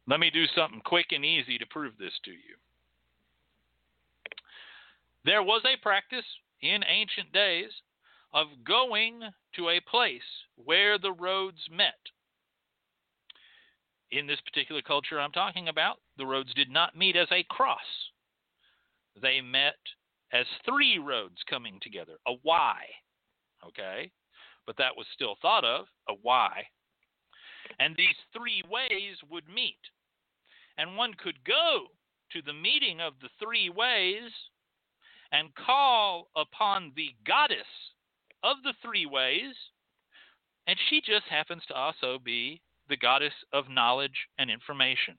Let 0.07 0.19
me 0.19 0.31
do 0.31 0.45
something 0.55 0.81
quick 0.83 1.07
and 1.11 1.23
easy 1.23 1.57
to 1.57 1.65
prove 1.67 1.93
this 1.99 2.13
to 2.25 2.31
you. 2.31 2.55
There 5.25 5.43
was 5.43 5.61
a 5.65 5.81
practice 5.81 6.25
in 6.61 6.83
ancient 6.87 7.31
days 7.31 7.71
of 8.33 8.47
going 8.65 9.21
to 9.55 9.69
a 9.69 9.81
place 9.89 10.21
where 10.55 10.97
the 10.97 11.11
roads 11.11 11.59
met. 11.71 11.99
In 14.11 14.27
this 14.27 14.41
particular 14.41 14.81
culture 14.81 15.19
I'm 15.19 15.31
talking 15.31 15.67
about, 15.67 15.97
the 16.17 16.25
roads 16.25 16.53
did 16.55 16.69
not 16.69 16.97
meet 16.97 17.15
as 17.15 17.27
a 17.31 17.45
cross. 17.49 17.77
They 19.21 19.41
met 19.41 19.77
as 20.33 20.45
three 20.65 20.99
roads 20.99 21.37
coming 21.49 21.79
together, 21.81 22.17
a 22.27 22.33
Y. 22.43 22.75
Okay? 23.67 24.11
But 24.65 24.77
that 24.77 24.95
was 24.95 25.05
still 25.13 25.35
thought 25.41 25.65
of, 25.65 25.85
a 26.07 26.13
Y. 26.23 26.63
And 27.79 27.95
these 27.95 28.15
three 28.35 28.63
ways 28.69 29.17
would 29.29 29.47
meet. 29.47 29.79
And 30.77 30.97
one 30.97 31.13
could 31.15 31.43
go 31.45 31.87
to 32.31 32.41
the 32.41 32.53
meeting 32.53 33.01
of 33.01 33.13
the 33.21 33.29
three 33.43 33.69
ways 33.69 34.31
and 35.31 35.49
call 35.55 36.27
upon 36.35 36.91
the 36.95 37.15
goddess 37.25 37.67
of 38.43 38.57
the 38.63 38.73
three 38.81 39.05
ways, 39.05 39.53
and 40.67 40.77
she 40.89 41.01
just 41.01 41.25
happens 41.29 41.63
to 41.67 41.73
also 41.73 42.17
be 42.23 42.61
the 42.89 42.97
goddess 42.97 43.33
of 43.53 43.69
knowledge 43.69 44.27
and 44.37 44.49
information. 44.49 45.15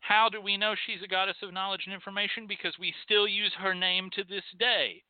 How 0.00 0.28
do 0.28 0.40
we 0.40 0.56
know 0.56 0.74
she's 0.74 1.02
a 1.04 1.08
goddess 1.08 1.36
of 1.42 1.52
knowledge 1.52 1.82
and 1.86 1.94
information? 1.94 2.46
Because 2.46 2.74
we 2.78 2.92
still 3.04 3.28
use 3.28 3.52
her 3.58 3.74
name 3.74 4.10
to 4.14 4.24
this 4.24 4.44
day. 4.58 5.02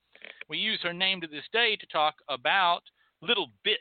We 0.48 0.58
use 0.58 0.80
her 0.82 0.92
name 0.92 1.20
to 1.20 1.26
this 1.26 1.44
day 1.52 1.76
to 1.76 1.86
talk 1.86 2.16
about 2.28 2.82
little 3.22 3.48
bits 3.64 3.80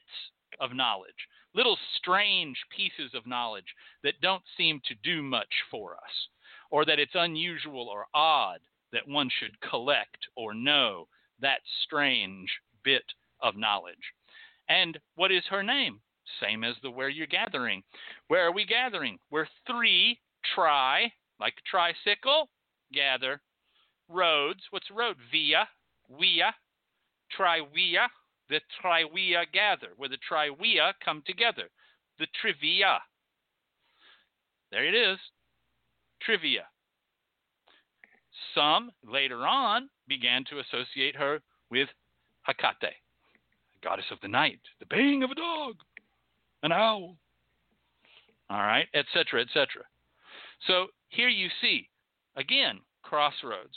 of 0.60 0.74
knowledge, 0.74 1.28
little 1.54 1.78
strange 1.98 2.58
pieces 2.76 3.14
of 3.14 3.28
knowledge 3.28 3.76
that 4.04 4.22
don't 4.22 4.44
seem 4.56 4.82
to 4.88 4.96
do 5.04 5.22
much 5.22 5.52
for 5.70 5.94
us, 5.94 6.28
or 6.72 6.86
that 6.86 7.00
it's 7.00 7.16
unusual 7.16 7.88
or 7.90 8.06
odd 8.14 8.60
that 8.92 9.08
one 9.08 9.30
should 9.40 9.60
collect 9.62 10.18
or 10.36 10.54
know 10.54 11.08
that 11.42 11.62
strange 11.84 12.50
bit 12.84 13.04
of 13.42 13.56
knowledge. 13.56 13.96
And 14.68 14.98
what 15.16 15.32
is 15.32 15.44
her 15.50 15.64
name? 15.64 16.00
Same 16.42 16.64
as 16.64 16.76
the 16.82 16.92
where 16.92 17.10
you're 17.10 17.28
gathering. 17.28 17.84
Where 18.28 18.46
are 18.46 18.52
we 18.52 18.66
gathering? 18.66 19.18
We're 19.32 19.48
three 19.66 20.20
tri, 20.54 21.12
like 21.40 21.56
a 21.58 21.70
tricycle, 21.70 22.50
gather. 22.94 23.42
Roads. 24.08 24.62
What's 24.72 24.90
a 24.90 24.94
road? 24.94 25.18
Via, 25.32 25.68
via, 26.20 26.56
triwia. 27.38 28.08
The 28.50 28.60
trivia 28.82 29.44
gather, 29.54 29.90
where 29.98 30.10
the 30.10 30.18
trivia 30.28 30.96
come 31.06 31.22
together. 31.26 31.70
The 32.18 32.26
trivia. 32.42 33.00
There 34.72 34.86
it 34.86 34.96
is. 34.96 35.20
Trivia. 36.22 36.66
Some 38.56 38.92
later 39.04 39.46
on 39.46 39.90
began 40.08 40.44
to 40.46 40.60
associate 40.60 41.16
her 41.16 41.42
with 41.70 41.90
Hecate, 42.48 42.94
goddess 43.84 44.06
of 44.12 44.20
the 44.22 44.28
night, 44.28 44.60
the 44.80 44.86
baying 44.90 45.24
of 45.24 45.32
a 45.32 45.36
dog, 45.36 45.76
an 46.64 46.72
owl, 46.72 47.16
all 48.50 48.62
right, 48.62 48.88
etc., 48.94 49.42
etc. 49.42 49.84
So 50.68 50.88
here 51.10 51.30
you 51.30 51.50
see, 51.62 51.90
again, 52.36 52.80
crossroads. 53.04 53.76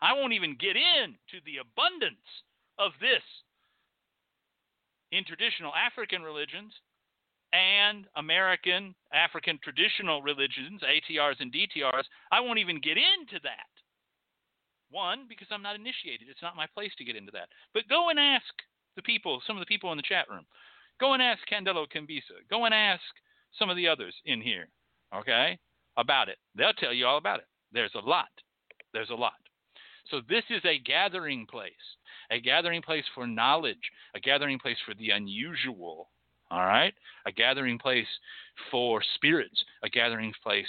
I 0.00 0.12
won't 0.12 0.32
even 0.32 0.56
get 0.58 0.76
into 0.76 1.44
the 1.44 1.58
abundance 1.58 2.16
of 2.78 2.92
this 3.00 3.22
in 5.12 5.24
traditional 5.24 5.72
African 5.74 6.22
religions 6.22 6.72
and 7.52 8.06
American 8.16 8.94
African 9.12 9.58
traditional 9.62 10.22
religions, 10.22 10.82
ATRs 10.82 11.40
and 11.40 11.52
DTRs. 11.52 12.04
I 12.32 12.40
won't 12.40 12.58
even 12.58 12.80
get 12.80 12.96
into 12.98 13.38
that. 13.42 13.73
One, 14.94 15.26
because 15.28 15.48
I'm 15.50 15.62
not 15.62 15.74
initiated. 15.74 16.28
It's 16.30 16.40
not 16.40 16.54
my 16.54 16.66
place 16.72 16.92
to 16.98 17.04
get 17.04 17.16
into 17.16 17.32
that. 17.32 17.48
But 17.74 17.88
go 17.88 18.10
and 18.10 18.18
ask 18.18 18.46
the 18.94 19.02
people, 19.02 19.42
some 19.44 19.56
of 19.56 19.60
the 19.60 19.66
people 19.66 19.90
in 19.90 19.96
the 19.96 20.04
chat 20.04 20.30
room. 20.30 20.46
Go 21.00 21.14
and 21.14 21.22
ask 21.22 21.40
Candelo 21.50 21.84
Kimbisa. 21.92 22.46
Go 22.48 22.64
and 22.64 22.72
ask 22.72 23.02
some 23.58 23.68
of 23.68 23.76
the 23.76 23.88
others 23.88 24.14
in 24.24 24.40
here, 24.40 24.68
okay, 25.12 25.58
about 25.96 26.28
it. 26.28 26.38
They'll 26.54 26.72
tell 26.74 26.92
you 26.92 27.06
all 27.06 27.18
about 27.18 27.40
it. 27.40 27.46
There's 27.72 27.94
a 27.96 28.08
lot. 28.08 28.28
There's 28.92 29.10
a 29.10 29.16
lot. 29.16 29.32
So 30.12 30.20
this 30.28 30.44
is 30.48 30.62
a 30.64 30.78
gathering 30.78 31.44
place, 31.50 31.72
a 32.30 32.38
gathering 32.38 32.82
place 32.82 33.04
for 33.16 33.26
knowledge, 33.26 33.90
a 34.14 34.20
gathering 34.20 34.60
place 34.60 34.78
for 34.86 34.94
the 34.94 35.10
unusual, 35.10 36.10
all 36.52 36.66
right? 36.66 36.94
A 37.26 37.32
gathering 37.32 37.80
place 37.80 38.06
for 38.70 39.02
spirits, 39.16 39.64
a 39.82 39.88
gathering 39.88 40.32
place 40.40 40.68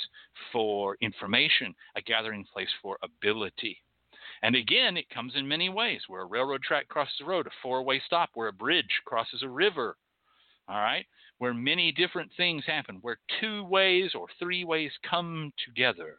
for 0.51 0.97
information, 1.01 1.75
a 1.95 2.01
gathering 2.01 2.43
place 2.51 2.69
for 2.81 2.97
ability. 3.03 3.77
And 4.41 4.55
again, 4.55 4.97
it 4.97 5.09
comes 5.09 5.33
in 5.35 5.47
many 5.47 5.69
ways 5.69 6.01
where 6.07 6.21
a 6.21 6.25
railroad 6.25 6.63
track 6.63 6.87
crosses 6.87 7.15
a 7.21 7.25
road, 7.25 7.47
a 7.47 7.51
four 7.61 7.83
way 7.83 8.01
stop, 8.05 8.31
where 8.33 8.49
a 8.49 8.53
bridge 8.53 9.01
crosses 9.05 9.43
a 9.43 9.49
river, 9.49 9.97
all 10.67 10.75
right, 10.75 11.05
where 11.37 11.53
many 11.53 11.91
different 11.91 12.31
things 12.37 12.63
happen, 12.65 12.99
where 13.01 13.19
two 13.39 13.63
ways 13.65 14.11
or 14.13 14.27
three 14.39 14.63
ways 14.63 14.91
come 15.09 15.51
together. 15.65 16.17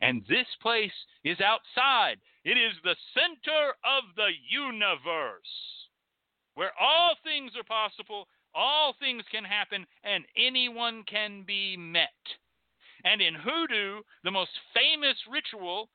And 0.00 0.22
this 0.28 0.46
place 0.60 0.92
is 1.24 1.38
outside, 1.40 2.18
it 2.44 2.58
is 2.58 2.74
the 2.82 2.96
center 3.14 3.70
of 3.84 4.04
the 4.16 4.30
universe 4.50 5.40
where 6.54 6.72
all 6.80 7.14
things 7.24 7.52
are 7.56 7.64
possible, 7.64 8.28
all 8.54 8.94
things 9.00 9.24
can 9.30 9.44
happen, 9.44 9.86
and 10.04 10.24
anyone 10.36 11.02
can 11.10 11.42
be 11.46 11.76
met. 11.76 12.08
And 13.04 13.20
in 13.20 13.34
hoodoo, 13.34 14.00
the 14.22 14.30
most 14.30 14.50
famous 14.72 15.16
ritual 15.30 15.88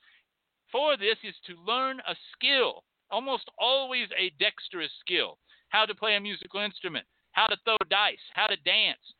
for 0.71 0.97
this 0.97 1.17
is 1.23 1.35
to 1.47 1.61
learn 1.65 1.99
a 2.07 2.15
skill, 2.33 2.83
almost 3.11 3.49
always 3.57 4.07
a 4.17 4.31
dexterous 4.39 4.91
skill, 4.99 5.37
how 5.69 5.85
to 5.85 5.95
play 5.95 6.15
a 6.15 6.19
musical 6.19 6.61
instrument, 6.61 7.05
how 7.31 7.47
to 7.47 7.57
throw 7.63 7.77
dice, 7.89 8.17
how 8.33 8.47
to 8.47 8.55
dance, 8.57 9.13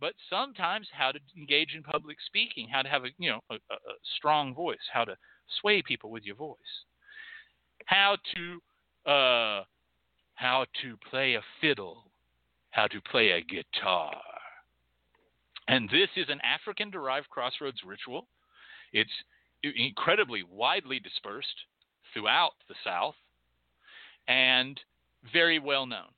but 0.00 0.14
sometimes 0.28 0.88
how 0.92 1.12
to 1.12 1.18
engage 1.36 1.74
in 1.74 1.82
public 1.82 2.18
speaking, 2.26 2.68
how 2.68 2.82
to 2.82 2.88
have 2.88 3.04
a 3.04 3.08
you 3.18 3.30
know 3.30 3.40
a, 3.50 3.54
a 3.54 3.78
strong 4.16 4.54
voice, 4.54 4.84
how 4.92 5.04
to 5.04 5.16
sway 5.60 5.82
people 5.82 6.10
with 6.10 6.24
your 6.24 6.36
voice, 6.36 6.56
how 7.86 8.16
to 8.34 9.10
uh, 9.10 9.64
how 10.34 10.66
to 10.82 10.96
play 11.10 11.34
a 11.34 11.42
fiddle, 11.60 12.10
how 12.70 12.86
to 12.86 13.00
play 13.00 13.30
a 13.30 13.40
guitar. 13.40 14.14
And 15.68 15.88
this 15.88 16.08
is 16.16 16.26
an 16.28 16.40
African 16.42 16.90
derived 16.90 17.30
crossroads 17.30 17.80
ritual. 17.86 18.26
It's 18.92 19.10
incredibly 19.76 20.42
widely 20.42 20.98
dispersed 20.98 21.66
throughout 22.12 22.52
the 22.68 22.74
South 22.84 23.14
and 24.28 24.80
very 25.32 25.58
well 25.58 25.86
known. 25.86 26.12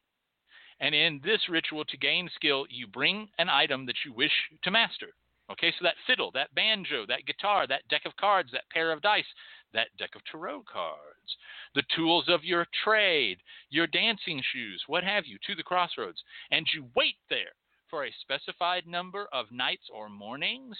And 0.81 0.95
in 0.95 1.21
this 1.25 1.41
ritual, 1.49 1.85
to 1.87 1.97
gain 1.97 2.29
skill, 2.35 2.67
you 2.69 2.87
bring 2.87 3.29
an 3.39 3.49
item 3.49 3.87
that 3.87 3.97
you 4.05 4.13
wish 4.13 4.33
to 4.63 4.71
master. 4.71 5.09
Okay, 5.51 5.71
so 5.79 5.85
that 5.85 5.95
fiddle, 6.07 6.31
that 6.33 6.55
banjo, 6.55 7.07
that 7.07 7.25
guitar, 7.25 7.67
that 7.67 7.87
deck 7.89 8.03
of 8.05 8.17
cards, 8.17 8.51
that 8.53 8.69
pair 8.71 8.93
of 8.93 9.01
dice, 9.01 9.25
that 9.73 9.97
deck 9.97 10.11
of 10.17 10.23
tarot 10.31 10.65
cards, 10.71 11.37
the 11.75 11.85
tools 11.95 12.25
of 12.29 12.45
your 12.45 12.67
trade, 12.85 13.39
your 13.71 13.87
dancing 13.87 14.43
shoes, 14.53 14.83
what 14.87 15.05
have 15.05 15.25
you, 15.25 15.39
to 15.47 15.55
the 15.55 15.63
crossroads. 15.63 16.23
And 16.51 16.67
you 16.75 16.87
wait 16.97 17.17
there 17.31 17.55
for 17.89 18.05
a 18.05 18.15
specified 18.21 18.87
number 18.87 19.29
of 19.33 19.53
nights 19.53 19.89
or 19.93 20.09
mornings. 20.09 20.77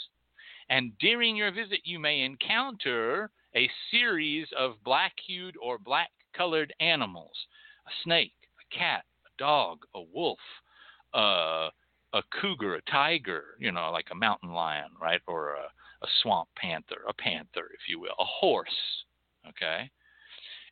And 0.69 0.93
during 0.99 1.37
your 1.37 1.53
visit, 1.53 1.81
you 1.85 1.99
may 1.99 2.23
encounter 2.23 3.31
a 3.55 3.71
series 3.91 4.49
of 4.57 4.83
black 4.85 5.13
hued 5.27 5.57
or 5.63 5.79
black 5.79 6.11
colored 6.35 6.75
animals 6.81 7.35
a 7.87 7.91
snake, 8.03 8.35
a 8.61 8.77
cat, 8.77 9.05
a 9.25 9.31
dog, 9.39 9.79
a 9.95 10.03
wolf, 10.03 10.41
uh, 11.15 11.71
a 12.13 12.23
cougar, 12.41 12.75
a 12.75 12.83
tiger, 12.91 13.57
you 13.61 13.71
know, 13.71 13.91
like 13.93 14.09
a 14.11 14.15
mountain 14.15 14.53
lion, 14.53 14.91
right? 15.01 15.21
Or 15.29 15.55
a, 15.55 15.67
a 16.03 16.09
swamp 16.23 16.49
panther, 16.57 17.03
a 17.09 17.15
panther, 17.15 17.71
if 17.75 17.89
you 17.89 18.01
will, 18.01 18.15
a 18.19 18.25
horse, 18.25 19.05
okay? 19.49 19.89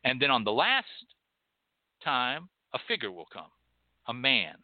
And 0.03 0.21
then 0.21 0.29
on 0.29 0.43
the 0.43 0.51
last 0.51 0.87
time, 2.03 2.49
a 2.73 2.79
figure 2.87 3.11
will 3.11 3.27
come, 3.31 3.51
a 4.07 4.13
man. 4.13 4.55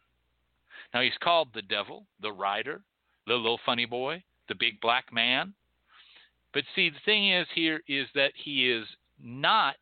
Now 0.92 1.00
he's 1.00 1.12
called 1.22 1.48
the 1.54 1.62
devil, 1.62 2.06
the 2.20 2.32
rider, 2.32 2.82
the 3.26 3.34
little 3.34 3.60
funny 3.64 3.86
boy, 3.86 4.22
the 4.52 4.58
big 4.58 4.80
black 4.82 5.12
man. 5.12 5.54
But 6.52 6.64
see, 6.74 6.90
the 6.90 6.96
thing 7.06 7.32
is 7.32 7.46
here 7.54 7.80
is 7.88 8.06
that 8.14 8.32
he 8.34 8.70
is 8.70 8.86
not, 9.18 9.76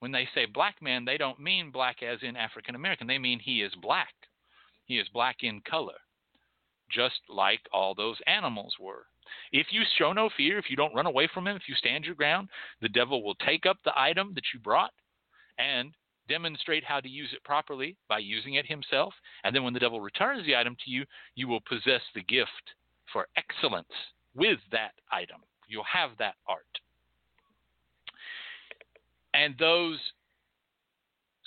when 0.00 0.10
they 0.10 0.28
say 0.34 0.46
black 0.46 0.82
man, 0.82 1.04
they 1.04 1.16
don't 1.16 1.38
mean 1.38 1.70
black 1.70 2.02
as 2.02 2.18
in 2.22 2.36
African 2.36 2.74
American. 2.74 3.06
They 3.06 3.18
mean 3.18 3.38
he 3.38 3.62
is 3.62 3.72
black. 3.80 4.12
He 4.86 4.98
is 4.98 5.06
black 5.14 5.36
in 5.42 5.60
color, 5.60 6.00
just 6.90 7.20
like 7.28 7.60
all 7.72 7.94
those 7.94 8.16
animals 8.26 8.74
were. 8.80 9.04
If 9.52 9.68
you 9.70 9.82
show 9.96 10.12
no 10.12 10.28
fear, 10.36 10.58
if 10.58 10.70
you 10.70 10.76
don't 10.76 10.94
run 10.94 11.06
away 11.06 11.28
from 11.32 11.46
him, 11.46 11.54
if 11.54 11.68
you 11.68 11.74
stand 11.76 12.04
your 12.04 12.16
ground, 12.16 12.48
the 12.80 12.88
devil 12.88 13.22
will 13.22 13.36
take 13.36 13.64
up 13.64 13.76
the 13.84 13.96
item 13.96 14.32
that 14.34 14.44
you 14.52 14.58
brought 14.58 14.92
and 15.58 15.92
demonstrate 16.28 16.82
how 16.82 16.98
to 16.98 17.08
use 17.08 17.28
it 17.32 17.44
properly 17.44 17.96
by 18.08 18.18
using 18.18 18.54
it 18.54 18.66
himself. 18.66 19.14
And 19.44 19.54
then 19.54 19.62
when 19.62 19.74
the 19.74 19.80
devil 19.80 20.00
returns 20.00 20.44
the 20.46 20.56
item 20.56 20.76
to 20.84 20.90
you, 20.90 21.04
you 21.36 21.46
will 21.46 21.60
possess 21.60 22.02
the 22.14 22.22
gift 22.22 22.50
for 23.12 23.26
excellence 23.36 23.88
with 24.34 24.58
that 24.72 24.92
item. 25.10 25.40
You'll 25.68 25.84
have 25.92 26.10
that 26.18 26.34
art. 26.46 26.64
And 29.34 29.54
those, 29.58 29.98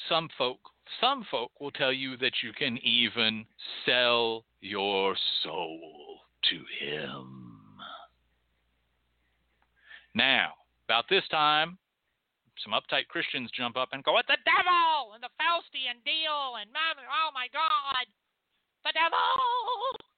some 0.07 0.29
folk, 0.37 0.59
some 0.99 1.25
folk 1.29 1.51
will 1.59 1.71
tell 1.71 1.91
you 1.91 2.17
that 2.17 2.33
you 2.43 2.53
can 2.53 2.77
even 2.83 3.45
sell 3.85 4.45
your 4.61 5.15
soul 5.43 5.79
to 6.49 6.85
him. 6.85 7.57
Now, 10.13 10.53
about 10.85 11.05
this 11.09 11.23
time, 11.31 11.77
some 12.63 12.73
uptight 12.73 13.07
Christians 13.07 13.49
jump 13.55 13.77
up 13.77 13.89
and 13.91 14.03
go, 14.03 14.17
It's 14.19 14.27
the 14.27 14.37
devil 14.45 15.13
and 15.15 15.23
the 15.23 15.31
Faustian 15.39 16.03
deal 16.05 16.59
and 16.59 16.69
oh 16.75 17.31
my 17.33 17.47
God, 17.53 18.05
the 18.83 18.93
devil. 18.93 20.10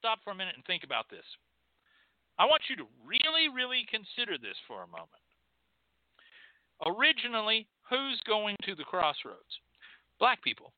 Stop 0.00 0.18
for 0.24 0.30
a 0.30 0.34
minute 0.34 0.54
and 0.56 0.64
think 0.64 0.82
about 0.82 1.10
this. 1.10 1.24
I 2.38 2.46
want 2.46 2.62
you 2.70 2.76
to 2.76 2.84
really, 3.04 3.52
really 3.54 3.84
consider 3.90 4.38
this 4.38 4.56
for 4.66 4.82
a 4.82 4.86
moment. 4.86 5.20
Originally, 6.86 7.68
who's 7.88 8.18
going 8.26 8.56
to 8.64 8.74
the 8.74 8.82
crossroads? 8.82 9.60
Black 10.18 10.42
people. 10.42 10.72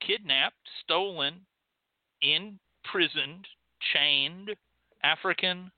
Kidnapped, 0.00 0.54
stolen, 0.84 1.40
imprisoned, 2.22 3.48
chained 3.92 4.50
African 5.02 5.72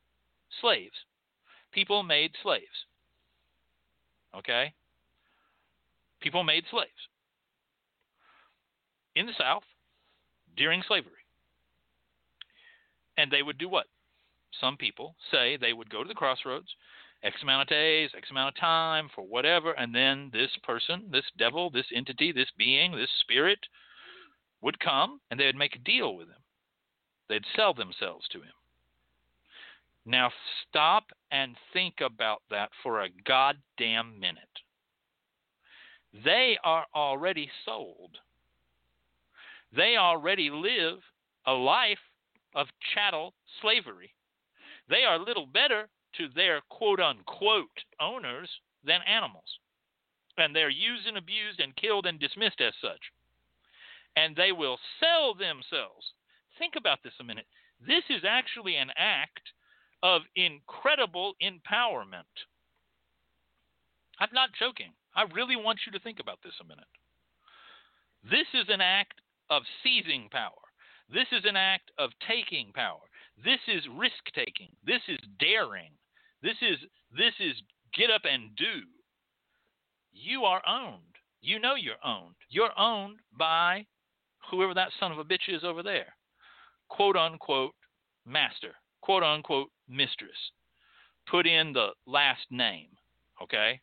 slaves. 0.61 0.95
People 1.73 2.03
made 2.03 2.33
slaves. 2.43 2.65
Okay? 4.37 4.75
People 6.21 6.45
made 6.45 6.65
slaves 6.71 6.91
in 9.15 9.25
the 9.25 9.33
South 9.39 9.63
during 10.59 10.83
slavery. 10.87 11.26
And 13.17 13.31
they 13.31 13.43
would 13.43 13.59
do 13.59 13.69
what? 13.69 13.87
Some 14.61 14.77
people 14.77 15.17
say 15.31 15.57
they 15.57 15.73
would 15.73 15.91
go 15.91 16.03
to 16.03 16.09
the 16.09 16.15
crossroads, 16.15 16.69
X 17.23 17.37
amount 17.43 17.63
of 17.63 17.69
days, 17.69 18.11
X 18.17 18.31
amount 18.31 18.55
of 18.55 18.61
time, 18.61 19.09
for 19.15 19.23
whatever, 19.23 19.73
and 19.73 19.95
then 19.95 20.31
this 20.33 20.51
person, 20.63 21.09
this 21.11 21.25
devil, 21.39 21.71
this 21.71 21.87
entity, 21.95 22.33
this 22.33 22.51
being, 22.57 22.93
this 22.93 23.11
spirit 23.21 23.59
would 24.61 24.79
come 24.81 25.21
and 25.31 25.39
they 25.39 25.47
would 25.47 25.57
make 25.57 25.77
a 25.77 25.81
deal 25.81 26.17
with 26.17 26.29
him. 26.29 26.43
They'd 27.29 27.45
sell 27.55 27.75
themselves 27.75 28.27
to 28.29 28.39
him. 28.39 28.53
Now 30.05 30.31
stop 30.69 31.05
and 31.33 31.57
think 31.73 31.97
about 32.01 32.43
that 32.51 32.71
for 32.83 33.01
a 33.01 33.09
goddamn 33.25 34.21
minute. 34.21 34.45
They 36.25 36.59
are 36.63 36.87
already 36.95 37.51
sold. 37.65 38.19
They 39.75 39.97
already 39.97 40.49
live 40.51 40.99
a 41.45 41.53
life 41.53 41.99
of 42.57 42.67
chattel 42.95 43.35
slavery. 43.61 44.13
They 44.89 45.05
are 45.05 45.19
little 45.19 45.47
better 45.47 45.89
to 46.17 46.29
their 46.35 46.63
quote 46.71 46.99
unquote 46.99 47.85
owners 48.01 48.49
than 48.85 49.01
animals. 49.07 49.61
And 50.39 50.55
they're 50.55 50.71
used 50.71 51.07
and 51.07 51.17
abused 51.17 51.61
and 51.61 51.77
killed 51.77 52.07
and 52.07 52.19
dismissed 52.19 52.61
as 52.61 52.73
such. 52.81 53.01
And 54.17 54.35
they 54.35 54.53
will 54.53 54.79
sell 54.99 55.35
themselves. 55.35 56.13
Think 56.59 56.75
about 56.77 56.99
this 57.05 57.13
a 57.21 57.25
minute. 57.25 57.47
This 57.87 58.05
is 58.09 58.23
actually 58.27 58.77
an 58.77 58.91
act 58.97 59.43
of 60.03 60.23
incredible 60.35 61.35
empowerment. 61.43 62.33
I'm 64.19 64.33
not 64.33 64.51
joking. 64.59 64.93
I 65.15 65.25
really 65.35 65.57
want 65.57 65.81
you 65.87 65.93
to 65.93 66.01
think 66.01 66.21
about 66.21 66.39
this 66.43 66.55
a 66.61 66.65
minute. 66.65 66.89
This 68.25 68.47
is 68.55 68.67
an 68.69 68.81
act 68.81 69.21
of 69.51 69.63
seizing 69.83 70.29
power. 70.31 70.66
This 71.13 71.27
is 71.33 71.45
an 71.45 71.57
act 71.57 71.91
of 71.99 72.11
taking 72.27 72.73
power. 72.73 73.01
This 73.45 73.61
is 73.69 73.83
risk 73.97 74.25
taking. 74.35 74.71
This 74.85 75.03
is 75.09 75.19
daring. 75.39 75.93
This 76.43 76.57
is 76.63 76.79
this 77.17 77.35
is 77.39 77.55
get 77.95 78.11
up 78.11 78.23
and 78.25 78.55
do. 78.57 78.83
You 80.13 80.45
are 80.45 80.63
owned. 80.67 81.01
You 81.43 81.59
know 81.59 81.75
you're 81.75 82.05
owned. 82.05 82.35
You're 82.49 82.77
owned 82.79 83.19
by 83.39 83.87
whoever 84.51 84.75
that 84.75 84.91
son 84.99 85.13
of 85.13 85.19
a 85.19 85.25
bitch 85.25 85.49
is 85.49 85.65
over 85.65 85.83
there. 85.83 86.15
Quote 86.89 87.17
unquote 87.17 87.75
master. 88.25 88.75
Quote 89.01 89.23
unquote 89.23 89.71
mistress. 89.89 90.53
Put 91.31 91.47
in 91.47 91.73
the 91.73 91.89
last 92.07 92.47
name, 92.51 92.89
okay? 93.43 93.81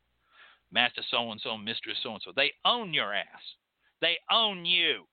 Master 0.71 1.01
so 1.09 1.31
and 1.31 1.41
so, 1.41 1.57
mistress 1.57 1.97
so 2.01 2.13
and 2.13 2.21
so. 2.23 2.31
They 2.35 2.51
own 2.65 2.93
your 2.93 3.13
ass. 3.13 3.43
They 4.01 4.17
own 4.31 4.65
you. 4.65 5.03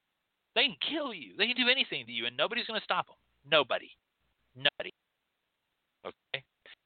They 0.55 0.67
can 0.67 0.77
kill 0.81 1.15
you. 1.15 1.35
They 1.39 1.47
can 1.47 1.57
do 1.57 1.71
anything 1.71 2.07
to 2.07 2.13
you, 2.13 2.27
and 2.27 2.37
nobody's 2.37 2.67
going 2.67 2.81
to 2.81 2.85
stop 2.85 3.07
them. 3.07 3.17
Nobody. 3.49 3.91
Nobody. 4.57 4.91
Okay? 6.05 6.43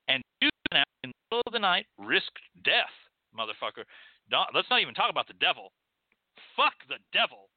And 0.09 0.23
you 0.41 0.51
went 0.70 0.85
out 0.85 0.93
in 1.03 1.11
the 1.11 1.16
middle 1.31 1.43
of 1.47 1.53
the 1.53 1.59
night, 1.59 1.86
risk 1.99 2.31
death, 2.65 2.93
motherfucker. 3.36 3.85
Don't, 4.31 4.49
let's 4.55 4.69
not 4.70 4.81
even 4.81 4.95
talk 4.95 5.11
about 5.11 5.27
the 5.27 5.41
devil. 5.41 5.73
Fuck 6.57 6.74
the 6.89 7.01
devil. 7.12 7.49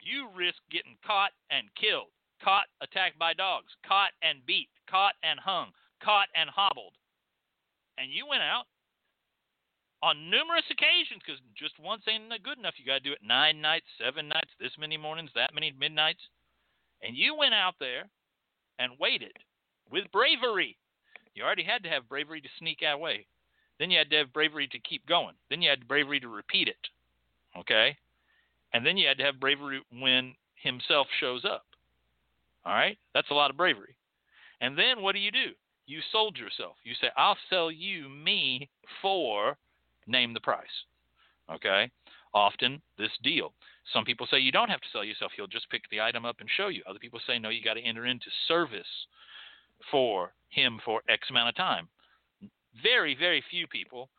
You 0.00 0.28
risk 0.36 0.58
getting 0.70 0.96
caught 1.04 1.32
and 1.50 1.66
killed 1.74 2.14
caught 2.42 2.66
attacked 2.80 3.18
by 3.18 3.32
dogs, 3.32 3.72
caught 3.86 4.12
and 4.22 4.44
beat, 4.46 4.68
caught 4.88 5.14
and 5.22 5.40
hung, 5.40 5.72
caught 6.02 6.28
and 6.34 6.50
hobbled. 6.50 6.94
And 7.98 8.12
you 8.12 8.26
went 8.26 8.42
out 8.42 8.64
on 10.02 10.30
numerous 10.30 10.64
occasions 10.70 11.22
because 11.24 11.40
just 11.56 11.78
once 11.80 12.02
ain't 12.08 12.28
good 12.42 12.58
enough. 12.58 12.74
You 12.76 12.84
got 12.84 13.00
to 13.02 13.08
do 13.08 13.12
it 13.12 13.24
nine 13.24 13.60
nights, 13.60 13.86
seven 14.02 14.28
nights, 14.28 14.50
this 14.60 14.72
many 14.78 14.96
mornings, 14.96 15.30
that 15.34 15.54
many 15.54 15.72
midnights. 15.78 16.20
And 17.02 17.16
you 17.16 17.34
went 17.34 17.54
out 17.54 17.74
there 17.80 18.08
and 18.78 18.92
waited 19.00 19.36
with 19.90 20.10
bravery. 20.12 20.76
You 21.34 21.44
already 21.44 21.64
had 21.64 21.82
to 21.84 21.88
have 21.88 22.08
bravery 22.08 22.40
to 22.40 22.48
sneak 22.58 22.80
away. 22.82 23.26
Then 23.78 23.90
you 23.90 23.98
had 23.98 24.10
to 24.10 24.16
have 24.16 24.32
bravery 24.32 24.68
to 24.68 24.78
keep 24.78 25.06
going. 25.06 25.34
Then 25.50 25.60
you 25.60 25.68
had 25.68 25.88
bravery 25.88 26.20
to 26.20 26.28
repeat 26.28 26.68
it. 26.68 26.76
Okay? 27.58 27.96
And 28.72 28.84
then 28.84 28.96
you 28.96 29.06
had 29.06 29.18
to 29.18 29.24
have 29.24 29.40
bravery 29.40 29.82
when 30.00 30.34
himself 30.54 31.06
shows 31.20 31.44
up. 31.44 31.64
All 32.64 32.72
right? 32.72 32.96
That's 33.14 33.30
a 33.30 33.34
lot 33.34 33.50
of 33.50 33.56
bravery. 33.56 33.96
And 34.60 34.78
then 34.78 35.02
what 35.02 35.12
do 35.12 35.18
you 35.18 35.30
do? 35.30 35.50
You 35.86 36.00
sold 36.10 36.36
yourself. 36.36 36.76
You 36.84 36.94
say, 37.00 37.08
I'll 37.16 37.36
sell 37.48 37.70
you 37.70 38.08
me 38.08 38.68
for 39.02 39.56
name 40.06 40.34
the 40.34 40.40
price. 40.40 40.66
Okay? 41.52 41.90
Often 42.34 42.82
this 42.98 43.10
deal. 43.22 43.52
Some 43.92 44.04
people 44.04 44.26
say 44.30 44.38
you 44.38 44.52
don't 44.52 44.70
have 44.70 44.80
to 44.80 44.88
sell 44.92 45.04
yourself. 45.04 45.32
He'll 45.36 45.46
just 45.46 45.70
pick 45.70 45.82
the 45.90 46.00
item 46.00 46.24
up 46.24 46.36
and 46.40 46.48
show 46.56 46.68
you. 46.68 46.82
Other 46.88 46.98
people 46.98 47.20
say 47.26 47.38
no, 47.38 47.48
you 47.48 47.62
got 47.62 47.74
to 47.74 47.80
enter 47.80 48.06
into 48.06 48.26
service 48.48 48.86
for 49.90 50.32
him 50.48 50.80
for 50.84 51.02
X 51.08 51.28
amount 51.30 51.50
of 51.50 51.56
time. 51.56 51.88
Very, 52.82 53.14
very 53.14 53.42
few 53.50 53.66
people 53.66 54.10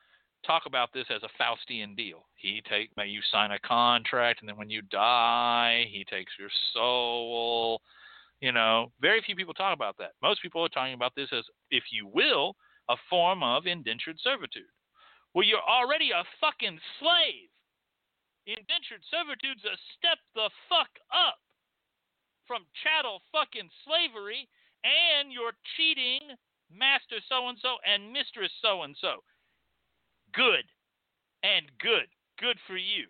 talk 0.45 0.63
about 0.65 0.89
this 0.93 1.05
as 1.13 1.21
a 1.23 1.41
Faustian 1.41 1.95
deal. 1.95 2.25
He 2.35 2.61
take 2.69 2.89
may 2.95 3.07
you 3.07 3.19
sign 3.31 3.51
a 3.51 3.59
contract 3.59 4.39
and 4.39 4.49
then 4.49 4.57
when 4.57 4.69
you 4.69 4.81
die, 4.83 5.85
he 5.91 6.05
takes 6.05 6.31
your 6.39 6.49
soul. 6.73 7.81
You 8.39 8.51
know, 8.51 8.91
very 9.01 9.21
few 9.25 9.35
people 9.35 9.53
talk 9.53 9.75
about 9.75 9.97
that. 9.97 10.11
Most 10.21 10.41
people 10.41 10.63
are 10.63 10.69
talking 10.69 10.93
about 10.93 11.13
this 11.15 11.29
as, 11.33 11.43
if 11.71 11.83
you 11.91 12.07
will, 12.07 12.55
a 12.89 12.95
form 13.09 13.43
of 13.43 13.65
indentured 13.65 14.17
servitude. 14.23 14.63
Well, 15.37 15.45
you're 15.45 15.61
already 15.61 16.09
a 16.09 16.25
fucking 16.41 16.79
slave. 16.97 17.53
Indentured 18.47 19.05
servitude's 19.05 19.61
a 19.69 19.77
step 19.93 20.17
the 20.33 20.49
fuck 20.65 20.89
up 21.13 21.37
from 22.47 22.65
chattel 22.81 23.21
fucking 23.31 23.69
slavery, 23.85 24.49
and 24.81 25.31
you're 25.31 25.53
cheating 25.77 26.33
master 26.73 27.21
so 27.29 27.49
and 27.49 27.57
so 27.61 27.77
and 27.85 28.11
mistress 28.11 28.49
so 28.63 28.81
and 28.81 28.97
so. 28.97 29.21
Good. 30.33 30.65
And 31.43 31.69
good. 31.77 32.09
Good 32.41 32.57
for 32.65 32.77
you. 32.77 33.05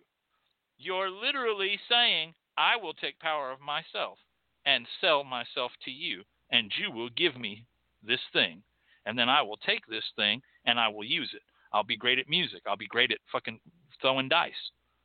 You're 0.76 1.08
literally 1.08 1.80
saying, 1.88 2.34
I 2.58 2.76
will 2.76 2.92
take 2.92 3.18
power 3.20 3.50
of 3.50 3.64
myself 3.64 4.18
and 4.66 4.84
sell 5.00 5.24
myself 5.24 5.72
to 5.86 5.90
you, 5.90 6.24
and 6.52 6.70
you 6.76 6.90
will 6.92 7.08
give 7.08 7.40
me 7.40 7.64
this 8.04 8.20
thing. 8.34 8.60
And 9.06 9.18
then 9.18 9.30
I 9.30 9.40
will 9.40 9.56
take 9.56 9.86
this 9.86 10.04
thing 10.14 10.42
and 10.66 10.78
I 10.78 10.88
will 10.88 11.04
use 11.04 11.30
it. 11.32 11.47
I'll 11.72 11.84
be 11.84 11.96
great 11.96 12.18
at 12.18 12.28
music. 12.28 12.62
I'll 12.66 12.76
be 12.76 12.86
great 12.86 13.12
at 13.12 13.18
fucking 13.30 13.60
throwing 14.00 14.28
dice, 14.28 14.52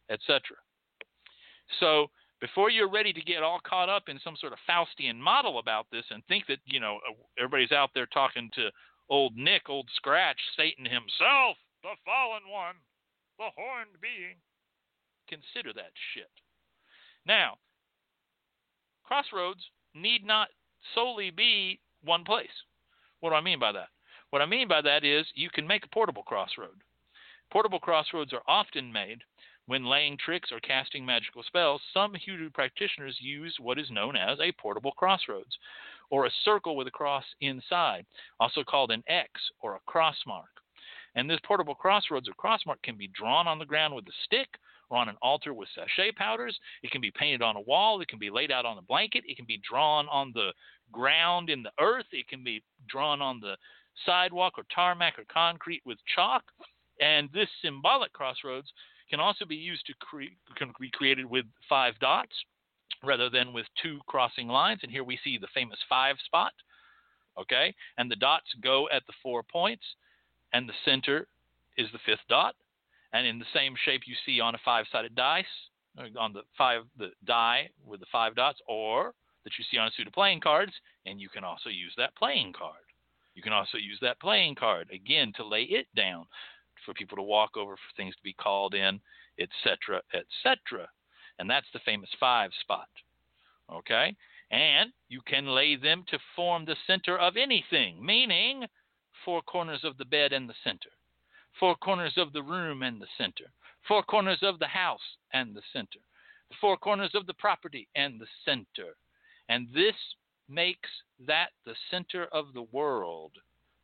etc. 0.09 0.41
So 1.79 2.07
before 2.41 2.69
you're 2.69 2.89
ready 2.89 3.13
to 3.13 3.21
get 3.21 3.43
all 3.43 3.59
caught 3.67 3.89
up 3.89 4.09
in 4.09 4.19
some 4.23 4.35
sort 4.35 4.53
of 4.53 4.59
Faustian 4.69 5.17
model 5.17 5.59
about 5.59 5.87
this 5.91 6.05
and 6.09 6.23
think 6.25 6.45
that, 6.47 6.59
you 6.65 6.79
know, 6.79 6.99
everybody's 7.37 7.71
out 7.71 7.91
there 7.95 8.05
talking 8.07 8.49
to 8.55 8.69
old 9.09 9.35
Nick, 9.35 9.69
old 9.69 9.87
Scratch, 9.95 10.39
Satan 10.57 10.85
himself, 10.85 11.57
the 11.83 11.95
fallen 12.05 12.43
one, 12.51 12.75
the 13.37 13.47
horned 13.55 13.99
being, 14.01 14.35
consider 15.27 15.73
that 15.73 15.91
shit. 16.13 16.29
Now, 17.25 17.55
crossroads 19.03 19.61
need 19.95 20.25
not 20.25 20.49
solely 20.95 21.31
be 21.31 21.79
one 22.03 22.23
place. 22.23 22.47
What 23.19 23.29
do 23.29 23.35
I 23.35 23.41
mean 23.41 23.59
by 23.59 23.71
that? 23.71 23.87
What 24.33 24.41
I 24.41 24.47
mean 24.47 24.67
by 24.67 24.81
that 24.81 25.03
is 25.03 25.27
you 25.35 25.51
can 25.51 25.67
make 25.67 25.85
a 25.85 25.89
portable 25.89 26.23
crossroad. 26.23 26.81
Portable 27.51 27.79
crossroads 27.79 28.33
are 28.33 28.41
often 28.47 28.91
made 28.91 29.19
when 29.67 29.85
laying 29.85 30.17
tricks 30.17 30.49
or 30.51 30.59
casting 30.59 31.05
magical 31.05 31.43
spells. 31.43 31.83
Some 31.93 32.15
hoodoo 32.15 32.49
practitioners 32.49 33.15
use 33.21 33.55
what 33.59 33.77
is 33.77 33.91
known 33.91 34.15
as 34.15 34.39
a 34.39 34.51
portable 34.53 34.93
crossroads, 34.93 35.55
or 36.09 36.25
a 36.25 36.31
circle 36.43 36.75
with 36.75 36.87
a 36.87 36.89
cross 36.89 37.23
inside, 37.41 38.07
also 38.39 38.63
called 38.63 38.89
an 38.89 39.03
X 39.07 39.29
or 39.61 39.75
a 39.75 39.81
cross 39.85 40.17
mark. 40.25 40.49
And 41.13 41.29
this 41.29 41.39
portable 41.45 41.75
crossroads 41.75 42.27
or 42.27 42.33
cross 42.33 42.61
mark 42.65 42.81
can 42.81 42.97
be 42.97 43.11
drawn 43.13 43.47
on 43.47 43.59
the 43.59 43.67
ground 43.67 43.93
with 43.93 44.07
a 44.07 44.17
stick 44.23 44.49
or 44.89 44.97
on 44.97 45.09
an 45.09 45.17
altar 45.21 45.53
with 45.53 45.69
sachet 45.75 46.13
powders. 46.13 46.57
It 46.81 46.89
can 46.89 47.01
be 47.01 47.11
painted 47.11 47.43
on 47.43 47.55
a 47.55 47.61
wall. 47.61 48.01
It 48.01 48.07
can 48.07 48.17
be 48.17 48.31
laid 48.31 48.51
out 48.51 48.65
on 48.65 48.79
a 48.79 48.81
blanket. 48.81 49.25
It 49.27 49.37
can 49.37 49.45
be 49.45 49.61
drawn 49.69 50.07
on 50.09 50.31
the 50.33 50.53
ground 50.91 51.51
in 51.51 51.61
the 51.61 51.71
earth. 51.79 52.07
It 52.11 52.27
can 52.27 52.43
be 52.43 52.63
drawn 52.87 53.21
on 53.21 53.39
the 53.39 53.57
sidewalk 54.05 54.53
or 54.57 54.63
tarmac 54.73 55.19
or 55.19 55.25
concrete 55.31 55.81
with 55.85 55.97
chalk. 56.15 56.43
And 57.01 57.29
this 57.33 57.49
symbolic 57.61 58.13
crossroads 58.13 58.71
can 59.09 59.19
also 59.19 59.45
be 59.45 59.55
used 59.55 59.85
to 59.87 59.93
cre- 59.99 60.35
can 60.55 60.73
be 60.79 60.91
created 60.91 61.25
with 61.25 61.45
five 61.67 61.97
dots 61.99 62.33
rather 63.03 63.29
than 63.29 63.53
with 63.53 63.65
two 63.81 63.99
crossing 64.07 64.47
lines. 64.47 64.79
And 64.83 64.91
here 64.91 65.03
we 65.03 65.19
see 65.23 65.37
the 65.37 65.47
famous 65.53 65.79
five 65.89 66.15
spot. 66.25 66.53
Okay, 67.35 67.73
and 67.97 68.11
the 68.11 68.15
dots 68.15 68.45
go 68.61 68.87
at 68.93 69.01
the 69.07 69.13
four 69.23 69.41
points, 69.41 69.83
and 70.53 70.69
the 70.69 70.73
center 70.85 71.27
is 71.79 71.87
the 71.91 71.97
fifth 72.05 72.27
dot, 72.29 72.53
and 73.11 73.25
in 73.25 73.39
the 73.39 73.45
same 73.55 73.73
shape 73.85 74.01
you 74.05 74.13
see 74.23 74.39
on 74.39 74.53
a 74.53 74.59
five-sided 74.63 75.15
dice, 75.15 75.45
uh, 75.97 76.19
on 76.19 76.31
the 76.33 76.43
five 76.55 76.83
the 76.99 77.09
die 77.25 77.69
with 77.87 77.99
the 77.99 78.05
five 78.11 78.35
dots, 78.35 78.59
or 78.67 79.15
that 79.43 79.53
you 79.57 79.65
see 79.71 79.79
on 79.79 79.87
a 79.87 79.91
suit 79.97 80.05
of 80.05 80.13
playing 80.13 80.41
cards, 80.41 80.73
and 81.07 81.19
you 81.19 81.27
can 81.27 81.43
also 81.43 81.69
use 81.69 81.93
that 81.97 82.15
playing 82.15 82.53
card. 82.53 82.85
You 83.35 83.41
can 83.41 83.53
also 83.53 83.77
use 83.77 83.97
that 84.01 84.19
playing 84.19 84.55
card 84.55 84.89
again 84.91 85.33
to 85.35 85.45
lay 85.45 85.63
it 85.63 85.87
down 85.95 86.25
for 86.85 86.93
people 86.93 87.15
to 87.17 87.23
walk 87.23 87.57
over, 87.57 87.75
for 87.75 87.95
things 87.95 88.15
to 88.15 88.23
be 88.23 88.33
called 88.33 88.73
in, 88.73 88.99
etc., 89.39 90.01
etc. 90.13 90.87
And 91.39 91.49
that's 91.49 91.67
the 91.73 91.79
famous 91.79 92.09
five 92.19 92.51
spot. 92.61 92.89
Okay? 93.71 94.15
And 94.51 94.91
you 95.09 95.21
can 95.25 95.47
lay 95.47 95.75
them 95.75 96.03
to 96.09 96.19
form 96.35 96.65
the 96.65 96.75
center 96.85 97.17
of 97.17 97.37
anything, 97.37 98.05
meaning 98.05 98.65
four 99.25 99.41
corners 99.41 99.83
of 99.83 99.97
the 99.97 100.05
bed 100.05 100.33
and 100.33 100.47
the 100.47 100.55
center 100.63 100.89
four 101.59 101.75
corners 101.75 102.13
of 102.17 102.33
the 102.33 102.43
room 102.43 102.83
and 102.83 103.01
the 103.01 103.07
center, 103.17 103.45
four 103.87 104.03
corners 104.03 104.39
of 104.41 104.59
the 104.59 104.67
house 104.67 105.17
and 105.33 105.55
the 105.55 105.61
center, 105.71 105.99
the 106.49 106.55
four 106.59 106.77
corners 106.77 107.11
of 107.13 107.25
the 107.27 107.33
property 107.35 107.87
and 107.95 108.19
the 108.19 108.27
center. 108.45 108.95
And 109.49 109.67
this 109.73 109.95
makes 110.49 110.89
that 111.25 111.49
the 111.65 111.75
center 111.89 112.27
of 112.31 112.53
the 112.53 112.67
world 112.71 113.31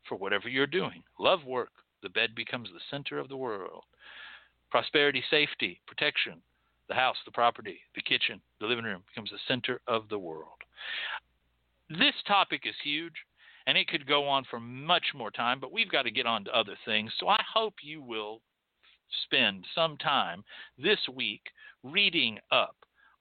for 0.08 0.16
whatever 0.16 0.50
you're 0.50 0.68
doing. 0.68 1.04
Love 1.20 1.46
work, 1.46 1.72
the 2.02 2.10
bed 2.10 2.36
becomes 2.36 2.70
the 2.70 2.82
center 2.90 3.20
of 3.20 3.30
the 3.30 3.38
world. 3.38 3.84
Prosperity, 4.72 5.24
safety, 5.30 5.80
protection, 5.88 6.42
the 6.88 6.96
house, 6.96 7.18
the 7.26 7.32
property, 7.32 7.80
the 7.96 8.02
kitchen, 8.02 8.42
the 8.60 8.66
living 8.66 8.86
room 8.86 9.04
becomes 9.08 9.30
the 9.30 9.40
center 9.48 9.80
of 9.88 10.10
the 10.10 10.20
world. 10.20 10.48
This 11.90 12.16
topic 12.28 12.62
is 12.66 12.76
huge 12.84 13.14
and 13.68 13.78
it 13.78 13.88
could 13.88 14.08
go 14.08 14.28
on 14.28 14.46
for 14.50 14.60
much 14.60 15.06
more 15.16 15.32
time, 15.32 15.60
but 15.60 15.72
we've 15.72 15.92
got 15.92 16.04
to 16.04 16.12
get 16.12 16.26
on 16.26 16.44
to 16.46 16.58
other 16.58 16.76
things. 16.86 17.12
So 17.20 17.28
I 17.28 17.42
hope 17.54 17.76
you 17.84 18.02
will 18.02 18.42
spend 19.24 19.66
some 19.76 19.98
time 19.98 20.44
this 20.78 21.00
week 21.14 21.42
reading 21.84 22.40
up 22.52 22.76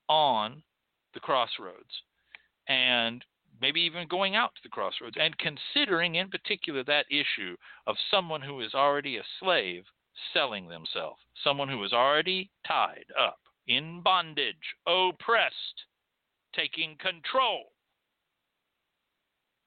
on 0.09 0.63
the 1.15 1.21
crossroads 1.21 2.03
and 2.69 3.25
maybe 3.61 3.81
even 3.81 4.09
going 4.09 4.37
out 4.37 4.55
to 4.55 4.61
the 4.63 4.69
crossroads 4.69 5.17
and 5.21 5.35
considering 5.39 6.17
in 6.17 6.29
particular 6.29 6.85
that 6.85 7.07
issue 7.11 7.57
of 7.87 7.97
someone 8.11 8.43
who 8.43 8.61
is 8.61 8.75
already 8.75 9.17
a 9.17 9.25
slave 9.41 9.85
selling 10.33 10.69
themselves, 10.69 11.21
someone 11.45 11.69
who 11.69 11.83
is 11.85 11.93
already 11.93 12.51
tied 12.67 13.07
up 13.19 13.39
in 13.67 14.01
bondage, 14.03 14.57
oppressed, 14.87 15.85
taking 16.55 16.97
control 16.99 17.73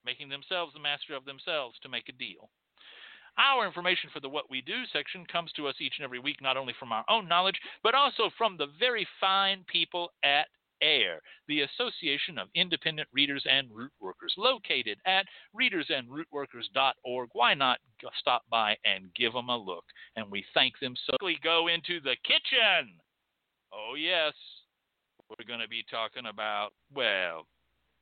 making 0.05 0.29
themselves 0.29 0.73
the 0.73 0.79
master 0.79 1.15
of 1.15 1.25
themselves 1.25 1.77
to 1.81 1.89
make 1.89 2.09
a 2.09 2.13
deal. 2.13 2.49
Our 3.37 3.65
information 3.65 4.09
for 4.13 4.19
the 4.19 4.29
What 4.29 4.49
We 4.49 4.61
Do 4.61 4.83
section 4.91 5.25
comes 5.31 5.51
to 5.53 5.67
us 5.67 5.75
each 5.79 5.93
and 5.97 6.03
every 6.03 6.19
week, 6.19 6.41
not 6.41 6.57
only 6.57 6.73
from 6.77 6.91
our 6.91 7.05
own 7.09 7.27
knowledge, 7.27 7.59
but 7.81 7.95
also 7.95 8.29
from 8.37 8.57
the 8.57 8.67
very 8.79 9.07
fine 9.19 9.63
people 9.71 10.11
at 10.23 10.47
AIRR, 10.81 11.19
the 11.47 11.61
Association 11.61 12.37
of 12.37 12.47
Independent 12.55 13.07
Readers 13.13 13.43
and 13.49 13.69
Root 13.71 13.91
Workers, 13.99 14.33
located 14.37 14.97
at 15.05 15.25
readersandrootworkers.org. 15.55 17.29
Why 17.33 17.53
not 17.53 17.79
stop 18.19 18.43
by 18.49 18.77
and 18.85 19.13
give 19.15 19.33
them 19.33 19.49
a 19.49 19.57
look? 19.57 19.85
And 20.15 20.31
we 20.31 20.45
thank 20.53 20.79
them 20.79 20.95
so. 21.05 21.15
We 21.23 21.37
go 21.43 21.67
into 21.67 21.99
the 22.01 22.15
kitchen. 22.23 22.95
Oh, 23.73 23.93
yes. 23.97 24.33
We're 25.29 25.45
going 25.47 25.61
to 25.61 25.69
be 25.69 25.85
talking 25.89 26.25
about, 26.25 26.71
well, 26.93 27.47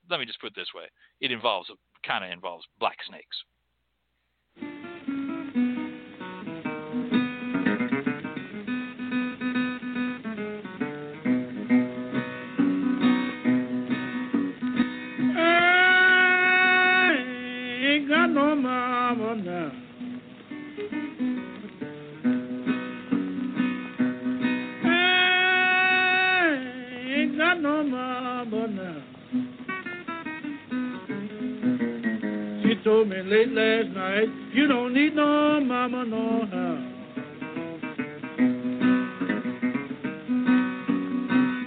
let 0.10 0.20
me 0.20 0.26
just 0.26 0.42
put 0.42 0.48
it 0.48 0.56
this 0.56 0.74
way 0.74 0.86
it 1.22 1.32
involves 1.32 1.70
kind 2.06 2.24
of 2.24 2.32
involves 2.32 2.66
black 2.80 2.98
snakes. 3.08 3.38
Told 32.90 33.07
me 33.07 33.22
late 33.22 33.49
last 33.49 33.90
night, 33.95 34.28
you 34.52 34.68
don't 34.68 34.95
need 34.95 35.16
no 35.16 35.61
mama 35.61 36.03
no 36.06 36.48
how. 36.49 36.78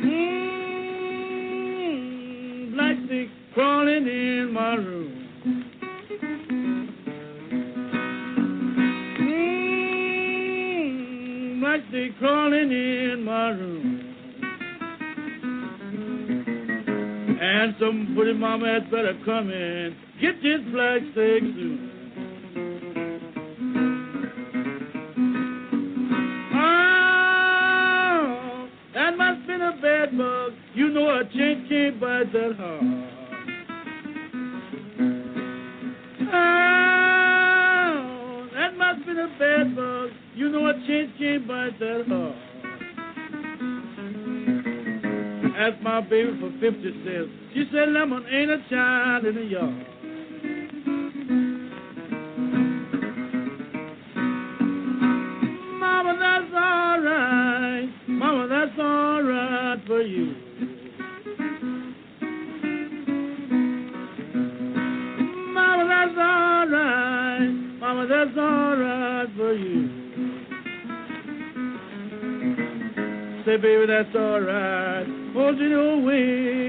Mm, 0.05 2.73
black 2.75 2.97
snake 3.07 3.31
crawling 3.55 4.09
in 4.09 4.53
my 4.53 4.75
room. 4.75 5.13
Mm, 9.21 11.61
black 11.61 11.83
snake 11.91 12.19
crawling 12.19 12.73
in 12.73 13.23
my 13.25 13.51
room. 13.51 14.01
And 17.41 17.77
for 18.17 18.25
the 18.25 18.35
mama 18.35 18.73
had 18.73 18.91
better 18.91 19.15
come 19.25 19.53
in. 19.53 19.97
Get 20.23 20.41
this 20.41 20.61
black 20.71 21.03
steak 21.11 21.43
soon. 21.43 21.91
Oh, 26.55 28.69
that 28.95 29.19
must 29.19 29.47
been 29.49 29.63
a 29.63 29.73
bad 29.83 30.17
bug. 30.17 30.53
You 30.75 30.91
know 30.91 31.11
a 31.11 31.25
chin 31.25 31.67
can't 31.69 31.99
bite 32.01 32.33
that 32.33 32.55
hard. 32.57 32.85
Oh, 36.33 38.47
that 38.55 38.77
must 38.79 39.05
been 39.05 39.19
a 39.19 39.29
bad 39.41 39.75
bug. 39.75 40.11
You 40.37 40.49
know 40.51 40.69
a 40.69 40.75
chin 40.87 41.13
can't 41.19 41.49
bite 41.49 41.81
that 41.81 42.05
hard. 42.07 42.37
Asked 45.59 45.83
my 45.83 46.01
baby 46.01 46.39
for 46.39 46.53
50 46.61 47.03
cents. 47.05 47.29
She 47.55 47.65
said, 47.73 47.89
Lemon 47.89 48.25
ain't 48.31 48.53
a 48.53 48.63
child 48.71 49.25
in 49.25 49.35
the 49.35 49.43
yard. 49.43 49.87
You. 60.03 60.35
Mama, 65.55 65.85
that's 65.89 66.19
alright. 66.19 67.51
Mama, 67.81 68.07
that's 68.07 68.37
alright 68.39 69.29
for 69.37 69.53
you. 69.55 70.03
Say, 73.45 73.57
baby, 73.57 73.87
that's 73.87 74.15
alright. 74.15 75.07
Hold 75.35 75.59
you 75.59 75.69
the 75.71 76.07
way 76.07 76.62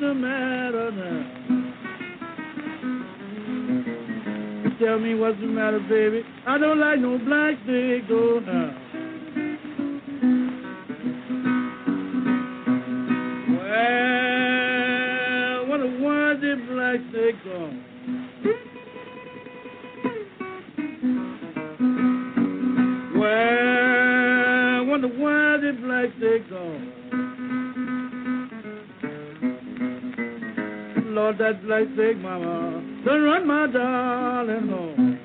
the 0.00 0.14
matter 0.14 0.90
now? 0.92 1.36
Tell 4.80 4.98
me 4.98 5.14
what's 5.14 5.38
the 5.40 5.46
matter, 5.46 5.78
baby. 5.78 6.22
I 6.46 6.56
don't 6.56 6.80
like 6.80 6.98
no 7.00 7.18
black 7.18 7.54
steak, 7.64 8.08
go 8.08 8.39
Black 31.80 31.94
snake 31.96 32.18
mama, 32.18 33.02
done 33.06 33.22
run 33.22 33.46
my 33.46 33.66
darling 33.66 34.68
home. 34.68 35.18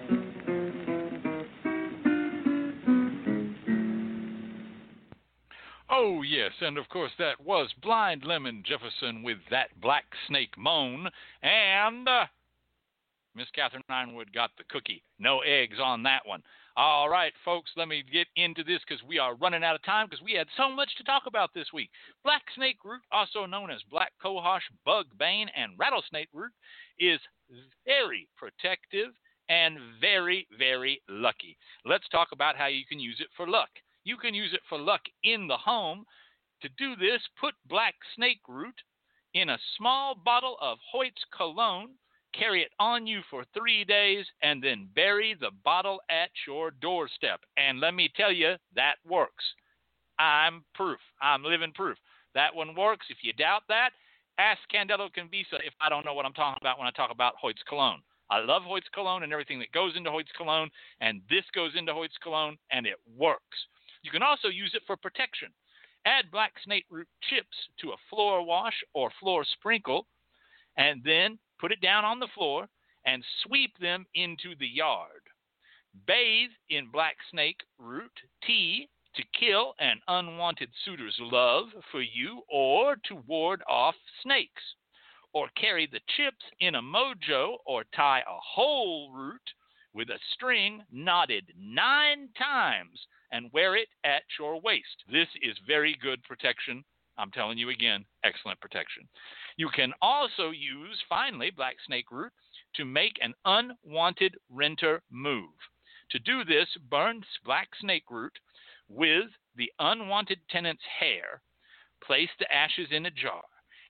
Oh, 5.90 6.22
yes, 6.22 6.52
and 6.62 6.78
of 6.78 6.88
course 6.88 7.12
that 7.20 7.42
was 7.44 7.74
Blind 7.82 8.24
Lemon 8.24 8.64
Jefferson 8.66 9.22
with 9.22 9.40
that 9.52 9.68
Black 9.82 10.06
Snake 10.30 10.58
Moan, 10.58 11.10
and 11.44 12.08
uh, 12.08 12.26
Miss 13.36 13.48
Catherine 13.54 13.84
Yronwode 13.92 14.34
got 14.34 14.52
the 14.58 14.64
cookie. 14.70 15.04
No 15.20 15.40
eggs 15.40 15.78
on 15.82 16.04
that 16.04 16.26
one. 16.26 16.44
All 16.78 17.08
right, 17.08 17.32
folks, 17.46 17.72
let 17.78 17.88
me 17.88 18.04
get 18.12 18.28
into 18.36 18.62
this 18.62 18.82
because 18.88 19.02
we 19.04 19.18
are 19.18 19.36
running 19.36 19.64
out 19.64 19.76
of 19.76 19.84
time 19.84 20.08
because 20.10 20.24
we 20.24 20.34
had 20.34 20.48
so 20.58 20.70
much 20.70 20.90
to 20.98 21.06
talk 21.06 21.24
about 21.26 21.54
this 21.54 21.68
week. 21.74 21.90
Black 22.24 22.42
snake 22.54 22.80
root, 22.84 23.02
also 23.14 23.46
known 23.46 23.72
as 23.72 23.82
black 23.90 24.12
cohosh, 24.22 24.60
bug 24.86 25.06
bane, 25.18 25.48
and 25.56 25.72
rattlesnake 25.78 26.28
root, 26.34 26.52
is 27.00 27.20
very 27.86 28.28
protective 28.36 29.14
and 29.48 29.78
very, 30.02 30.48
very 30.60 31.02
lucky. 31.08 31.56
Let's 31.86 32.10
talk 32.10 32.30
about 32.34 32.58
how 32.58 32.68
you 32.68 32.86
can 32.86 33.00
use 33.00 33.18
it 33.22 33.28
for 33.38 33.48
luck. 33.48 33.70
You 34.04 34.18
can 34.18 34.34
use 34.34 34.54
it 34.54 34.62
for 34.68 34.78
luck 34.78 35.02
in 35.24 35.48
the 35.48 35.58
home. 35.58 36.04
To 36.62 36.70
do 36.78 36.96
this, 36.96 37.22
put 37.40 37.54
black 37.70 37.96
snake 38.16 38.42
root 38.50 38.76
in 39.34 39.50
a 39.50 39.60
small 39.78 40.16
bottle 40.16 40.58
of 40.62 40.78
Hoyt's 40.92 41.24
cologne, 41.36 41.92
carry 42.38 42.62
it 42.62 42.72
on 42.80 43.08
you 43.08 43.22
for 43.30 43.44
three 43.54 43.84
days, 43.84 44.26
and 44.42 44.64
then 44.64 44.88
bury 44.96 45.36
the 45.40 45.52
bottle 45.64 46.00
at 46.10 46.30
your 46.48 46.72
doorstep. 46.72 47.42
And 47.58 47.80
let 47.80 47.94
me 47.94 48.10
tell 48.16 48.32
you, 48.32 48.56
that 48.76 48.96
works. 49.08 49.44
I'm 50.20 50.64
proof. 50.74 51.00
I'm 51.22 51.44
living 51.44 51.72
proof. 51.74 51.98
That 52.34 52.54
one 52.54 52.76
works. 52.76 53.08
If 53.10 53.18
you 53.22 53.34
doubt 53.34 53.64
that, 53.70 53.92
ask 54.38 54.60
Candelo 54.74 55.10
Kimbisa 55.10 55.60
if 55.66 55.74
I 55.82 55.90
don't 55.90 56.06
know 56.06 56.14
what 56.14 56.26
I'm 56.26 56.34
talking 56.34 56.60
about 56.62 56.78
when 56.78 56.88
I 56.88 56.92
talk 56.92 57.12
about 57.12 57.36
Hoyt's 57.42 57.64
cologne. 57.68 58.02
I 58.30 58.40
love 58.40 58.64
Hoyt's 58.64 58.90
cologne 58.94 59.24
and 59.24 59.32
everything 59.32 59.60
that 59.60 59.72
goes 59.72 59.94
into 59.96 60.12
Hoyt's 60.12 60.32
cologne, 60.36 60.70
and 61.00 61.22
this 61.30 61.46
goes 61.54 61.72
into 61.76 61.94
Hoyt's 61.94 62.18
cologne, 62.24 62.58
and 62.72 62.86
it 62.86 62.98
works. 63.18 63.58
You 64.02 64.12
can 64.12 64.24
also 64.24 64.48
use 64.48 64.72
it 64.74 64.82
for 64.88 64.98
protection. 64.98 65.50
Add 66.06 66.32
black 66.32 66.54
snake 66.64 66.86
root 66.90 67.08
chips 67.30 67.56
to 67.82 67.90
a 67.90 68.02
floor 68.10 68.44
wash 68.46 68.74
or 68.94 69.12
floor 69.20 69.46
sprinkle, 69.58 70.08
and 70.78 71.02
then 71.04 71.38
put 71.60 71.72
it 71.72 71.82
down 71.82 72.06
on 72.06 72.20
the 72.20 72.28
floor 72.34 72.68
and 73.06 73.24
sweep 73.44 73.78
them 73.80 74.06
into 74.16 74.56
the 74.60 74.68
yard. 74.68 75.22
Bathe 76.08 76.52
in 76.70 76.92
black 76.92 77.16
snake 77.32 77.62
root 77.78 78.12
tea 78.46 78.90
to 79.16 79.24
kill 79.40 79.74
an 79.80 80.02
unwanted 80.08 80.70
suitor's 80.84 81.18
love 81.20 81.68
for 81.92 82.02
you 82.02 82.42
or 82.50 82.98
to 83.08 83.16
ward 83.28 83.64
off 83.68 83.96
snakes. 84.22 84.62
Or 85.34 85.50
carry 85.58 85.86
the 85.86 86.00
chips 86.16 86.46
in 86.62 86.76
a 86.76 86.82
mojo 86.82 87.58
or 87.66 87.84
tie 87.94 88.22
a 88.22 88.40
whole 88.42 89.12
root 89.12 89.42
with 89.94 90.10
a 90.10 90.20
string 90.34 90.82
knotted 90.92 91.52
nine 91.58 92.30
times 92.38 93.00
and 93.32 93.52
wear 93.52 93.76
it 93.76 93.90
at 94.06 94.24
your 94.40 94.62
waist. 94.62 95.04
This 95.12 95.28
is 95.42 95.58
very 95.68 95.98
good 96.02 96.24
protection. 96.24 96.84
I'm 97.18 97.32
telling 97.32 97.58
you 97.58 97.70
again, 97.70 98.06
excellent 98.24 98.60
protection. 98.60 99.08
You 99.58 99.70
can 99.70 99.94
also 100.02 100.52
use, 100.52 101.02
finally, 101.08 101.50
black 101.50 101.76
snake 101.86 102.12
root 102.12 102.32
to 102.76 102.86
make 102.86 103.18
an 103.22 103.34
unwanted 103.46 104.36
renter 104.50 105.02
move. 105.10 105.54
To 106.12 106.20
do 106.20 106.44
this, 106.44 106.68
burn 106.90 107.24
black 107.46 107.70
snake 107.80 108.06
root 108.10 108.34
with 108.90 109.26
the 109.56 109.72
unwanted 109.80 110.40
tenant's 110.50 110.84
hair, 111.00 111.42
place 112.04 112.30
the 112.40 112.54
ashes 112.54 112.88
in 112.92 113.06
a 113.06 113.12
jar, 113.12 113.44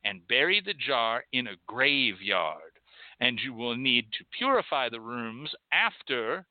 and 0.03 0.27
bury 0.27 0.61
the 0.63 0.73
jar 0.73 1.25
in 1.33 1.47
a 1.47 1.57
graveyard. 1.67 2.71
And 3.19 3.39
you 3.43 3.53
will 3.53 3.75
need 3.75 4.05
to 4.17 4.25
purify 4.37 4.89
the 4.89 5.01
rooms 5.01 5.49
after 5.71 6.45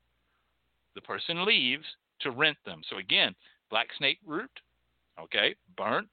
the 0.95 1.01
person 1.01 1.45
leaves 1.45 1.85
to 2.21 2.31
rent 2.31 2.57
them. 2.65 2.83
So 2.89 2.99
again, 2.99 3.35
black 3.71 3.89
snake 3.97 4.19
root, 4.27 4.51
okay, 5.21 5.55
burnt 5.77 6.11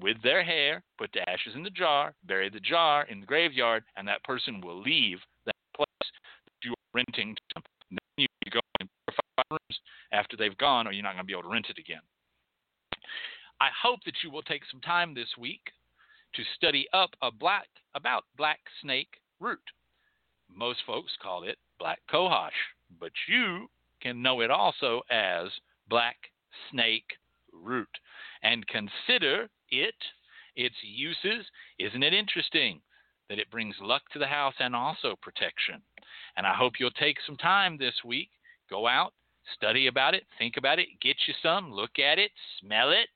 with 0.00 0.16
their 0.22 0.42
hair, 0.42 0.82
put 0.98 1.10
the 1.12 1.28
ashes 1.28 1.54
in 1.54 1.62
the 1.62 1.70
jar, 1.70 2.14
bury 2.24 2.48
the 2.48 2.60
jar 2.60 3.04
in 3.04 3.20
the 3.20 3.26
graveyard, 3.26 3.84
and 3.96 4.06
that 4.08 4.24
person 4.24 4.60
will 4.60 4.80
leave 4.80 5.18
that 5.46 5.56
place 5.76 5.86
that 6.00 6.64
you 6.64 6.72
are 6.72 6.94
renting 6.94 7.34
to 7.34 7.42
them. 7.54 7.62
Then 7.90 7.98
you 8.16 8.50
go 8.50 8.60
rooms 9.50 9.80
after 10.12 10.36
they've 10.36 10.56
gone, 10.58 10.86
or 10.86 10.92
you're 10.92 11.02
not 11.02 11.14
going 11.14 11.24
to 11.24 11.26
be 11.26 11.32
able 11.32 11.44
to 11.44 11.48
rent 11.48 11.66
it 11.68 11.78
again. 11.78 12.00
I 13.60 13.68
hope 13.82 14.00
that 14.06 14.14
you 14.24 14.30
will 14.30 14.42
take 14.42 14.62
some 14.70 14.80
time 14.80 15.14
this 15.14 15.28
week 15.38 15.60
to 16.34 16.42
study 16.56 16.86
up 16.92 17.10
a 17.22 17.30
black 17.30 17.68
about 17.94 18.24
black 18.36 18.60
snake 18.80 19.20
root. 19.40 19.58
Most 20.54 20.80
folks 20.86 21.12
call 21.22 21.44
it 21.44 21.58
black 21.78 22.00
cohosh, 22.10 22.50
but 22.98 23.12
you 23.28 23.68
can 24.00 24.22
know 24.22 24.40
it 24.40 24.50
also 24.50 25.02
as 25.10 25.48
black 25.88 26.16
snake 26.70 27.04
root 27.52 27.88
and 28.42 28.66
consider 28.66 29.48
it 29.70 29.94
its 30.56 30.76
uses. 30.82 31.46
Isn't 31.78 32.02
it 32.02 32.14
interesting 32.14 32.80
that 33.28 33.38
it 33.38 33.50
brings 33.50 33.76
luck 33.80 34.02
to 34.12 34.18
the 34.18 34.26
house 34.26 34.54
and 34.58 34.74
also 34.74 35.16
protection? 35.22 35.82
And 36.36 36.46
I 36.46 36.54
hope 36.54 36.74
you'll 36.78 36.90
take 36.92 37.18
some 37.26 37.36
time 37.36 37.76
this 37.78 37.94
week, 38.04 38.30
go 38.68 38.86
out, 38.86 39.12
study 39.54 39.86
about 39.86 40.14
it, 40.14 40.24
think 40.38 40.56
about 40.56 40.78
it, 40.78 40.88
get 41.00 41.16
you 41.26 41.34
some, 41.42 41.72
look 41.72 41.98
at 41.98 42.18
it, 42.18 42.30
smell 42.60 42.90
it, 42.90 43.08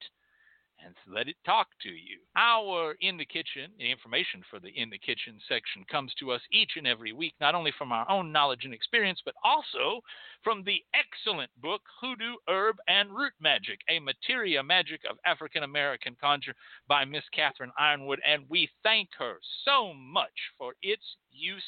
and 0.85 0.95
let 1.07 1.29
it 1.29 1.37
talk 1.45 1.69
to 1.83 1.89
you. 1.89 2.19
Our 2.37 2.95
In 3.01 3.17
the 3.17 3.25
Kitchen, 3.25 3.71
the 3.79 3.91
information 3.91 4.43
for 4.51 4.61
the 4.61 4.69
In 4.69 4.91
the 4.91 4.99
Kitchen 4.99 5.39
section 5.49 5.85
comes 5.91 6.13
to 6.19 6.31
us 6.31 6.41
each 6.53 6.73
and 6.77 6.87
every 6.87 7.13
week, 7.13 7.35
not 7.41 7.55
only 7.55 7.73
from 7.77 7.93
our 7.93 8.09
own 8.11 8.33
knowledge 8.33 8.65
and 8.65 8.75
experience, 8.75 9.21
but 9.25 9.35
also 9.43 10.01
from 10.43 10.63
the 10.65 10.83
excellent 10.95 11.51
book 11.61 11.83
Hoodoo, 12.01 12.35
Herb, 12.49 12.77
and 12.89 13.11
Root 13.11 13.33
Magic, 13.41 13.81
a 13.89 13.99
materia 13.99 14.63
magic 14.63 15.01
of 15.09 15.19
African 15.25 15.63
American 15.63 16.17
conjure 16.21 16.55
by 16.89 17.05
Miss 17.05 17.25
Catherine 17.35 17.73
Yronwode. 17.81 18.19
And 18.27 18.45
we 18.49 18.69
thank 18.83 19.09
her 19.19 19.39
so 19.65 19.95
much 19.95 20.53
for 20.59 20.75
its 20.83 21.03
use 21.33 21.63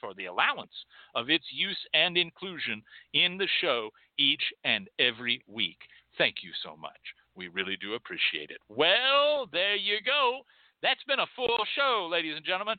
for 0.00 0.14
the 0.14 0.26
allowance 0.26 0.72
of 1.14 1.28
its 1.28 1.44
use 1.52 1.76
and 1.92 2.16
inclusion 2.16 2.82
in 3.12 3.36
the 3.36 3.48
show 3.60 3.90
each 4.18 4.42
and 4.64 4.88
every 4.98 5.42
week. 5.46 5.78
Thank 6.16 6.36
you 6.42 6.50
so 6.62 6.76
much. 6.76 6.92
We 7.40 7.48
really 7.48 7.78
do 7.80 7.94
appreciate 7.94 8.50
it. 8.50 8.58
Well, 8.68 9.48
there 9.50 9.74
you 9.74 9.96
go. 10.04 10.40
That's 10.82 11.02
been 11.08 11.20
a 11.20 11.34
full 11.34 11.64
show, 11.74 12.06
ladies 12.12 12.36
and 12.36 12.44
gentlemen. 12.44 12.76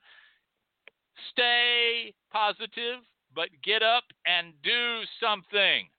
Stay 1.32 2.14
positive, 2.32 3.02
but 3.34 3.50
get 3.64 3.82
up 3.82 4.04
and 4.28 4.54
do 4.62 5.02
something. 5.20 5.90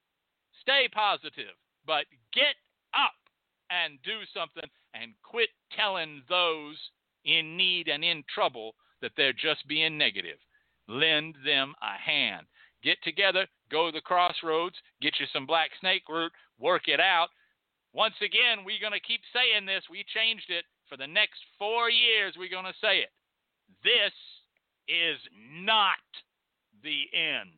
Stay 0.60 0.89
positive, 0.94 1.59
but 1.84 2.05
get 2.32 2.55
up 2.94 3.18
and 3.68 3.98
do 4.05 4.22
something 4.32 4.70
and 4.94 5.10
quit 5.24 5.48
telling 5.76 6.22
those 6.28 6.76
in 7.24 7.56
need 7.56 7.89
and 7.89 8.05
in 8.05 8.22
trouble 8.32 8.76
that 9.01 9.10
they're 9.16 9.32
just 9.32 9.66
being 9.66 9.98
negative. 9.98 10.39
Lend 10.86 11.34
them 11.44 11.74
a 11.82 11.98
hand. 11.98 12.47
Get 12.84 12.98
together, 13.02 13.48
go 13.72 13.86
to 13.86 13.93
the 13.93 14.01
crossroads, 14.01 14.76
get 15.01 15.14
you 15.18 15.26
some 15.32 15.47
black 15.47 15.70
snake 15.80 16.05
root, 16.09 16.30
work 16.60 16.86
it 16.86 17.01
out. 17.01 17.30
Once 17.93 18.14
again, 18.24 18.64
we're 18.64 18.81
going 18.81 18.97
to 18.97 19.05
keep 19.05 19.20
saying 19.36 19.66
this. 19.66 19.85
We 19.90 20.05
changed 20.09 20.48
it. 20.48 20.64
For 20.89 20.97
the 20.97 21.06
next 21.06 21.40
four 21.59 21.89
years, 21.89 22.35
we're 22.36 22.52
going 22.52 22.69
to 22.69 22.77
say 22.81 23.01
it. 23.01 23.12
This 23.85 24.12
is 24.89 25.16
not 25.64 26.01
the 26.82 27.09
end. 27.16 27.52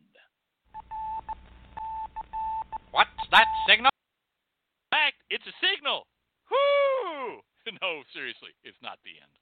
What's 2.91 3.11
that 3.31 3.47
signal? 3.69 3.91
In 3.91 4.91
fact, 4.91 5.17
it's 5.31 5.47
a 5.47 5.57
signal. 5.63 6.07
Whoo! 6.51 7.41
No, 7.81 8.03
seriously, 8.13 8.51
it's 8.63 8.77
not 8.83 8.99
the 9.09 9.17
end. 9.17 9.33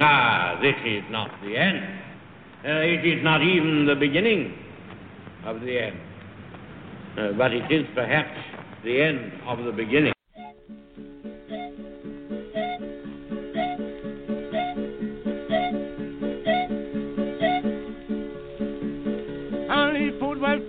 Ah, 0.00 0.56
this 0.62 0.76
is 0.86 1.02
not 1.10 1.30
the 1.42 1.56
end. 1.56 1.82
Uh, 2.64 2.78
it 2.78 3.04
is 3.04 3.24
not 3.24 3.42
even 3.42 3.86
the 3.86 3.96
beginning 3.96 4.54
of 5.44 5.60
the 5.60 5.78
end. 5.78 5.98
Uh, 7.18 7.32
but 7.36 7.52
it 7.52 7.70
is 7.72 7.84
perhaps 7.92 8.30
the 8.84 9.02
end 9.02 9.32
of 9.46 9.64
the 9.64 9.72
beginning. 9.72 10.12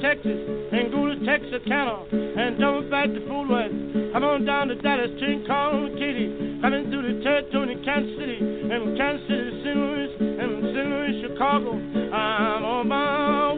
Texas, 0.01 0.37
and 0.73 0.91
go 0.91 1.07
to 1.07 1.25
Texarkana, 1.25 2.05
and 2.11 2.59
double 2.59 2.89
back 2.89 3.07
to 3.07 3.27
Fort 3.27 3.49
Worth. 3.49 3.71
I'm 4.15 4.23
on 4.23 4.45
down 4.45 4.67
to 4.69 4.75
Dallas, 4.75 5.11
calling 5.47 5.93
Katy, 5.93 6.59
coming 6.61 6.89
through 6.89 7.17
the 7.17 7.23
territory 7.23 7.73
in 7.73 7.83
Kansas 7.83 8.17
City, 8.17 8.37
and 8.41 8.97
Kansas 8.97 9.27
City, 9.27 9.61
St. 9.63 9.77
Louis, 9.77 10.11
and 10.19 10.51
St. 10.73 10.87
Louis, 10.89 11.21
Chicago. 11.21 11.71
I'm 12.13 12.65
on 12.65 12.87
my 12.87 13.50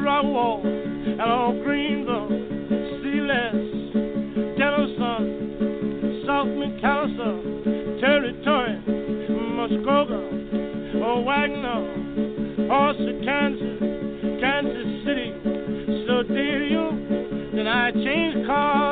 Through 0.00 0.08
Rockwall 0.08 0.64
and 0.64 1.20
on 1.20 1.62
Greenville, 1.62 2.28
Sealess, 3.02 3.52
Denison, 4.56 5.22
South 6.24 6.48
McAlester, 6.48 8.00
Territory, 8.00 8.80
Muskogee, 9.28 11.02
oh, 11.04 11.20
Wagner, 11.20 11.80
Horse, 12.66 12.96
Kansas, 13.22 13.78
Kansas 14.40 15.04
City. 15.04 15.30
So 16.06 16.22
did 16.22 16.70
you? 16.70 17.50
Then 17.52 17.66
I 17.66 17.92
changed 17.92 18.46
cars 18.46 18.89